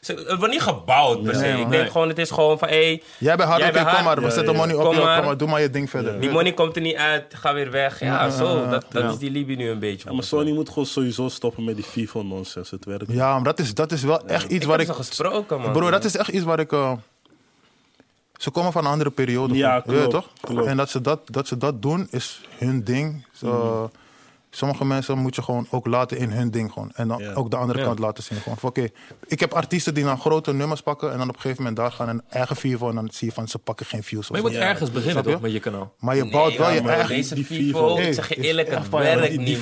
ze... 0.00 0.12
Het 0.12 0.36
wordt 0.38 0.52
niet 0.52 0.62
gebouwd 0.62 1.22
per 1.22 1.34
se. 1.34 1.40
Nee, 1.40 1.50
ik 1.52 1.56
denk 1.56 1.70
Nee. 1.82 1.90
gewoon, 1.90 2.08
het 2.08 2.18
is 2.18 2.30
gewoon 2.30 2.58
van... 2.58 2.68
Hey, 2.68 3.02
Jij 3.18 3.36
bent 3.36 3.48
hard, 3.48 3.62
oké, 3.62 3.84
kom 3.94 4.04
maar. 4.04 4.16
We 4.16 4.22
Ja, 4.22 4.30
zetten 4.30 4.52
ja. 4.52 4.58
money 4.58 4.74
op 4.76 4.84
Kom 4.84 4.96
maar. 4.96 5.16
kom 5.16 5.26
maar, 5.26 5.36
doe 5.36 5.48
maar 5.48 5.60
je 5.60 5.70
ding 5.70 5.90
verder. 5.90 6.20
die 6.20 6.30
money 6.30 6.52
komt 6.52 6.76
er 6.76 6.82
niet 6.82 6.96
uit, 6.96 7.24
ga 7.34 7.54
weer 7.54 7.70
weg. 7.70 8.00
Ja, 8.00 8.30
zo. 8.30 8.68
Dat, 8.68 8.84
dat 8.90 9.12
is 9.12 9.18
die 9.18 9.30
Libi 9.30 9.56
nu 9.56 9.68
een 9.70 9.78
beetje. 9.78 10.08
Ja, 10.08 10.14
maar 10.14 10.24
Sony 10.24 10.52
moet 10.52 10.68
gewoon 10.68 10.86
sowieso 10.86 11.28
stoppen 11.28 11.64
met 11.64 11.74
die 11.76 11.84
FIFA-nonsense. 11.84 12.74
Het 12.74 12.84
werkt 12.84 13.06
niet. 13.08 13.16
Ja, 13.16 13.34
maar 13.34 13.44
dat 13.44 13.58
is, 13.58 13.74
dat 13.74 13.92
is 13.92 14.02
wel 14.02 14.26
echt 14.26 14.44
iets 14.44 14.54
ik 14.64 14.70
waar 14.70 14.78
heb 14.78 14.88
ik... 14.88 14.94
ze 14.94 14.98
gesproken, 15.02 15.60
man. 15.60 15.72
Bro, 15.72 15.90
dat 15.90 16.04
is 16.04 16.16
echt 16.16 16.28
iets 16.28 16.44
waar 16.44 16.60
ik... 16.60 16.72
ze 18.36 18.50
komen 18.50 18.72
van 18.72 18.84
een 18.84 18.90
andere 18.90 19.10
periode. 19.10 19.54
Ja, 19.54 19.80
klopt, 19.80 20.10
toch? 20.10 20.28
klopt. 20.40 20.66
En 20.66 20.76
dat 20.76 20.90
ze 20.90 21.00
dat, 21.00 21.20
dat 21.24 21.46
ze 21.48 21.56
dat 21.56 21.82
doen, 21.82 22.06
is 22.10 22.40
hun 22.58 22.84
ding. 22.84 23.26
Zo, 23.32 23.90
Sommige 24.50 24.84
mensen 24.84 25.18
moet 25.18 25.34
je 25.34 25.42
gewoon 25.42 25.66
ook 25.70 25.86
laten 25.86 26.16
in 26.18 26.30
hun 26.30 26.50
ding 26.50 26.72
gewoon. 26.72 26.90
En 26.94 27.08
dan 27.08 27.18
Ja. 27.18 27.32
ook 27.32 27.50
de 27.50 27.56
andere 27.56 27.78
Ja. 27.78 27.84
kant 27.84 27.98
laten 27.98 28.22
zien. 28.22 28.38
Gewoon. 28.38 28.58
Oké, 28.62 28.88
ik 29.26 29.40
heb 29.40 29.52
artiesten 29.52 29.94
die 29.94 30.04
dan 30.04 30.18
grote 30.20 30.52
nummers 30.54 30.80
pakken... 30.80 31.12
en 31.12 31.18
dan 31.18 31.28
op 31.28 31.34
een 31.34 31.40
gegeven 31.40 31.62
moment 31.62 31.76
daar 31.80 31.92
gaan 31.92 32.08
een 32.08 32.22
eigen 32.28 32.56
vivo... 32.56 32.88
en 32.88 32.94
dan 32.94 33.08
zie 33.12 33.28
je 33.28 33.34
van, 33.34 33.48
ze 33.48 33.58
pakken 33.58 33.86
geen 33.86 34.02
views. 34.02 34.30
Maar 34.30 34.40
je 34.40 34.46
moet 34.46 34.56
ergens 34.56 34.90
beginnen 34.90 35.24
toch 35.24 35.40
met 35.40 35.52
je 35.52 35.60
kanaal. 35.60 35.94
Maar 35.98 36.16
je 36.16 36.30
bouwt 36.30 36.56
wel 36.56 36.70
je 36.70 36.80
eigen... 36.80 37.08
Deze 37.08 37.44
Vivo, 37.44 37.96
ik 37.96 38.14
zeg 38.14 38.28
je 38.28 38.36
eerlijk, 38.40 38.68
het 38.70 38.88
werkt 38.88 39.36
niet, 39.36 39.46
die. 39.46 39.56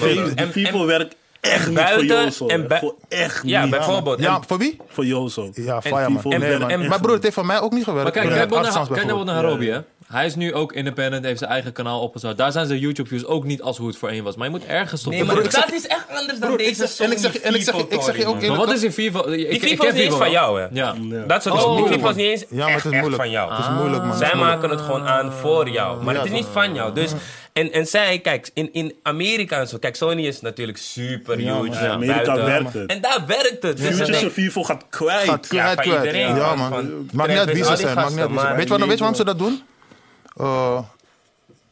Vivo- 0.50 0.86
werkt 0.86 1.16
echt 1.52 1.66
niet 1.66 1.74
buiten- 1.74 2.08
voor 2.08 2.16
Jozo. 2.24 2.46
en 2.46 2.66
bui- 2.68 2.80
Voor 2.80 2.94
echt 3.08 3.40
Ja, 3.44 3.60
niet. 3.62 3.70
bijvoorbeeld. 3.70 4.20
Ja, 4.20 4.40
voor 4.46 4.58
wie? 4.58 4.76
Voor 4.88 5.06
Jozo. 5.06 5.50
Ja, 5.54 5.74
En 5.74 5.82
fire 5.82 6.08
man. 6.08 6.20
Vivo 6.22 6.30
En- 6.68 6.88
Maar 6.88 7.00
broer, 7.00 7.14
het 7.14 7.22
heeft 7.22 7.34
van 7.34 7.46
mij 7.46 7.60
ook 7.60 7.72
niet 7.72 7.84
gewerkt. 7.84 8.02
Maar 8.04 8.12
kijk, 8.12 8.26
kijk 8.34 8.48
bijvoorbeeld 8.48 8.74
naar, 8.74 8.86
kijk 8.86 9.06
naar 9.06 9.06
bijvoorbeeld. 9.06 9.26
bijvoorbeeld 9.26 9.60
naar 9.60 9.66
Harobi, 9.66 9.70
hè. 9.70 9.92
Hij 10.16 10.26
is 10.26 10.34
nu 10.34 10.54
ook 10.54 10.72
independent, 10.72 11.24
heeft 11.24 11.38
zijn 11.38 11.50
eigen 11.50 11.72
kanaal 11.72 12.00
opgezet. 12.00 12.36
Daar 12.38 12.52
zijn 12.52 12.66
zijn 12.66 12.78
YouTube-views 12.78 13.24
ook 13.26 13.44
niet 13.44 13.62
als 13.62 13.78
hoe 13.78 13.86
het 13.86 13.96
voorheen 13.96 14.22
was. 14.22 14.36
Maar 14.36 14.44
je 14.46 14.50
moet 14.52 14.64
ergens 14.66 15.02
toch... 15.02 15.12
Nee, 15.12 15.24
maar 15.24 15.34
dat 15.42 15.72
is 15.72 15.86
echt 15.86 16.06
anders 16.18 16.38
dan 16.38 16.56
deze 16.56 16.86
zeg- 16.86 17.06
en 17.06 17.12
ik 17.12 17.18
zeg- 17.18 17.36
en 17.36 17.54
ik 17.54 17.62
zeg- 17.62 17.74
ik 17.88 18.00
zeg 18.02 18.16
je 18.16 18.26
ook 18.26 18.46
maar 18.46 18.56
wat 18.56 18.72
is 18.72 18.82
in 18.82 18.92
FIFA? 18.92 19.18
Ik, 19.20 19.26
Die 19.26 19.46
ik 19.48 19.62
FIFA 19.62 19.76
ken 19.76 19.86
is 19.86 19.92
niet 19.94 20.02
eens 20.02 20.12
FIFA 20.14 20.16
van 20.16 20.18
wel. 20.18 20.28
jou, 20.42 20.60
hè? 20.60 20.66
Ja. 20.72 20.94
Ja. 21.00 21.26
Dat 21.26 21.42
soort 21.42 21.64
Oh. 21.64 21.76
Die 21.76 21.86
FIFA 21.86 22.08
is 22.08 22.16
niet 22.16 22.26
eens 22.26 22.44
Ja, 22.48 22.56
maar 22.56 22.66
echt, 22.68 22.74
het 22.74 22.84
is 22.84 22.90
echt 22.90 23.00
moeilijk. 23.00 23.22
van 23.22 23.30
jou. 23.30 23.50
Het 23.50 23.58
is 23.58 23.70
moeilijk, 23.78 24.04
man. 24.04 24.16
Zij 24.16 24.34
maken 24.34 24.70
het 24.70 24.80
gewoon 24.80 25.06
aan 25.06 25.32
voor 25.32 25.68
jou. 25.68 26.02
Maar 26.04 26.14
Ja, 26.14 26.20
het 26.20 26.30
is 26.30 26.36
niet 26.36 26.46
van 26.52 26.74
jou. 26.74 26.94
Dus, 26.94 27.12
en, 27.54 27.72
en 27.72 27.86
zij, 27.86 28.18
kijk, 28.18 28.50
in, 28.54 28.72
in 28.72 28.94
Amerika 29.02 29.58
en 29.60 29.68
zo. 29.68 29.78
Kijk, 29.78 29.96
Sony 29.96 30.26
is 30.26 30.40
natuurlijk 30.40 30.78
super 30.78 31.40
Ja, 31.40 31.60
huge. 31.60 31.82
Ja, 31.84 31.88
Amerika 31.92 32.24
buiten. 32.24 32.44
werkt 32.44 32.72
het. 32.72 32.90
En 32.90 33.00
daar 33.00 33.24
werkt 33.26 33.62
het. 33.62 33.76
Dus 33.76 33.80
dan 33.80 33.92
Futures 33.92 34.20
denk 34.20 34.32
Vivo 34.32 34.62
gaat 34.62 34.84
kwijt. 34.90 35.28
Gaat 35.28 35.46
kwijt, 35.46 35.74
van 35.74 35.82
kwijt. 35.84 36.04
iedereen, 36.04 36.36
Ja, 36.36 36.54
man. 36.54 36.68
van 36.68 37.08
Maakt 37.12 37.28
niet 37.28 37.38
uit 37.38 37.52
wie 37.52 37.64
ze 37.64 37.76
zijn. 37.76 37.94
Maakt 37.94 38.08
die 38.08 38.16
niet 38.28 38.38
uit 38.38 38.56
Weet 38.56 38.62
je 38.62 38.68
waarom, 38.68 38.88
weet 38.88 38.98
je 38.98 39.04
waarom 39.04 39.14
ze 39.18 39.24
dat 39.24 39.38
doen? 39.38 39.62
Eh, 40.36 40.76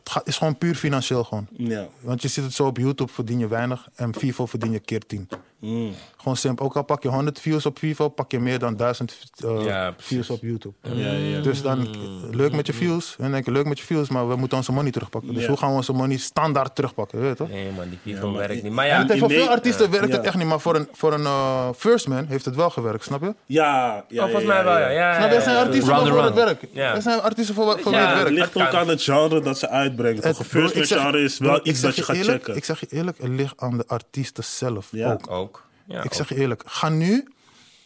het 0.03 0.13
ga- 0.13 0.23
is 0.25 0.37
gewoon 0.37 0.59
puur 0.59 0.75
financieel 0.75 1.25
gewoon. 1.25 1.47
Ja. 1.57 1.87
Want 2.01 2.23
je 2.23 2.29
ziet 2.29 2.45
het 2.45 2.55
zo 2.55 2.67
op 2.67 2.77
YouTube 2.77 3.13
verdien 3.13 3.39
je 3.39 3.49
weinig 3.49 3.89
en 3.95 4.15
Vivo 4.15 4.47
verdien 4.47 4.73
je 4.73 4.79
keer 4.81 5.07
10. 5.07 5.29
Mm. 5.63 5.95
Gewoon 6.17 6.37
simpel. 6.37 6.65
Ook 6.65 6.77
al 6.77 6.83
pak 6.83 7.03
je 7.03 7.09
100 7.09 7.41
views 7.41 7.67
op 7.67 7.79
Vivo, 7.79 8.09
pak 8.09 8.31
je 8.31 8.41
meer 8.41 8.59
dan 8.59 8.77
1000 8.77 9.19
eh, 9.45 9.65
Ja, 9.65 9.95
views 9.99 10.31
op 10.31 10.43
YouTube. 10.43 10.75
Ja, 10.83 11.11
ja. 11.13 11.41
Dus 11.41 11.63
dan, 11.63 11.89
leuk 12.31 12.53
met 12.53 12.67
je 12.67 12.73
views. 12.73 13.17
En 13.19 13.31
denk 13.31 13.45
je, 13.45 13.51
leuk 13.51 13.67
met 13.67 13.79
je 13.79 13.85
views, 13.85 14.09
maar 14.09 14.29
we 14.29 14.37
moeten 14.37 14.57
onze 14.59 14.73
money 14.73 14.91
terugpakken. 14.91 15.33
Dus 15.35 15.43
Ja. 15.43 15.49
hoe 15.49 15.57
gaan 15.57 15.69
we 15.71 15.75
onze 15.77 15.93
money 15.93 16.17
standaard 16.17 16.75
terugpakken, 16.75 17.21
weet 17.21 17.29
je 17.29 17.35
toch? 17.37 17.49
Nee, 17.49 17.71
man, 17.77 17.89
die 17.89 17.99
FIFA 18.15 18.27
maar 18.27 18.39
werkt 18.39 18.63
niet. 18.63 18.73
Maar 18.73 18.87
ja, 18.87 19.07
het 19.07 19.19
voor 19.19 19.29
die 19.29 19.39
veel 19.39 19.49
artiesten 19.49 19.91
werkt 19.91 20.13
het 20.13 20.25
echt 20.27 20.37
niet, 20.37 20.47
maar 20.47 20.61
voor 20.61 20.75
een, 20.77 20.89
voor 20.93 21.13
een 21.13 21.25
eh, 21.25 21.69
first 21.77 22.09
man 22.09 22.27
heeft 22.27 22.45
het 22.45 22.55
wel 22.57 22.71
gewerkt, 22.71 23.05
snap 23.05 23.21
je? 23.23 23.35
Ja, 23.47 24.05
ja, 24.09 24.17
oh, 24.25 24.31
volgens 24.31 24.47
mij 24.53 24.65
wel, 24.65 24.79
ja. 24.79 24.89
ja, 24.89 25.15
Snap 25.17 25.31
je? 25.31 25.37
Er 25.37 25.43
zijn 25.43 25.57
ja. 25.57 25.63
artiesten 25.63 25.97
voor 26.07 26.23
het 26.25 26.35
werk. 26.35 26.63
Er 26.75 27.03
zijn 27.03 27.21
artiesten 27.21 27.55
voor, 27.55 27.65
voor 27.81 27.93
het 27.93 28.07
Het 28.09 28.15
werkt. 28.15 28.31
ligt 28.31 28.57
ook 28.57 28.75
aan 28.75 28.89
het 28.89 29.03
genre 29.03 29.41
dat 29.41 29.59
ze 29.59 29.69
uitbrengen. 29.69 30.27
Een 30.27 30.35
first 30.35 30.75
zeg- 30.75 31.01
genre 31.01 31.23
is 31.23 31.39
wel 31.39 31.61
iets 31.63 31.81
dat 31.81 31.97
je 31.97 32.03
gaat 32.03 32.17
checken. 32.17 32.57
Ik 32.57 32.65
zeg 32.65 32.81
je 32.81 32.87
eerlijk, 32.91 33.19
het 33.19 33.29
ligt 33.29 33.55
aan 33.61 33.77
de 33.77 33.85
artiesten 33.87 34.45
zelf 34.45 34.89
Ja. 34.91 35.19
ook. 35.29 35.52
Ja, 35.87 36.03
Ik 36.03 36.13
zeg 36.13 36.29
je 36.29 36.35
eerlijk, 36.35 36.63
ga 36.67 36.89
nu 36.89 37.29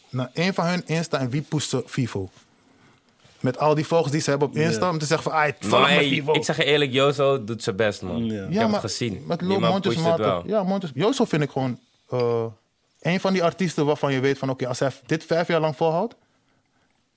naar 0.09 0.29
een 0.33 0.53
van 0.53 0.65
hun 0.65 0.83
Insta 0.85 1.19
en 1.19 1.29
wie 1.29 1.41
poest 1.41 1.69
ze 1.69 1.83
Vivo? 1.85 2.29
Met 3.39 3.57
al 3.57 3.75
die 3.75 3.85
volgers 3.85 4.11
die 4.11 4.21
ze 4.21 4.29
hebben 4.29 4.47
op 4.47 4.55
Insta, 4.55 4.89
om 4.89 4.97
te 4.97 5.05
zeggen 5.05 5.31
van, 5.31 5.41
ah, 5.41 5.51
volg 5.59 5.81
Maar 5.81 5.89
hey, 5.89 6.05
ik 6.31 6.43
zeg 6.43 6.57
je 6.57 6.63
eerlijk, 6.63 6.91
Jozo 6.91 7.43
doet 7.43 7.63
zijn 7.63 7.75
best, 7.75 8.01
man. 8.01 8.25
Ja. 8.25 8.45
Ik 8.45 8.53
heb 8.57 8.71
het 8.71 8.79
gezien. 8.79 9.23
Met 9.27 9.41
man 9.41 9.61
Montes 9.61 9.93
pusht 9.93 10.07
het 10.07 10.17
wel. 10.17 10.43
Ja, 10.47 10.63
Montes. 10.63 10.91
Jozo 10.93 11.25
vind 11.25 11.43
ik 11.43 11.49
gewoon 11.49 11.79
eh, 12.09 12.45
een 13.01 13.19
van 13.19 13.33
die 13.33 13.43
artiesten 13.43 13.85
waarvan 13.85 14.13
je 14.13 14.19
weet 14.19 14.37
van, 14.37 14.49
oké, 14.49 14.67
als 14.67 14.79
hij 14.79 14.91
dit 15.05 15.23
vijf 15.25 15.47
jaar 15.47 15.59
lang 15.59 15.75
volhoudt, 15.75 16.15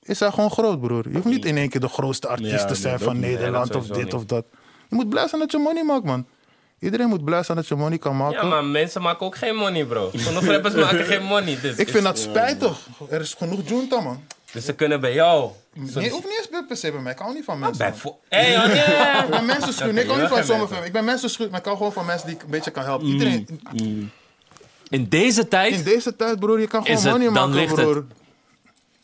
is 0.03 0.21
hij 0.21 0.31
gewoon 0.31 0.51
groot, 0.51 0.81
broer. 0.81 1.09
Je 1.09 1.15
hoeft 1.15 1.25
niet 1.25 1.45
in 1.45 1.57
één 1.57 1.69
keer 1.69 1.81
de 1.81 1.89
grootste 1.89 2.29
artiest 2.29 2.51
Ja, 2.51 2.65
te 2.65 2.75
zijn 2.75 2.99
van. 2.99 3.19
Nederland 3.21 3.69
Nee, 3.69 3.79
of 3.79 3.87
dit 3.87 4.15
of 4.15 4.25
dat. 4.25 4.45
Je 4.89 4.95
moet 4.97 5.09
blij 5.09 5.29
zijn 5.29 5.41
dat 5.41 5.53
je 5.53 5.59
money 5.59 5.85
maakt, 5.85 6.05
man. 6.05 6.27
Iedereen 6.81 7.09
moet 7.09 7.25
blij 7.25 7.43
zijn 7.43 7.57
dat 7.57 7.69
je 7.69 7.75
money 7.75 7.99
kan 7.99 8.17
maken. 8.17 8.37
Ja, 8.43 8.45
maar 8.45 8.65
mensen 8.65 9.03
maken 9.03 9.27
ook 9.27 9.37
geen 9.37 9.57
money, 9.57 9.85
bro. 9.85 10.11
Genoeg 10.15 10.45
rappers 10.45 10.75
maken 10.85 11.05
geen 11.05 11.23
money. 11.23 11.59
Dus, 11.63 11.77
Ik 11.77 11.89
vind 11.89 12.05
dat 12.05 12.19
spijtig. 12.19 12.79
Er 13.11 13.21
is 13.21 13.35
genoeg 13.39 13.61
junta, 13.65 14.01
man. 14.01 14.23
dus 14.53 14.65
ze 14.65 14.73
kunnen 14.75 15.01
bij 15.01 15.13
jou. 15.15 15.51
Nee, 15.75 16.11
hoeft 16.11 16.25
niet 16.25 16.37
eens 16.39 16.49
bij- 16.51 16.65
per 16.69 16.77
se 16.77 16.93
bij 16.93 17.01
mij. 17.01 17.13
Ik 17.13 17.19
hou 17.19 17.35
niet 17.35 17.45
van 17.45 17.59
mensen. 17.59 17.79
Bij 17.79 17.89
man. 17.91 17.99
vo- 17.99 18.19
hey, 18.29 18.57
oh. 18.57 19.25
Ik 19.25 19.31
ben 19.31 19.45
mensen 19.47 19.73
schuw. 19.73 19.91
Nee, 19.93 20.03
ik 20.03 20.09
hou 20.11 20.21
niet 20.21 20.31
van 20.31 20.45
zomerfilm. 20.45 20.83
Ik 20.85 20.93
ben 20.93 21.05
mensen 21.05 21.31
schuw, 21.31 21.49
maar 21.51 21.59
ik 21.59 21.65
hou 21.65 21.77
gewoon 21.77 21.93
van 21.93 22.07
mensen 22.07 22.27
die 22.27 22.37
ik 22.37 22.43
een 22.43 22.51
beetje 22.51 22.71
kan 22.71 22.85
helpen. 22.85 23.07
Iedereen, 23.07 23.61
In 24.89 25.09
deze 25.09 25.49
tijd, 25.49 25.75
in 25.75 25.83
deze 25.83 26.17
tijd, 26.17 26.39
broer, 26.41 26.61
je 26.61 26.67
kan 26.67 26.87
gewoon 26.87 27.03
money 27.03 27.31
maken, 27.31 27.59
het- 27.59 27.75
broer. 27.75 28.05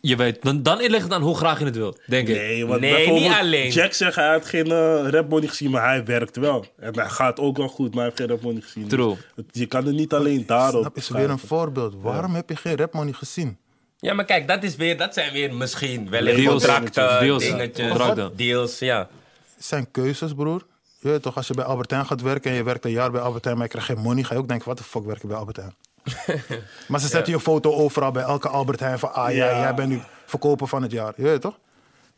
Je 0.09 0.17
weet, 0.17 0.43
dan, 0.43 0.63
dan 0.63 0.79
ligt 0.79 1.03
het 1.03 1.13
aan 1.13 1.23
hoe 1.23 1.37
graag 1.37 1.59
je 1.59 1.65
het 1.65 1.77
wil, 1.77 1.97
denk 2.07 2.29
ik. 2.29 2.37
Nee, 2.37 2.67
want 2.67 2.81
Nee, 2.81 2.95
bijvoorbeeld 2.95 3.29
niet 3.29 3.39
alleen. 3.39 3.71
Jack 3.71 3.93
zegt 3.93 4.15
hij 4.17 4.29
had 4.33 4.47
geen 4.47 4.67
uh, 4.67 5.09
rapmoney 5.09 5.49
gezien, 5.49 5.71
maar 5.71 5.85
hij 5.89 6.05
werkt 6.05 6.37
wel. 6.37 6.67
En 6.79 6.99
hij 6.99 7.09
gaat 7.09 7.39
ook 7.41 7.57
wel 7.57 7.69
goed, 7.69 7.89
maar 7.95 7.97
hij 7.97 8.05
heeft 8.05 8.17
geen 8.17 8.29
rapmoney 8.29 8.61
gezien. 8.61 8.89
True. 8.89 9.09
Dus 9.15 9.19
het- 9.37 9.47
je 9.51 9.67
kan 9.67 9.87
er 9.87 9.93
niet 9.93 10.13
alleen 10.13 10.47
daarop. 10.47 10.83
Dat 10.83 10.97
is 10.97 11.09
weer 11.09 11.31
een 11.31 11.39
voorbeeld. 11.39 11.95
Waarom 12.01 12.35
heb 12.35 12.49
je 12.49 12.57
geen 12.57 12.77
rapmoney 12.77 13.13
gezien? 13.13 13.59
Ja, 13.99 14.15
maar 14.15 14.25
kijk, 14.25 14.49
dat, 14.49 14.63
is 14.63 14.77
weer, 14.77 14.99
dat 14.99 15.15
zijn 15.15 15.33
weer 15.33 15.55
misschien 15.55 16.11
wellicht 16.11 16.37
Deals. 16.37 16.65
contracten, 16.67 17.21
Deals. 17.21 17.43
dingetjes, 17.45 17.89
Contracten. 17.89 18.37
deals, 18.37 18.79
ja. 18.79 19.09
Het 19.57 19.65
zijn 19.65 19.91
keuzes, 19.91 20.33
broer. 20.35 20.67
Je 21.01 21.09
weet 21.09 21.23
toch, 21.23 21.37
als 21.37 21.47
je 21.47 21.55
bij 21.55 21.65
Albertijn 21.65 22.07
gaat 22.07 22.21
werken 22.23 22.51
en 22.51 22.57
je 22.57 22.63
werkt 22.63 22.85
een 22.85 22.91
jaar 22.91 23.11
bij 23.11 23.21
Albertijn, 23.21 23.55
maar 23.55 23.65
je 23.65 23.71
krijgt 23.71 23.89
geen 23.89 23.99
money, 23.99 24.23
ga 24.23 24.35
je 24.35 24.41
ook 24.41 24.49
denken, 24.49 24.69
wat 24.69 24.79
de 24.79 24.85
fuck 24.85 25.05
werk 25.05 25.23
ik 25.23 25.29
bij 25.29 25.37
Albertijn? 25.39 25.75
maar 26.89 27.01
ze 27.01 27.09
zetten 27.09 27.33
je 27.33 27.41
foto 27.41 27.73
overal 27.73 28.11
bij 28.11 28.23
elke 28.23 28.49
Albertijn 28.49 28.99
van, 28.99 29.15
ah 29.15 29.35
ja, 29.35 29.59
jij 29.61 29.75
bent 29.75 29.89
nu 29.89 30.01
verkoper 30.27 30.69
van 30.69 30.83
het 30.83 30.91
jaar. 30.91 31.13
Je 31.17 31.23
weet 31.23 31.41
toch? 31.41 31.59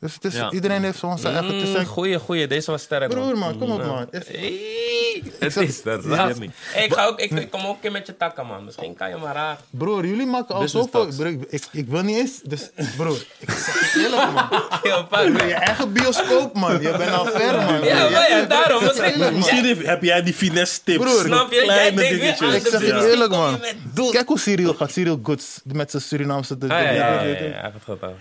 Dus 0.01 0.14
het 0.14 0.24
is, 0.24 0.49
iedereen 0.51 0.82
heeft 0.82 0.99
zo'n 0.99 1.18
eigen... 1.24 1.55
Mm, 1.55 1.84
goeie, 1.84 2.18
goeie, 2.18 2.47
deze 2.47 2.70
was 2.70 2.82
sterk. 2.82 3.09
Broer, 3.09 3.39
man, 3.39 3.59
kom 3.59 3.70
op, 3.70 3.84
man. 3.84 4.07
Hey, 4.11 5.07
het 5.38 5.56
is 5.56 5.82
dat. 5.82 6.04
Ja. 6.04 6.30
Hey, 6.72 6.84
ik, 6.84 6.92
ga 6.94 7.06
ook, 7.06 7.20
ik, 7.20 7.30
ik 7.30 7.50
kom 7.50 7.60
ook 7.66 7.74
een 7.74 7.80
keer 7.80 7.92
met 7.92 8.06
je 8.06 8.16
takken, 8.16 8.46
man. 8.46 8.64
Misschien 8.64 8.94
kan 8.94 9.08
je 9.08 9.16
maar 9.16 9.34
raar. 9.34 9.56
Broer, 9.70 10.06
jullie 10.06 10.26
maken 10.26 10.54
al 10.54 10.68
zoveel... 10.68 11.06
Broer, 11.06 11.26
ik, 11.26 11.40
ik, 11.48 11.64
ik 11.72 11.88
wil 11.88 12.02
niet 12.02 12.16
eens... 12.16 12.40
Dus, 12.42 12.70
broer, 12.96 13.24
ik 13.38 13.50
zeg 13.50 13.92
je 13.94 14.00
eerlijk, 14.02 14.32
man. 14.32 14.48
Heel 14.82 15.06
fijn. 15.10 15.32
Je 15.48 15.54
eigen 15.54 15.92
bioscoop, 15.92 16.54
man. 16.54 16.80
Je 16.80 16.96
bent 16.96 17.12
al 17.12 17.24
ver, 17.26 17.54
man. 17.54 17.84
Ja, 17.84 18.08
maar 18.10 18.30
ja, 18.30 18.42
daarom. 18.44 18.82
Misschien, 19.34 19.86
heb- 19.86 20.02
jij 20.02 20.22
die 20.22 20.34
finesse 20.34 20.80
tips. 20.84 21.04
Broer, 21.04 21.24
snap 21.24 21.50
je? 21.50 21.56
Jij 21.56 21.64
Kleine 21.64 21.96
denkt 21.96 22.40
weer. 22.40 22.54
Ik 22.54 22.66
zeg 22.66 22.80
je 22.80 22.86
Ja. 22.86 23.02
eerlijk, 23.04 23.30
man. 23.30 23.60
Kijk 24.10 24.28
hoe 24.28 24.38
Cyril 24.38 24.74
gaat. 24.74 24.90
Cyril 24.92 25.20
Goods 25.22 25.60
met 25.64 25.90
zijn 25.90 26.02
Surinaamse... 26.02 26.56
Ah, 26.60 26.68
ja, 26.68 26.78
ja, 26.78 27.22
ja, 27.22 27.72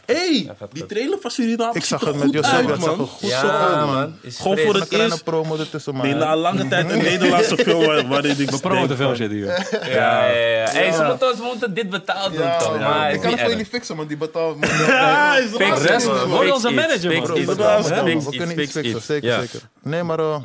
hey, 0.05 0.49
die 0.71 0.85
trailer 0.85 1.17
van 1.21 1.31
Suriname 1.31 1.73
Ik 1.73 1.83
zag 1.83 2.01
het 2.01 2.15
met 2.15 2.23
uit, 2.23 2.33
dat 2.33 2.45
zag 2.45 2.97
er 2.97 3.07
goed 3.07 3.29
zo 3.29 3.47
uit, 3.47 3.85
man. 3.85 4.15
Is 4.21 4.37
Gewoon 4.37 4.57
voor 4.57 4.73
Een 4.73 4.79
het 4.79 4.89
kleine 4.89 5.11
eerst 5.11 5.23
promo 5.23 5.57
ertussen, 5.57 5.95
man. 5.95 6.17
lange 6.17 6.67
tijd 6.73 6.86
een 6.89 6.97
Nederlandse 7.03 7.57
film 7.65 7.85
waar- 7.85 8.07
waarin 8.07 8.39
ik 8.39 8.49
We 8.49 8.59
promoten 8.59 8.97
veel 8.97 9.15
shit 9.15 9.31
hier. 9.31 9.45
Ja, 9.45 9.85
ja, 9.89 10.31
ja. 10.31 10.69
Hey, 10.69 10.91
ze 10.91 11.03
moeten, 11.03 11.27
ons- 11.29 11.37
we 11.39 11.43
moeten 11.45 11.73
dit 11.73 11.89
betaald 11.89 12.31
doen, 12.33 12.41
Ja, 12.41 12.57
toch? 12.57 12.79
Maar 12.79 13.13
ik 13.13 13.21
kan 13.21 13.31
het 13.31 13.39
voor 13.39 13.49
jullie 13.49 13.65
fixen, 13.65 13.95
man. 13.95 14.07
Die 14.07 14.17
betaalt. 14.17 14.57
Ja, 14.87 15.37
is 15.37 15.49
Fix. 15.55 16.05
Word 16.05 16.51
onze 16.51 16.71
manager, 16.71 17.21
man. 17.21 17.45
We 17.45 18.25
kunnen 18.29 18.59
iets 18.59 18.71
fix 18.71 18.71
fixen, 18.71 19.01
zeker, 19.01 19.33
zeker. 19.39 19.61
Nee, 19.81 20.03
maar 20.03 20.19
eh, 20.19 20.41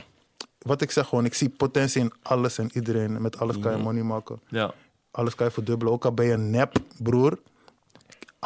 wat 0.58 0.80
ik 0.82 0.90
zeg 0.90 1.06
gewoon, 1.06 1.24
ik 1.24 1.34
zie 1.34 1.48
potentie 1.48 2.00
in 2.00 2.12
alles 2.22 2.58
en 2.58 2.70
iedereen. 2.74 3.22
Met 3.22 3.38
alles 3.38 3.58
kan 3.58 3.72
je 3.76 3.78
money 3.82 4.02
maken. 4.02 4.40
Ja. 4.48 4.70
Alles 5.10 5.34
kan 5.34 5.46
je 5.46 5.52
verdubbelen. 5.52 5.92
Ook 5.92 6.04
al 6.04 6.12
ben 6.12 6.26
je 6.26 6.36
nep, 6.36 6.72
broer. 6.98 7.38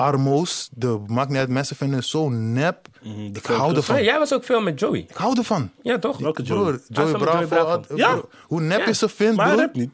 Armo's, 0.01 0.69
de, 0.73 1.01
maakt 1.07 1.29
niet 1.29 1.39
uit, 1.39 1.49
mensen 1.49 1.77
vinden 1.77 1.99
het 1.99 2.07
zo 2.07 2.29
nep. 2.29 2.89
ik 3.33 3.47
hou 3.47 3.67
Hey, 3.69 3.77
ervan. 3.77 4.03
jij 4.03 4.19
was 4.19 4.33
ook 4.35 4.45
veel 4.45 4.61
met 4.61 4.81
Joey. 4.81 4.99
Ik 5.09 5.17
hou 5.17 5.39
ervan. 5.39 5.71
Ja, 5.83 5.99
toch? 5.99 6.19
Welke 6.19 6.43
Joey? 6.43 6.63
Broer, 6.63 6.81
Joey 6.89 7.11
Bravo. 7.13 7.33
Joey 7.37 7.47
Bravo. 7.47 7.69
had- 7.69 7.87
Ja. 7.95 8.11
broer, 8.11 8.29
Hoe 8.47 8.61
nep 8.61 8.79
Ja. 8.79 8.87
je 8.87 8.93
ze 8.95 9.09
vindt, 9.09 9.37
Maar 9.37 9.47
hij 9.47 9.55
broer. 9.55 9.67
rapt 9.67 9.77
niet. 9.79 9.91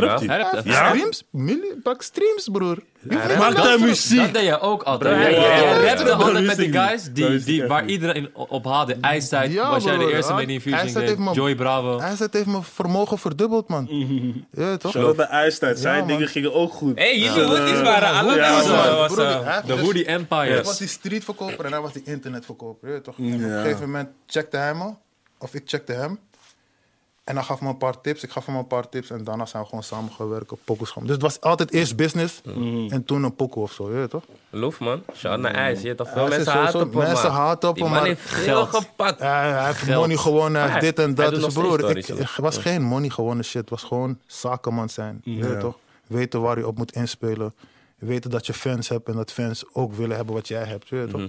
Hij? 0.00 0.26
Hij 0.26 0.44
even. 0.52 0.70
Ja? 0.70 0.88
Streams? 0.88 1.24
Milli- 1.30 1.74
Pak 1.82 2.02
streams, 2.02 2.48
broer. 2.52 2.78
Je 3.08 3.18
vindt 3.18 3.36
Maakt 3.38 3.56
het 3.56 3.62
hij 3.66 3.76
leuk. 3.78 3.86
muziek? 3.86 4.20
Dat 4.20 4.32
deed 4.32 4.42
je 4.44 4.60
ook 4.60 4.82
altijd. 4.82 5.20
Jij- 5.20 5.32
ja, 5.34 5.40
ja, 5.40 5.56
jij 5.60 5.82
ja. 5.84 5.94
rapte 5.94 6.12
altijd 6.12 6.44
met 6.46 6.56
die 6.56 6.72
guys 6.72 7.02
die, 7.12 7.44
die, 7.44 7.66
waar 7.66 7.86
iedereen 7.86 8.30
op 8.34 8.64
haalde. 8.64 8.96
IJstijd 9.00 9.52
Ja, 9.52 9.70
was 9.70 9.84
jij 9.84 9.96
de 9.98 10.12
eerste 10.12 10.32
Ja, 10.32 10.38
met 10.38 10.46
die 10.46 10.74
IJstijd 10.74 11.18
me- 11.18 11.32
Joey 11.32 11.54
Bravo. 11.54 12.00
Hij 12.00 12.16
zegt, 12.16 12.32
heeft 12.32 12.46
mijn 12.46 12.62
vermogen 12.62 13.18
verdubbeld, 13.18 13.68
man. 13.68 13.88
Ja, 14.50 14.76
toch? 14.76 14.90
Shout-out 14.92 15.16
naar 15.16 15.28
IJstijd. 15.28 15.78
Zijn 15.78 15.98
man. 15.98 16.06
dingen 16.08 16.28
gingen 16.28 16.54
ook 16.54 16.72
goed. 16.72 16.98
Hey, 16.98 17.18
jullie 17.18 17.42
hoodies 17.42 17.80
waren 17.82 18.08
Ja, 18.08 18.14
hij 19.44 19.52
heeft 19.54 19.66
De 19.66 19.74
dus- 19.74 19.80
Hoodie 19.84 20.04
Ik 20.58 20.64
was 20.64 20.78
die 20.78 20.88
streetverkoper 20.88 21.64
en 21.64 21.72
hij 21.72 21.80
was 21.80 21.92
die 21.92 22.02
internetverkoper. 22.04 22.92
Ja, 22.92 23.00
toch? 23.00 23.18
Op 23.18 23.24
Ja. 23.24 23.32
een 23.32 23.62
gegeven 23.62 23.80
moment 23.86 24.08
checkte 24.26 24.56
hij 24.56 24.74
me, 24.74 24.92
of 25.38 25.54
ik 25.54 25.62
checkte 25.64 25.92
hem. 25.92 26.18
En 27.24 27.34
hij 27.34 27.44
gaf 27.44 27.60
me 27.60 27.68
een 27.68 27.76
paar 27.76 28.00
tips, 28.00 28.22
ik 28.22 28.30
gaf 28.30 28.46
hem 28.46 28.56
een 28.56 28.66
paar 28.66 28.88
tips 28.88 29.10
en 29.10 29.24
daarna 29.24 29.46
zijn 29.46 29.62
we 29.62 29.68
gewoon 29.68 29.84
samen 29.84 30.12
gaan 30.12 30.28
werken, 30.28 30.58
pokoes. 30.64 30.94
Dus 31.00 31.10
het 31.10 31.22
was 31.22 31.40
altijd 31.40 31.72
eerst 31.72 31.96
business 31.96 32.40
en 32.88 33.02
toen 33.06 33.22
een 33.22 33.34
pokoe 33.34 33.62
of 33.62 33.72
zo, 33.72 33.88
je 33.90 33.94
weet 33.94 34.10
toch? 34.10 34.22
Loof, 34.50 34.80
man. 34.80 35.02
Shout 35.16 35.40
naar 35.40 35.54
IJs. 35.54 35.80
Je 35.80 35.94
toch 35.94 36.10
veel 36.12 36.28
mensen 36.28 36.52
haten 36.52 36.80
op 36.80 36.92
hem, 36.92 37.02
mensen 37.02 37.68
op 37.68 37.78
hem, 37.78 37.90
maar 37.90 38.04
heeft 38.04 38.20
veel 38.20 38.44
geld. 38.44 38.68
gepakt. 38.76 39.18
Hij, 39.20 39.66
heeft 39.66 39.78
Geld. 39.78 40.00
money 40.00 40.16
gewonnen, 40.16 40.60
hij 40.62 40.70
heeft 40.70 40.72
Maar 40.72 40.80
dit 40.94 40.98
en 40.98 41.14
dat. 41.14 41.34
Dus 41.34 41.54
broer, 41.54 41.96
ik, 41.96 42.28
was 42.36 42.58
geen 42.58 42.82
money 42.82 43.08
gewonnen 43.10 43.44
shit. 43.44 43.60
Het 43.60 43.70
was 43.70 43.82
gewoon 43.82 44.18
zakenman 44.26 44.88
zijn, 44.88 45.20
je 45.24 45.40
weet 45.42 45.52
Ja. 45.52 45.58
toch? 45.58 45.78
Weten 46.06 46.40
waar 46.40 46.58
je 46.58 46.66
op 46.66 46.76
moet 46.78 46.92
inspelen. 46.92 47.54
Weten 47.98 48.30
dat 48.30 48.46
je 48.46 48.52
fans 48.52 48.88
hebt 48.88 49.08
en 49.08 49.14
dat 49.16 49.32
fans 49.32 49.64
ook 49.72 49.94
willen 49.94 50.16
hebben 50.16 50.34
wat 50.34 50.48
jij 50.48 50.64
hebt, 50.64 50.88
je 50.88 50.96
weet 50.96 51.10
toch? 51.10 51.26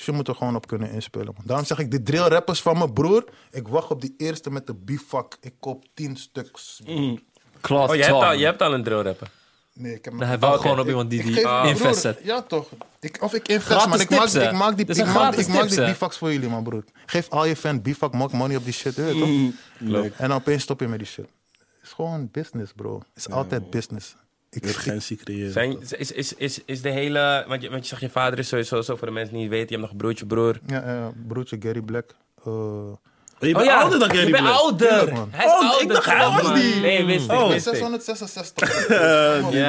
Dus 0.00 0.08
je 0.08 0.14
moet 0.14 0.28
er 0.28 0.34
gewoon 0.34 0.56
op 0.56 0.66
kunnen 0.66 0.90
inspelen. 0.90 1.26
man. 1.36 1.42
Daarom 1.44 1.66
zeg 1.66 1.78
ik, 1.78 1.90
die 1.90 2.02
drill 2.02 2.20
rappers 2.28 2.62
van 2.62 2.78
mijn 2.78 2.92
broer, 2.92 3.24
ik 3.50 3.68
wacht 3.68 3.90
op 3.90 4.00
die 4.00 4.14
eerste 4.16 4.50
met 4.50 4.66
de 4.66 4.74
bivak. 4.74 5.36
Ik 5.40 5.54
koop 5.60 5.84
tien 5.94 6.16
stuks. 6.16 6.80
Cloth 7.60 7.88
Oh, 7.90 7.94
je 7.94 8.02
hebt, 8.02 8.14
al, 8.14 8.32
je 8.32 8.44
hebt 8.44 8.62
al 8.62 8.74
een 8.74 8.82
drill 8.82 9.00
rapper. 9.02 9.30
Nee, 9.72 9.94
ik 9.94 10.04
heb 10.04 10.14
Nee, 10.14 10.28
Hij 10.28 10.38
wou 10.38 10.52
Oké. 10.52 10.62
gewoon 10.62 10.80
op 10.80 10.86
iemand 10.88 11.10
die 11.10 11.22
die 11.22 11.32
geef- 11.32 11.42
broer, 11.42 11.64
invest 11.64 12.00
zet. 12.00 12.20
Ja, 12.22 12.42
toch. 12.42 12.68
Ik, 13.00 13.22
of 13.22 13.34
ik 13.34 13.48
invest, 13.48 13.66
Gratis 13.66 13.86
man. 13.90 14.00
Ik 14.00 14.08
tips, 14.08 14.20
maak, 14.20 14.42
hè? 14.42 14.48
ik 14.48 14.52
maak 14.56 14.76
die, 14.76 14.86
ik 14.86 15.06
maak, 15.06 15.34
ik 15.34 15.68
die 15.68 15.84
bivaks 15.84 16.18
voor 16.18 16.32
jullie, 16.32 16.48
man, 16.48 16.62
broer. 16.62 16.84
Geef 17.06 17.28
al 17.28 17.44
je 17.44 17.56
fan 17.56 17.82
bivak, 17.82 18.12
maak 18.12 18.32
money 18.32 18.56
op 18.56 18.64
die 18.64 18.72
shit, 18.72 18.94
toch? 18.94 19.28
Leuk. 19.78 20.14
En 20.16 20.28
dan 20.28 20.38
opeens 20.38 20.62
stop 20.62 20.80
je 20.80 20.88
met 20.88 20.98
die 20.98 21.08
shit. 21.08 21.28
Het 21.58 21.88
is 21.88 21.90
gewoon 21.92 22.28
business, 22.32 22.72
bro. 22.72 22.98
Het 22.98 23.26
is 23.26 23.30
altijd 23.30 23.70
business. 23.70 24.16
Ik, 24.50 24.62
ik, 24.62 24.68
Urgentie 24.68 25.16
creëren. 25.16 25.52
Zijn, 25.52 25.76
is, 25.98 26.12
is, 26.12 26.34
is, 26.34 26.60
is 26.64 26.82
de 26.82 26.90
hele... 26.90 27.44
Want 27.48 27.62
je, 27.62 27.70
want 27.70 27.82
je 27.82 27.88
zegt, 27.88 28.00
je 28.00 28.10
vader 28.10 28.38
is 28.38 28.48
sowieso 28.48 28.80
zo 28.82 28.96
voor 28.96 29.06
de 29.06 29.12
mensen 29.12 29.32
die 29.32 29.42
niet 29.42 29.50
weten. 29.50 29.66
Je 29.68 29.70
hebt 29.72 29.82
nog 29.82 29.90
een 29.90 29.96
broertje, 29.96 30.26
broer. 30.26 30.58
ja, 30.66 30.82
eh, 30.82 31.06
broertje 31.28 31.56
Gary 31.60 31.80
Black. 31.80 32.14
eh, 32.44 32.52
Je 33.40 33.52
bent 33.54 33.68
ouder 33.68 33.98
dan 33.98 34.08
Gary 34.10 34.20
Oh 34.22 34.26
Je 34.26 34.30
bent 34.32 34.42
Black. 34.44 34.54
ouder. 34.60 34.88
Tuurlijk, 34.88 35.12
man. 35.12 35.28
Hij 35.30 35.46
is 35.46 35.52
Oh, 35.52 35.62
ik 35.64 35.70
ouder. 35.70 35.94
dacht, 35.94 36.06
hij 36.06 36.18
was 36.26 36.42
man. 36.42 36.54
die. 36.54 36.74
Nee, 36.74 37.04
wist 37.04 37.24
ik, 37.24 37.30
Oh. 37.32 37.48
wist 37.48 37.66
ik. 37.66 37.74
666. 37.74 38.88
ja, 38.88 39.34
Illu, 39.34 39.42
man. 39.42 39.52
ja. 39.52 39.66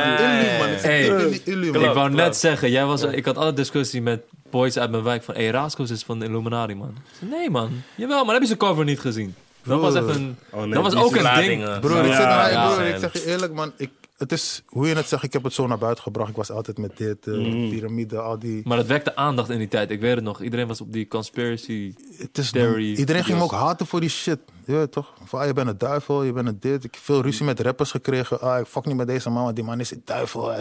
Hey. 0.78 1.06
illu- 1.44 1.72
man. 1.72 1.84
Ik 1.84 1.94
wou 1.94 2.10
net 2.10 2.38
zeggen, 2.38 2.72
jij 2.72 2.86
was, 2.86 3.02
ik 3.04 3.26
had 3.26 3.38
alle 3.38 3.54
discussie 3.54 4.02
met 4.02 4.22
boys 4.50 4.78
uit 4.78 4.92
mijn 4.92 5.04
wijk 5.04 5.24
van... 5.24 5.36
Hey, 5.36 5.50
Raskos 5.50 5.90
is 5.90 6.04
van 6.04 6.20
de 6.20 6.26
Illuminati, 6.26 6.76
man. 6.76 6.90
Ik 6.90 7.16
zei, 7.20 7.32
Nee, 7.32 7.50
man. 7.50 7.82
Jawel, 7.96 8.24
maar 8.24 8.32
heb 8.34 8.42
je 8.42 8.48
zijn 8.48 8.60
cover 8.60 8.86
niet 8.86 9.00
gezien? 9.00 9.36
Dat 9.64 9.80
was 9.82 9.96
echt 9.96 10.08
een... 10.08 10.38
Oh, 10.52 10.62
nee, 10.64 10.74
dat 10.74 10.84
was 10.84 10.96
ook 10.96 11.16
een 11.16 11.36
ding. 11.44 11.80
Broer, 11.80 12.00
ik, 12.00 12.06
Ja, 12.12 12.44
zit 12.46 12.54
ja, 12.54 12.66
broer, 12.68 12.78
man. 12.78 12.88
ik 12.88 12.98
zeg 13.00 13.14
je 13.14 13.26
eerlijk, 13.26 13.54
man. 13.54 13.72
Ik, 13.78 13.90
het 14.22 14.32
is, 14.32 14.62
hoe 14.66 14.88
je 14.88 14.96
het 14.96 15.08
zegt, 15.08 15.24
ik 15.24 15.34
heb 15.34 15.44
het 15.44 15.54
zo 15.54 15.68
naar 15.68 15.78
buiten 15.78 16.04
gebracht. 16.04 16.30
Ik 16.30 16.36
was 16.36 16.52
altijd 16.52 16.78
met 16.78 16.98
dit, 16.98 17.28
eh, 17.28 17.34
piramide, 17.70 18.20
al 18.20 18.40
die... 18.40 18.62
Maar 18.64 18.78
het 18.78 18.88
wekte 18.88 19.16
aandacht 19.16 19.50
in 19.50 19.58
die 19.58 19.68
tijd. 19.68 19.92
Ik 19.92 20.00
weet 20.00 20.16
het 20.16 20.24
nog. 20.24 20.42
Iedereen 20.42 20.68
was 20.68 20.82
op 20.82 20.94
die 20.94 21.08
conspiracy... 21.08 21.94
Het 22.18 22.38
is 22.38 22.52
Theory 22.52 22.96
iedereen 22.96 23.24
ging 23.24 23.38
me 23.38 23.44
ook 23.44 23.52
haten 23.52 23.88
voor 23.88 24.00
die 24.00 24.10
shit. 24.10 24.40
Je 24.66 24.72
weet 24.74 24.92
toch? 24.92 25.14
Van, 25.24 25.40
ah, 25.40 25.46
je 25.46 25.54
bent 25.54 25.68
een 25.68 25.78
duivel, 25.78 26.24
je 26.24 26.34
bent 26.34 26.48
een 26.48 26.58
dit. 26.60 26.84
Ik 26.84 26.94
heb 26.94 27.04
veel 27.04 27.22
ruzie 27.22 27.46
met 27.46 27.60
rappers 27.60 27.92
gekregen. 27.92 28.42
Ah, 28.42 28.60
ik 28.60 28.66
fuck 28.66 28.86
niet 28.86 28.96
met 28.96 29.08
deze 29.08 29.30
man, 29.30 29.44
want 29.44 29.56
die 29.56 29.66
man 29.66 29.80
is 29.80 29.92
een 29.92 30.02
duivel. 30.06 30.54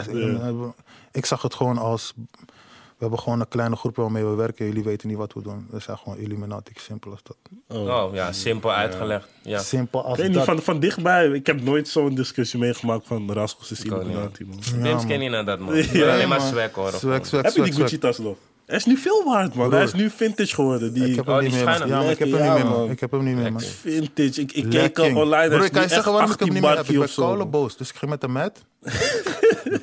Ik 1.11 1.25
zag 1.25 1.41
het 1.41 1.55
gewoon 1.55 1.77
als... 1.77 2.13
We 3.01 3.07
hebben 3.07 3.25
gewoon 3.25 3.39
een 3.39 3.47
kleine 3.47 3.75
groep 3.75 3.95
waarmee 3.95 4.25
we 4.25 4.35
werken. 4.35 4.65
Jullie 4.65 4.83
weten 4.83 5.07
niet 5.07 5.17
wat 5.17 5.33
we 5.33 5.41
doen. 5.41 5.67
We 5.69 5.79
zijn 5.79 5.97
gewoon 5.97 6.17
Illuminati, 6.17 6.71
simpel 6.75 7.11
als 7.11 7.19
dat. 7.23 7.37
Oh 7.77 8.13
ja, 8.13 8.31
simpel 8.31 8.71
uitgelegd. 8.73 9.27
Ja. 9.41 9.59
Simpel 9.59 10.03
als 10.03 10.11
Ik 10.11 10.17
weet 10.17 10.27
niet, 10.27 10.35
dat. 10.35 10.45
van, 10.45 10.59
van 10.61 10.79
dichtbij. 10.79 11.27
Ik 11.27 11.45
heb 11.47 11.61
nooit 11.63 11.87
zo'n 11.87 12.15
discussie 12.15 12.59
meegemaakt 12.59 13.07
van 13.07 13.31
Raskos 13.33 13.71
is 13.71 13.83
Illuminati, 13.83 14.45
man. 14.45 14.63
Vince 14.63 15.07
ken 15.07 15.21
je 15.21 15.29
naar 15.29 15.45
dat, 15.45 15.59
man. 15.59 15.75
Ja, 15.91 16.13
Alleen 16.13 16.27
maar 16.27 16.41
swag, 16.41 16.71
hoor. 16.71 16.91
Swag, 16.91 17.25
swag, 17.25 17.41
Heb 17.41 17.53
je 17.53 17.61
die 17.61 17.73
swag, 17.73 17.83
Gucci 17.89 17.97
tas 17.97 18.17
nog? 18.17 18.37
Hij 18.65 18.75
is 18.77 18.85
nu 18.85 18.97
veel 18.97 19.23
waard, 19.25 19.53
man. 19.55 19.71
Hij 19.73 19.83
is 19.83 19.93
nu 19.93 20.09
vintage 20.09 20.53
geworden. 20.55 20.93
Die 20.93 21.09
Ik 21.09 21.15
heb 21.15 21.27
Oh, 21.27 21.33
hem 21.33 21.43
die 21.43 21.49
niet 21.55 21.65
meer, 21.65 21.79
man. 21.79 21.87
Ja, 21.87 22.01
ik 22.01 22.19
heb 22.19 22.31
hem 22.31 22.43
Ja, 22.43 22.53
niet 22.55 22.63
meer, 22.63 22.71
man. 22.71 22.89
Ik 22.89 22.99
heb 22.99 23.11
hem 23.11 23.23
niet 23.23 23.35
meer, 23.35 23.51
man. 23.51 23.61
vintage. 23.61 24.41
Ik, 24.41 24.51
ik 24.51 24.63
keek 24.63 24.73
Lekking. 24.73 25.15
al 25.15 25.21
online. 25.21 25.47
Broer, 25.47 25.57
hij 25.57 25.65
ik 25.67 25.71
kan 25.73 25.81
je 25.81 25.87
zeggen 25.87 26.11
waarom 26.11 26.31
ik 26.31 26.39
hem 26.39 26.47
18 26.49 26.53
niet 26.53 26.61
meer 26.69 26.77
heb. 26.77 26.87
Ik 26.87 26.93
ben 26.95 27.03
of 27.03 27.09
zo. 27.09 27.21
koude 27.23 27.45
boos. 27.45 27.77
Dus 27.77 27.89
ik 27.89 27.95
ging 27.95 28.11
met 28.11 28.21
hem 28.21 28.31
met. 28.41 28.63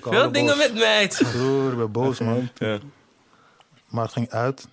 Veel 0.00 0.32
dingen 0.32 0.56
met 0.56 0.74
meid. 0.74 1.22
Broer, 1.32 1.72
ik 1.72 1.78
ben 1.78 1.92
boos, 1.92 2.18
man. 2.20 2.48
Ja. 2.58 2.78
Maar 3.88 4.04
het 4.04 4.12
ging 4.12 4.30
uit. 4.30 4.66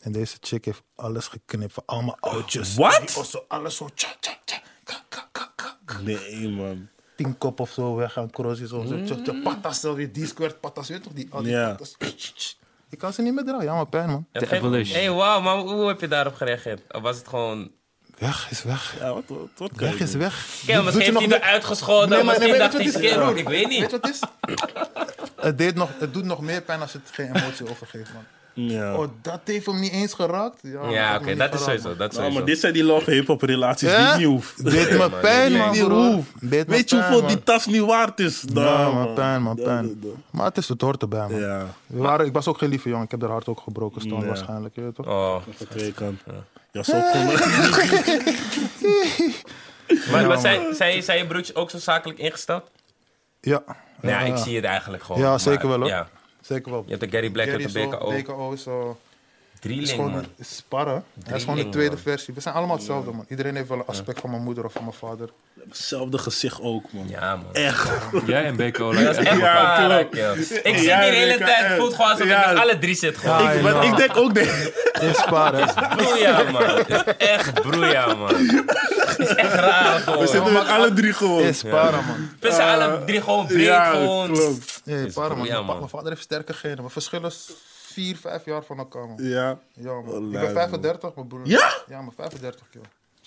En 0.00 0.12
deze 0.12 0.36
chick 0.40 0.64
heeft 0.64 0.82
alles 0.94 1.26
geknipt 1.28 1.72
van 1.72 1.82
allemaal 1.86 2.16
oudjes. 2.20 2.74
Wat? 2.74 3.44
Alles 3.48 3.76
zo. 3.76 3.88
Tja, 3.94 4.08
tja, 4.20 4.32
tja. 4.44 4.60
Ka, 4.84 4.94
ka, 5.08 5.28
ka, 5.32 5.52
ka, 5.56 5.76
ka. 5.84 5.98
Nee, 6.00 6.48
man. 6.48 6.88
Tien 7.16 7.38
kop 7.38 7.60
of 7.60 7.70
zo 7.70 7.94
weg 7.94 8.12
gaan 8.12 8.30
crossen. 8.30 8.68
Zo, 8.68 8.84
zo. 8.84 9.04
Tja, 9.04 9.14
tja, 9.22 9.32
patas, 9.42 9.80
zo 9.80 9.94
weer 9.94 10.12
die 10.12 10.26
square 10.26 10.54
patas. 10.54 10.88
Weet 10.88 10.98
je 10.98 11.04
toch? 11.04 11.12
Die, 11.12 11.28
al 11.30 11.42
die 11.42 11.52
Ja. 11.52 11.68
patas. 11.70 11.96
Ik 12.90 12.98
kan 12.98 13.12
ze 13.12 13.22
niet 13.22 13.34
meer 13.34 13.44
draaien. 13.44 13.64
Ja, 13.64 13.74
maar 13.74 13.88
pijn, 13.88 14.10
man. 14.10 14.26
Geef- 14.32 14.50
Evolution. 14.50 14.98
hey, 14.98 15.10
wauw, 15.10 15.40
maar 15.40 15.56
hoe 15.56 15.88
heb 15.88 16.00
je 16.00 16.08
daarop 16.08 16.34
gereageerd? 16.34 16.80
Of 16.94 17.02
was 17.02 17.16
het 17.16 17.28
gewoon... 17.28 17.70
Weg 18.18 18.50
is 18.50 18.62
weg. 18.62 18.96
Ja, 18.98 19.12
wat, 19.14 19.22
wat, 19.56 19.70
Weg 19.74 19.98
je 19.98 20.04
is 20.04 20.14
weg. 20.14 20.46
Kijk, 20.66 20.76
Doet 20.76 20.84
misschien 20.94 21.12
je 21.12 21.18
heeft 21.18 21.30
hij 21.30 21.40
eruit 21.40 21.64
geschoten. 21.64 22.08
Nee, 22.08 22.18
maar- 22.18 22.26
misschien 22.26 22.50
nee, 22.50 22.58
dacht 22.58 22.72
weet 22.72 22.92
je 22.92 22.98
hij, 23.20 23.34
ik 23.34 23.48
weet 23.48 23.68
niet. 23.68 23.80
Weet 23.80 23.90
je 23.90 23.98
wat 23.98 24.06
het 24.06 24.14
is? 24.14 24.20
het, 25.36 25.58
deed 25.58 25.74
nog, 25.74 25.90
het 25.98 26.14
doet 26.14 26.24
nog 26.24 26.40
meer 26.40 26.62
pijn 26.62 26.80
als 26.80 26.92
het 26.92 27.02
geen 27.12 27.36
emotie 27.36 27.70
overgeeft, 27.70 28.12
man. 28.12 28.24
Ja. 28.54 28.96
Oh, 28.96 29.08
dat 29.22 29.40
heeft 29.44 29.66
hem 29.66 29.80
niet 29.80 29.92
eens 29.92 30.14
geraakt? 30.14 30.58
Ja, 30.62 30.88
Ja, 30.88 31.16
oké, 31.16 31.28
niet 31.28 31.38
dat 31.38 31.54
is 31.54 31.62
sowieso. 31.64 31.96
Dat 31.96 32.12
is 32.12 32.18
Nou, 32.18 32.32
maar 32.32 32.44
dit 32.44 32.60
zijn 32.60 32.72
die 32.72 32.84
love 32.84 33.10
hip-hop 33.10 33.42
relaties 33.42 33.88
die 33.88 33.98
Ja? 33.98 34.12
ik 34.12 34.18
niet 34.18 34.26
hoef. 34.26 34.54
Deed 34.54 34.90
me 34.90 35.10
pijn, 35.20 35.50
niet 35.52 35.60
man, 35.60 35.70
meer 35.70 35.84
broer. 35.84 36.12
hoef. 36.12 36.26
Deed 36.40 36.66
me 36.66 36.74
Weet 36.74 36.90
je 36.90 36.96
pijn, 36.96 37.08
hoeveel 37.08 37.26
man. 37.26 37.34
die 37.34 37.42
tas 37.42 37.66
nu 37.66 37.84
waard 37.84 38.20
is? 38.20 38.44
Ja, 38.54 38.90
man, 38.90 39.14
pijn, 39.14 39.42
man, 39.42 39.56
pijn. 39.56 40.02
Maar 40.30 40.46
het 40.46 40.56
is 40.56 40.68
het 40.68 40.80
hoort 40.80 41.02
erbij, 41.02 41.26
man. 41.30 41.40
Ja, 41.40 41.66
We 41.86 41.98
waren, 41.98 42.26
ik 42.26 42.32
was 42.32 42.46
ook 42.48 42.58
geen 42.58 42.68
lieve 42.68 42.88
jongen. 42.88 43.04
Ik 43.04 43.10
heb 43.10 43.20
haar 43.20 43.30
hart 43.30 43.48
ook 43.48 43.60
gebroken 43.60 44.00
staan 44.00 44.20
Ja. 44.20 44.26
waarschijnlijk. 44.26 44.74
Je 44.74 44.80
weet 44.80 44.94
toch? 44.94 45.06
Oh. 45.06 45.36
van 45.56 45.66
twee 45.68 45.92
kanten. 45.92 46.46
Ja, 46.72 46.82
zo 46.82 46.92
kon 47.12 47.26
Maar, 50.10 50.26
maar 50.26 50.38
zijn, 50.38 50.74
zijn, 50.74 51.02
zijn 51.02 51.18
je 51.18 51.26
broertjes 51.26 51.56
ook 51.56 51.70
zo 51.70 51.78
zakelijk 51.78 52.18
ingesteld? 52.18 52.70
Ja. 53.40 53.62
Ja, 54.02 54.20
ik 54.20 54.36
zie 54.36 54.56
het 54.56 54.64
eigenlijk 54.64 55.02
gewoon. 55.02 55.20
Ja, 55.20 55.38
zeker 55.38 55.68
maar, 55.68 55.78
wel, 55.78 55.88
hoor. 55.90 56.06
Ja. 56.50 56.54
Zeker 56.54 56.70
wel. 56.72 56.82
Je 56.86 56.96
hebt 56.96 57.10
de 57.10 57.16
Gary 57.16 57.30
Black 57.30 57.46
Gary 57.48 57.62
uit 57.62 57.72
de 57.72 57.78
is 57.80 57.84
zo- 57.84 57.90
BKO. 57.98 58.10
BKO 58.10 58.52
is, 58.52 58.66
is 58.66 59.60
Drieling, 59.60 59.88
gewoon 59.88 60.10
man. 60.10 60.24
een 60.38 60.44
sparren. 60.44 61.04
Hij 61.24 61.36
is 61.36 61.40
gewoon 61.40 61.40
de 61.40 61.44
Drieling, 61.44 61.72
tweede 61.72 61.90
man. 61.94 62.02
versie. 62.02 62.34
We 62.34 62.40
zijn 62.40 62.54
allemaal 62.54 62.76
hetzelfde, 62.76 63.10
man. 63.10 63.24
Iedereen 63.28 63.56
heeft 63.56 63.68
wel 63.68 63.78
een 63.78 63.86
aspect 63.86 64.20
van 64.20 64.30
mijn 64.30 64.42
moeder 64.42 64.64
of 64.64 64.72
van 64.72 64.82
mijn 64.84 64.96
vader. 64.96 65.28
Hetzelfde 65.68 66.18
gezicht 66.18 66.60
ook, 66.60 66.92
man. 66.92 67.08
Ja, 67.08 67.36
man. 67.36 67.52
Echt. 67.54 67.90
Jij 68.26 68.44
en 68.44 68.56
Beko. 68.56 68.92
Dat 68.92 69.00
is 69.00 69.16
echt 69.26 69.38
Ja, 69.38 70.04
klopt. 70.10 70.16
Ik 70.16 70.44
zit 70.44 70.62
hier 70.76 70.96
de 70.96 71.04
hele 71.04 71.38
tijd, 71.38 71.66
het 71.66 71.76
voelt 71.78 71.94
gewoon 71.94 72.10
alsof 72.10 72.26
ja. 72.26 72.42
ik 72.46 72.52
met 72.52 72.62
alle 72.62 72.78
drie 72.78 72.94
zit 72.94 73.16
gewoon. 73.18 73.50
Ik, 73.50 73.62
maar 73.62 73.84
ik 73.84 73.96
denk 73.96 74.16
ook 74.16 74.34
de... 74.34 74.70
Is 75.00 75.18
sparren. 75.18 75.64
is- 75.68 75.72
Broeia, 75.96 76.50
man. 76.50 76.62
Het 76.62 76.88
is 76.88 77.02
echt 77.16 77.52
broeia, 77.52 78.14
man. 78.14 78.34
Is 79.28 79.34
echt 79.34 79.54
raar, 79.54 79.94
We 79.96 80.00
gewoon. 80.00 80.28
zitten 80.28 80.52
met 80.52 80.66
alle 80.66 80.92
drie 80.92 81.12
gewoon. 81.12 81.42
Is 81.42 81.58
sparren, 81.58 82.04
man. 82.06 82.30
We 82.40 82.52
zijn 82.52 82.80
alle 82.80 83.04
drie 83.04 83.20
gewoon 83.22 83.46
breed, 83.46 83.64
ja, 83.64 83.90
gewoon. 83.90 84.32
klopt. 84.32 84.80
Nee, 84.84 85.04
Is 85.06 85.12
sparren, 85.12 85.36
man. 85.36 85.46
Mijn 85.46 85.58
pa- 85.60 85.66
man. 85.66 85.76
Mijn 85.78 85.88
vader 85.88 86.08
heeft 86.08 86.22
sterke 86.22 86.52
genen. 86.52 86.84
We 86.84 86.90
verschillen 86.90 87.32
s- 87.32 87.52
vier, 87.92 88.16
vijf 88.16 88.44
jaar 88.44 88.62
van 88.64 88.78
elkaar, 88.78 89.06
man. 89.06 89.16
Ja. 89.22 89.58
Ja, 89.74 89.92
man. 90.00 90.24
Ik 90.32 90.40
ben 90.40 90.52
35, 90.52 91.14
mijn 91.14 91.26
broer. 91.26 91.40
Ja? 91.44 91.72
Ja, 91.88 92.00
maar 92.00 92.14
35, 92.16 92.66
joh. 92.72 92.82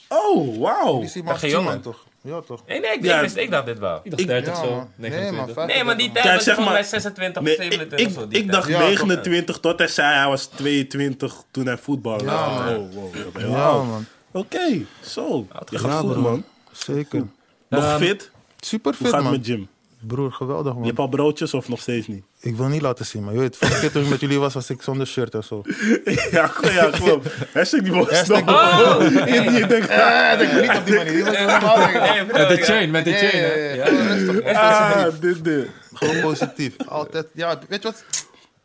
Oh, 0.08 0.60
wauw. 0.60 0.96
Die 0.96 1.06
is 1.06 1.16
iemand 1.16 1.38
geen 1.38 1.50
jongen. 1.50 1.72
man, 1.72 1.82
toch? 1.82 2.04
Ja, 2.22 2.42
toch? 2.42 2.62
Nee, 2.68 2.80
nee, 2.80 2.92
ik, 2.92 3.04
Ja. 3.04 3.16
ik, 3.16 3.22
wist- 3.22 3.36
ik 3.36 3.52
dacht 3.52 3.66
dit 3.66 3.80
wel. 3.80 4.00
Ik 4.04 4.12
dacht 4.12 4.28
30 4.28 4.54
Ja, 4.54 4.64
zo. 4.64 4.70
man. 4.76 4.90
Nee, 4.96 5.10
man. 5.10 5.20
29. 5.20 5.54
35, 5.54 5.76
Nee, 5.76 5.84
maar 5.84 5.98
die 5.98 6.12
tijd 6.12 6.24
Kijk, 6.26 6.36
was 6.36 6.44
zeg 6.44 6.56
volgens 6.56 6.76
maar- 6.76 6.84
mij 6.84 6.90
26 7.02 7.42
of 7.42 7.48
Nee, 7.48 7.56
ik, 7.56 7.62
27 7.62 8.00
ik, 8.00 8.08
of 8.08 8.14
zo. 8.14 8.28
die 8.28 8.38
ik 8.38 8.44
tijd. 8.50 8.56
dacht 8.56 8.68
Ja, 8.68 8.80
29 8.80 9.60
tot 9.60 9.78
hij 9.80 9.88
zei 9.88 10.16
hij 10.16 10.28
was 10.28 10.46
22 10.46 11.44
toen 11.52 11.66
hij 11.66 11.78
voetbalde. 11.78 12.24
Ja, 12.24 12.46
Oh, 12.48 12.56
man. 12.66 12.90
wow, 12.92 13.14
wow, 13.14 13.40
ja, 13.52 13.74
man. 13.84 14.06
Oké, 14.34 14.86
zo. 15.02 15.48
Je 15.70 15.78
gaat 15.78 15.92
Ja, 15.92 15.98
goed, 15.98 16.18
man. 16.18 16.44
Zeker. 16.72 17.24
Nog 17.70 17.84
Ehm, 17.84 17.98
fit? 17.98 18.32
Super 18.60 18.92
Hoe 18.98 19.06
fit, 19.06 19.06
gaat 19.08 19.16
het 19.16 19.24
man. 19.24 19.32
met 19.32 19.46
gym? 19.46 19.68
Broer, 20.08 20.32
geweldig, 20.32 20.72
Je 20.72 20.78
man. 20.78 20.88
hebt 20.88 21.00
al 21.00 21.08
broodjes 21.08 21.54
of 21.54 21.68
nog 21.70 21.80
steeds 21.82 22.08
niet? 22.08 22.24
Ik 22.40 22.56
wil 22.56 22.68
niet 22.68 22.82
laten 22.82 23.06
zien, 23.06 23.24
man. 23.24 23.34
Je 23.34 23.40
weet, 23.40 23.58
vorige 23.58 23.80
keer 23.80 23.92
toen 23.92 24.04
ik 24.04 24.10
met 24.10 24.20
jullie 24.20 24.40
was, 24.40 24.54
was 24.54 24.70
ik 24.70 24.82
zonder 24.82 25.08
shirt 25.08 25.34
en 25.36 25.44
zo. 25.44 25.62
ja, 26.32 26.48
klopt, 26.48 26.74
ja, 26.74 26.90
klopt. 26.90 27.28
Hashtag 27.54 27.82
die 27.82 27.92
boys. 27.92 28.10
Hashtag 28.10 28.46
nog. 28.46 28.56
Oh! 28.56 29.10
Je 29.60 29.66
denkt, 29.68 29.90
Ah, 29.90 30.38
denk 30.38 30.62
niet 30.62 30.78
op 30.78 30.86
die 30.86 30.96
manier. 30.96 31.14
Die 31.14 31.24
was 31.24 32.26
Met 32.38 32.48
de 32.50 32.58
chain, 32.64 32.92
met 32.92 33.04
de 33.04 33.10
Ja, 33.12 33.18
chain. 33.18 33.38
ja, 33.44 33.48
hè? 33.50 33.74
ja, 33.74 33.74
ja. 33.76 33.86
Gewoon 33.86 34.08
rustig, 34.08 34.40
echt 34.40 34.58
ah, 34.60 35.04
positief. 35.04 35.20
dit, 35.20 35.44
dit. 35.44 35.70
Gewoon 35.94 36.22
positief. 36.22 36.76
Altijd. 36.88 37.28
Ja, 37.34 37.60
weet 37.70 37.82
je 37.84 37.88
wat? 37.88 38.04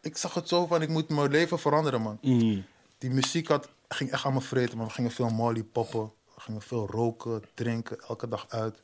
Ik 0.02 0.16
zag 0.16 0.34
het 0.34 0.48
zo 0.48 0.66
van, 0.66 0.82
ik 0.82 0.88
moet 0.88 1.08
mijn 1.08 1.30
leven 1.30 1.58
veranderen, 1.58 2.00
man. 2.02 2.18
Mm. 2.22 2.64
Die 2.98 3.10
muziek 3.10 3.48
had, 3.48 3.68
ging 3.95 4.11
echt 4.11 4.24
aan 4.24 4.32
me 4.32 4.41
vreten, 4.41 4.76
man. 4.76 4.86
We 4.86 4.93
gingen 4.93 5.11
veel 5.11 5.28
molly 5.28 5.62
poppen. 5.62 6.12
We 6.34 6.41
gingen 6.41 6.62
veel 6.62 6.86
roken, 6.86 7.43
drinken, 7.55 8.01
elke 8.01 8.28
dag 8.28 8.47
uit. 8.49 8.82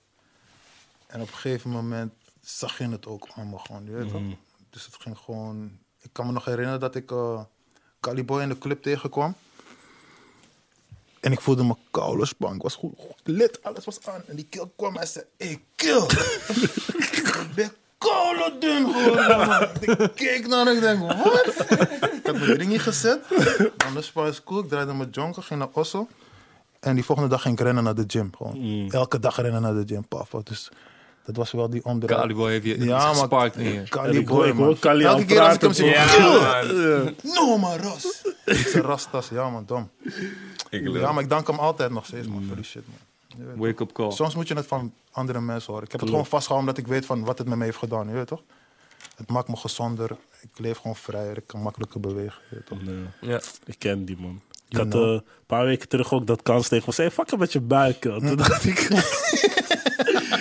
En 1.07 1.21
op 1.21 1.29
een 1.29 1.35
gegeven 1.35 1.71
moment 1.71 2.13
zag 2.41 2.79
je 2.79 2.89
het 2.89 3.07
ook 3.07 3.37
me 3.37 3.59
gewoon, 3.59 3.85
je 3.85 3.91
weet 3.91 4.11
toch? 4.11 4.23
Dus 4.71 4.85
het 4.85 4.97
ging 4.99 5.19
gewoon... 5.19 5.79
Ik 6.01 6.11
kan 6.13 6.27
me 6.27 6.33
nog 6.33 6.45
herinneren 6.45 6.81
dat 6.81 6.95
ik 6.95 7.11
eh 7.11 7.41
Caliboy 8.05 8.43
in 8.43 8.49
de 8.49 8.59
club 8.59 8.83
tegenkwam. 8.83 9.35
En 11.21 11.33
ik 11.33 11.41
voelde 11.41 11.65
me 11.65 11.75
koude 11.91 12.27
span. 12.27 12.55
Ik 12.55 12.63
was 12.63 12.75
goed, 12.75 12.93
goed 12.97 13.21
lid, 13.25 13.63
alles 13.63 13.85
was 13.85 14.07
aan. 14.07 14.23
En 14.27 14.37
die 14.37 14.47
kill 14.51 14.71
kwam 14.77 14.97
en 14.97 15.07
zei, 15.07 15.25
hey 15.39 15.65
kill. 15.75 16.03
ik 17.21 17.49
ben 17.55 17.73
koude 17.99 18.57
dun 18.59 18.93
geworden, 18.93 19.47
man. 19.47 19.69
Ik 19.81 20.11
keek 20.15 20.47
naar 20.47 20.67
en 20.67 20.75
ik 20.75 20.81
denk, 20.81 21.01
wat? 21.01 21.53
Ik 22.35 22.39
had 22.39 22.47
mijn 22.47 22.59
dringie 22.59 22.79
gezet. 22.79 23.21
En 23.77 23.95
de 23.95 24.03
span 24.03 24.27
is 24.27 24.45
cool. 24.45 24.61
Ik 24.63 24.69
draaide 24.69 24.95
mijn 24.95 25.09
jonker, 25.11 25.43
ging 25.43 25.59
naar 25.61 25.69
Osso. 25.73 26.09
En 26.81 26.95
die 26.95 27.05
volgende 27.05 27.31
dag 27.31 27.43
ging 27.43 27.59
ik 27.59 27.65
rennen 27.65 27.85
naar 27.85 27.95
de 27.95 28.05
gym. 28.07 28.31
Gewoon. 28.37 28.87
Elke 28.91 29.19
dag 29.19 29.37
rennen 29.41 29.63
naar 29.63 29.75
de 29.75 29.83
gym. 29.87 30.09
Paf. 30.09 30.31
Dus 30.31 30.71
dat 31.25 31.37
was 31.37 31.53
wel 31.53 31.71
die 31.71 31.85
omdraai. 31.85 32.21
Caliboy 32.21 32.51
heeft 32.51 32.65
je 32.65 32.85
Ja, 32.85 32.97
maar- 32.97 33.15
gesparkt 33.15 33.57
in 33.57 33.73
je. 33.73 33.83
Caliboy, 33.83 34.35
hoor, 34.37 34.47
ik 34.47 34.57
hoor 34.83 34.93
man. 34.95 35.01
Elke 35.01 35.25
keer 35.25 35.41
als 35.41 35.55
ik 35.55 35.61
hem 35.61 35.73
zie, 35.73 35.85
Ja. 35.87 36.63
No, 37.35 37.59
maar 37.59 37.79
ras. 37.81 38.23
Zei 38.45 38.83
rastas, 38.83 39.29
ja 39.29 39.51
man, 39.51 39.65
dom. 39.67 39.91
Ik 40.71 40.89
Ja, 40.89 41.13
maar 41.13 41.23
ik 41.23 41.29
dank 41.29 41.47
hem 41.47 41.59
altijd 41.59 41.91
nog 41.91 42.07
steeds, 42.07 42.27
man, 42.27 42.45
voor 42.47 42.57
die 42.57 42.65
shit, 42.65 42.83
man. 42.87 42.97
Je 43.39 43.45
weet 43.45 43.57
Wake 43.57 43.83
up 43.83 43.93
call. 43.93 44.11
Soms 44.11 44.35
moet 44.35 44.49
je 44.49 44.55
het 44.55 44.67
van 44.67 44.93
andere 45.13 45.41
mensen 45.41 45.67
horen. 45.73 45.85
Ik 45.85 45.93
heb 45.93 46.01
het 46.01 46.09
gewoon 46.11 46.27
vastgehouden 46.27 46.71
omdat 46.71 46.85
ik 46.87 46.93
weet 46.93 47.07
van 47.07 47.25
wat 47.25 47.39
het 47.39 47.49
met 47.49 47.59
me 47.59 47.65
heeft 47.65 47.79
gedaan, 47.79 48.09
je 48.09 48.15
weet 48.15 48.27
toch? 48.27 48.43
Het 49.17 49.31
maakt 49.31 49.49
me 49.49 49.57
gezonder. 49.57 50.17
Ik 50.53 50.59
leef 50.59 50.77
gewoon 50.79 50.97
vrijer. 50.97 51.37
Ik 51.37 51.47
kan 51.47 51.61
makkelijker 51.61 52.01
bewegen, 52.01 52.41
toch? 52.65 52.83
Nee, 52.83 52.95
Ja. 53.21 53.41
ik 53.67 53.79
ken 53.79 54.05
die, 54.05 54.17
man. 54.21 54.41
Ik 54.69 54.77
had 54.77 54.95
eh, 54.95 55.01
een 55.01 55.23
paar 55.47 55.65
weken 55.65 55.89
terug 55.89 56.13
ook 56.13 56.27
dat 56.27 56.43
kans 56.43 56.69
tegen 56.69 56.85
me. 56.87 56.93
Zei, 56.95 57.11
fuck 57.11 57.37
met 57.37 57.53
je 57.53 57.61
buik. 57.61 58.05
joh. 58.05 58.17
Toen 58.27 58.37
dacht 58.37 58.65
ik... 58.65 58.79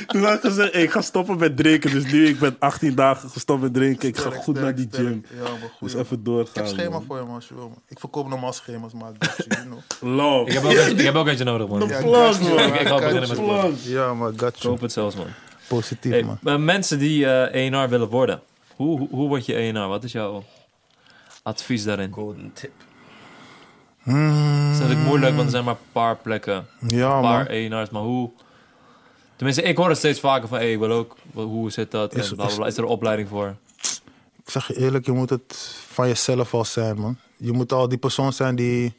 Toen 0.07 0.23
had 0.23 0.33
ik 0.33 0.41
gezegd, 0.41 0.75
ik 0.75 0.91
ga 0.91 1.01
stoppen 1.01 1.37
met 1.37 1.57
drinken. 1.57 1.91
Dus 1.91 2.11
nu, 2.11 2.27
ik 2.27 2.39
ben 2.39 2.55
18 2.59 2.95
dagen 2.95 3.29
gestopt 3.29 3.61
met 3.61 3.73
drinken. 3.73 4.07
Ik 4.07 4.17
ga 4.17 4.29
Sterk, 4.29 4.43
goed 4.43 4.55
naar 4.59 4.75
die 4.75 4.87
sterk, 4.91 5.07
gym. 5.07 5.25
Ja, 5.35 5.41
maar 5.41 5.49
goed. 5.77 5.91
Dus 5.91 5.93
even 5.93 6.17
Ik 6.17 6.25
doorgaan. 6.25 6.63
heb 6.63 6.73
schema 6.73 6.89
man. 6.89 7.03
voor 7.07 7.17
je, 7.17 7.23
man. 7.23 7.35
als 7.35 7.47
je 7.47 7.53
wil, 7.53 7.67
man. 7.69 7.81
Ik 7.87 7.99
verkoop 7.99 8.27
normaal 8.27 8.53
schema's, 8.53 8.93
maar 8.93 9.11
ik 9.19 9.45
you, 9.47 9.65
know. 9.65 9.79
Love. 10.17 10.47
Ik 10.49 10.53
heb 10.53 10.63
ook, 10.63 10.71
eentje- 10.71 10.91
ik 10.91 11.01
heb 11.05 11.15
ook 11.15 11.27
eentje 11.27 11.43
nodig, 11.43 11.67
man. 11.67 11.79
De 11.79 11.85
Ja, 11.87 12.01
man. 12.01 12.29
Ik- 12.65 12.79
ik 12.79 12.87
ga 12.87 12.95
beginnen 12.95 13.27
met 13.29 13.37
plug. 13.45 13.83
Ja, 13.85 14.13
maar 14.13 14.31
got 14.35 14.55
Ik 14.55 14.61
you. 14.61 14.67
hoop 14.73 14.81
het 14.81 14.91
zelfs, 14.91 15.15
man. 15.15 15.27
Positief, 15.67 16.11
Hey, 16.11 16.23
man. 16.23 16.37
maar 16.41 16.59
mensen 16.59 16.99
die 16.99 17.25
eh 17.25 17.65
ENR 17.65 17.89
willen 17.89 18.09
worden, 18.09 18.41
hoe, 18.83 18.97
hoe, 18.99 19.07
hoe 19.11 19.27
word 19.27 19.45
je 19.45 19.53
ENR? 19.55 19.87
Wat 19.87 20.03
is 20.03 20.11
jouw 20.11 20.43
advies 21.43 21.83
daarin? 21.83 22.11
Golden 22.13 22.51
tip. 22.53 22.71
Hmm, 24.03 24.63
Het 24.65 24.73
is 24.73 24.79
natuurlijk 24.79 25.07
moeilijk, 25.07 25.31
want 25.33 25.45
er 25.45 25.51
zijn 25.51 25.63
maar 25.63 25.73
een 25.73 25.91
paar 25.91 26.15
plekken, 26.17 26.67
ja, 26.87 27.15
een 27.15 27.21
paar. 27.21 27.47
ENR's. 27.47 27.89
Maar 27.89 28.01
hoe... 28.01 28.29
Tenminste, 29.35 29.63
ik 29.63 29.77
hoor 29.77 29.89
het 29.89 29.97
steeds 29.97 30.19
vaker 30.19 30.47
van, 30.47 30.57
hey, 30.57 30.71
ik 30.71 30.79
wil 30.79 30.91
ook, 30.91 31.15
hoe 31.33 31.71
zit 31.71 31.91
dat? 31.91 32.15
Is- 32.15 32.29
En 32.29 32.35
bla, 32.35 32.45
bla, 32.45 32.55
bla. 32.55 32.65
Is 32.65 32.77
er 32.77 32.83
een 32.83 32.89
opleiding 32.89 33.29
voor? 33.29 33.55
Ik 34.43 34.49
zeg 34.49 34.67
je 34.67 34.77
eerlijk, 34.77 35.05
je 35.05 35.11
moet 35.11 35.29
het 35.29 35.75
van 35.87 36.07
jezelf 36.07 36.53
al 36.53 36.65
zijn, 36.65 36.99
man. 36.99 37.17
Je 37.37 37.51
moet 37.51 37.71
al 37.71 37.87
die 37.87 37.97
persoon 37.97 38.33
zijn 38.33 38.55
die 38.55 38.93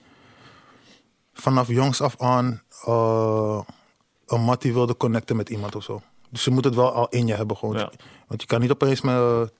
vanaf 1.32 1.68
jongs 1.68 2.00
af 2.00 2.14
aan 2.20 2.62
eh, 2.84 3.60
een 4.26 4.40
mattie 4.40 4.72
wilde 4.72 4.96
connecten 4.96 5.36
met 5.36 5.48
iemand 5.48 5.74
of 5.76 5.82
zo. 5.84 6.02
Dus 6.30 6.44
je 6.44 6.50
moet 6.50 6.64
het 6.64 6.74
wel 6.74 6.92
al 6.92 7.08
in 7.08 7.26
je 7.26 7.34
hebben 7.34 7.56
gewoon. 7.56 7.76
Ja. 7.76 7.90
Want 8.26 8.40
je 8.40 8.46
kan 8.46 8.60
niet 8.60 8.70
opeens 8.70 9.00
met, 9.00 9.50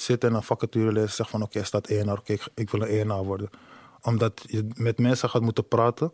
zitten 0.00 0.28
en 0.28 0.34
een 0.34 0.42
vacature 0.42 0.86
lezen 0.86 1.02
en 1.02 1.08
zeggen 1.08 1.28
van 1.28 1.42
oké, 1.42 1.58
er 1.58 1.66
staat 1.66 1.86
ENR, 1.86 2.18
oké, 2.18 2.32
ik, 2.32 2.48
ik 2.54 2.70
wil 2.70 2.80
een 2.82 2.88
ENR 2.88 3.24
worden. 3.24 3.50
Omdat 4.02 4.44
je 4.46 4.68
met 4.74 4.98
mensen 4.98 5.30
gaat 5.30 5.42
moeten 5.42 5.68
praten, 5.68 6.12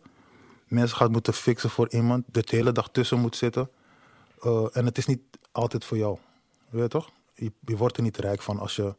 mensen 0.69 0.97
gaat 0.97 1.11
moeten 1.11 1.35
fixen 1.35 1.71
voor 1.71 1.89
iemand, 1.91 2.25
de 2.27 2.43
hele 2.45 2.73
dag 2.73 2.89
tussen 2.91 3.19
moet 3.21 3.37
zitten. 3.37 3.71
Eh, 4.43 4.67
en 4.73 4.85
het 4.85 4.99
is 4.99 5.07
niet 5.07 5.21
altijd 5.53 5.85
voor 5.85 5.97
jou. 5.97 6.19
Weet 6.69 6.83
je 6.83 6.89
toch? 6.89 7.11
Je, 7.35 7.53
je 7.61 7.77
wordt 7.77 7.97
er 7.97 8.03
niet 8.03 8.17
rijk 8.17 8.43
van 8.43 8.59
als 8.59 8.77
je 8.77 8.95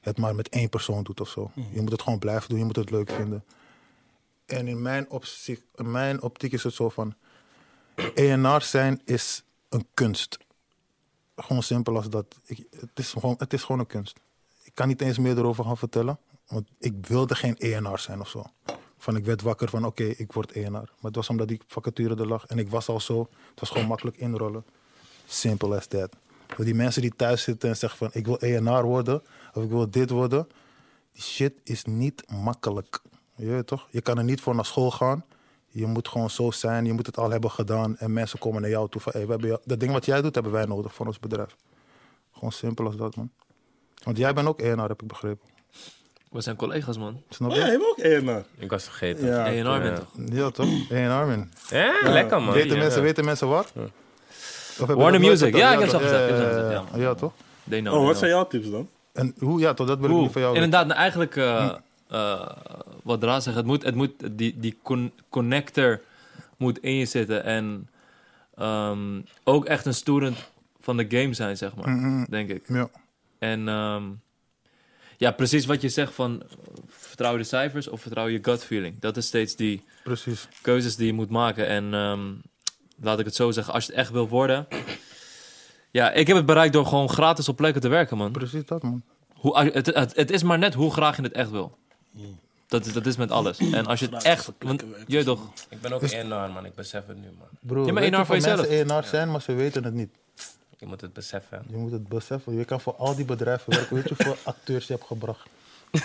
het 0.00 0.18
maar 0.18 0.34
met 0.34 0.48
één 0.48 0.68
persoon 0.68 1.02
doet 1.02 1.20
of 1.20 1.28
zo. 1.28 1.50
Je 1.72 1.80
moet 1.80 1.92
het 1.92 2.02
gewoon 2.02 2.18
blijven 2.18 2.48
doen, 2.48 2.58
je 2.58 2.64
moet 2.64 2.76
het 2.76 2.90
leuk 2.90 3.10
vinden. 3.10 3.44
En 4.46 4.68
in 4.68 4.82
mijn, 4.82 5.08
in 5.74 5.90
mijn 5.90 6.22
optiek 6.22 6.52
is 6.52 6.62
het 6.62 6.74
zo 6.74 6.88
van... 6.88 7.14
ENR 8.14 8.62
zijn 8.62 9.00
is 9.04 9.42
een 9.68 9.86
kunst. 9.94 10.38
Gewoon 11.36 11.62
simpel 11.62 11.96
als 11.96 12.08
dat. 12.08 12.40
Ik, 12.44 12.66
het, 12.70 12.90
is 12.94 13.12
gewoon, 13.12 13.34
het 13.38 13.52
is 13.52 13.62
gewoon 13.62 13.80
een 13.80 13.86
kunst. 13.86 14.20
Kan 14.76 14.88
niet 14.88 15.00
eens 15.00 15.18
meer 15.18 15.38
erover 15.38 15.64
gaan 15.64 15.76
vertellen. 15.76 16.18
Want 16.46 16.68
ik 16.78 17.06
wilde 17.06 17.34
geen 17.34 17.56
ENR 17.56 17.98
zijn 17.98 18.20
of 18.20 18.28
zo. 18.28 18.44
Van 18.98 19.16
ik 19.16 19.24
werd 19.24 19.42
wakker 19.42 19.68
van 19.68 19.84
oké, 19.84 20.04
ik 20.04 20.32
word 20.32 20.52
ENR. 20.52 20.70
Maar 20.70 20.88
het 21.00 21.14
was 21.14 21.28
omdat 21.28 21.48
die 21.48 21.60
vacature 21.66 22.16
er 22.16 22.26
lag. 22.26 22.46
En 22.46 22.58
ik 22.58 22.70
was 22.70 22.88
al 22.88 23.00
zo. 23.00 23.28
Het 23.50 23.60
was 23.60 23.70
gewoon 23.70 23.86
makkelijk 23.86 24.16
inrollen. 24.16 24.64
Simple 25.26 25.76
as 25.76 25.86
that. 25.86 26.16
Voor 26.46 26.64
die 26.64 26.74
mensen 26.74 27.02
die 27.02 27.16
thuis 27.16 27.42
zitten 27.42 27.68
en 27.68 27.76
zeggen 27.76 27.98
van 27.98 28.10
ik 28.12 28.26
wil 28.26 28.38
ENR 28.38 28.82
worden. 28.82 29.22
Of 29.54 29.62
ik 29.62 29.70
wil 29.70 29.90
dit 29.90 30.10
worden. 30.10 30.48
Die 31.12 31.22
shit 31.22 31.52
is 31.64 31.84
niet 31.84 32.30
makkelijk. 32.30 33.00
Je 33.36 33.46
weet 33.46 33.66
toch? 33.66 33.88
Je 33.90 34.00
kan 34.00 34.18
er 34.18 34.24
niet 34.24 34.40
voor 34.40 34.54
naar 34.54 34.66
school 34.66 34.90
gaan. 34.90 35.24
Je 35.66 35.86
moet 35.86 36.08
gewoon 36.08 36.30
zo 36.30 36.50
zijn. 36.50 36.84
Je 36.84 36.92
moet 36.92 37.06
het 37.06 37.18
al 37.18 37.30
hebben 37.30 37.50
gedaan. 37.50 37.96
En 37.96 38.12
mensen 38.12 38.38
komen 38.38 38.60
naar 38.60 38.70
jou 38.70 38.88
toe 38.88 39.00
van... 39.00 39.12
Hey, 39.12 39.26
we 39.26 39.30
hebben 39.30 39.60
dat 39.64 39.80
ding 39.80 39.92
wat 39.92 40.04
jij 40.04 40.22
doet, 40.22 40.34
hebben 40.34 40.52
wij 40.52 40.64
nodig 40.64 40.94
voor 40.94 41.06
ons 41.06 41.18
bedrijf. 41.18 41.56
Gewoon 42.32 42.52
simpel 42.52 42.86
als 42.86 42.96
dat, 42.96 43.16
man. 43.16 43.30
Want 44.06 44.18
jij 44.18 44.32
bent 44.32 44.48
ook 44.48 44.60
ENR, 44.60 44.88
heb 44.88 45.02
ik 45.02 45.08
begrepen. 45.08 45.48
We 46.30 46.40
zijn 46.40 46.56
collega's, 46.56 46.98
man. 46.98 47.22
Snap 47.28 47.50
Oh, 47.50 47.56
ja, 47.56 47.64
je? 47.64 47.70
hebt 47.70 47.84
ook 47.84 47.98
ENR. 47.98 48.44
Ik 48.58 48.70
was 48.70 48.84
vergeten. 48.84 49.26
Ja. 49.26 49.46
ENR 49.46 49.80
bent 49.80 49.96
toch? 49.96 50.08
Ja, 50.32 50.50
toch? 50.50 50.68
ENR, 50.90 51.26
man. 51.26 51.48
Ja, 51.70 51.94
lekker 52.02 52.42
man. 52.42 52.54
Weten, 52.54 52.76
Ja. 52.76 52.82
mensen, 52.82 53.02
weten 53.02 53.24
mensen 53.24 53.48
wat? 53.48 53.72
Warner 54.76 55.20
Music. 55.20 55.56
Ja, 55.56 55.72
ik 55.72 55.78
heb 55.78 55.88
toch? 55.88 56.00
zo 56.00 56.06
gezegd, 56.06 56.28
Ja, 56.30 56.50
ja, 56.50 56.70
ja. 56.70 56.84
ja, 56.98 57.14
toch? 57.14 57.32
They 57.68 57.80
know, 57.80 57.92
Oh, 57.94 57.98
they 57.98 58.06
wat 58.08 58.16
know. 58.16 58.16
zijn 58.16 58.30
jouw 58.30 58.46
tips 58.46 58.70
dan? 58.70 58.88
En 59.12 59.34
hoe? 59.38 59.60
Ja, 59.60 59.74
toch? 59.74 59.86
Dat 59.86 59.98
wil 59.98 60.10
ik 60.10 60.16
niet 60.16 60.32
van 60.32 60.40
jou. 60.42 60.54
Inderdaad, 60.54 60.86
nou, 60.86 60.98
eigenlijk... 60.98 61.36
eh, 61.36 61.74
eh, 62.08 62.46
wat 63.02 63.20
Dra 63.20 63.40
zegt, 63.40 63.56
het 63.56 63.66
moet, 63.66 63.82
het 63.82 63.94
moet, 63.94 64.12
die, 64.30 64.54
die 64.58 64.78
con- 64.82 65.12
connector 65.28 66.00
moet 66.56 66.78
in 66.78 66.94
je 66.94 67.04
zitten. 67.06 67.44
En 67.44 67.88
ehm, 68.56 69.20
ook 69.44 69.64
echt 69.64 69.86
een 69.86 69.94
student 69.94 70.36
van 70.80 70.96
de 70.96 71.06
game 71.08 71.34
zijn, 71.34 71.56
zeg 71.56 71.74
maar. 71.76 71.90
Mhm. 71.90 72.24
Denk 72.30 72.50
ik. 72.50 72.64
Ja. 72.68 72.88
En 73.38 73.68
ehm, 73.68 74.04
ja, 75.16 75.30
precies 75.30 75.66
wat 75.66 75.80
je 75.82 75.88
zegt 75.88 76.14
van 76.14 76.42
vertrouw 76.88 77.32
je 77.32 77.38
de 77.38 77.44
cijfers 77.44 77.88
of 77.88 78.00
vertrouw 78.00 78.26
je 78.26 78.38
gut 78.42 78.64
feeling. 78.64 78.98
Dat 79.00 79.16
is 79.16 79.26
steeds 79.26 79.56
die 79.56 79.82
Precies. 80.04 80.48
keuzes 80.62 80.96
die 80.96 81.06
je 81.06 81.12
moet 81.12 81.30
maken. 81.30 81.66
En 81.66 81.94
ehm, 81.94 82.32
laat 83.00 83.18
ik 83.18 83.24
het 83.24 83.34
zo 83.34 83.50
zeggen, 83.50 83.74
als 83.74 83.84
je 83.86 83.90
het 83.90 84.00
echt 84.00 84.10
wil 84.10 84.28
worden. 84.28 84.66
Ja, 85.90 86.12
ik 86.12 86.26
heb 86.26 86.36
het 86.36 86.46
bereikt 86.46 86.72
door 86.72 86.86
gewoon 86.86 87.08
gratis 87.08 87.48
op 87.48 87.56
plekken 87.56 87.80
te 87.80 87.88
werken, 87.88 88.16
man. 88.16 88.32
Precies 88.32 88.64
dat, 88.64 88.82
man. 88.82 89.02
Hoe, 89.34 89.64
je- 89.64 89.70
het, 89.70 89.86
het, 89.86 90.16
het 90.16 90.30
is 90.30 90.42
maar 90.42 90.58
net 90.58 90.74
hoe 90.74 90.92
graag 90.92 91.16
je 91.16 91.22
het 91.22 91.32
echt 91.32 91.50
wil. 91.50 91.78
Dat 92.66 92.86
is, 92.86 92.92
dat 92.92 93.06
is 93.06 93.16
met 93.16 93.30
alles. 93.30 93.58
En 93.58 93.86
als 93.86 94.00
je 94.00 94.06
het 94.08 94.22
echt... 94.24 94.52
Want, 94.58 94.84
je 95.06 95.24
toch... 95.24 95.52
Ik 95.68 95.80
ben 95.80 95.92
ook 95.92 96.02
enorm, 96.02 96.52
man. 96.52 96.64
Ik 96.64 96.74
besef 96.74 97.06
het 97.06 97.16
nu, 97.16 97.26
man. 97.38 97.48
Bro, 97.60 97.86
Ja, 97.86 97.92
maar 97.92 98.04
je 98.04 98.24
voor 98.24 98.34
jezelf. 98.34 98.68
mensen 98.68 98.88
ENR 98.88 99.04
zijn, 99.04 99.30
maar 99.30 99.42
ze 99.42 99.52
weten 99.52 99.84
het 99.84 99.94
niet. 99.94 100.10
Je 100.78 100.86
moet 100.86 101.00
het 101.00 101.12
beseffen. 101.12 101.62
Je 101.68 101.76
moet 101.76 101.92
het 101.92 102.08
beseffen. 102.08 102.56
Je 102.56 102.64
kan 102.64 102.80
voor 102.80 102.94
al 102.94 103.14
die 103.14 103.24
bedrijven 103.24 103.72
werken. 103.72 103.94
Weet 103.94 104.08
je 104.08 104.14
hoeveel 104.16 104.36
acteurs 104.52 104.86
je 104.86 104.92
hebt 104.92 105.06
gebracht? 105.06 105.48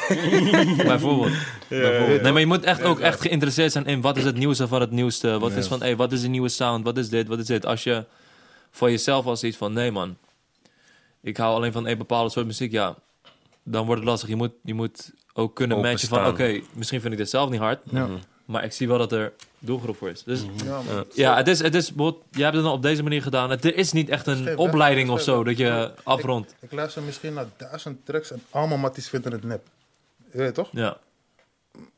Bijvoorbeeld. 0.77 1.33
Bijvoorbeeld. 1.67 2.21
Nee, 2.21 2.31
maar 2.31 2.39
je 2.39 2.47
moet 2.47 2.63
echt 2.63 2.81
ook 2.81 2.99
echt 2.99 3.21
geïnteresseerd 3.21 3.71
zijn 3.71 3.85
in 3.85 4.01
wat 4.01 4.17
is 4.17 4.23
het 4.23 4.35
nieuwste 4.35 4.67
van 4.67 4.81
het 4.81 4.91
nieuwste. 4.91 5.39
Wat 5.39 5.51
is 5.51 5.67
van, 5.67 5.81
hey, 5.81 5.95
wat 5.95 6.11
is 6.11 6.21
de 6.21 6.27
nieuwe 6.27 6.49
sound? 6.49 6.83
Wat 6.83 6.97
is 6.97 7.09
dit? 7.09 7.27
Wat 7.27 7.39
is 7.39 7.45
dit? 7.45 7.65
Als 7.65 7.83
je 7.83 8.05
voor 8.71 8.89
jezelf 8.89 9.25
al 9.25 9.37
zoiets 9.37 9.57
van, 9.57 9.73
nee 9.73 9.91
man, 9.91 10.17
ik 11.21 11.37
hou 11.37 11.55
alleen 11.55 11.71
van 11.71 11.87
een 11.87 11.97
bepaalde 11.97 12.29
soort 12.29 12.45
muziek, 12.45 12.71
ja, 12.71 12.95
dan 13.63 13.85
wordt 13.85 14.01
het 14.01 14.09
lastig. 14.09 14.29
Je 14.29 14.35
moet, 14.35 14.51
je 14.63 14.73
moet 14.73 15.11
ook 15.33 15.55
kunnen 15.55 15.81
matchen 15.81 16.07
van, 16.07 16.27
oké, 16.27 16.61
misschien 16.73 17.01
vind 17.01 17.13
ik 17.13 17.19
dit 17.19 17.29
zelf 17.29 17.49
niet 17.49 17.59
hard, 17.59 17.79
Ja. 17.91 18.09
Maar 18.51 18.63
ik 18.63 18.71
zie 18.71 18.87
wel 18.87 18.97
dat 18.97 19.11
er 19.11 19.33
doelgroep 19.59 19.97
voor 19.97 20.09
is. 20.09 20.23
Dus 20.23 20.41
Ja, 20.65 20.81
man. 20.81 21.05
ja, 21.13 21.35
het 21.37 21.47
is, 21.47 21.61
het 21.61 21.75
is, 21.75 21.91
jij 21.95 22.43
hebt 22.43 22.55
het 22.55 22.63
dan 22.63 22.73
op 22.73 22.81
deze 22.81 23.03
manier 23.03 23.21
gedaan. 23.21 23.49
Het, 23.49 23.65
er 23.65 23.75
is 23.75 23.91
niet 23.91 24.09
echt 24.09 24.27
een 24.27 24.57
opleiding 24.57 25.09
of 25.09 25.21
zo 25.21 25.35
weg. 25.35 25.45
dat 25.45 25.57
je 25.57 25.91
afrondt. 26.03 26.55
Ik 26.59 26.71
luister 26.71 27.01
misschien 27.01 27.33
naar 27.33 27.45
duizend 27.57 28.05
tracks 28.05 28.31
en 28.31 28.43
allemaal 28.49 28.77
matties 28.77 29.09
vinden 29.09 29.31
het 29.31 29.43
nep. 29.43 29.67
Je 30.31 30.37
weet 30.37 30.53
toch? 30.53 30.69
Ja, 30.71 30.97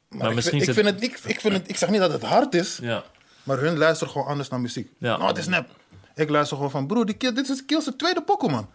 Maar, 0.10 0.30
ik, 0.30 0.36
misschien 0.36 0.64
vind, 0.64 0.78
ik, 0.78 0.84
vind 0.84 0.96
het, 0.96 1.04
ik, 1.04 1.20
ik, 1.32 1.40
vind 1.40 1.54
het, 1.54 1.70
ik 1.70 1.78
zeg 1.78 1.90
niet 1.90 2.00
dat 2.00 2.12
het 2.12 2.24
hard 2.24 2.54
is, 2.54 2.80
ja. 2.82 3.04
maar 3.44 3.60
hun 3.60 3.78
luisteren 3.78 4.14
gewoon 4.14 4.28
anders 4.28 4.50
naar 4.50 4.60
muziek. 4.60 4.92
Ja. 4.98 5.18
Nou, 5.18 5.28
het 5.28 5.38
is 5.38 5.48
nep. 5.48 5.70
Ik 6.16 6.30
luister 6.30 6.56
gewoon 6.56 6.72
van, 6.72 6.88
broer, 6.88 7.06
die 7.06 7.16
kill, 7.16 7.34
dit 7.34 7.50
is 7.50 7.66
Kills 7.66 7.90
tweede 7.98 8.22
pokoe, 8.22 8.52
man. 8.52 8.70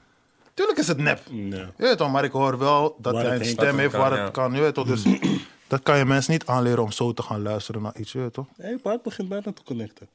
Tuurlijk 0.55 0.79
is 0.79 0.89
het 0.89 0.99
nep. 0.99 1.20
Ja. 1.31 1.57
Je 1.57 1.72
weet 1.76 1.99
toch, 1.99 2.11
maar 2.11 2.24
ik 2.24 2.33
hoor 2.33 2.59
wel 2.59 2.97
dat 2.99 3.12
Waar 3.12 3.24
hij 3.24 3.39
een 3.39 3.45
stem 3.45 3.79
heeft 3.79 3.91
kan, 3.91 4.01
waar 4.01 4.14
ja. 4.14 4.22
het 4.24 4.33
kan. 4.33 4.55
Je 4.55 4.61
weet 4.61 4.74
toch, 4.74 4.87
dus 4.87 5.03
dat 5.69 5.83
kan 5.83 5.99
je 5.99 6.05
mensen 6.05 6.33
niet 6.33 6.47
aanleren 6.47 6.83
om 6.83 6.93
zo 6.93 7.12
te 7.12 7.23
gaan 7.23 7.43
luisteren 7.43 7.83
naar 7.83 7.97
iets, 7.97 8.12
je 8.12 8.31
toch? 8.33 8.47
Hé, 8.57 8.64
hey, 8.64 8.79
Bart 8.83 9.03
begint 9.03 9.29
bijna 9.29 9.53
te 9.53 9.62
connecten. 9.64 10.09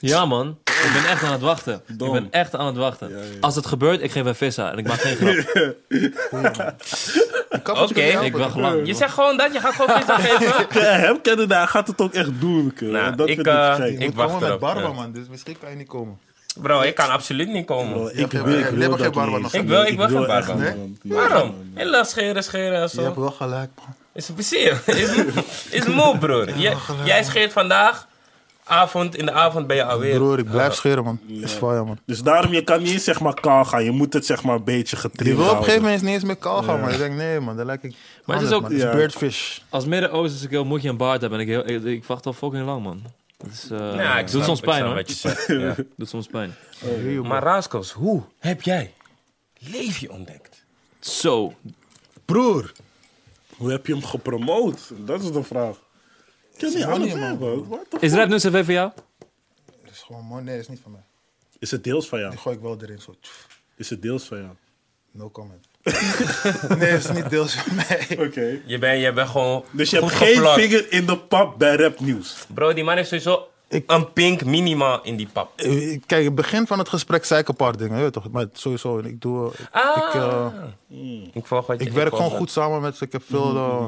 Ja, 0.00 0.24
man. 0.24 0.58
Ik 0.64 0.90
ben 0.92 1.10
echt 1.10 1.22
aan 1.22 1.32
het 1.32 1.40
wachten. 1.40 1.82
Dom. 1.86 2.16
Ik 2.16 2.22
ben 2.22 2.30
echt 2.30 2.54
aan 2.54 2.66
het 2.66 2.76
wachten. 2.76 3.10
Ja, 3.10 3.16
ja. 3.16 3.24
Als 3.40 3.54
het 3.54 3.66
gebeurt, 3.66 4.02
ik 4.02 4.10
geef 4.10 4.24
een 4.24 4.34
vissa. 4.34 4.72
En 4.72 4.78
ik 4.78 4.86
maak 4.86 5.00
geen 5.00 5.16
grap. 5.16 5.76
Oké, 7.90 8.00
ik 8.00 8.36
wacht 8.36 8.56
lang. 8.56 8.86
Je 8.86 8.94
zegt 8.94 9.14
gewoon 9.14 9.36
dat, 9.36 9.52
je 9.52 9.60
gaat 9.60 9.74
gewoon 9.74 10.00
visa 10.00 10.18
geven. 10.18 10.66
Ja, 10.82 10.90
hem 10.90 11.20
kennen 11.20 11.48
daar 11.48 11.68
gaat 11.68 11.86
het 11.86 12.00
ook 12.00 12.12
echt 12.12 12.40
doen. 12.40 12.72
Nou, 12.80 13.16
dat 13.16 13.28
ik, 13.28 13.34
vind 13.34 13.46
eh, 13.46 13.74
gek. 13.74 13.90
Je 13.90 13.98
Ik 13.98 14.14
wacht 14.14 14.26
komen 14.26 14.40
met 14.40 14.48
erop, 14.48 14.60
Barba, 14.60 14.80
ja. 14.80 14.92
man, 14.92 15.12
dus 15.12 15.28
misschien 15.28 15.58
kan 15.58 15.70
je 15.70 15.76
niet 15.76 15.88
komen. 15.88 16.18
Bro, 16.62 16.80
ik 16.80 16.94
kan 16.94 17.10
absoluut 17.10 17.48
niet 17.48 17.66
komen. 17.66 17.92
Bro, 17.92 18.04
Je 18.04 18.12
ik 18.12 18.30
wil, 18.32 18.42
geen- 18.44 18.58
ik 18.58 18.70
je 18.70 18.76
wil 18.76 18.90
dat 18.90 19.00
geen 19.00 19.10
barba 19.12 19.38
nog. 19.38 19.54
Ik 19.54 19.68
wil- 19.68 19.82
ik 19.86 19.96
wil 19.96 20.06
geen 20.08 20.26
barba. 20.26 20.74
Waarom? 21.02 21.54
Heel 21.74 22.04
scheren, 22.04 22.44
scheren 22.44 22.74
en 22.76 22.82
Je 22.82 22.88
zo. 22.88 23.02
hebt 23.02 23.16
wel 23.16 23.30
gelijk, 23.30 23.70
man. 23.76 23.94
Is 24.12 24.30
plezier. 24.34 24.82
Is, 24.86 25.10
is 25.70 25.86
moe, 25.86 26.18
broer. 26.18 26.58
Jij, 26.58 26.76
jij 27.04 27.24
scheert 27.24 27.52
vandaag. 27.52 28.06
Avond, 28.64 29.16
in 29.16 29.26
de 29.26 29.32
avond 29.32 29.66
ben 29.66 29.76
je 29.76 29.84
alweer. 29.84 30.14
Broer, 30.14 30.38
ik 30.38 30.50
blijf 30.50 30.74
scheren, 30.74 31.04
man. 31.04 31.20
Is 31.26 31.52
fire, 31.52 31.84
man. 31.84 31.98
Dus 32.06 32.20
daarom, 32.22 32.52
je 32.52 32.62
kan 32.64 32.82
niet 32.82 32.92
eens 32.92 33.04
zeg 33.04 33.20
maar 33.20 33.40
kaal 33.40 33.64
gaan. 33.64 33.84
Je 33.84 33.90
moet 33.90 34.12
het 34.12 34.26
zeg 34.26 34.42
maar 34.42 34.54
een 34.54 34.64
beetje 34.64 34.96
Je 34.96 35.02
getrimd 35.02 35.36
wil 35.36 35.44
op 35.46 35.56
een 35.56 35.64
gegeven 35.64 35.82
moment 35.82 36.02
niet 36.02 36.12
eens 36.12 36.24
meer 36.24 36.36
kaal 36.36 36.62
gaan, 36.62 36.80
maar 36.80 36.92
ik 36.92 36.98
denk, 36.98 37.14
nee, 37.14 37.40
man, 37.40 37.56
dan 37.56 37.66
lijkt 37.66 37.84
ik 37.84 37.94
Maar 38.24 38.36
het 38.36 38.46
is 38.46 38.52
ook- 38.52 38.60
man. 38.62 38.70
Het 38.70 38.80
is 38.80 38.86
ja. 38.86 38.94
birdfish. 38.94 39.58
Als 39.68 39.84
Midden-Oosterse 39.84 40.62
moet 40.62 40.82
je 40.82 40.88
een 40.88 40.96
baard 40.96 41.20
hebben. 41.20 41.38
En 41.40 41.46
ik, 41.48 41.52
heel, 41.52 41.68
ik, 41.76 41.84
ik 41.84 42.04
wacht 42.04 42.26
al 42.26 42.32
fucking 42.32 42.64
lang, 42.64 42.82
man. 42.82 43.02
Dat 43.38 43.50
is, 43.50 43.70
eh, 43.70 43.78
Ja, 43.78 44.14
ik 44.18 44.20
doet 44.20 44.30
snap- 44.30 44.44
soms 44.44 44.60
pijn, 44.60 44.84
hoor. 44.84 45.04
Ja. 45.60 45.74
Doet 45.96 46.08
soms 46.08 46.26
pijn. 46.26 46.54
Maar 47.22 47.42
Raskos, 47.42 47.92
hoe 47.92 48.22
heb 48.38 48.62
jij 48.62 48.94
Levi 49.58 50.08
ontdekt? 50.08 50.64
Zo. 50.98 51.54
Broer, 52.24 52.72
Hoe 53.56 53.70
heb 53.70 53.86
je 53.86 53.92
hem 53.92 54.04
gepromoot? 54.04 54.90
Dat 55.06 55.22
is 55.22 55.32
de 55.32 55.42
vraag. 55.42 55.76
Ik 56.52 56.58
ken 56.58 56.74
niet 56.74 56.84
alles, 56.84 57.10
the 57.12 57.96
Is 58.00 58.12
Rap 58.12 58.28
TV 58.30 58.64
voor 58.64 58.72
jou? 58.74 58.92
dat 59.84 59.92
is 59.92 59.98
gewoon 60.02 60.24
mooi. 60.24 60.42
Nee, 60.44 60.54
dat 60.54 60.62
is 60.62 60.68
niet 60.68 60.80
van 60.80 60.92
mij. 60.92 61.00
Is 61.58 61.70
het 61.70 61.84
deels 61.84 62.08
van 62.08 62.18
jou? 62.18 62.30
Die 62.30 62.40
gooi 62.40 62.56
ik 62.56 62.62
wel 62.62 62.82
erin, 62.82 63.00
zo. 63.00 63.14
Is 63.76 63.90
het 63.90 64.02
deels 64.02 64.24
van 64.24 64.38
jou? 64.38 64.50
No 65.10 65.30
comment. 65.30 65.67
Nee, 65.82 66.90
dat 66.90 66.98
is 66.98 67.10
niet 67.10 67.30
deels 67.30 67.54
van 67.54 67.74
mij. 67.76 68.06
Oké. 68.26 68.60
Je 68.66 68.78
bent 68.78 69.02
je 69.02 69.12
bent 69.12 69.28
gewoon. 69.28 69.64
Dus 69.70 69.90
je 69.90 69.98
hebt 69.98 70.12
geen 70.12 70.34
geplakt. 70.34 70.60
vinger 70.60 70.92
in 70.92 71.06
de 71.06 71.18
pap 71.18 71.58
bij 71.58 71.76
Rap 71.76 72.00
Nieuws. 72.00 72.46
Bro, 72.54 72.72
die 72.72 72.84
man 72.84 72.96
heeft 72.96 73.08
sowieso 73.08 73.48
Ik- 73.68 73.90
een 73.92 74.12
pink 74.12 74.44
minimaal 74.44 75.02
in 75.02 75.16
die 75.16 75.28
pap. 75.32 75.60
Eh, 75.60 75.98
Kijk, 76.06 76.24
het 76.24 76.34
begin 76.34 76.66
van 76.66 76.78
het 76.78 76.88
gesprek 76.88 77.24
zei 77.24 77.40
ik 77.40 77.48
een 77.48 77.56
paar 77.56 77.76
dingen, 77.76 77.98
weet 78.00 78.12
toch? 78.12 78.30
Maar 78.30 78.46
sowieso, 78.52 78.98
ik 78.98 79.20
doe... 79.20 79.50
Ik, 79.52 79.68
Ah. 79.70 79.96
ik, 79.96 80.14
eh, 80.14 80.46
Ik 81.32 81.46
volg 81.46 81.66
wat 81.66 81.80
je 81.80 81.86
ik 81.86 81.92
werk 81.92 82.14
gewoon 82.14 82.30
goed 82.30 82.50
samen 82.50 82.80
met 82.80 82.96
ze. 82.96 83.04
Ik 83.04 83.12
heb 83.12 83.22
veel... 83.26 83.56
eh, 83.56 83.84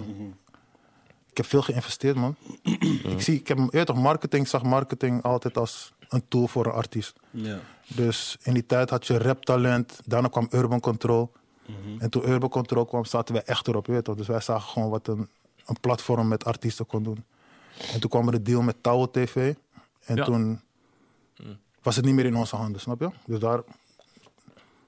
ik 1.31 1.37
heb 1.37 1.47
veel 1.47 1.63
geïnvesteerd, 1.63 2.17
man. 2.17 2.37
ik 3.15 3.21
zie, 3.21 3.39
ik 3.39 3.49
heb, 3.49 3.59
je 3.59 3.67
weet 3.71 3.87
toch, 3.87 3.97
marketing, 3.97 4.49
zag 4.49 4.63
marketing 4.63 5.23
altijd 5.23 5.57
als 5.59 5.93
een 6.09 6.23
tool 6.29 6.47
voor 6.49 6.67
een 6.67 6.73
artiest. 6.73 7.13
Ja. 7.31 7.59
Dus 7.87 8.37
in 8.43 8.55
die 8.55 8.67
tijd 8.67 8.91
had 8.91 9.07
je 9.07 9.19
raptalent, 9.19 10.01
daarna 10.05 10.29
kwam 10.29 10.49
Urban 10.51 10.81
Control. 10.81 11.33
En 11.99 12.11
toen 12.11 12.29
Urban 12.29 12.49
Control 12.49 12.85
kwam, 12.85 13.05
zaten 13.05 13.35
wij 13.35 13.43
echt 13.45 13.69
erop, 13.69 13.87
je 13.87 13.93
weet 13.93 14.05
toch? 14.05 14.17
Dus 14.17 14.27
wij 14.27 14.41
zagen 14.41 14.69
gewoon 14.69 14.91
wat 14.91 15.07
een, 15.07 15.29
een 15.67 15.81
platform 15.81 16.29
met 16.29 16.45
artiesten 16.45 16.87
kon 16.87 17.03
doen. 17.03 17.25
En 17.93 18.01
toen 18.01 18.11
kwam 18.11 18.27
er 18.27 18.33
de 18.33 18.43
deal 18.43 18.63
met 18.63 18.77
Touwen 18.83 19.11
TV. 19.11 19.55
En 20.01 20.17
Ja. 20.17 20.25
toen 20.25 20.61
was 21.83 21.97
het 21.97 22.05
niet 22.05 22.15
meer 22.15 22.25
in 22.25 22.37
onze 22.37 22.57
handen, 22.57 22.81
snap 22.81 23.01
je? 23.01 23.11
Dus 23.27 23.39
daar, 23.39 23.61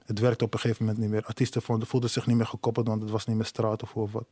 het 0.05 0.19
werkte 0.19 0.43
op 0.45 0.53
een 0.53 0.59
gegeven 0.59 0.85
moment 0.85 1.01
niet 1.03 1.11
meer. 1.11 1.25
Artiesten 1.25 1.61
vonden, 1.61 1.87
voelden 1.87 2.09
zich 2.09 2.25
niet 2.27 2.35
meer 2.37 2.45
gekoppeld, 2.45 2.87
want 2.87 3.01
het 3.01 3.11
was 3.11 3.25
niet 3.25 3.35
meer 3.35 3.45
straat 3.45 3.83
of 3.83 3.95
of 3.95 4.11
wat. 4.11 4.25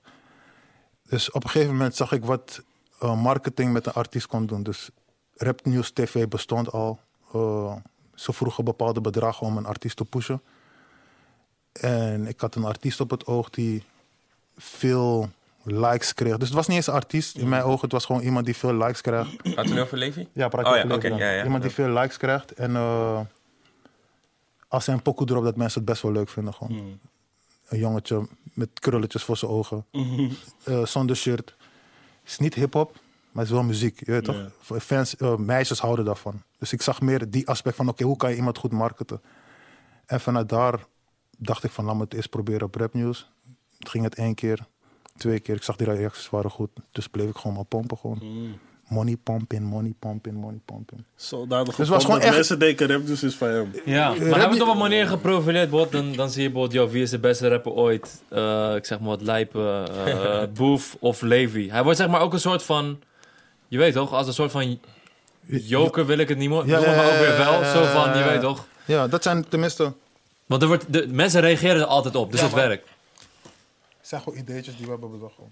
Dus 1.09 1.31
op 1.31 1.43
een 1.43 1.49
gegeven 1.49 1.73
moment 1.73 1.95
zag 1.95 2.11
ik 2.11 2.25
wat 2.25 2.63
eh, 2.99 3.21
marketing 3.21 3.73
met 3.73 3.85
een 3.85 3.93
artiest 3.93 4.27
kon 4.27 4.45
doen. 4.45 4.63
Dus 4.63 4.89
Rap 5.35 5.65
News 5.65 5.91
TV 5.91 6.27
bestond 6.27 6.71
al. 6.71 6.99
Eh, 7.33 7.75
ze 8.15 8.33
vroegen 8.33 8.63
bepaalde 8.63 9.01
bedragen 9.01 9.47
om 9.47 9.57
een 9.57 9.65
artiest 9.65 9.95
te 9.97 10.05
pushen. 10.05 10.41
En 11.71 12.27
ik 12.27 12.39
had 12.39 12.55
een 12.55 12.63
artiest 12.65 12.99
op 12.99 13.09
het 13.09 13.25
oog 13.25 13.49
die 13.49 13.83
veel 14.57 15.29
likes 15.63 16.13
kreeg. 16.13 16.37
Dus 16.37 16.47
het 16.47 16.57
was 16.57 16.67
niet 16.67 16.77
eens 16.77 16.87
een 16.87 16.93
artiest. 16.93 17.37
In 17.37 17.49
mijn 17.49 17.63
ogen, 17.63 17.81
het 17.81 17.91
was 17.91 18.05
gewoon 18.05 18.21
iemand 18.21 18.45
die 18.45 18.55
veel 18.55 18.73
likes. 18.73 19.01
Gaat 19.01 19.27
het 19.43 19.69
nu 19.69 19.81
over 19.81 19.97
Levi? 19.97 20.27
Ja, 20.33 20.47
praat 20.47 20.65
Oh 20.65 20.71
je 20.71 20.87
ja, 20.87 20.95
over 20.95 21.17
ja, 21.17 21.31
ja. 21.31 21.43
Iemand 21.43 21.61
die 21.63 21.71
veel 21.71 21.89
likes 21.89 22.17
krijgt. 22.17 22.53
En 22.53 22.75
eh, 22.75 23.19
als 24.67 24.85
hij 24.85 24.95
een 24.95 25.01
pokoe 25.01 25.29
erop, 25.29 25.43
dat 25.43 25.55
mensen 25.55 25.81
het 25.81 25.89
best 25.89 26.01
wel 26.01 26.11
leuk 26.11 26.29
vinden. 26.29 26.53
Gewoon. 26.53 26.99
Een 27.67 27.79
jongetje 27.79 28.27
met 28.53 28.69
krulletjes 28.73 29.23
voor 29.23 29.37
zijn 29.37 29.51
ogen. 29.51 29.85
Eh, 30.63 30.85
zonder 30.85 31.15
shirt. 31.15 31.55
Het 32.21 32.31
is 32.31 32.37
niet 32.37 32.53
hip-hop, 32.53 32.91
maar 33.31 33.43
het 33.43 33.51
is 33.53 33.59
wel 33.59 33.63
muziek. 33.63 33.99
Je 34.05 34.11
weet 34.11 34.23
toch? 34.23 34.51
Fans, 34.81 35.15
eh, 35.15 35.35
meisjes 35.35 35.79
houden 35.79 36.05
daarvan. 36.05 36.41
Dus 36.57 36.73
ik 36.73 36.81
zag 36.81 37.01
meer 37.01 37.29
die 37.29 37.47
aspect 37.47 37.75
van: 37.75 37.87
oké, 37.87 38.03
hoe 38.03 38.17
kan 38.17 38.29
je 38.29 38.35
iemand 38.35 38.57
goed 38.57 38.71
marketen? 38.71 39.21
En 40.05 40.19
vanuit 40.19 40.49
daar 40.49 40.79
dacht 41.43 41.63
ik 41.63 41.71
van: 41.71 41.85
laat 41.85 41.95
me 41.95 42.01
het 42.01 42.13
eerst 42.13 42.29
proberen 42.29 42.61
op 42.67 42.75
Rap 42.75 42.93
News. 42.93 43.29
Het 43.79 43.89
ging 43.89 44.03
het 44.03 44.15
één 44.15 44.35
keer, 44.35 44.59
twee 45.17 45.39
keer. 45.39 45.55
Ik 45.55 45.63
zag 45.63 45.75
die 45.75 45.87
reacties 45.93 46.29
waren 46.29 46.49
goed. 46.51 46.69
Dus 46.91 47.07
bleef 47.07 47.29
ik 47.29 47.35
gewoon 47.37 47.55
maar 47.55 47.65
pompen. 47.65 47.97
Gewoon. 47.97 48.19
Money 48.87 49.17
pumping, 49.23 49.61
money 49.63 49.93
pumping, 49.99 50.35
money 50.35 50.59
pumping. 50.65 51.03
Zodanig 51.15 51.65
Dus 51.65 51.75
dus 51.75 51.85
het 51.85 51.95
was 51.95 52.05
gewoon 52.05 52.19
echt- 52.21 52.35
mensen 52.35 52.59
denken 52.59 52.87
Rap 52.87 53.03
Nieuws 53.05 53.23
is 53.23 53.35
van 53.35 53.47
hem. 53.47 53.71
Ja, 53.85 54.07
maar 54.09 54.17
Rap 54.17 54.29
hij 54.29 54.37
wordt 54.39 54.51
niet- 54.51 54.61
op 54.61 54.67
een 54.67 54.77
manier 54.77 55.07
geprofileerd, 55.07 55.69
bot. 55.69 55.91
Dan, 55.91 56.13
dan 56.13 56.29
zie 56.29 56.41
je 56.43 56.49
bijvoorbeeld, 56.51 56.81
yo, 56.85 56.89
wie 56.93 57.01
is 57.01 57.09
de 57.09 57.19
beste 57.19 57.47
rapper 57.47 57.71
ooit? 57.71 58.21
Eh, 58.29 58.75
ik 58.75 58.85
zeg 58.85 58.99
maar 58.99 59.07
wat 59.09 59.21
Lijpen, 59.21 59.87
eh 60.05 60.43
Boef 60.57 60.97
of 60.99 61.21
Levi. 61.21 61.69
Hij 61.69 61.83
wordt 61.83 61.97
zeg 61.97 62.07
maar 62.07 62.21
ook 62.21 62.33
een 62.33 62.39
soort 62.39 62.63
van, 62.63 62.99
je 63.67 63.77
weet 63.77 63.93
toch, 63.93 64.13
als 64.13 64.27
een 64.27 64.33
soort 64.33 64.51
van 64.51 64.79
joker 65.45 66.05
wil 66.05 66.17
ik 66.17 66.29
het 66.29 66.37
niet 66.37 66.49
meer 66.49 66.65
Ja, 66.67 66.79
maar 66.79 67.05
ook 67.05 67.19
weer 67.19 67.37
wel. 67.37 67.61
ja, 67.61 67.73
Zo 67.73 67.83
van, 67.85 68.17
je 68.17 68.23
weet 68.23 68.41
toch. 68.41 68.65
Ja, 68.85 69.07
dat 69.07 69.23
zijn 69.23 69.47
tenminste. 69.47 69.93
Want 70.51 70.63
er 70.63 70.67
wordt, 70.67 70.93
de, 70.93 71.07
mensen 71.07 71.41
reageren 71.41 71.81
er 71.81 71.85
altijd 71.85 72.15
op, 72.15 72.31
dus 72.31 72.39
Ja, 72.39 72.45
het 72.45 72.55
maar- 72.55 72.67
werkt. 72.67 72.89
Het 73.97 74.07
zijn 74.07 74.21
gewoon 74.21 74.39
ideetjes 74.39 74.75
die 74.75 74.85
we 74.85 74.91
hebben 74.91 75.11
bedacht. 75.11 75.35
gewoon. 75.35 75.51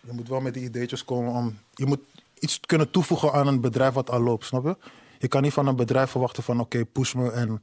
Je 0.00 0.12
moet 0.12 0.28
wel 0.28 0.40
met 0.40 0.54
die 0.54 0.62
ideetjes 0.62 1.04
komen 1.04 1.32
om. 1.32 1.58
Je 1.74 1.86
moet 1.86 1.98
iets 2.38 2.60
kunnen 2.60 2.90
toevoegen 2.90 3.32
aan 3.32 3.46
een 3.46 3.60
bedrijf 3.60 3.94
wat 3.94 4.10
al 4.10 4.20
loopt, 4.20 4.44
snap 4.44 4.64
je? 4.64 4.76
Je 5.18 5.28
kan 5.28 5.42
niet 5.42 5.52
van 5.52 5.66
een 5.66 5.76
bedrijf 5.76 6.10
verwachten 6.10 6.42
van 6.42 6.60
oké, 6.60 6.84
push 6.84 7.14
me 7.14 7.30
en 7.30 7.60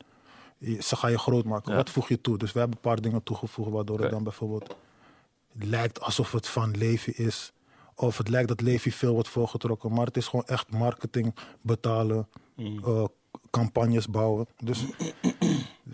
ze 0.79 0.95
gaan 0.95 1.11
je 1.11 1.17
groot 1.17 1.43
maken. 1.45 1.71
Ja. 1.71 1.77
Wat 1.77 1.89
voeg 1.89 2.07
je 2.07 2.21
toe? 2.21 2.37
Dus 2.37 2.51
we 2.51 2.59
hebben 2.59 2.77
een 2.77 2.89
paar 2.89 3.01
dingen 3.01 3.23
toegevoegd 3.23 3.71
waardoor 3.71 3.99
het 3.99 4.11
dan 4.11 4.23
bijvoorbeeld 4.23 4.75
lijkt 5.51 6.01
alsof 6.01 6.31
het 6.31 6.47
van 6.47 6.77
leven 6.77 7.17
is. 7.17 7.51
Of 7.95 8.17
het 8.17 8.29
lijkt 8.29 8.47
dat 8.47 8.61
Levi 8.61 8.91
veel 8.91 9.13
wordt 9.13 9.29
voorgetrokken. 9.29 9.93
Maar 9.93 10.05
het 10.05 10.17
is 10.17 10.27
gewoon 10.27 10.45
echt 10.45 10.71
marketing, 10.71 11.35
betalen, 11.61 12.27
eh, 12.57 13.03
campagnes 13.51 14.07
bouwen. 14.07 14.47
Dus 14.63 14.85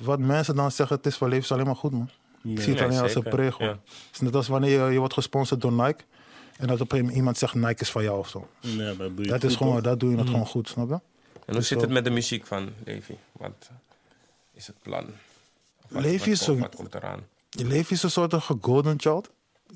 wat 0.01 0.19
mensen 0.19 0.55
dan 0.55 0.71
zeggen, 0.71 0.95
het 0.97 1.05
is 1.05 1.17
voor 1.17 1.27
Levi 1.29 1.41
is 1.41 1.51
alleen 1.51 1.65
maar 1.65 1.75
goed, 1.75 1.91
man. 1.91 2.09
Ik 2.43 2.59
zie 2.61 2.69
het 2.69 2.79
Nee, 2.79 2.83
alleen 2.89 3.01
als 3.01 3.15
een 3.15 3.23
pregel. 3.23 3.65
Ja. 3.65 3.71
Het 3.71 3.79
is 4.13 4.19
net 4.19 4.35
als 4.35 4.47
wanneer 4.47 4.85
je, 4.85 4.91
je 4.91 4.99
wordt 4.99 5.13
gesponsord 5.13 5.61
door 5.61 5.71
Nike. 5.73 6.03
En 6.57 6.67
dat 6.67 6.81
op 6.81 6.91
een 6.91 7.11
iemand 7.11 7.37
zegt 7.37 7.53
Nike 7.53 7.81
is 7.81 7.91
van 7.91 8.03
jou 8.03 8.17
of 8.19 8.29
zo. 8.29 8.47
Nee, 8.61 8.97
dat 8.97 9.15
doe 9.15 9.25
je 9.25 9.31
Dat, 9.31 9.43
is 9.43 9.55
gewoon, 9.55 9.81
dat 9.83 9.99
doe 9.99 10.11
je 10.11 10.17
het 10.17 10.29
gewoon 10.29 10.45
goed, 10.47 10.67
snap 10.67 10.89
je? 10.89 10.99
En 11.45 11.53
hoe 11.53 11.61
zit 11.63 11.81
het 11.81 11.89
met 11.89 12.03
de 12.03 12.09
muziek 12.09 12.45
van 12.45 12.69
Levi? 12.83 13.17
Wat 13.31 13.69
is 14.53 14.67
het 14.67 14.75
plan? 14.81 15.05
Wat, 15.87 16.01
Levi 16.03 16.17
wat, 16.17 16.27
is 16.27 16.43
zo- 16.43 16.57
wat 16.57 16.75
komt 16.75 16.95
eraan? 16.95 17.19
Levi 17.49 17.93
is 17.93 18.03
een 18.03 18.11
soort 18.11 18.35
van 18.43 18.57
golden 18.61 18.99
child. 18.99 19.29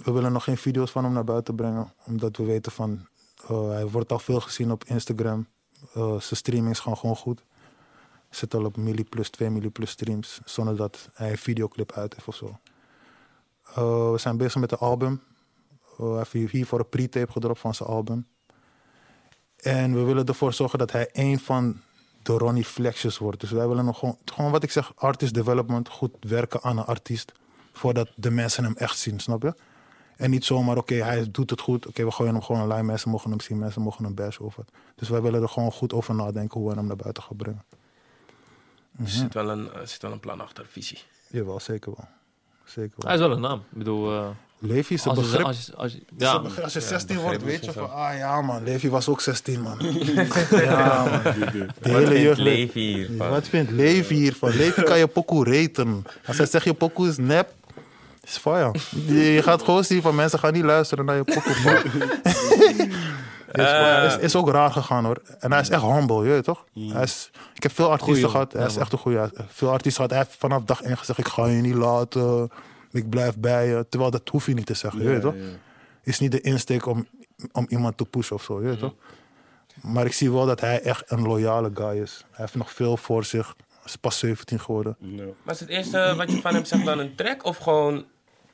We 0.04 0.12
willen 0.12 0.32
nog 0.32 0.44
geen 0.44 0.58
video's 0.58 0.92
van 0.92 1.04
hem 1.04 1.14
naar 1.14 1.24
buiten 1.24 1.56
brengen. 1.56 1.94
Omdat 2.06 2.38
we 2.38 2.44
weten 2.44 2.72
van... 2.72 3.08
eh, 3.50 3.70
hij 3.70 3.88
wordt 3.88 4.12
al 4.12 4.20
veel 4.20 4.40
gezien 4.40 4.72
op 4.72 4.84
Instagram. 4.84 5.48
Eh, 5.94 6.10
zijn 6.10 6.22
streamings 6.22 6.80
gaan 6.80 6.98
gewoon 6.98 7.16
goed. 7.16 7.42
Zit 8.30 8.54
al 8.54 8.66
op 8.66 8.78
milli 8.78 9.04
plus, 9.04 9.30
2 9.30 9.50
milli 9.50 9.70
plus 9.70 9.90
streams. 9.90 10.40
Zonder 10.46 10.76
dat 10.76 11.10
hij 11.14 11.32
een 11.32 11.38
videoclip 11.38 11.92
uit 11.92 12.14
heeft 12.14 12.28
of 12.28 12.36
zo. 12.36 12.58
Eh, 13.64 14.12
we 14.12 14.18
zijn 14.18 14.38
bezig 14.38 14.62
met 14.62 14.72
een 14.72 14.78
album. 14.78 15.22
Eh, 15.98 16.08
hij 16.08 16.18
heeft 16.18 16.32
hier- 16.32 16.50
hiervoor 16.50 16.80
een 16.80 16.90
pre-tape 16.90 17.32
gedropt 17.32 17.60
van 17.60 17.74
zijn 17.76 17.90
album. 17.90 18.28
En 19.58 19.94
we 19.94 20.02
willen 20.02 20.26
ervoor 20.26 20.54
zorgen 20.54 20.80
dat 20.80 20.92
hij 20.92 21.10
een 21.12 21.40
van 21.40 21.82
de 22.24 22.34
Ronnie 22.34 22.64
Flexjes 22.66 23.18
wordt. 23.18 23.40
Dus 23.40 23.52
wij 23.52 23.68
willen 23.68 23.86
nog 23.86 24.00
gewoon, 24.00 24.18
gewoon 24.26 24.52
wat 24.52 24.64
ik 24.64 24.72
zeg, 24.72 24.92
artist 24.96 25.34
development, 25.34 25.90
goed 25.90 26.16
werken 26.20 26.62
aan 26.64 26.78
een 26.78 26.86
artiest. 26.86 27.32
Voordat 27.74 28.10
de 28.16 28.32
mensen 28.32 28.64
hem 28.64 28.76
echt 28.76 28.98
zien, 28.98 29.20
snap 29.20 29.42
je? 29.44 29.56
En 30.16 30.30
niet 30.30 30.46
zomaar, 30.46 30.78
oké, 30.78 30.94
hij 30.96 31.32
doet 31.32 31.50
het 31.50 31.62
goed. 31.62 31.88
Oké, 31.88 32.04
we 32.06 32.12
gooien 32.12 32.34
hem 32.34 32.42
gewoon 32.42 32.62
online. 32.62 32.84
Mensen 32.84 33.10
mogen 33.10 33.30
hem 33.30 33.40
zien, 33.40 33.58
mensen 33.58 33.82
mogen 33.82 34.04
hem 34.04 34.16
bashen 34.16 34.46
of 34.46 34.56
wat. 34.56 34.72
Dus 34.96 35.10
wij 35.10 35.22
willen 35.22 35.42
er 35.42 35.50
gewoon 35.50 35.72
goed 35.72 35.94
over 35.94 36.16
nadenken 36.16 36.60
hoe 36.60 36.70
we 36.70 36.76
hem 36.76 36.86
naar 36.88 36.96
buiten 36.96 37.24
gaan 37.24 37.38
brengen. 37.38 37.64
Er 39.04 39.10
zit, 39.10 39.34
wel 39.34 39.50
een, 39.50 39.70
er 39.74 39.88
zit 39.88 40.02
wel 40.02 40.12
een 40.12 40.20
plan 40.20 40.42
achter, 40.42 40.66
visie. 40.72 40.98
Jawel, 41.28 41.60
zeker 41.60 41.92
wel. 41.96 42.08
Zeker 42.66 42.92
wel. 42.96 43.06
Hij 43.06 43.16
is 43.16 43.20
wel 43.22 43.32
een 43.32 43.42
naam. 43.42 43.58
Ik 43.72 43.78
bedoel, 43.78 44.14
eh, 44.14 44.28
Levi 44.60 44.94
is 44.94 45.06
een 45.06 45.10
als, 45.12 45.20
je, 45.20 45.26
begrip. 45.26 45.46
als, 45.46 45.66
je, 45.66 45.76
als 45.76 45.92
je- 45.94 46.02
Ja, 46.18 46.32
als 46.64 46.74
je 46.74 46.80
16 46.82 47.16
begrip 47.16 47.24
wordt, 47.24 47.44
weet 47.44 47.66
je 47.66 47.72
van, 47.72 47.92
ah 47.92 48.18
ja 48.18 48.42
man, 48.42 48.64
Levi 48.64 48.90
was 48.90 49.08
ook 49.08 49.22
16 49.22 49.62
man. 49.62 49.78
ja 50.52 51.04
man. 51.06 51.22
De 51.24 51.66
Wat 51.80 51.92
hele 51.92 52.06
vindt 52.06 52.22
jeugd. 52.22 52.40
Levi 52.40 52.80
hiervan? 52.80 53.30
Wat 53.30 53.48
vindt 53.48 53.72
Levi 53.72 54.16
hiervan? 54.16 54.50
Levi 54.56 54.82
kan 54.84 54.98
je 54.98 55.08
pokoe 55.08 55.44
reten. 55.44 56.06
Als 56.28 56.38
hij 56.38 56.46
zegt 56.46 56.66
je 56.66 56.74
pokoe 56.74 57.08
is 57.08 57.18
nep, 57.18 57.54
is 58.24 58.38
fire. 58.38 58.76
Je, 59.06 59.14
je 59.32 59.42
gaat 59.44 59.62
gewoon 59.64 59.84
zien 59.84 60.02
van 60.02 60.16
mensen 60.16 60.40
gaan 60.40 60.54
niet 60.54 60.64
luisteren 60.64 61.06
naar 61.06 61.16
je 61.16 61.24
pokoe. 61.24 61.82
is, 63.64 63.70
fire. 63.70 64.22
is, 64.22 64.36
ook 64.36 64.50
raar 64.50 64.72
gegaan 64.72 65.06
hoor. 65.06 65.22
En 65.40 65.52
hij 65.52 65.62
is 65.62 65.70
echt 65.70 65.82
humble, 65.82 66.24
je 66.24 66.30
weet 66.30 66.44
toch? 66.44 66.66
Hij 66.74 67.04
is, 67.04 67.30
ik 67.54 67.64
heb 67.64 67.72
veel 67.72 67.90
artiesten 67.90 68.16
Goeie 68.16 68.30
gehad. 68.30 68.54
Hij 68.54 68.66
is 68.66 68.78
echt 68.78 68.92
een 68.92 68.98
goede. 68.98 69.32
Veel 69.48 69.70
artiesten 69.72 69.94
gehad. 69.94 70.10
Hij 70.10 70.20
heeft 70.20 70.40
vanaf 70.40 70.64
dag 70.64 70.82
1 70.82 70.98
gezegd: 70.98 71.20
ik 71.20 71.28
ga 71.28 71.46
je 71.46 71.62
niet 71.62 71.76
laten. 71.76 72.50
Ik 72.92 73.10
blijf 73.10 73.38
bij 73.38 73.68
je. 73.68 73.86
Terwijl 73.90 74.12
dat 74.12 74.30
hoef 74.30 74.46
je 74.46 74.54
niet 74.54 74.66
te 74.66 74.74
zeggen, 74.74 75.02
je 75.02 75.08
weet 75.08 75.22
toch? 75.22 75.36
Is 76.04 76.20
niet 76.20 76.32
de 76.32 76.42
insteek 76.42 76.86
om, 76.86 77.08
om 77.52 77.66
iemand 77.70 77.98
te 77.98 78.06
pushen 78.06 78.36
of 78.36 78.44
zo, 78.44 78.62
je 78.62 78.68
weet 78.68 78.80
toch? 78.80 78.94
Maar 79.82 80.06
ik 80.06 80.14
zie 80.14 80.32
wel 80.32 80.46
dat 80.46 80.62
hij 80.62 80.82
echt 80.82 81.12
een 81.12 81.22
loyale 81.22 81.72
guy 81.74 82.02
is. 82.02 82.26
Hij 82.32 82.36
heeft 82.46 82.56
nog 82.56 82.72
veel 82.72 82.98
voor 82.98 83.24
zich. 83.24 83.56
Hij 83.70 83.86
is 83.86 83.96
pas 83.96 84.20
17 84.20 84.60
geworden. 84.60 84.98
Was 85.44 85.60
het 85.60 85.70
eerste 85.70 86.14
wat 86.18 86.32
je 86.32 86.42
van 86.42 86.54
hem 86.54 86.66
zegt 86.66 86.86
dan 86.86 87.00
een 87.00 87.16
track 87.16 87.46
of 87.46 87.58
gewoon 87.58 88.06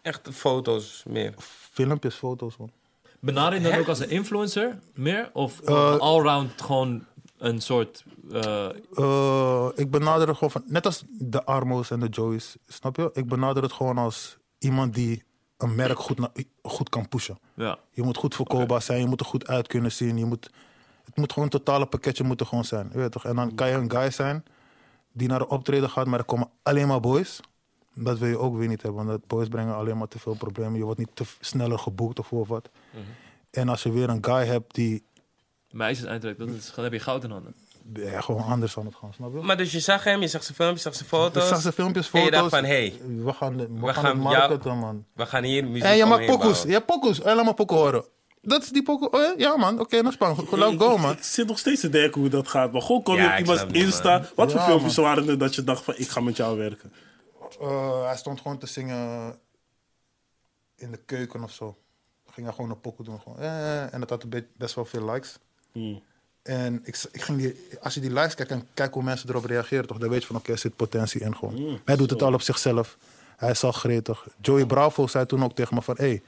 echt 0.01 0.30
foto's 0.31 1.03
meer? 1.07 1.34
Filmpjes, 1.71 2.15
foto's, 2.15 2.57
man. 2.57 2.71
Benader 3.24 3.62
je 3.62 3.70
dan 3.70 3.80
ook 3.80 3.88
als 3.88 4.00
een 4.00 4.10
influencer 4.10 4.80
meer? 4.94 5.30
Of 5.34 5.60
Eh, 5.60 5.98
allround 5.98 6.62
gewoon 6.62 7.06
een 7.38 7.62
soort... 7.62 8.04
eh, 8.32 8.70
Eh, 8.95 9.68
ik 9.76 9.91
benader 9.91 10.28
het 10.28 10.36
gewoon 10.38 10.52
van, 10.52 10.64
net 10.68 10.86
als 10.86 11.04
de 11.10 11.44
Armo's 11.45 11.91
en 11.91 12.00
de 12.00 12.08
Joey's, 12.08 12.56
snap 12.68 12.95
je? 12.95 13.10
Ik 13.14 13.28
benader 13.28 13.64
het 13.64 13.72
gewoon 13.72 13.98
als 13.98 14.38
iemand 14.58 14.94
die 14.94 15.24
een 15.58 15.76
merk 15.76 16.00
goed, 16.00 16.20
na- 16.20 16.32
goed 16.62 16.90
kan 16.90 17.08
pushen. 17.08 17.40
ja. 17.54 17.78
Je 17.91 18.02
moet 18.04 18.18
goed 18.18 18.36
verkoopbaar 18.36 18.82
zijn, 18.82 19.00
je 19.00 19.06
moet 19.08 19.20
er 19.20 19.26
goed 19.26 19.48
uit 19.48 19.68
kunnen 19.68 19.91
zien. 19.91 20.18
Je 20.18 20.26
moet, 20.26 20.50
het 21.06 21.18
moet 21.18 21.30
gewoon 21.34 21.44
een 21.54 21.60
totale 21.60 21.86
pakketje 21.86 22.24
moeten 22.24 22.45
gewoon 22.48 22.66
zijn. 22.66 22.90
Weet 22.94 23.12
toch? 23.12 23.26
En 23.26 23.36
dan 23.36 23.56
kan 23.56 23.68
je 23.70 23.74
een 23.76 23.91
guy 23.91 24.10
zijn 24.12 24.44
die 25.12 25.28
naar 25.28 25.41
een 25.41 25.48
optreden 25.50 25.90
gaat, 25.90 26.06
maar 26.08 26.20
er 26.20 26.26
komen 26.26 26.50
alleen 26.64 26.88
maar 26.88 27.00
boys. 27.00 27.40
Dat 27.95 28.18
wil 28.18 28.30
je 28.30 28.38
ook 28.40 28.58
weer 28.58 28.68
niet 28.68 28.82
hebben, 28.82 29.06
want 29.06 29.28
boys 29.28 29.48
brengen 29.48 29.76
alleen 29.76 29.98
maar 29.98 30.08
te 30.08 30.20
veel 30.20 30.34
problemen. 30.36 30.78
Je 30.78 30.84
wordt 30.84 31.00
niet 31.00 31.10
te 31.16 31.24
sneller 31.40 31.80
geboekt 31.80 32.20
of 32.20 32.28
voor 32.28 32.62
wat. 32.94 33.03
En 33.52 33.70
als 33.70 33.84
je 33.84 33.91
weer 33.91 34.10
een 34.10 34.26
guy 34.26 34.45
hebt 34.45 34.76
die 34.76 35.06
Meisjes 35.72 36.06
dat 36.22 36.24
is, 36.49 36.72
dan 36.76 36.84
heb 36.84 36.94
je 36.94 36.99
goud 36.99 37.24
in 37.24 37.30
handen. 37.32 37.56
ja, 37.94 38.22
gewoon 38.22 38.44
anders 38.44 38.78
aan 38.78 38.86
het 38.86 38.95
gaan, 38.95 39.14
snap 39.14 39.34
je? 39.34 39.40
Maar 39.41 39.57
dus 39.57 39.72
je 39.72 39.80
zag 39.80 40.03
hem, 40.03 40.22
je 40.22 40.28
zag 40.28 40.44
zijn 40.44 40.56
filmpjes, 40.56 40.84
je 40.84 40.90
zag 40.90 40.98
zijn 40.98 41.10
foto's. 41.10 41.44
Ik 41.44 41.49
zag 41.49 41.61
zijn 41.61 41.74
filmpjes, 41.74 42.11
En 42.11 42.20
je 42.20 42.26
foto's. 42.26 42.40
dacht 42.40 42.53
van, 42.56 42.64
hey, 42.70 42.94
we 43.24 43.34
gaan, 43.34 43.57
we 43.57 43.68
we 43.80 43.86
gaan, 43.86 43.94
gaan 43.94 44.06
het 44.06 44.18
marketen, 44.18 44.78
man. 44.78 45.06
we 45.14 45.26
gaan 45.26 45.44
hier 45.44 45.65
muziek 45.65 45.84
En 45.84 45.95
je 45.98 46.06
maakt 46.06 46.26
pokoes. 46.26 46.41
bouwen. 46.41 46.68
Je 46.68 46.74
hebt 46.74 46.86
pokoes. 46.86 47.20
Laat 47.24 47.44
maar 47.45 47.53
pokoe 47.53 47.78
horen. 47.78 48.06
Dat 48.41 48.64
is 48.64 48.70
die 48.70 48.84
pokoe. 48.84 49.10
Oh, 49.10 49.22
ja? 49.22 49.34
ja, 49.38 49.57
man. 49.57 49.80
Oké, 49.80 50.02
dan 50.02 50.11
spannend. 50.11 50.52
Laat 50.52 50.76
go, 50.78 50.98
man. 50.98 51.11
Ik 51.11 51.24
zit 51.24 51.48
nog 51.48 51.60
steeds 51.60 51.82
te 51.82 51.90
denken 51.90 52.22
hoe 52.22 52.30
dat 52.30 52.48
gaat. 52.48 52.72
Maar 52.72 52.82
gewoon 52.82 53.03
kom 53.03 53.15
je 53.15 53.22
Ja, 53.22 53.34
op 53.34 53.40
iemands 53.40 53.64
Insta. 53.72 54.18
man. 54.18 54.28
Wat 54.36 54.52
voor 54.52 54.60
Ja, 54.60 54.65
filmpjes 54.65 54.95
waren 54.95 55.28
er 55.30 55.38
dat 55.38 55.56
je 55.56 55.64
dacht 55.64 55.84
van 55.84 55.94
ik 55.98 56.07
ga 56.10 56.20
met 56.20 56.38
jou 56.38 56.57
werken? 56.57 56.94
Eh, 57.61 58.06
hij 58.06 58.18
stond 58.18 58.41
gewoon 58.41 58.57
te 58.57 58.68
zingen 58.68 59.40
in 60.76 60.91
de 60.91 60.98
keuken 61.06 61.44
of 61.44 61.52
zo. 61.52 61.78
Ging 62.34 62.45
hij 62.45 62.55
gewoon 62.55 62.69
een 62.69 62.81
pokoe 62.81 63.05
doen. 63.05 63.19
Gewoon. 63.22 63.39
Eh, 63.39 63.93
en 63.93 63.99
dat 63.99 64.10
had 64.10 64.26
best 64.57 64.76
wel 64.76 64.85
veel 64.85 65.11
likes. 65.11 65.38
Hmm. 65.72 66.01
En 66.43 66.81
ik, 66.84 67.05
ik 67.11 67.22
ging 67.22 67.38
die, 67.38 67.55
als 67.81 67.93
je 67.93 67.99
die 67.99 68.14
likes 68.14 68.35
kijkt 68.35 68.51
en 68.51 68.68
kijkt 68.73 68.93
hoe 68.93 69.03
mensen 69.03 69.30
erop 69.30 69.45
reageren, 69.45 69.88
toch, 69.88 69.97
dan 69.97 70.10
weet 70.10 70.22
je 70.22 70.27
van 70.27 70.35
oké, 70.35 70.51
er 70.51 70.57
zit 70.57 70.76
potentie 70.76 71.22
in 71.22 71.35
gewoon. 71.35 71.61
Mm, 71.61 71.80
hij 71.85 71.95
doet 71.95 72.10
het 72.10 72.22
al 72.22 72.34
op 72.34 72.41
zichzelf. 72.41 72.97
Hij 73.38 73.49
is 73.49 73.64
al 73.64 73.72
gretig. 73.72 74.27
Joey 74.41 74.65
Bravo 74.65 75.07
zei 75.07 75.26
toen 75.26 75.43
ook 75.43 75.55
tegen 75.55 75.76
me 75.76 75.81
van 75.81 75.95
hé, 75.97 76.05
hey, 76.05 76.22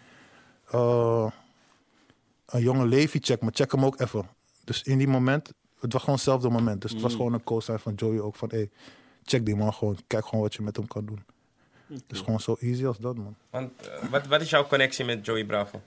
eh, 0.72 1.32
een 2.46 2.62
jonge 2.62 2.86
Levi 2.86 3.20
check 3.20 3.42
me, 3.42 3.50
check 3.54 3.72
hem 3.72 3.86
ook 3.86 4.00
even. 4.00 4.30
Dus 4.64 4.84
in 4.84 4.98
die 4.98 5.08
moment, 5.08 5.52
het 5.80 5.94
was 5.94 6.02
gewoon 6.02 6.16
hetzelfde 6.16 6.50
moment. 6.50 6.82
Dus 6.82 6.92
het 6.92 7.02
was 7.02 7.16
gewoon 7.16 7.34
een 7.34 7.44
co-sign 7.44 7.78
van 7.78 7.94
Joey 7.94 8.20
ook 8.20 8.36
van 8.36 8.50
hé, 8.50 8.58
hey, 8.58 8.70
check 9.24 9.46
die 9.46 9.56
man 9.56 9.74
gewoon, 9.74 9.98
kijk 10.08 10.26
gewoon 10.26 10.42
wat 10.42 10.54
je 10.54 10.62
met 10.62 10.76
hem 10.76 10.88
kan 10.88 11.06
doen. 11.06 11.24
Dus 12.08 12.20
gewoon 12.20 12.40
zo 12.40 12.56
easy 12.60 12.86
als 12.86 12.98
dat 12.98 13.16
man. 13.16 13.36
Want 13.50 13.88
eh, 13.88 14.10
wat, 14.10 14.28
wat 14.28 14.42
is 14.42 14.50
jouw 14.50 14.68
connectie 14.68 15.06
met 15.06 15.26
Joey 15.26 15.46
Bravo? 15.46 15.82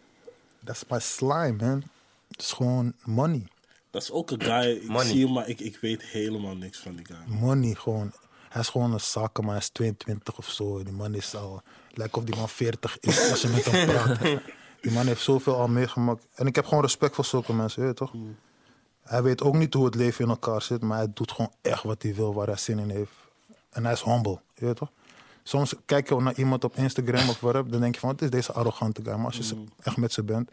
That's 0.65 0.85
my 0.89 0.99
slime 0.99 1.53
man. 1.53 1.83
Het 2.29 2.41
is 2.41 2.53
gewoon 2.53 2.93
money. 3.05 3.47
Dat 3.91 4.03
is 4.03 4.11
ook 4.11 4.31
een 4.31 4.43
guy. 4.43 4.71
Ik 4.71 4.89
Money. 4.89 5.07
zie 5.07 5.25
hem, 5.25 5.33
maar 5.33 5.49
ik, 5.49 5.61
ik 5.61 5.79
weet 5.81 6.03
helemaal 6.03 6.57
niks 6.57 6.79
van 6.79 6.97
die 6.97 7.07
guy. 7.07 7.17
money 7.27 7.75
gewoon. 7.75 8.13
Hij 8.49 8.61
is 8.61 8.69
gewoon 8.69 8.93
een 8.93 9.01
zakenman, 9.01 9.53
hij 9.53 9.61
is 9.63 9.69
22 9.69 10.39
of 10.39 10.49
zo. 10.49 10.83
Die 10.83 10.93
man 10.93 11.15
is 11.15 11.35
al, 11.35 11.63
lijkt 11.93 12.17
of 12.17 12.25
die 12.25 12.37
man 12.37 12.49
40 12.49 12.99
is 13.01 13.31
als 13.31 13.43
je 13.43 13.49
met 13.49 13.65
hem 13.65 13.87
praat. 13.87 14.21
Die 14.81 14.93
man 14.93 15.07
heeft 15.07 15.23
zoveel 15.23 15.57
al 15.57 15.69
meegemaakt. 15.69 16.27
En 16.35 16.47
ik 16.47 16.55
heb 16.55 16.65
gewoon 16.67 16.83
respect 16.83 17.15
voor 17.15 17.25
zulke 17.25 17.53
mensen, 17.55 17.81
je 17.81 17.87
weet 17.87 17.97
toch? 17.97 18.13
Hij 19.03 19.23
weet 19.23 19.43
ook 19.43 19.55
niet 19.55 19.75
hoe 19.75 19.85
het 19.85 19.95
leven 19.95 20.25
in 20.25 20.31
elkaar 20.31 20.63
zit, 20.63 20.83
maar 20.83 20.99
hij 20.99 21.11
doet 21.15 21.33
gewoon 21.33 21.53
echt 21.63 21.83
wat 21.83 22.03
hij 22.03 22.15
wil, 22.15 22.35
waar 22.35 22.47
hij 22.47 22.57
zin 22.57 22.79
in 22.79 22.91
heeft. 22.91 23.13
En 23.71 23.85
hij 23.85 23.93
is 23.93 24.03
humble, 24.03 24.41
je 24.55 24.65
weet 24.65 24.77
toch? 24.77 24.91
Soms 25.49 25.75
kijk 25.87 26.09
je 26.09 26.15
naar 26.21 26.35
iemand 26.39 26.65
op 26.65 26.77
Instagram 26.77 27.29
of 27.29 27.41
waarop, 27.41 27.71
dan 27.73 27.81
denk 27.81 27.95
je 27.95 28.01
van, 28.01 28.09
wat 28.11 28.23
is 28.23 28.31
deze 28.31 28.53
arrogante 28.53 29.03
guy? 29.05 29.15
Maar 29.15 29.25
als 29.27 29.37
je 29.37 29.43
ze- 29.43 29.65
echt 29.83 29.97
met 29.97 30.13
ze 30.13 30.23
bent, 30.23 30.51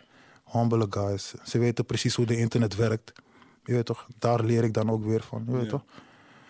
humble 0.51 0.87
guys. 0.89 1.33
Ze 1.43 1.57
weten 1.57 1.85
precies 1.85 2.15
hoe 2.15 2.25
de 2.25 2.37
internet 2.37 2.75
werkt. 2.75 3.13
Je 3.63 3.73
weet 3.73 3.85
toch? 3.85 4.07
Daar 4.19 4.43
leer 4.43 4.63
ik 4.63 4.73
dan 4.73 4.89
ook 4.91 5.03
weer 5.05 5.21
van, 5.23 5.43
je 5.47 5.51
weet 5.51 5.63
Ja. 5.63 5.69
toch? 5.69 5.81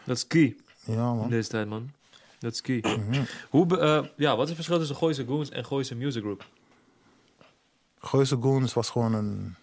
Dat 0.04 0.16
is 0.18 0.28
key 0.28 0.56
Ja, 0.86 0.94
in 0.94 0.98
man. 1.18 1.30
deze 1.30 1.50
tijd, 1.50 1.68
man. 1.68 1.92
Dat 2.40 2.54
is 2.54 2.62
key. 2.62 2.80
Mhm. 2.82 3.24
Hoe, 3.50 3.78
eh, 3.80 4.04
ja, 4.16 4.30
wat 4.36 4.42
is 4.42 4.46
het 4.48 4.56
verschil 4.56 4.78
tussen 4.78 4.96
Gooise 4.96 5.26
Goons 5.26 5.50
en 5.50 5.66
Gooise 5.66 5.96
Music 5.96 6.22
Group? 6.22 6.46
Gooise 8.00 8.38
Goons 8.42 8.74
was 8.74 8.90
gewoon 8.90 9.14
een 9.14 9.56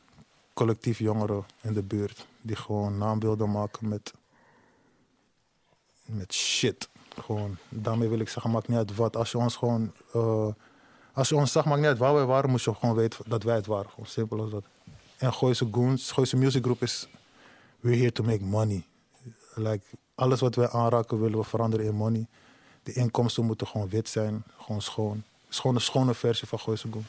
collectief 0.55 0.99
jongeren 0.99 1.45
in 1.61 1.73
de 1.73 1.83
buurt. 1.83 2.27
Die 2.41 2.57
gewoon 2.57 2.99
naam 2.99 3.21
wilden 3.21 3.51
maken 3.51 3.89
met, 3.89 4.13
met 6.05 6.33
shit. 6.35 6.89
Gewoon, 7.21 7.57
daarmee 7.69 8.09
wil 8.09 8.19
ik 8.19 8.29
zeggen, 8.29 8.51
maakt 8.51 8.69
niet 8.69 8.79
uit 8.79 8.95
wat. 8.95 9.17
Als 9.17 9.31
je 9.31 9.39
ons 9.39 9.57
gewoon, 9.57 9.93
eh, 10.13 10.49
als 11.13 11.29
je 11.29 11.37
ons 11.37 11.53
zag, 11.53 11.65
maakt 11.65 11.79
niet 11.79 11.89
uit 11.89 11.99
waar 11.99 12.15
wij 12.15 12.25
waren, 12.25 12.51
moest 12.51 12.65
je 12.65 12.75
gewoon 12.75 12.95
weten 12.95 13.25
dat 13.27 13.43
wij 13.43 13.55
het 13.55 13.67
waren. 13.67 13.91
Gewoon 13.91 14.07
simpel 14.07 14.41
als 14.41 14.51
dat. 14.51 14.65
En 15.17 15.33
Gooise 15.33 15.69
Goons, 15.73 16.13
Gooise 16.13 16.37
Music 16.37 16.63
Group 16.63 16.83
is, 16.83 17.09
we're 17.81 17.97
here 17.97 18.13
to 18.13 18.25
make 18.25 18.45
money. 18.45 18.87
Like, 19.55 19.85
alles 20.15 20.41
wat 20.41 20.55
wij 20.55 20.69
aanraken 20.71 21.21
willen 21.21 21.39
we 21.39 21.45
veranderen 21.45 21.87
in 21.87 21.95
money. 21.95 22.27
De 22.83 22.93
inkomsten 22.93 23.45
moeten 23.45 23.67
gewoon 23.67 23.89
wit 23.89 24.09
zijn, 24.09 24.45
gewoon 24.59 24.83
schoon. 24.83 25.17
Het 25.17 25.51
is 25.51 25.59
gewoon 25.59 25.77
een 25.77 25.83
schone 25.83 26.15
versie 26.15 26.49
van 26.49 26.59
Gooise 26.59 26.89
Goons. 26.91 27.07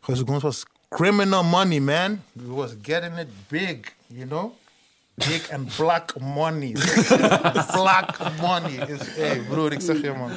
Because 0.00 0.24
Goons 0.26 0.42
was 0.42 0.64
criminal 0.88 1.44
money, 1.44 1.80
man. 1.80 2.22
We 2.32 2.52
was 2.52 2.74
getting 2.82 3.18
it 3.18 3.28
big, 3.48 3.94
you 4.06 4.26
know? 4.26 4.52
Big 5.28 5.50
and 5.52 5.76
black 5.76 6.12
money. 6.20 6.72
black 7.72 8.16
money. 8.40 8.72
Is, 8.88 8.98
hey 9.16 9.40
broer, 9.48 9.72
ik 9.72 9.80
zeg 9.80 10.00
je 10.00 10.12
man. 10.12 10.30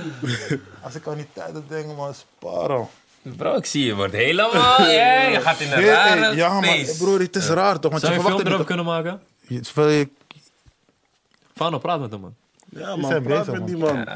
Als 0.82 0.96
ik 0.96 1.08
aan 1.08 1.16
die 1.16 1.28
tijden 1.34 1.66
denk, 1.68 1.96
man, 1.96 2.14
sparen. 2.14 2.88
Bro, 3.22 3.56
ik 3.56 3.66
zie 3.66 3.86
je 3.86 3.96
wordt 3.96 4.14
helemaal... 4.14 4.82
Ja, 4.92 5.22
je 5.22 5.42
gaat 5.42 5.60
in 5.60 5.72
een 5.72 5.74
hey, 5.74 5.86
rare 5.86 6.36
ja, 6.36 6.54
maar 6.60 6.64
space. 6.64 6.98
broer, 6.98 7.20
het 7.20 7.36
is 7.36 7.48
raar 7.48 7.80
toch? 7.80 7.92
Want 7.92 8.04
Zou 8.04 8.14
je 8.14 8.20
je 8.20 8.26
film 8.26 8.40
het 8.40 8.58
niet. 8.58 8.66
kunnen 8.66 8.86
maken? 8.86 9.22
Je- 9.48 10.08
Fano, 11.56 11.78
praat 11.78 12.00
met 12.00 12.12
hem, 12.12 12.20
man. 12.22 12.36
Ja, 12.70 12.86
zijn 12.86 13.00
man, 13.00 13.10
praat 13.10 13.24
bezig, 13.46 13.46
met 13.46 13.58
man. 13.60 13.66
die 13.66 13.78
man. 13.78 14.08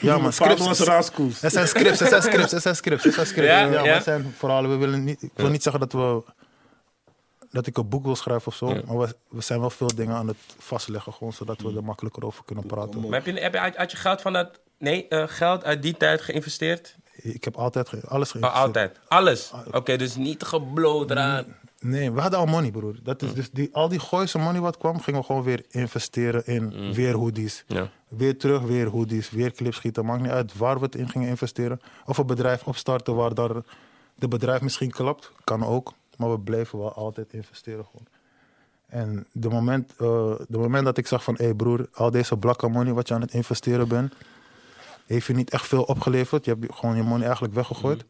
Ja, 0.00 0.18
man, 0.18 0.32
Scripts. 0.32 0.36
scripts. 0.62 0.78
was 0.78 0.80
raaskoes. 0.80 1.42
Er 1.42 1.50
zijn 1.50 1.68
scripts, 1.68 2.00
er 2.00 2.06
zijn 2.08 2.22
scripts, 2.22 2.52
er 2.52 2.60
zijn 2.60 2.76
scripts, 2.76 3.04
er 3.04 3.12
zijn 3.12 3.26
scripts. 3.26 3.50
Ja, 3.50 3.58
Ja, 3.60 3.66
ja. 3.72 3.80
maar 3.82 3.94
het 3.94 4.04
zijn 4.04 4.34
verhalen. 4.38 4.70
We 4.70 4.76
willen 4.76 5.04
niet, 5.04 5.22
ik 5.22 5.30
wil 5.34 5.48
niet 5.48 5.62
zeggen 5.62 5.80
dat 5.80 5.92
we 5.92 6.22
dat 7.50 7.66
ik 7.66 7.76
een 7.76 7.88
boek 7.88 8.04
wil 8.04 8.16
schrijven 8.16 8.46
of 8.46 8.54
zo, 8.54 8.66
maar 8.66 8.98
we, 8.98 9.14
we 9.28 9.40
zijn 9.40 9.60
wel 9.60 9.70
veel 9.70 9.94
dingen 9.94 10.14
aan 10.16 10.28
het 10.28 10.36
vastleggen, 10.58 11.12
gewoon 11.12 11.32
zodat 11.32 11.60
we 11.60 11.76
er 11.76 11.84
makkelijker 11.84 12.24
over 12.24 12.44
kunnen 12.44 12.66
praten. 12.66 13.00
Maar 13.00 13.22
heb 13.22 13.34
je, 13.34 13.40
heb 13.40 13.52
je 13.52 13.60
uit, 13.60 13.76
uit 13.76 13.90
je 13.90 13.96
geld 13.96 14.20
van 14.20 14.32
dat... 14.32 14.60
Nee, 14.78 15.08
eh, 15.08 15.22
geld 15.26 15.64
uit 15.64 15.82
die 15.82 15.96
tijd 15.96 16.20
geïnvesteerd? 16.20 16.96
Ik 17.12 17.44
heb 17.44 17.56
altijd 17.56 17.88
ge- 17.88 18.06
alles 18.08 18.26
Oh, 18.28 18.32
geïnvesteerd. 18.32 18.66
altijd. 18.66 18.98
Alles? 19.08 19.52
Oké, 19.72 19.96
dus 19.96 20.16
niet 20.16 20.42
gebloot 20.42 21.10
eraan. 21.10 21.56
Nee, 21.80 22.10
we 22.12 22.20
hadden 22.20 22.38
al 22.38 22.46
money, 22.46 22.70
broer. 22.70 22.94
Dat 23.02 23.22
is 23.22 23.34
dus 23.34 23.50
die, 23.50 23.68
al 23.72 23.88
die 23.88 23.98
Gooise 24.00 24.38
money 24.38 24.60
wat 24.60 24.76
kwam, 24.76 25.00
gingen 25.00 25.20
we 25.20 25.26
gewoon 25.26 25.42
weer 25.42 25.64
investeren 25.68 26.46
in 26.46 26.92
weer 26.92 27.14
hoodies. 27.14 27.64
Ja. 27.66 27.90
Weer 28.08 28.38
terug, 28.38 28.62
weer 28.62 28.86
hoodies, 28.88 29.30
weer 29.30 29.52
clips 29.52 29.76
schieten. 29.76 30.04
Maakt 30.04 30.22
niet 30.22 30.30
uit 30.30 30.56
waar 30.56 30.78
we 30.78 30.84
het 30.84 30.94
in 30.94 31.08
gingen 31.08 31.28
investeren. 31.28 31.80
Of 32.06 32.18
een 32.18 32.26
bedrijf 32.26 32.64
opstarten 32.64 33.14
waar 33.14 33.34
daar 33.34 33.50
de 34.14 34.28
bedrijf 34.28 34.60
misschien 34.60 34.90
klapt. 34.90 35.32
Kan 35.44 35.64
ook. 35.64 35.92
Maar 36.18 36.30
we 36.30 36.38
blijven 36.38 36.78
wel 36.78 36.92
altijd 36.92 37.32
investeren 37.32 37.84
gewoon. 37.84 38.06
En 38.86 39.26
de 39.32 39.48
moment, 39.48 39.90
eh, 39.90 40.34
de 40.48 40.58
moment 40.58 40.84
dat 40.84 40.98
ik 40.98 41.06
zag 41.06 41.24
van... 41.24 41.34
Hé 41.34 41.44
hey 41.44 41.54
broer, 41.54 41.88
al 41.92 42.10
deze 42.10 42.36
blakke 42.36 42.68
money 42.68 42.92
wat 42.92 43.08
je 43.08 43.14
aan 43.14 43.20
het 43.20 43.34
investeren 43.34 43.88
bent... 43.88 44.14
heeft 45.06 45.26
je 45.26 45.34
niet 45.34 45.50
echt 45.50 45.66
veel 45.66 45.82
opgeleverd. 45.82 46.44
Je 46.44 46.56
hebt 46.58 46.74
gewoon 46.74 46.96
je 46.96 47.02
money 47.02 47.24
eigenlijk 47.24 47.54
weggegooid. 47.54 48.04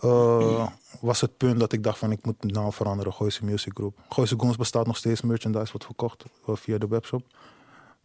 Eh, 0.00 0.68
was 1.00 1.20
het 1.20 1.36
punt 1.36 1.60
dat 1.60 1.72
ik 1.72 1.82
dacht 1.82 1.98
van 1.98 2.12
ik 2.12 2.24
moet 2.24 2.52
naam 2.52 2.72
veranderen. 2.72 3.12
Gooise 3.12 3.44
Music 3.44 3.72
Group. 3.74 3.98
Gooise 4.08 4.38
Goons 4.38 4.56
bestaat 4.56 4.86
nog 4.86 4.96
steeds. 4.96 5.20
Merchandise 5.20 5.72
wordt 5.72 5.84
verkocht 5.84 6.24
eh, 6.46 6.54
via 6.56 6.78
de 6.78 6.88
webshop. 6.88 7.22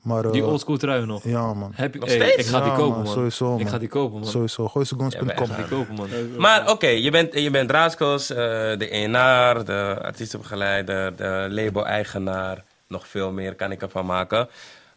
Maar, 0.01 0.25
eh, 0.25 0.31
Die 0.31 0.45
oldschool 0.45 0.77
truien 0.77 1.07
nog. 1.07 1.23
Ja 1.23 1.53
man. 1.53 1.71
Heb 1.75 1.93
je, 1.93 1.99
Nog 1.99 2.09
hey, 2.09 2.17
steeds? 2.17 2.35
ik 2.37 2.45
ga 2.45 2.59
die 2.61 2.69
Ja, 2.69 2.75
kopen, 2.75 2.95
man, 2.95 3.03
man. 3.03 3.13
sowieso, 3.13 3.53
Ik 3.55 3.61
man. 3.61 3.71
ga 3.71 3.77
die 3.77 3.87
kopen, 3.87 4.19
man. 4.19 4.29
Sowieso. 4.29 4.67
Gooisegoons.com. 4.67 5.27
Ja, 5.27 5.33
Ik 5.33 5.47
ga 5.47 5.55
die 5.55 5.65
kopen, 5.65 5.95
man. 5.95 6.07
Maar 6.37 6.69
oké, 6.69 6.87
je 6.87 7.11
bent, 7.11 7.33
je 7.33 7.49
bent 7.49 7.71
Raaskos, 7.71 8.29
eh, 8.29 8.37
de 8.77 8.87
ENR, 8.89 9.65
de 9.65 9.97
artiestenbegeleider, 10.01 11.15
de 11.15 11.47
label-eigenaar. 11.49 12.63
Nog 12.87 13.07
veel 13.07 13.31
meer 13.31 13.55
kan 13.55 13.71
ik 13.71 13.81
ervan 13.81 14.05
maken. 14.05 14.47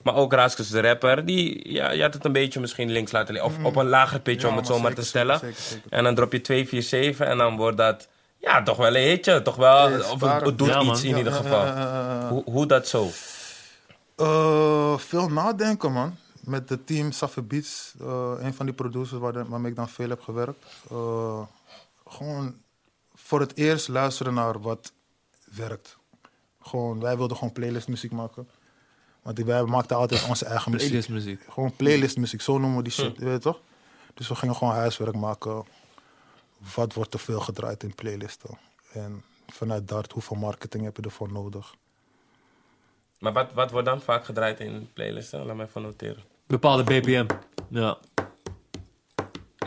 Maar 0.02 0.14
ook 0.14 0.32
Raaskos 0.32 0.68
de 0.68 0.81
rapper, 0.81 1.24
die, 1.27 1.72
ja, 1.72 1.90
je 1.90 2.02
had 2.02 2.14
het 2.14 2.24
een 2.24 2.32
beetje 2.32 2.60
misschien 2.60 2.90
links 2.90 3.12
laten 3.12 3.35
liggen. 3.35 3.52
Of 3.52 3.64
op 3.64 3.77
een 3.77 3.89
lager 3.89 4.20
pitch, 4.20 4.43
Ja, 4.43 4.48
om 4.48 4.56
het 4.56 4.66
zo 4.66 4.78
maar 4.78 4.94
te 4.94 5.05
stellen. 5.05 5.39
zeker, 5.39 5.56
zeker, 5.56 5.70
zeker. 5.82 5.98
En 5.98 6.05
dan 6.05 6.14
drop 6.14 6.32
je 6.32 6.40
247 6.40 7.27
en 7.27 7.39
dan 7.39 7.56
wordt 7.56 7.77
dat, 7.77 8.09
ja, 8.39 8.62
toch 8.62 8.77
wel 8.77 8.97
een 8.97 9.09
hitje. 9.09 9.43
Toch 9.43 9.56
wel, 9.56 9.86
of 10.12 10.20
het, 10.20 10.59
doet 10.59 10.68
Ja, 10.68 10.81
iets 10.82 11.02
in 11.05 11.10
Ja, 11.10 11.16
ieder 11.16 11.32
geval. 11.32 11.66
Hoe, 12.28 12.43
hoe 12.44 12.66
dat 12.66 12.89
zo? 12.89 13.09
Eh, 14.21 14.99
veel 14.99 15.29
nadenken, 15.29 15.93
man. 15.93 16.17
Met 16.41 16.69
het 16.69 16.87
team 16.87 17.13
Safi 17.13 17.41
Beats, 17.41 17.95
eh, 18.01 18.33
een 18.39 18.55
van 18.55 18.67
die 18.67 18.75
producers 18.75 19.21
waar, 19.21 19.49
waarmee 19.49 19.71
ik 19.71 19.77
dan 19.77 19.89
veel 19.89 20.09
heb 20.09 20.21
gewerkt. 20.21 20.65
Eh, 20.91 21.43
gewoon 22.07 22.55
voor 23.15 23.41
het 23.41 23.57
eerst 23.57 23.89
luisteren 23.89 24.35
naar 24.35 24.61
wat 24.61 24.93
werkt. 25.55 25.97
Gewoon, 26.61 27.01
wij 27.01 27.17
wilden 27.17 27.37
gewoon 27.37 27.53
playlistmuziek 27.53 28.13
maken. 28.13 28.49
Want 29.23 29.39
wij 29.39 29.65
maakten 29.65 29.97
altijd 29.97 30.29
onze 30.29 30.45
eigen 30.45 30.71
muziek. 30.71 30.89
Playlistmuziek. 30.89 31.41
Gewoon 31.49 31.77
playlistmuziek, 31.77 32.41
zo 32.41 32.59
noemen 32.59 32.77
we 32.77 32.83
die 32.83 32.93
shit, 32.93 33.19
weet 33.19 33.33
je 33.33 33.39
toch? 33.39 33.61
Dus 34.15 34.29
we 34.29 34.35
gingen 34.35 34.57
gewoon 34.57 34.75
huiswerk 34.75 35.17
maken. 35.17 35.65
Wat 36.75 36.95
wordt 36.95 37.15
er 37.15 37.21
veel 37.21 37.41
gedraaid 37.41 37.83
in 37.83 37.95
playlisten? 37.95 38.59
En 38.93 39.23
vanuit 39.47 39.89
daar, 39.89 40.05
hoeveel 40.13 40.37
marketing 40.37 40.85
heb 40.85 40.97
je 40.97 41.03
ervoor 41.03 41.33
nodig? 41.33 41.75
Maar 43.21 43.33
wat, 43.33 43.53
wat 43.55 43.71
wordt 43.71 43.87
dan 43.87 44.01
vaak 44.01 44.25
gedraaid 44.25 44.61
in 44.61 44.89
playlisten? 44.93 45.45
Laat 45.47 45.57
me 45.57 45.65
even 45.65 45.83
noteren. 45.83 46.23
Bepaalde 46.47 46.83
BPM. 46.85 47.27
Ja. 47.69 47.99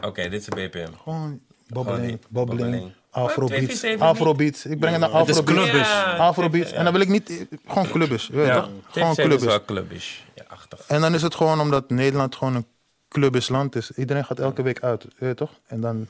Oké, 0.01 0.29
dit 0.29 0.39
is 0.39 0.45
de 0.45 0.55
BPM. 0.55 0.93
Gewoon 1.03 1.39
bobbeling, 1.67 2.19
bobbeling, 2.29 2.91
afrobeats, 3.09 3.79
247 3.79 4.07
afrobeats. 4.07 4.65
Ik 4.65 4.79
breng 4.79 4.91
het 5.01 5.11
naar 5.11 5.19
Het 5.19 5.29
is 5.29 5.37
afrobeats. 5.37 5.69
clubbish. 5.69 5.89
Ja, 5.89 6.15
Afrobeats. 6.17 6.69
ja. 6.69 6.75
En 6.77 6.83
dan 6.83 6.93
wil 6.93 7.01
ik 7.01 7.07
niet, 7.07 7.45
gewoon 7.67 7.87
clubbish, 7.87 8.27
weet 8.27 8.45
je 8.45 8.51
Ja? 8.53 8.61
Gewoon 8.61 8.81
247 8.91 9.15
is 9.15 9.25
clubbish. 9.25 9.47
wel 9.47 9.65
clubbish. 9.65 10.19
Ja, 10.35 10.43
achtig. 10.47 10.79
En 10.87 11.01
dan 11.01 11.13
is 11.13 11.21
het 11.21 11.35
gewoon 11.35 11.59
omdat 11.59 11.89
Nederland 11.89 12.35
gewoon 12.35 12.55
een 12.55 12.65
clubbish 13.09 13.47
land 13.49 13.75
is. 13.75 13.91
Iedereen 13.91 14.25
gaat 14.25 14.39
elke 14.39 14.61
week 14.61 14.79
uit, 14.83 15.03
weet 15.17 15.29
je 15.29 15.35
toch? 15.35 15.51
En 15.67 15.81
dan 15.81 16.07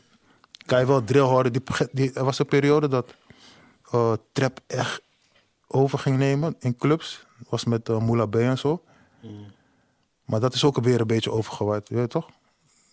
kan 0.65 0.79
je 0.79 0.85
wel 0.85 1.03
drill 1.03 1.21
horen. 1.21 1.53
Die, 1.53 1.61
die, 1.91 2.11
er 2.13 2.23
was 2.23 2.39
een 2.39 2.45
periode 2.45 2.87
dat 2.87 3.13
eh, 3.91 4.13
trap 4.31 4.59
echt 4.67 5.01
over 5.67 5.99
ging 5.99 6.17
nemen 6.17 6.55
in 6.59 6.75
clubs. 6.77 7.25
Was 7.49 7.63
met 7.65 7.89
uh, 7.89 7.99
Moula 7.99 8.25
B 8.25 8.35
en 8.35 8.57
zo. 8.57 8.83
Maar 10.25 10.39
dat 10.39 10.53
is 10.53 10.63
ook 10.63 10.77
weer 10.81 10.99
een 11.01 11.07
beetje 11.07 11.31
overgewaaid, 11.31 11.89
weet 11.89 11.99
je 12.01 12.07
toch? 12.07 12.29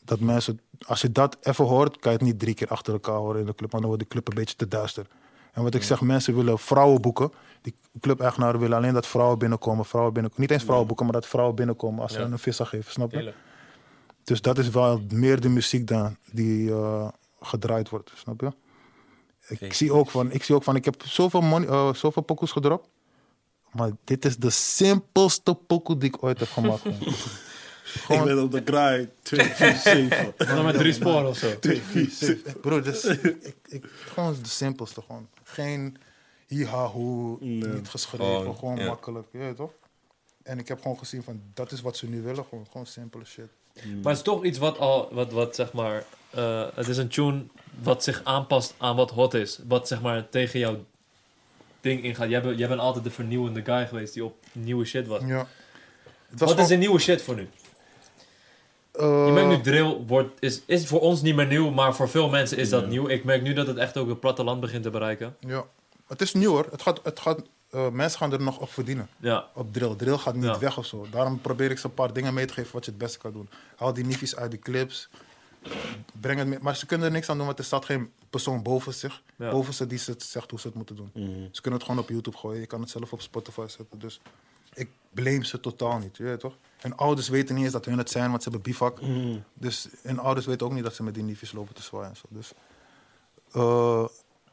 Dat 0.05 0.21
mensen, 0.21 0.61
als 0.87 1.01
je 1.01 1.13
dat 1.13 1.37
even 1.41 1.65
hoort, 1.65 1.99
kan 1.99 2.13
je 2.13 2.19
het 2.19 2.27
niet 2.27 2.39
drie 2.39 2.55
keer 2.55 2.69
achter 2.69 2.93
elkaar 2.93 3.15
horen 3.15 3.41
in 3.41 3.47
de 3.47 3.55
club. 3.55 3.71
Want 3.71 3.83
dan 3.83 3.93
wordt 3.93 4.03
de 4.09 4.09
club 4.09 4.29
een 4.29 4.35
beetje 4.35 4.57
te 4.57 4.69
duister. 4.69 5.07
En 5.53 5.63
wat 5.63 5.75
ik 5.75 5.83
zeg, 5.83 6.01
mensen 6.01 6.35
willen 6.37 6.59
vrouwen 6.59 7.01
boeken. 7.01 7.33
Die 7.63 7.75
club-eigenaren 8.01 8.61
willen 8.61 8.77
alleen 8.77 8.95
dat 8.95 9.07
vrouwen 9.07 9.39
binnenkomen. 9.39 9.85
Vrouwen 9.85 10.13
binnenkomen. 10.13 10.47
Niet 10.47 10.57
eens 10.57 10.65
vrouwen 10.67 10.89
boeken, 10.89 11.07
maar 11.07 11.15
dat 11.15 11.27
vrouwen 11.27 11.55
binnenkomen 11.57 12.03
als 12.03 12.13
ze 12.13 12.19
Ja. 12.19 12.25
een 12.25 12.39
visa 12.39 12.65
geven, 12.65 12.93
snap 12.93 13.11
je? 13.13 13.35
Dus 14.25 14.41
dat 14.41 14.59
is 14.59 14.69
wel 14.69 15.01
meer 15.13 15.41
de 15.41 15.49
muziek 15.49 15.87
dan 15.87 16.17
die 16.33 16.71
eh, 16.71 17.09
gedraaid 17.41 17.89
wordt, 17.89 18.13
snap 18.15 18.41
je? 18.41 18.53
Ik, 19.59 19.73
zie 19.73 19.93
ook 19.93 20.11
van, 20.11 20.31
ik 20.31 20.43
zie 20.43 20.55
ook 20.55 20.63
van, 20.63 20.77
ik 20.77 20.85
heb 20.85 21.03
zoveel, 21.05 21.41
money, 21.41 21.69
eh, 21.69 21.95
zoveel 21.95 22.23
pokoes 22.23 22.53
gedropt. 22.53 22.89
Maar 23.73 23.91
dit 24.05 24.25
is 24.25 24.37
de 24.37 24.51
simpelste 24.51 25.55
pokoe 25.55 25.99
die 25.99 26.09
ik 26.09 26.23
ooit 26.23 26.39
heb 26.39 26.49
gemaakt. 26.49 26.85
man. 26.85 26.95
Ik 28.09 28.25
ben 28.25 28.43
op 28.43 28.51
de 28.51 28.63
grind. 28.65 29.11
247. 29.23 30.55
Dan 30.55 30.65
met 30.65 30.75
drie 30.75 30.93
sporen 30.93 31.29
of 31.29 31.37
zo. 31.39 31.59
247. 31.59 32.61
Bro, 32.61 32.81
dus, 32.81 33.05
ik, 33.05 33.55
ik, 33.69 33.85
gewoon 34.07 34.37
de 34.43 34.49
simpelste 34.49 35.03
gewoon. 35.07 35.29
Geen 35.45 35.97
hiha 36.47 36.87
hoe, 36.87 37.37
niet 37.41 37.89
geschreven, 37.89 38.27
Gewoon, 38.27 38.57
gewoon, 38.57 38.77
ja. 38.77 38.87
makkelijk, 38.87 39.27
je 39.33 39.39
weet 39.39 39.57
toch? 39.57 39.71
En 40.43 40.59
ik 40.59 40.69
heb 40.69 40.81
gewoon 40.81 40.99
gezien 40.99 41.23
van, 41.23 41.43
dat 41.55 41.73
is 41.73 41.81
wat 41.81 41.97
ze 41.97 42.09
nu 42.09 42.23
willen, 42.23 42.45
gewoon, 42.49 42.67
gewoon 42.71 42.87
simpele 42.87 43.25
shit. 43.25 43.49
Maar 43.75 44.13
het 44.13 44.17
is 44.17 44.23
toch 44.23 44.45
iets 44.45 44.59
wat 44.59 44.79
al, 44.79 45.09
wat, 45.13 45.33
wat 45.33 45.55
zeg 45.55 45.73
maar, 45.73 46.05
eh, 46.31 46.67
het 46.75 46.89
is 46.89 46.97
een 46.97 47.09
tune 47.09 47.45
wat 47.83 48.05
zich 48.05 48.25
aanpast 48.25 48.75
aan 48.79 48.97
wat 48.97 49.11
hot 49.11 49.35
is. 49.35 49.61
Wat 49.67 49.89
zeg 49.89 50.03
maar 50.03 50.29
tegen 50.29 50.59
jouw 50.59 50.85
ding 51.81 52.03
ingaat. 52.03 52.29
Jij, 52.29 52.43
bent- 52.43 52.59
jij 52.59 52.69
bent 52.69 52.81
altijd 52.81 53.05
de 53.05 53.11
vernieuwende 53.11 53.63
guy 53.65 53.87
geweest 53.87 54.15
die 54.15 54.25
op 54.25 54.37
nieuwe 54.53 54.85
shit 54.85 55.07
was. 55.07 55.23
Ja. 55.27 55.47
Het 56.31 56.41
was 56.41 56.49
Wat 56.49 56.49
is 56.49 56.55
gewoon, 56.55 56.71
een 56.71 56.79
nieuwe 56.79 56.99
shit 56.99 57.23
voor 57.23 57.35
nu? 57.35 57.49
eh, 58.93 59.27
Je 59.27 59.33
merkt 59.33 59.49
nu 59.49 59.61
drill 59.61 59.97
wordt, 60.07 60.31
is, 60.43 60.63
is 60.67 60.87
voor 60.87 61.01
ons 61.01 61.23
niet 61.23 61.35
meer 61.35 61.47
nieuw, 61.47 61.71
maar 61.71 61.95
voor 61.95 62.09
veel 62.09 62.29
mensen 62.29 62.57
is 62.59 62.69
dat 62.69 62.89
nieuw. 62.89 63.09
Ik 63.09 63.25
merk 63.25 63.43
nu 63.43 63.53
dat 63.53 63.67
het 63.67 63.77
echt 63.77 63.97
ook 63.97 64.09
het 64.09 64.21
platteland 64.21 64.61
begint 64.61 64.83
te 64.83 64.91
bereiken. 64.91 65.37
Ja, 65.41 65.65
het 66.09 66.21
is 66.21 66.35
nieuw 66.35 66.51
hoor. 66.51 66.67
Het 66.71 66.83
gaat, 66.83 67.01
het 67.03 67.21
gaat, 67.21 67.41
eh, 67.71 67.89
mensen 67.89 68.19
gaan 68.19 68.33
er 68.33 68.43
nog 68.43 68.59
op 68.59 68.71
verdienen. 68.73 69.09
Ja, 69.17 69.47
Op 69.55 69.73
drill. 69.73 69.95
Drill 69.97 70.17
gaat 70.17 70.35
niet 70.35 70.45
Ja. 70.45 70.59
weg 70.59 70.79
of 70.79 70.87
zo. 70.87 71.07
Daarom 71.11 71.41
probeer 71.41 71.71
ik 71.71 71.79
ze 71.79 71.87
een 71.87 71.95
paar 71.95 72.13
dingen 72.13 72.35
mee 72.35 72.45
te 72.47 72.53
geven 72.53 72.73
wat 72.73 72.85
je 72.85 72.91
het 72.91 73.01
beste 73.01 73.19
kan 73.19 73.33
doen. 73.33 73.49
Haal 73.77 73.93
die 73.95 74.05
niefjes 74.05 74.37
uit 74.37 74.51
die 74.51 74.61
clips. 74.61 75.09
Breng 76.21 76.39
het 76.39 76.49
mee. 76.49 76.59
Maar 76.61 76.77
ze 76.77 76.87
kunnen 76.87 77.07
er 77.07 77.13
niks 77.13 77.29
aan 77.29 77.37
doen, 77.37 77.47
want 77.47 77.59
er 77.59 77.65
staat 77.65 77.85
geen 77.85 78.11
persoon 78.31 78.63
boven 78.63 78.95
zich. 78.95 79.23
Ja. 79.37 79.51
Boven 79.51 79.75
ze 79.75 79.87
die 79.87 79.99
ze 79.99 80.15
zegt 80.19 80.51
hoe 80.51 80.61
ze 80.61 80.67
het 80.67 80.77
moeten 80.77 80.97
doen. 80.97 81.11
Ze 81.53 81.61
kunnen 81.61 81.81
het 81.81 81.89
gewoon 81.89 82.05
op 82.05 82.09
YouTube 82.09 82.37
gooien. 82.37 82.61
Je 82.61 82.67
kan 82.67 82.81
het 82.81 82.91
zelf 82.91 83.13
op 83.13 83.21
Spotify 83.21 83.67
zetten. 83.69 83.99
Dus 83.99 84.21
ik 84.73 84.91
blame 85.11 85.47
ze 85.47 85.61
totaal 85.61 85.99
niet. 85.99 86.17
Je 86.17 86.23
weet 86.23 86.41
toch? 86.41 86.57
En 86.81 86.97
ouders 86.97 87.29
weten 87.29 87.55
niet 87.55 87.65
eens 87.65 87.73
dat 87.73 87.85
hun 87.85 87.99
het 87.99 88.11
zijn, 88.11 88.31
want 88.31 88.43
ze 88.43 88.49
hebben 88.51 88.73
bivak. 88.73 89.01
Dus, 89.55 89.89
en 90.03 90.19
ouders 90.19 90.47
weten 90.47 90.67
ook 90.67 90.73
niet 90.73 90.85
dat 90.85 90.95
ze 90.95 91.03
met 91.03 91.15
die 91.15 91.23
niefjes 91.23 91.53
lopen 91.53 91.75
te 91.75 91.83
zwaaien. 91.83 92.09
en 92.09 92.17
Zo. 92.17 92.27
Dus 92.29 92.53
eh, 93.53 94.05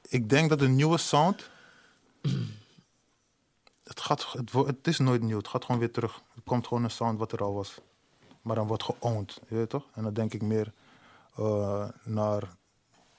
ik 0.09 0.29
denk 0.29 0.49
dat 0.49 0.59
de 0.59 0.67
nieuwe 0.67 0.97
sound. 0.97 1.49
Het, 3.83 4.01
gaat, 4.01 4.33
het, 4.65 4.87
is 4.87 4.99
nooit 4.99 5.21
nieuw. 5.21 5.37
Het 5.37 5.47
gaat 5.47 5.65
gewoon 5.65 5.79
weer 5.79 5.91
terug. 5.91 6.21
Er 6.35 6.41
komt 6.45 6.67
gewoon 6.67 6.83
een 6.83 6.91
sound 6.91 7.19
wat 7.19 7.31
er 7.31 7.43
al 7.43 7.53
was. 7.53 7.77
Maar 8.41 8.55
dan 8.55 8.67
wordt 8.67 8.83
geowned. 8.83 9.41
Je 9.47 9.55
weet 9.55 9.69
toch? 9.69 9.85
En 9.93 10.03
dan 10.03 10.13
denk 10.13 10.33
ik 10.33 10.41
meer 10.41 10.73
eh, 11.35 11.89
naar 12.03 12.43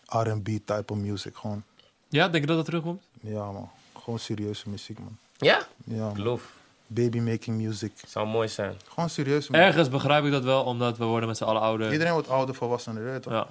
RB 0.08 0.44
type 0.44 0.84
of 0.86 0.96
music. 0.96 1.36
Gewoon, 1.36 1.62
ja 2.08 2.28
denk 2.28 2.42
je 2.42 2.48
dat 2.48 2.56
het 2.56 2.66
terugkomt? 2.66 3.02
ja 3.20 3.52
man. 3.52 3.70
Gewoon 3.98 4.18
serieuze 4.18 4.68
muziek 4.68 4.98
man. 4.98 5.18
Ja? 5.36 5.66
Ja 5.84 6.04
man. 6.04 6.14
Geloof. 6.14 6.56
Baby 6.86 7.18
making 7.18 7.56
music. 7.56 7.92
Zou 8.06 8.26
mooi 8.26 8.48
zijn. 8.48 8.76
Gewoon 8.88 9.10
serieus 9.10 9.48
man. 9.48 9.60
Ergens 9.60 9.88
begrijp 9.88 10.24
ik 10.24 10.30
dat 10.30 10.44
wel, 10.44 10.64
omdat 10.64 10.98
we 10.98 11.04
worden 11.04 11.28
met 11.28 11.36
z'n 11.36 11.44
allen 11.44 11.62
ouder. 11.62 11.92
Iedereen 11.92 12.12
wordt 12.12 12.28
ouder, 12.28 12.54
volwassener. 12.54 13.04
Weet 13.04 13.22
toch? 13.22 13.32
Ja. 13.32 13.46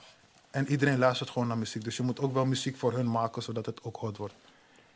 En 0.51 0.67
iedereen 0.67 0.97
luistert 0.97 1.29
gewoon 1.29 1.47
naar 1.47 1.57
muziek. 1.57 1.83
Dus 1.83 1.97
je 1.97 2.03
moet 2.03 2.19
ook 2.19 2.33
wel 2.33 2.45
muziek 2.45 2.77
voor 2.77 2.93
hun 2.93 3.11
maken, 3.11 3.43
zodat 3.43 3.65
het 3.65 3.83
ook 3.83 3.95
hot 3.95 4.17
wordt. 4.17 4.33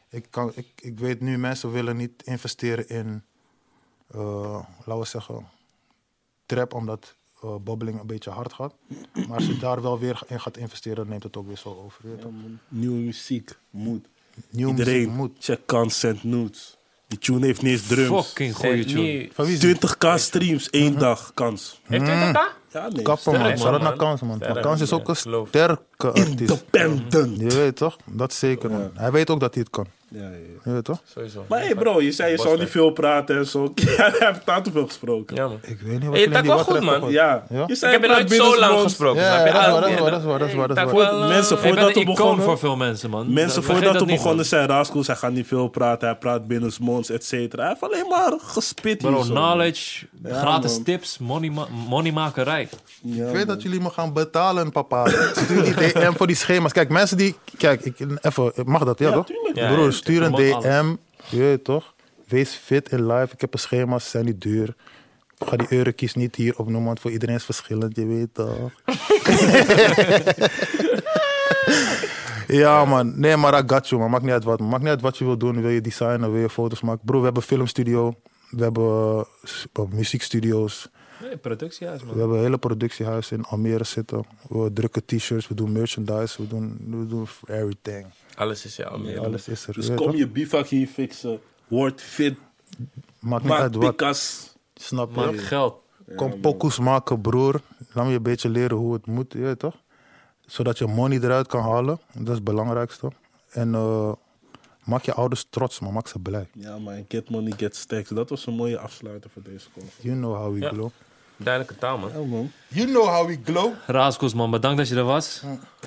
Ik, 0.10 0.26
kan, 0.30 0.52
ik, 0.56 0.68
ik 0.76 1.00
weet 1.00 1.20
nu, 1.20 1.38
mensen 1.38 1.72
willen 1.72 1.98
niet 1.98 2.24
investeren 2.24 2.90
in, 2.90 3.24
eh, 4.12 4.64
laten 4.78 5.00
we 5.00 5.06
zeggen, 5.06 5.48
trap, 6.46 6.74
omdat 6.74 7.16
Bobbeling 7.64 8.00
een 8.00 8.08
beetje 8.08 8.30
hard 8.30 8.54
gaat. 8.54 8.74
Maar 9.28 9.38
als 9.38 9.46
je 9.46 9.58
daar 9.58 9.82
wel 9.82 10.00
weer 10.00 10.22
in 10.28 10.40
gaat 10.40 10.58
investeren, 10.58 10.98
dan 10.98 11.08
neemt 11.08 11.24
het 11.24 11.38
ook 11.38 11.48
weer 11.48 11.58
zo 11.58 11.82
over. 11.86 12.04
toch? 12.22 12.32
Nieuwe 12.68 12.96
muziek, 13.00 13.58
moet. 13.70 14.06
Nieuwe 14.50 14.72
Iedereen 14.72 14.96
muziek 15.02 15.16
moet. 15.16 15.32
check 15.40 15.60
kans, 15.66 16.00
send 16.00 16.24
nudes. 16.24 16.78
Die 17.08 17.20
tune 17.20 17.46
heeft 17.46 17.62
niet 17.62 17.72
eens 17.72 17.88
drums. 17.88 18.28
Fucking 18.28 18.56
goede 18.56 18.86
tune. 18.86 19.02
Nu- 19.02 19.30
Van 19.34 19.46
wie 19.46 19.54
is 19.54 19.60
die? 19.60 19.76
20k 19.76 20.14
streams, 20.20 20.70
één 20.70 20.98
dag, 21.00 21.32
kans. 21.34 21.80
Heeft 21.84 22.04
20k? 22.06 22.60
Ja, 22.72 22.88
nee. 22.90 23.02
Kappen 23.04 23.40
man, 23.40 23.58
shout 23.58 23.72
man. 23.72 23.82
naar 23.82 23.96
Kans 23.96 24.22
man. 24.22 24.38
Maar 24.38 24.60
Kans 24.62 24.82
is 24.82 24.90
ja, 24.90 24.96
ook 24.96 25.08
een 25.10 25.16
sterke 25.16 26.08
artiest. 26.12 26.40
Independent. 26.40 27.40
Je 27.40 27.48
weet 27.48 27.76
toch? 27.76 27.98
Dat 28.06 28.34
zeker 28.34 28.72
man. 28.72 28.92
Hij 28.94 29.12
weet 29.12 29.30
ook 29.30 29.40
dat 29.40 29.54
hij 29.54 29.64
het 29.64 29.72
kan. 29.72 29.86
Ja, 30.14 30.22
ja, 30.22 30.30
ja. 30.66 30.74
Je 30.76 30.82
toch? 30.82 31.02
Sowieso. 31.14 31.46
Maar 31.50 31.60
hey 31.60 31.76
bro, 31.76 32.02
je 32.02 32.12
zei 32.12 32.32
je 32.32 32.38
zou 32.38 32.60
niet 32.60 32.70
veel 32.70 32.92
praten 32.92 33.38
en 33.38 33.46
zo. 33.46 33.72
Ja, 33.76 33.86
hij 33.96 34.14
heeft 34.32 34.46
daar 34.46 34.64
te 34.64 34.72
veel 34.72 34.86
gesproken. 34.88 35.36
Ja, 35.36 35.48
man. 35.48 35.60
Ik 35.62 35.80
weet 35.82 35.92
niet 35.94 36.04
wat 36.04 36.14
Hey, 36.14 36.22
je 36.22 36.30
tak 36.30 36.46
wel 36.46 36.56
wat 36.56 36.66
goed, 36.66 36.80
man. 36.80 37.12
Ja. 37.12 37.44
Ja? 37.50 37.66
Je 37.68 37.74
Ik 37.74 37.76
zei 37.76 37.92
heb 37.92 38.02
je 38.02 38.08
praat 38.08 38.20
nooit 38.30 38.42
zo 38.42 38.60
lang 38.60 38.82
gesproken. 38.82 39.22
Ja, 39.22 39.46
je? 39.46 39.52
dat 39.52 39.62
is 39.62 39.70
waar, 39.72 39.82
dat 39.82 39.90
is 39.90 40.00
waar, 40.00 40.10
dat 40.12 40.20
is 40.20 40.26
waar, 40.26 40.40
dat 40.40 40.48
is 40.50 40.54
waar, 40.56 40.68
dat 40.68 40.78
is 40.78 40.84
tak 40.84 40.92
waar. 40.92 41.20
wel, 41.20 41.28
Mensen 41.28 41.58
Ik 41.58 41.64
voordat 41.64 41.94
we 41.94 42.06
begonnen. 42.06 42.44
voor 42.46 42.58
veel 42.60 42.76
mensen, 42.76 43.10
man. 43.10 43.34
Mensen 43.34 43.64
voordat 43.64 43.94
dat 43.94 44.02
we 44.02 44.08
begonnen 44.08 44.46
zei 44.46 44.66
Raskoes, 44.68 45.08
hij 45.08 45.16
gaat 45.16 45.32
niet 45.32 45.48
veel 45.48 45.68
praten, 45.68 46.08
hij 46.08 46.18
praat 46.18 46.48
binnensmonds, 46.48 47.10
et 47.10 47.26
cetera. 47.26 47.62
Hij 47.62 47.72
heeft 47.80 47.94
alleen 47.94 48.08
maar 48.10 48.34
gespit 48.42 48.98
Bro, 48.98 49.22
knowledge, 49.22 50.06
gratis 50.24 50.80
tips, 50.84 51.18
money 51.18 51.50
ma- 51.50 51.68
moneymakerij. 51.88 52.70
Ik 53.04 53.24
weet 53.32 53.48
dat 53.48 53.62
jullie 53.62 53.82
me 53.82 53.90
gaan 53.90 54.14
betalen, 54.14 54.72
papa. 54.72 55.08
Stuur 55.36 55.64
die 55.64 55.74
DM 55.74 56.12
voor 56.14 56.28
die 56.28 56.36
schema's. 56.36 56.72
Kijk, 56.72 56.90
mensen 56.90 57.18
die... 57.18 57.36
Kijk, 57.58 57.86
ik, 57.86 57.96
even, 58.22 58.52
mag 58.66 58.84
dat? 58.84 59.00
Ja, 59.00 59.08
Ja, 59.08 59.14
toch? 59.14 59.26
tuurlijk. 59.26 59.56
Stuur 60.02 60.22
een. 60.22 60.32
DM. 60.32 60.96
Je 61.30 61.40
weet 61.40 61.64
toch? 61.64 61.94
Wees 62.28 62.54
fit 62.54 62.92
in 62.92 63.08
life. 63.08 63.34
Ik 63.34 63.42
heb 63.42 63.54
een 63.54 63.60
schema's, 63.60 64.04
ze 64.04 64.10
zijn 64.10 64.26
niet 64.26 64.42
duur. 64.42 64.76
Ik 65.38 65.48
ga 65.48 65.56
die 65.56 65.68
eurokies 65.70 66.14
niet 66.14 66.36
hier 66.36 66.58
opnoemen, 66.58 66.86
want 66.86 67.00
voor 67.00 67.12
iedereen 67.12 67.36
is 67.36 67.44
verschillend, 67.44 67.96
je 67.96 68.06
weet 68.06 68.34
toch? 68.34 68.72
ja, 72.62 72.86
man. 72.86 73.20
Nee, 73.20 73.38
maar 73.38 73.64
I 73.64 73.64
got 73.68 73.90
you, 73.90 74.02
man. 74.02 74.10
Maakt 74.10 74.24
niet 74.24 74.32
uit 74.32 74.44
wat. 74.44 74.60
Maakt 74.60 74.82
niet 74.82 74.90
uit 74.92 75.02
wat 75.02 75.18
je 75.18 75.26
wil 75.26 75.38
doen. 75.38 75.62
Wil 75.62 75.70
je 75.70 75.82
designen, 75.82 76.32
wil 76.32 76.42
je 76.42 76.50
foto's 76.50 76.82
maken. 76.82 77.06
Broer, 77.06 77.20
we 77.20 77.26
hebben 77.26 77.42
een 77.42 77.48
filmstudio. 77.48 78.14
We 78.50 78.64
hebben 78.64 79.26
uh, 79.80 79.86
muziekstudio's. 79.90 80.90
Nee, 81.22 81.38
productiehuis, 81.38 82.00
We 82.02 82.06
man. 82.06 82.18
hebben 82.18 82.38
een 82.38 82.44
hele 82.44 82.58
productiehuis 82.58 83.32
in 83.32 83.44
Almere 83.44 83.84
zitten. 83.84 84.26
We 84.50 84.74
drukken 84.74 85.06
t-shirts, 85.06 85.48
we 85.48 85.54
doen 85.54 85.72
merchandise, 85.72 86.42
we 86.42 86.48
doen, 86.48 86.78
we 86.90 87.08
doen 87.08 87.28
everything. 87.46 88.06
Alles 88.36 88.66
is 88.66 88.76
ja 88.76 88.86
al 88.88 88.98
meer. 89.00 89.20
Alles 89.20 89.48
is 89.48 89.68
er. 89.68 89.74
Dus 89.74 89.94
kom 89.94 90.16
je 90.16 90.28
bivak 90.28 90.68
hier 90.68 90.88
fixen, 90.88 91.40
word 91.68 92.02
fit, 92.02 92.36
Maakt 93.20 93.44
niet 93.44 93.52
maak 93.52 93.62
uit 93.62 93.76
wat. 93.76 93.90
pikas. 93.90 94.54
Snap 94.76 95.16
Maak 95.16 95.32
je? 95.32 95.38
geld. 95.38 95.76
Kom 96.16 96.40
pokoes 96.40 96.80
maken, 96.80 97.22
broer. 97.22 97.62
Laat 97.94 98.04
me 98.06 98.10
je 98.12 98.18
een 98.18 98.24
beetje 98.24 98.50
leren 98.50 98.78
hoe 98.78 98.94
het 98.94 99.06
moet, 99.06 99.34
je 99.34 99.40
weet 99.40 99.60
toch? 99.60 99.76
Zodat 100.46 100.78
je 100.78 100.88
money 100.88 101.18
eruit 101.20 101.48
kan 101.48 101.62
halen. 101.62 102.00
Dat 102.14 102.28
is 102.28 102.34
het 102.36 102.44
belangrijkste. 102.44 103.12
En 103.50 103.74
eh, 103.76 104.12
maak 104.84 105.04
je 105.04 105.14
ouders 105.14 105.48
trots, 105.50 105.80
maar 105.80 105.94
maak 105.94 106.08
ze 106.08 106.20
blij. 106.20 106.48
Ja 106.54 106.78
man, 106.78 107.06
get 107.08 107.30
money, 107.30 107.54
get 107.58 107.76
stacks. 107.76 108.10
Dat 108.10 108.30
was 108.30 108.46
een 108.46 108.54
mooie 108.54 108.78
afsluiter 108.80 109.30
voor 109.30 109.42
deze 109.42 109.68
conferentie. 109.74 110.10
You 110.10 110.18
know 110.22 110.36
how 110.36 110.54
we 110.54 110.60
Ja. 110.60 110.70
glow. 110.70 110.90
Duidelijke 111.44 111.80
taal, 111.80 111.98
man. 111.98 112.10
Ja 112.10 112.20
man. 112.20 112.52
You 112.68 112.88
know 112.88 113.06
how 113.06 113.28
we 113.28 113.40
glow. 113.44 113.74
Raaskoes, 113.86 114.34
man. 114.34 114.52
Bedankt 114.52 114.78
dat 114.78 114.88
je 114.88 114.96
er 114.96 115.04
was. 115.04 115.44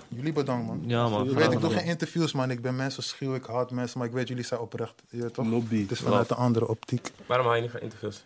Jullie 0.08 0.32
bedankt, 0.32 0.66
man. 0.66 0.82
Ja, 0.86 1.08
man. 1.08 1.34
Weet, 1.34 1.52
ik 1.52 1.60
doe 1.60 1.70
geen 1.70 1.84
interviews, 1.84 2.32
man. 2.32 2.50
Ik 2.50 2.62
ben 2.62 2.76
mensen 2.76 3.02
schuw, 3.02 3.34
ik 3.34 3.44
haat 3.44 3.70
mensen, 3.70 3.98
maar 3.98 4.08
ik 4.08 4.14
weet, 4.14 4.28
jullie 4.28 4.44
zijn 4.44 4.60
oprecht. 4.60 5.02
Je 5.10 5.30
toch? 5.30 5.46
Lobby. 5.46 5.80
Het 5.80 5.90
is 5.90 6.00
vanuit 6.00 6.30
een 6.30 6.36
andere 6.36 6.68
optiek. 6.68 7.12
Waarom 7.26 7.46
hou 7.46 7.56
je 7.56 7.62
niet 7.62 7.72
van 7.72 7.80
interviews? 7.80 8.24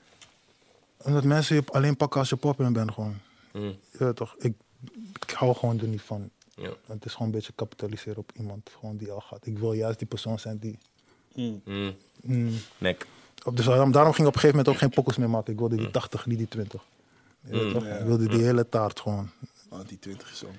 Omdat 1.02 1.24
mensen 1.24 1.56
je 1.56 1.62
alleen 1.66 1.96
pakken 1.96 2.20
als 2.20 2.28
je 2.28 2.36
pop-in 2.36 2.72
bent, 2.72 2.92
gewoon. 2.92 3.20
Mm. 3.52 3.76
Je 3.90 3.98
weet 3.98 4.16
toch? 4.16 4.34
Ik, 4.38 4.54
ik 5.26 5.30
hou 5.30 5.54
gewoon 5.54 5.80
er 5.80 5.88
niet 5.88 6.02
van. 6.02 6.30
Ja. 6.54 6.70
Het 6.86 7.04
is 7.04 7.12
gewoon 7.12 7.28
een 7.28 7.34
beetje 7.34 7.52
kapitaliseren 7.54 8.18
op 8.18 8.32
iemand 8.36 8.70
gewoon 8.80 8.96
die 8.96 9.10
al 9.10 9.20
gaat. 9.20 9.46
Ik 9.46 9.58
wil 9.58 9.72
juist 9.72 9.98
die 9.98 10.08
persoon 10.08 10.38
zijn 10.38 10.58
die... 10.58 10.78
Mm. 11.34 11.94
Mm, 12.22 12.54
Nek. 12.78 13.06
op 13.44 13.56
dus 13.56 13.64
daarom, 13.64 13.92
daarom 13.92 14.12
ging 14.12 14.28
ik 14.28 14.34
op 14.34 14.34
een 14.34 14.40
gegeven 14.40 14.56
moment 14.56 14.68
ook 14.68 14.78
geen 14.78 14.90
pokkels 14.90 15.16
meer 15.16 15.30
maken. 15.30 15.52
Ik 15.52 15.58
wilde 15.58 15.76
die 15.76 15.90
80, 15.90 16.26
niet 16.26 16.38
die 16.38 16.48
20. 16.48 16.84
Je 17.50 17.62
Mm. 17.64 17.72
toch? 17.72 17.84
Ja. 17.86 17.94
Ik 17.94 18.06
wilde 18.06 18.28
die 18.28 18.42
hele 18.44 18.68
taart 18.68 19.00
gewoon. 19.00 19.30
Oh, 19.70 19.78
die 19.86 19.98
20 19.98 20.30
is 20.30 20.44
ook. 20.44 20.50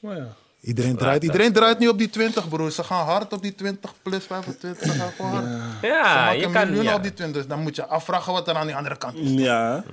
Maar 0.00 0.16
ja. 0.16 0.26
Iedereen 0.60 0.96
draait, 0.96 1.22
iedereen 1.22 1.52
draait 1.52 1.78
nu 1.78 1.88
op 1.88 1.98
die 1.98 2.10
20, 2.10 2.48
broer. 2.48 2.70
Ze 2.70 2.84
gaan 2.84 3.04
hard 3.06 3.32
op 3.32 3.42
die 3.42 3.54
20 3.54 3.92
plus 4.02 4.24
25. 4.24 4.86
Ze 4.86 4.92
gaan 4.98 5.12
gewoon 5.16 5.30
hard. 5.32 5.44
Ze 5.80 5.86
Ja, 5.86 6.14
maken 6.14 6.36
je 6.38 6.42
kan... 6.50 6.52
miljoenen 6.52 6.84
Ja. 6.84 6.94
op 6.96 7.02
die 7.02 7.14
20. 7.14 7.46
Dan 7.46 7.60
moet 7.60 7.76
je 7.76 7.86
afvragen 7.86 8.32
wat 8.32 8.48
er 8.48 8.54
aan 8.54 8.66
die 8.66 8.76
andere 8.76 8.96
kant 8.96 9.16
is. 9.16 9.30
Ja. 9.30 9.84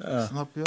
Ja. 0.00 0.26
Snap 0.26 0.48
je? 0.54 0.62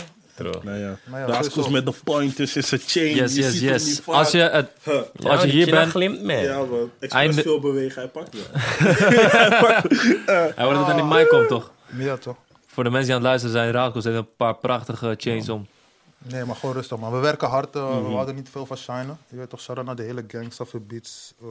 Nou 0.64 0.78
ja. 0.78 0.98
Maar 1.06 1.20
ja, 1.30 1.70
met 1.70 1.86
de 1.86 1.94
pointers 2.04 2.56
is 2.56 2.72
een 2.72 2.80
chain. 2.86 3.16
Yes, 3.16 3.36
je 3.36 3.42
yes, 3.42 3.52
ziet 3.52 3.62
hem 3.62 3.72
yes. 3.72 4.02
Als 4.06 4.32
je, 4.32 4.38
het, 4.38 4.70
Huh. 4.84 5.02
Ja, 5.14 5.30
als 5.30 5.42
je 5.44 5.50
hier 5.50 5.70
bent, 5.70 5.92
glimt, 5.92 6.24
man. 6.24 6.36
Ja 6.38 6.58
man, 6.58 6.90
expres 7.00 7.22
Einde- 7.22 7.42
veel 7.42 7.60
bewegen, 7.60 8.02
hij 8.02 8.12
pakt 8.12 8.36
je. 8.36 8.44
hij 10.56 10.66
wordt 10.66 10.80
het 10.80 10.90
aan 10.90 10.96
die 10.96 11.06
mic 11.06 11.28
komt, 11.30 11.48
toch? 11.48 11.72
Ja, 11.98 12.18
toch? 12.18 12.36
Voor 12.74 12.84
de 12.84 12.90
mensen 12.90 13.08
die 13.08 13.16
aan 13.16 13.22
het 13.22 13.30
luisteren 13.30 13.56
zijn, 13.56 13.72
Raaskoes 13.72 14.04
heeft 14.04 14.18
een 14.18 14.36
paar 14.36 14.56
prachtige 14.56 15.16
chains 15.18 15.50
om. 15.50 15.68
Nee, 16.18 16.44
maar 16.46 16.56
gewoon 16.56 16.76
rustig, 16.76 16.98
man. 16.98 17.12
We 17.12 17.18
werken 17.20 17.48
hard. 17.50 17.76
eh, 17.76 17.90
Mhm. 17.90 18.10
We 18.10 18.16
hadden 18.16 18.36
niet 18.36 18.50
veel 18.50 18.66
van 18.66 18.78
shinen. 18.78 19.18
Je 19.28 19.36
weet 19.38 19.50
toch, 19.50 19.62
shout 19.62 19.86
naar 19.86 19.96
de 19.96 20.04
hele 20.04 20.24
gang. 20.28 20.54
Safi 20.54 20.80
Beats, 20.80 21.34
eh 21.42 21.48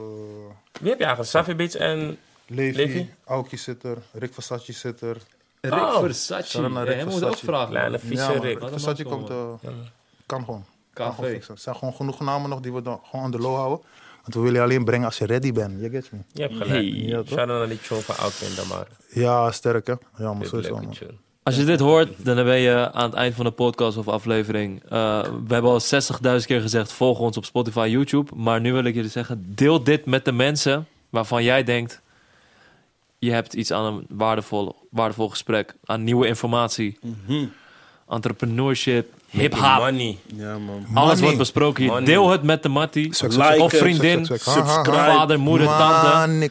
Wie 0.79 0.89
heb 0.89 0.97
je 0.99 1.05
eigenlijk? 1.05 1.29
Safi 1.29 1.55
Beats 1.55 1.75
en... 1.75 2.17
Levi, 2.47 2.75
Levi? 2.77 3.13
Aoki 3.25 3.57
zit 3.57 3.83
er, 3.83 3.97
Rick 4.11 4.33
Versace 4.33 4.73
zit 4.73 5.01
er. 5.01 5.17
Rick 5.61 5.73
Oh. 5.73 5.99
Versace. 5.99 6.61
Naar 6.61 6.71
Ja, 6.71 6.83
Rick 6.83 6.95
hij 6.95 7.03
moet 7.03 7.13
ook 7.13 7.19
Versace. 7.19 7.45
vragen. 7.45 7.69
Kleine 7.69 7.99
vieze 7.99 8.23
ja, 8.31 8.39
Rick. 8.39 8.59
Rick 8.59 8.69
Versace 8.69 9.03
komt, 9.03 9.29
eh, 9.29 9.35
kan 10.25 10.43
gewoon. 10.43 10.65
Kan 10.93 11.13
gewoon 11.13 11.29
fixen. 11.29 11.53
Er 11.53 11.59
zijn 11.59 11.75
gewoon 11.75 11.93
genoeg 11.93 12.19
namen 12.19 12.49
nog 12.49 12.59
die 12.59 12.73
we 12.73 12.81
dan 12.81 13.01
gewoon 13.09 13.25
aan 13.25 13.31
de 13.31 13.37
low 13.39 13.55
houden. 13.55 13.79
Want 14.23 14.35
we 14.35 14.39
willen 14.39 14.53
je 14.53 14.61
alleen 14.61 14.83
brengen 14.83 15.05
als 15.05 15.17
je 15.17 15.25
ready 15.25 15.51
bent. 15.51 15.81
Je 15.81 15.89
gets 15.89 16.09
me? 16.09 16.17
Je 16.31 16.41
hebt 16.41 16.53
gelijk. 16.53 16.71
Hey. 16.71 16.83
Ja, 16.83 17.17
toch? 17.17 17.27
Shout-out 17.27 17.59
naar 17.59 17.67
die 17.67 17.81
tune 17.81 18.01
van 18.01 18.17
Oud 18.17 18.41
en 18.41 18.55
Damar. 18.55 18.87
Ja, 19.13 19.51
sterk 19.51 19.87
hè? 19.87 19.93
Ja, 20.17 20.33
maar 20.33 20.45
sowieso 20.45 20.73
man. 20.73 20.95
Als 21.43 21.55
je 21.55 21.63
dit 21.63 21.79
hoort, 21.79 22.25
dan 22.25 22.35
ben 22.35 22.57
je 22.57 22.91
aan 22.91 23.05
het 23.09 23.13
eind 23.13 23.35
van 23.35 23.45
de 23.45 23.51
podcast 23.51 23.97
of 23.97 24.07
aflevering. 24.07 24.83
Eh, 24.83 25.21
we 25.47 25.53
hebben 25.53 25.71
al 25.71 25.81
60.000 26.39 26.45
keer 26.45 26.61
gezegd: 26.61 26.91
volg 26.91 27.19
ons 27.19 27.37
op 27.37 27.45
Spotify, 27.45 27.87
YouTube. 27.91 28.35
Maar 28.35 28.61
nu 28.61 28.73
wil 28.73 28.83
ik 28.83 28.95
jullie 28.95 29.09
zeggen: 29.09 29.43
deel 29.55 29.83
dit 29.83 30.05
met 30.05 30.25
de 30.25 30.31
mensen 30.31 30.87
waarvan 31.09 31.43
jij 31.43 31.63
denkt: 31.63 32.01
je 33.19 33.31
hebt 33.31 33.53
iets 33.53 33.71
aan 33.71 33.93
een 33.93 34.05
waardevol, 34.09 34.75
waardevol 34.89 35.29
gesprek, 35.29 35.75
aan 35.85 36.03
nieuwe 36.03 36.27
informatie, 36.27 36.99
entrepreneurship, 38.09 39.13
hip 39.13 39.13
hop. 39.13 39.22
Money. 39.33 40.17
Ja 40.35 40.57
man. 40.57 40.75
Alles 40.75 40.89
Money. 40.93 41.21
wordt 41.21 41.37
besproken 41.37 41.83
hier. 41.83 42.05
Deel 42.05 42.29
het 42.29 42.43
met 42.43 42.63
de 42.63 42.69
mattie. 42.69 43.09
Of 43.59 43.71
vriendin, 43.73 44.25
vader, 44.83 45.39
moeder, 45.39 45.67
tante. 45.67 46.49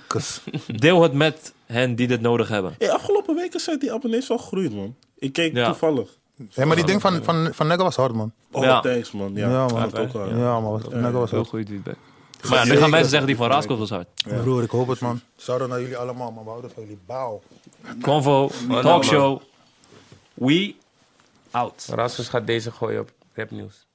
Deel 0.76 1.02
het 1.02 1.12
met 1.12 1.52
hen 1.66 1.94
die 1.94 2.06
dit 2.06 2.20
nodig 2.20 2.48
hebben. 2.48 2.74
Hey, 2.78 2.90
afgelopen 2.90 3.34
weken 3.34 3.60
zijn 3.60 3.78
die 3.78 3.92
abonnees 3.92 4.28
wel 4.28 4.38
gegroeid 4.38 4.74
man. 4.74 4.94
Ik 5.18 5.32
keek 5.32 5.54
Ja. 5.54 5.66
toevallig. 5.66 6.08
Hé, 6.54 6.64
maar 6.64 6.76
die 6.76 6.84
ding 6.84 7.00
van, 7.00 7.24
van, 7.24 7.48
van 7.52 7.66
Negga 7.66 7.82
was 7.82 7.96
hard 7.96 8.14
man. 8.14 8.32
Oh, 8.50 8.62
Ja. 8.62 8.80
thanks 8.80 9.12
man. 9.12 9.32
Ja, 9.34 9.48
Ja, 9.50 9.66
man. 9.66 9.80
dat 9.90 9.98
ook 9.98 10.12
wel. 10.12 10.36
Ja, 10.36 10.60
maar 10.60 10.80
Negga 10.90 11.10
was 11.10 11.30
Heel 11.30 11.44
goede 11.44 11.66
feedback. 11.66 11.96
Maar 12.48 12.58
ja, 12.66 12.72
nu 12.72 12.76
gaan 12.78 12.90
mensen 12.90 13.08
zeggen 13.10 13.26
die 13.28 13.36
van 13.36 13.48
Raskos 13.48 13.78
was 13.78 13.90
hard. 13.90 14.08
Broer, 14.42 14.62
ik 14.62 14.70
hoop 14.70 14.88
het 14.88 15.00
man. 15.00 15.20
Shout-out 15.38 15.68
naar 15.68 15.80
jullie 15.80 15.96
allemaal, 15.96 16.30
man. 16.32 16.44
We 16.44 16.50
houden 16.50 16.70
van 16.74 16.82
jullie. 16.82 16.98
Bauw. 17.06 17.40
Convo, 18.00 18.50
talkshow. 18.82 19.40
We 20.34 20.74
out. 21.52 21.86
Rasmus 21.90 22.28
gaat 22.28 22.46
deze 22.46 22.70
gooien 22.70 23.00
op 23.00 23.12
rapnieuws. 23.32 23.86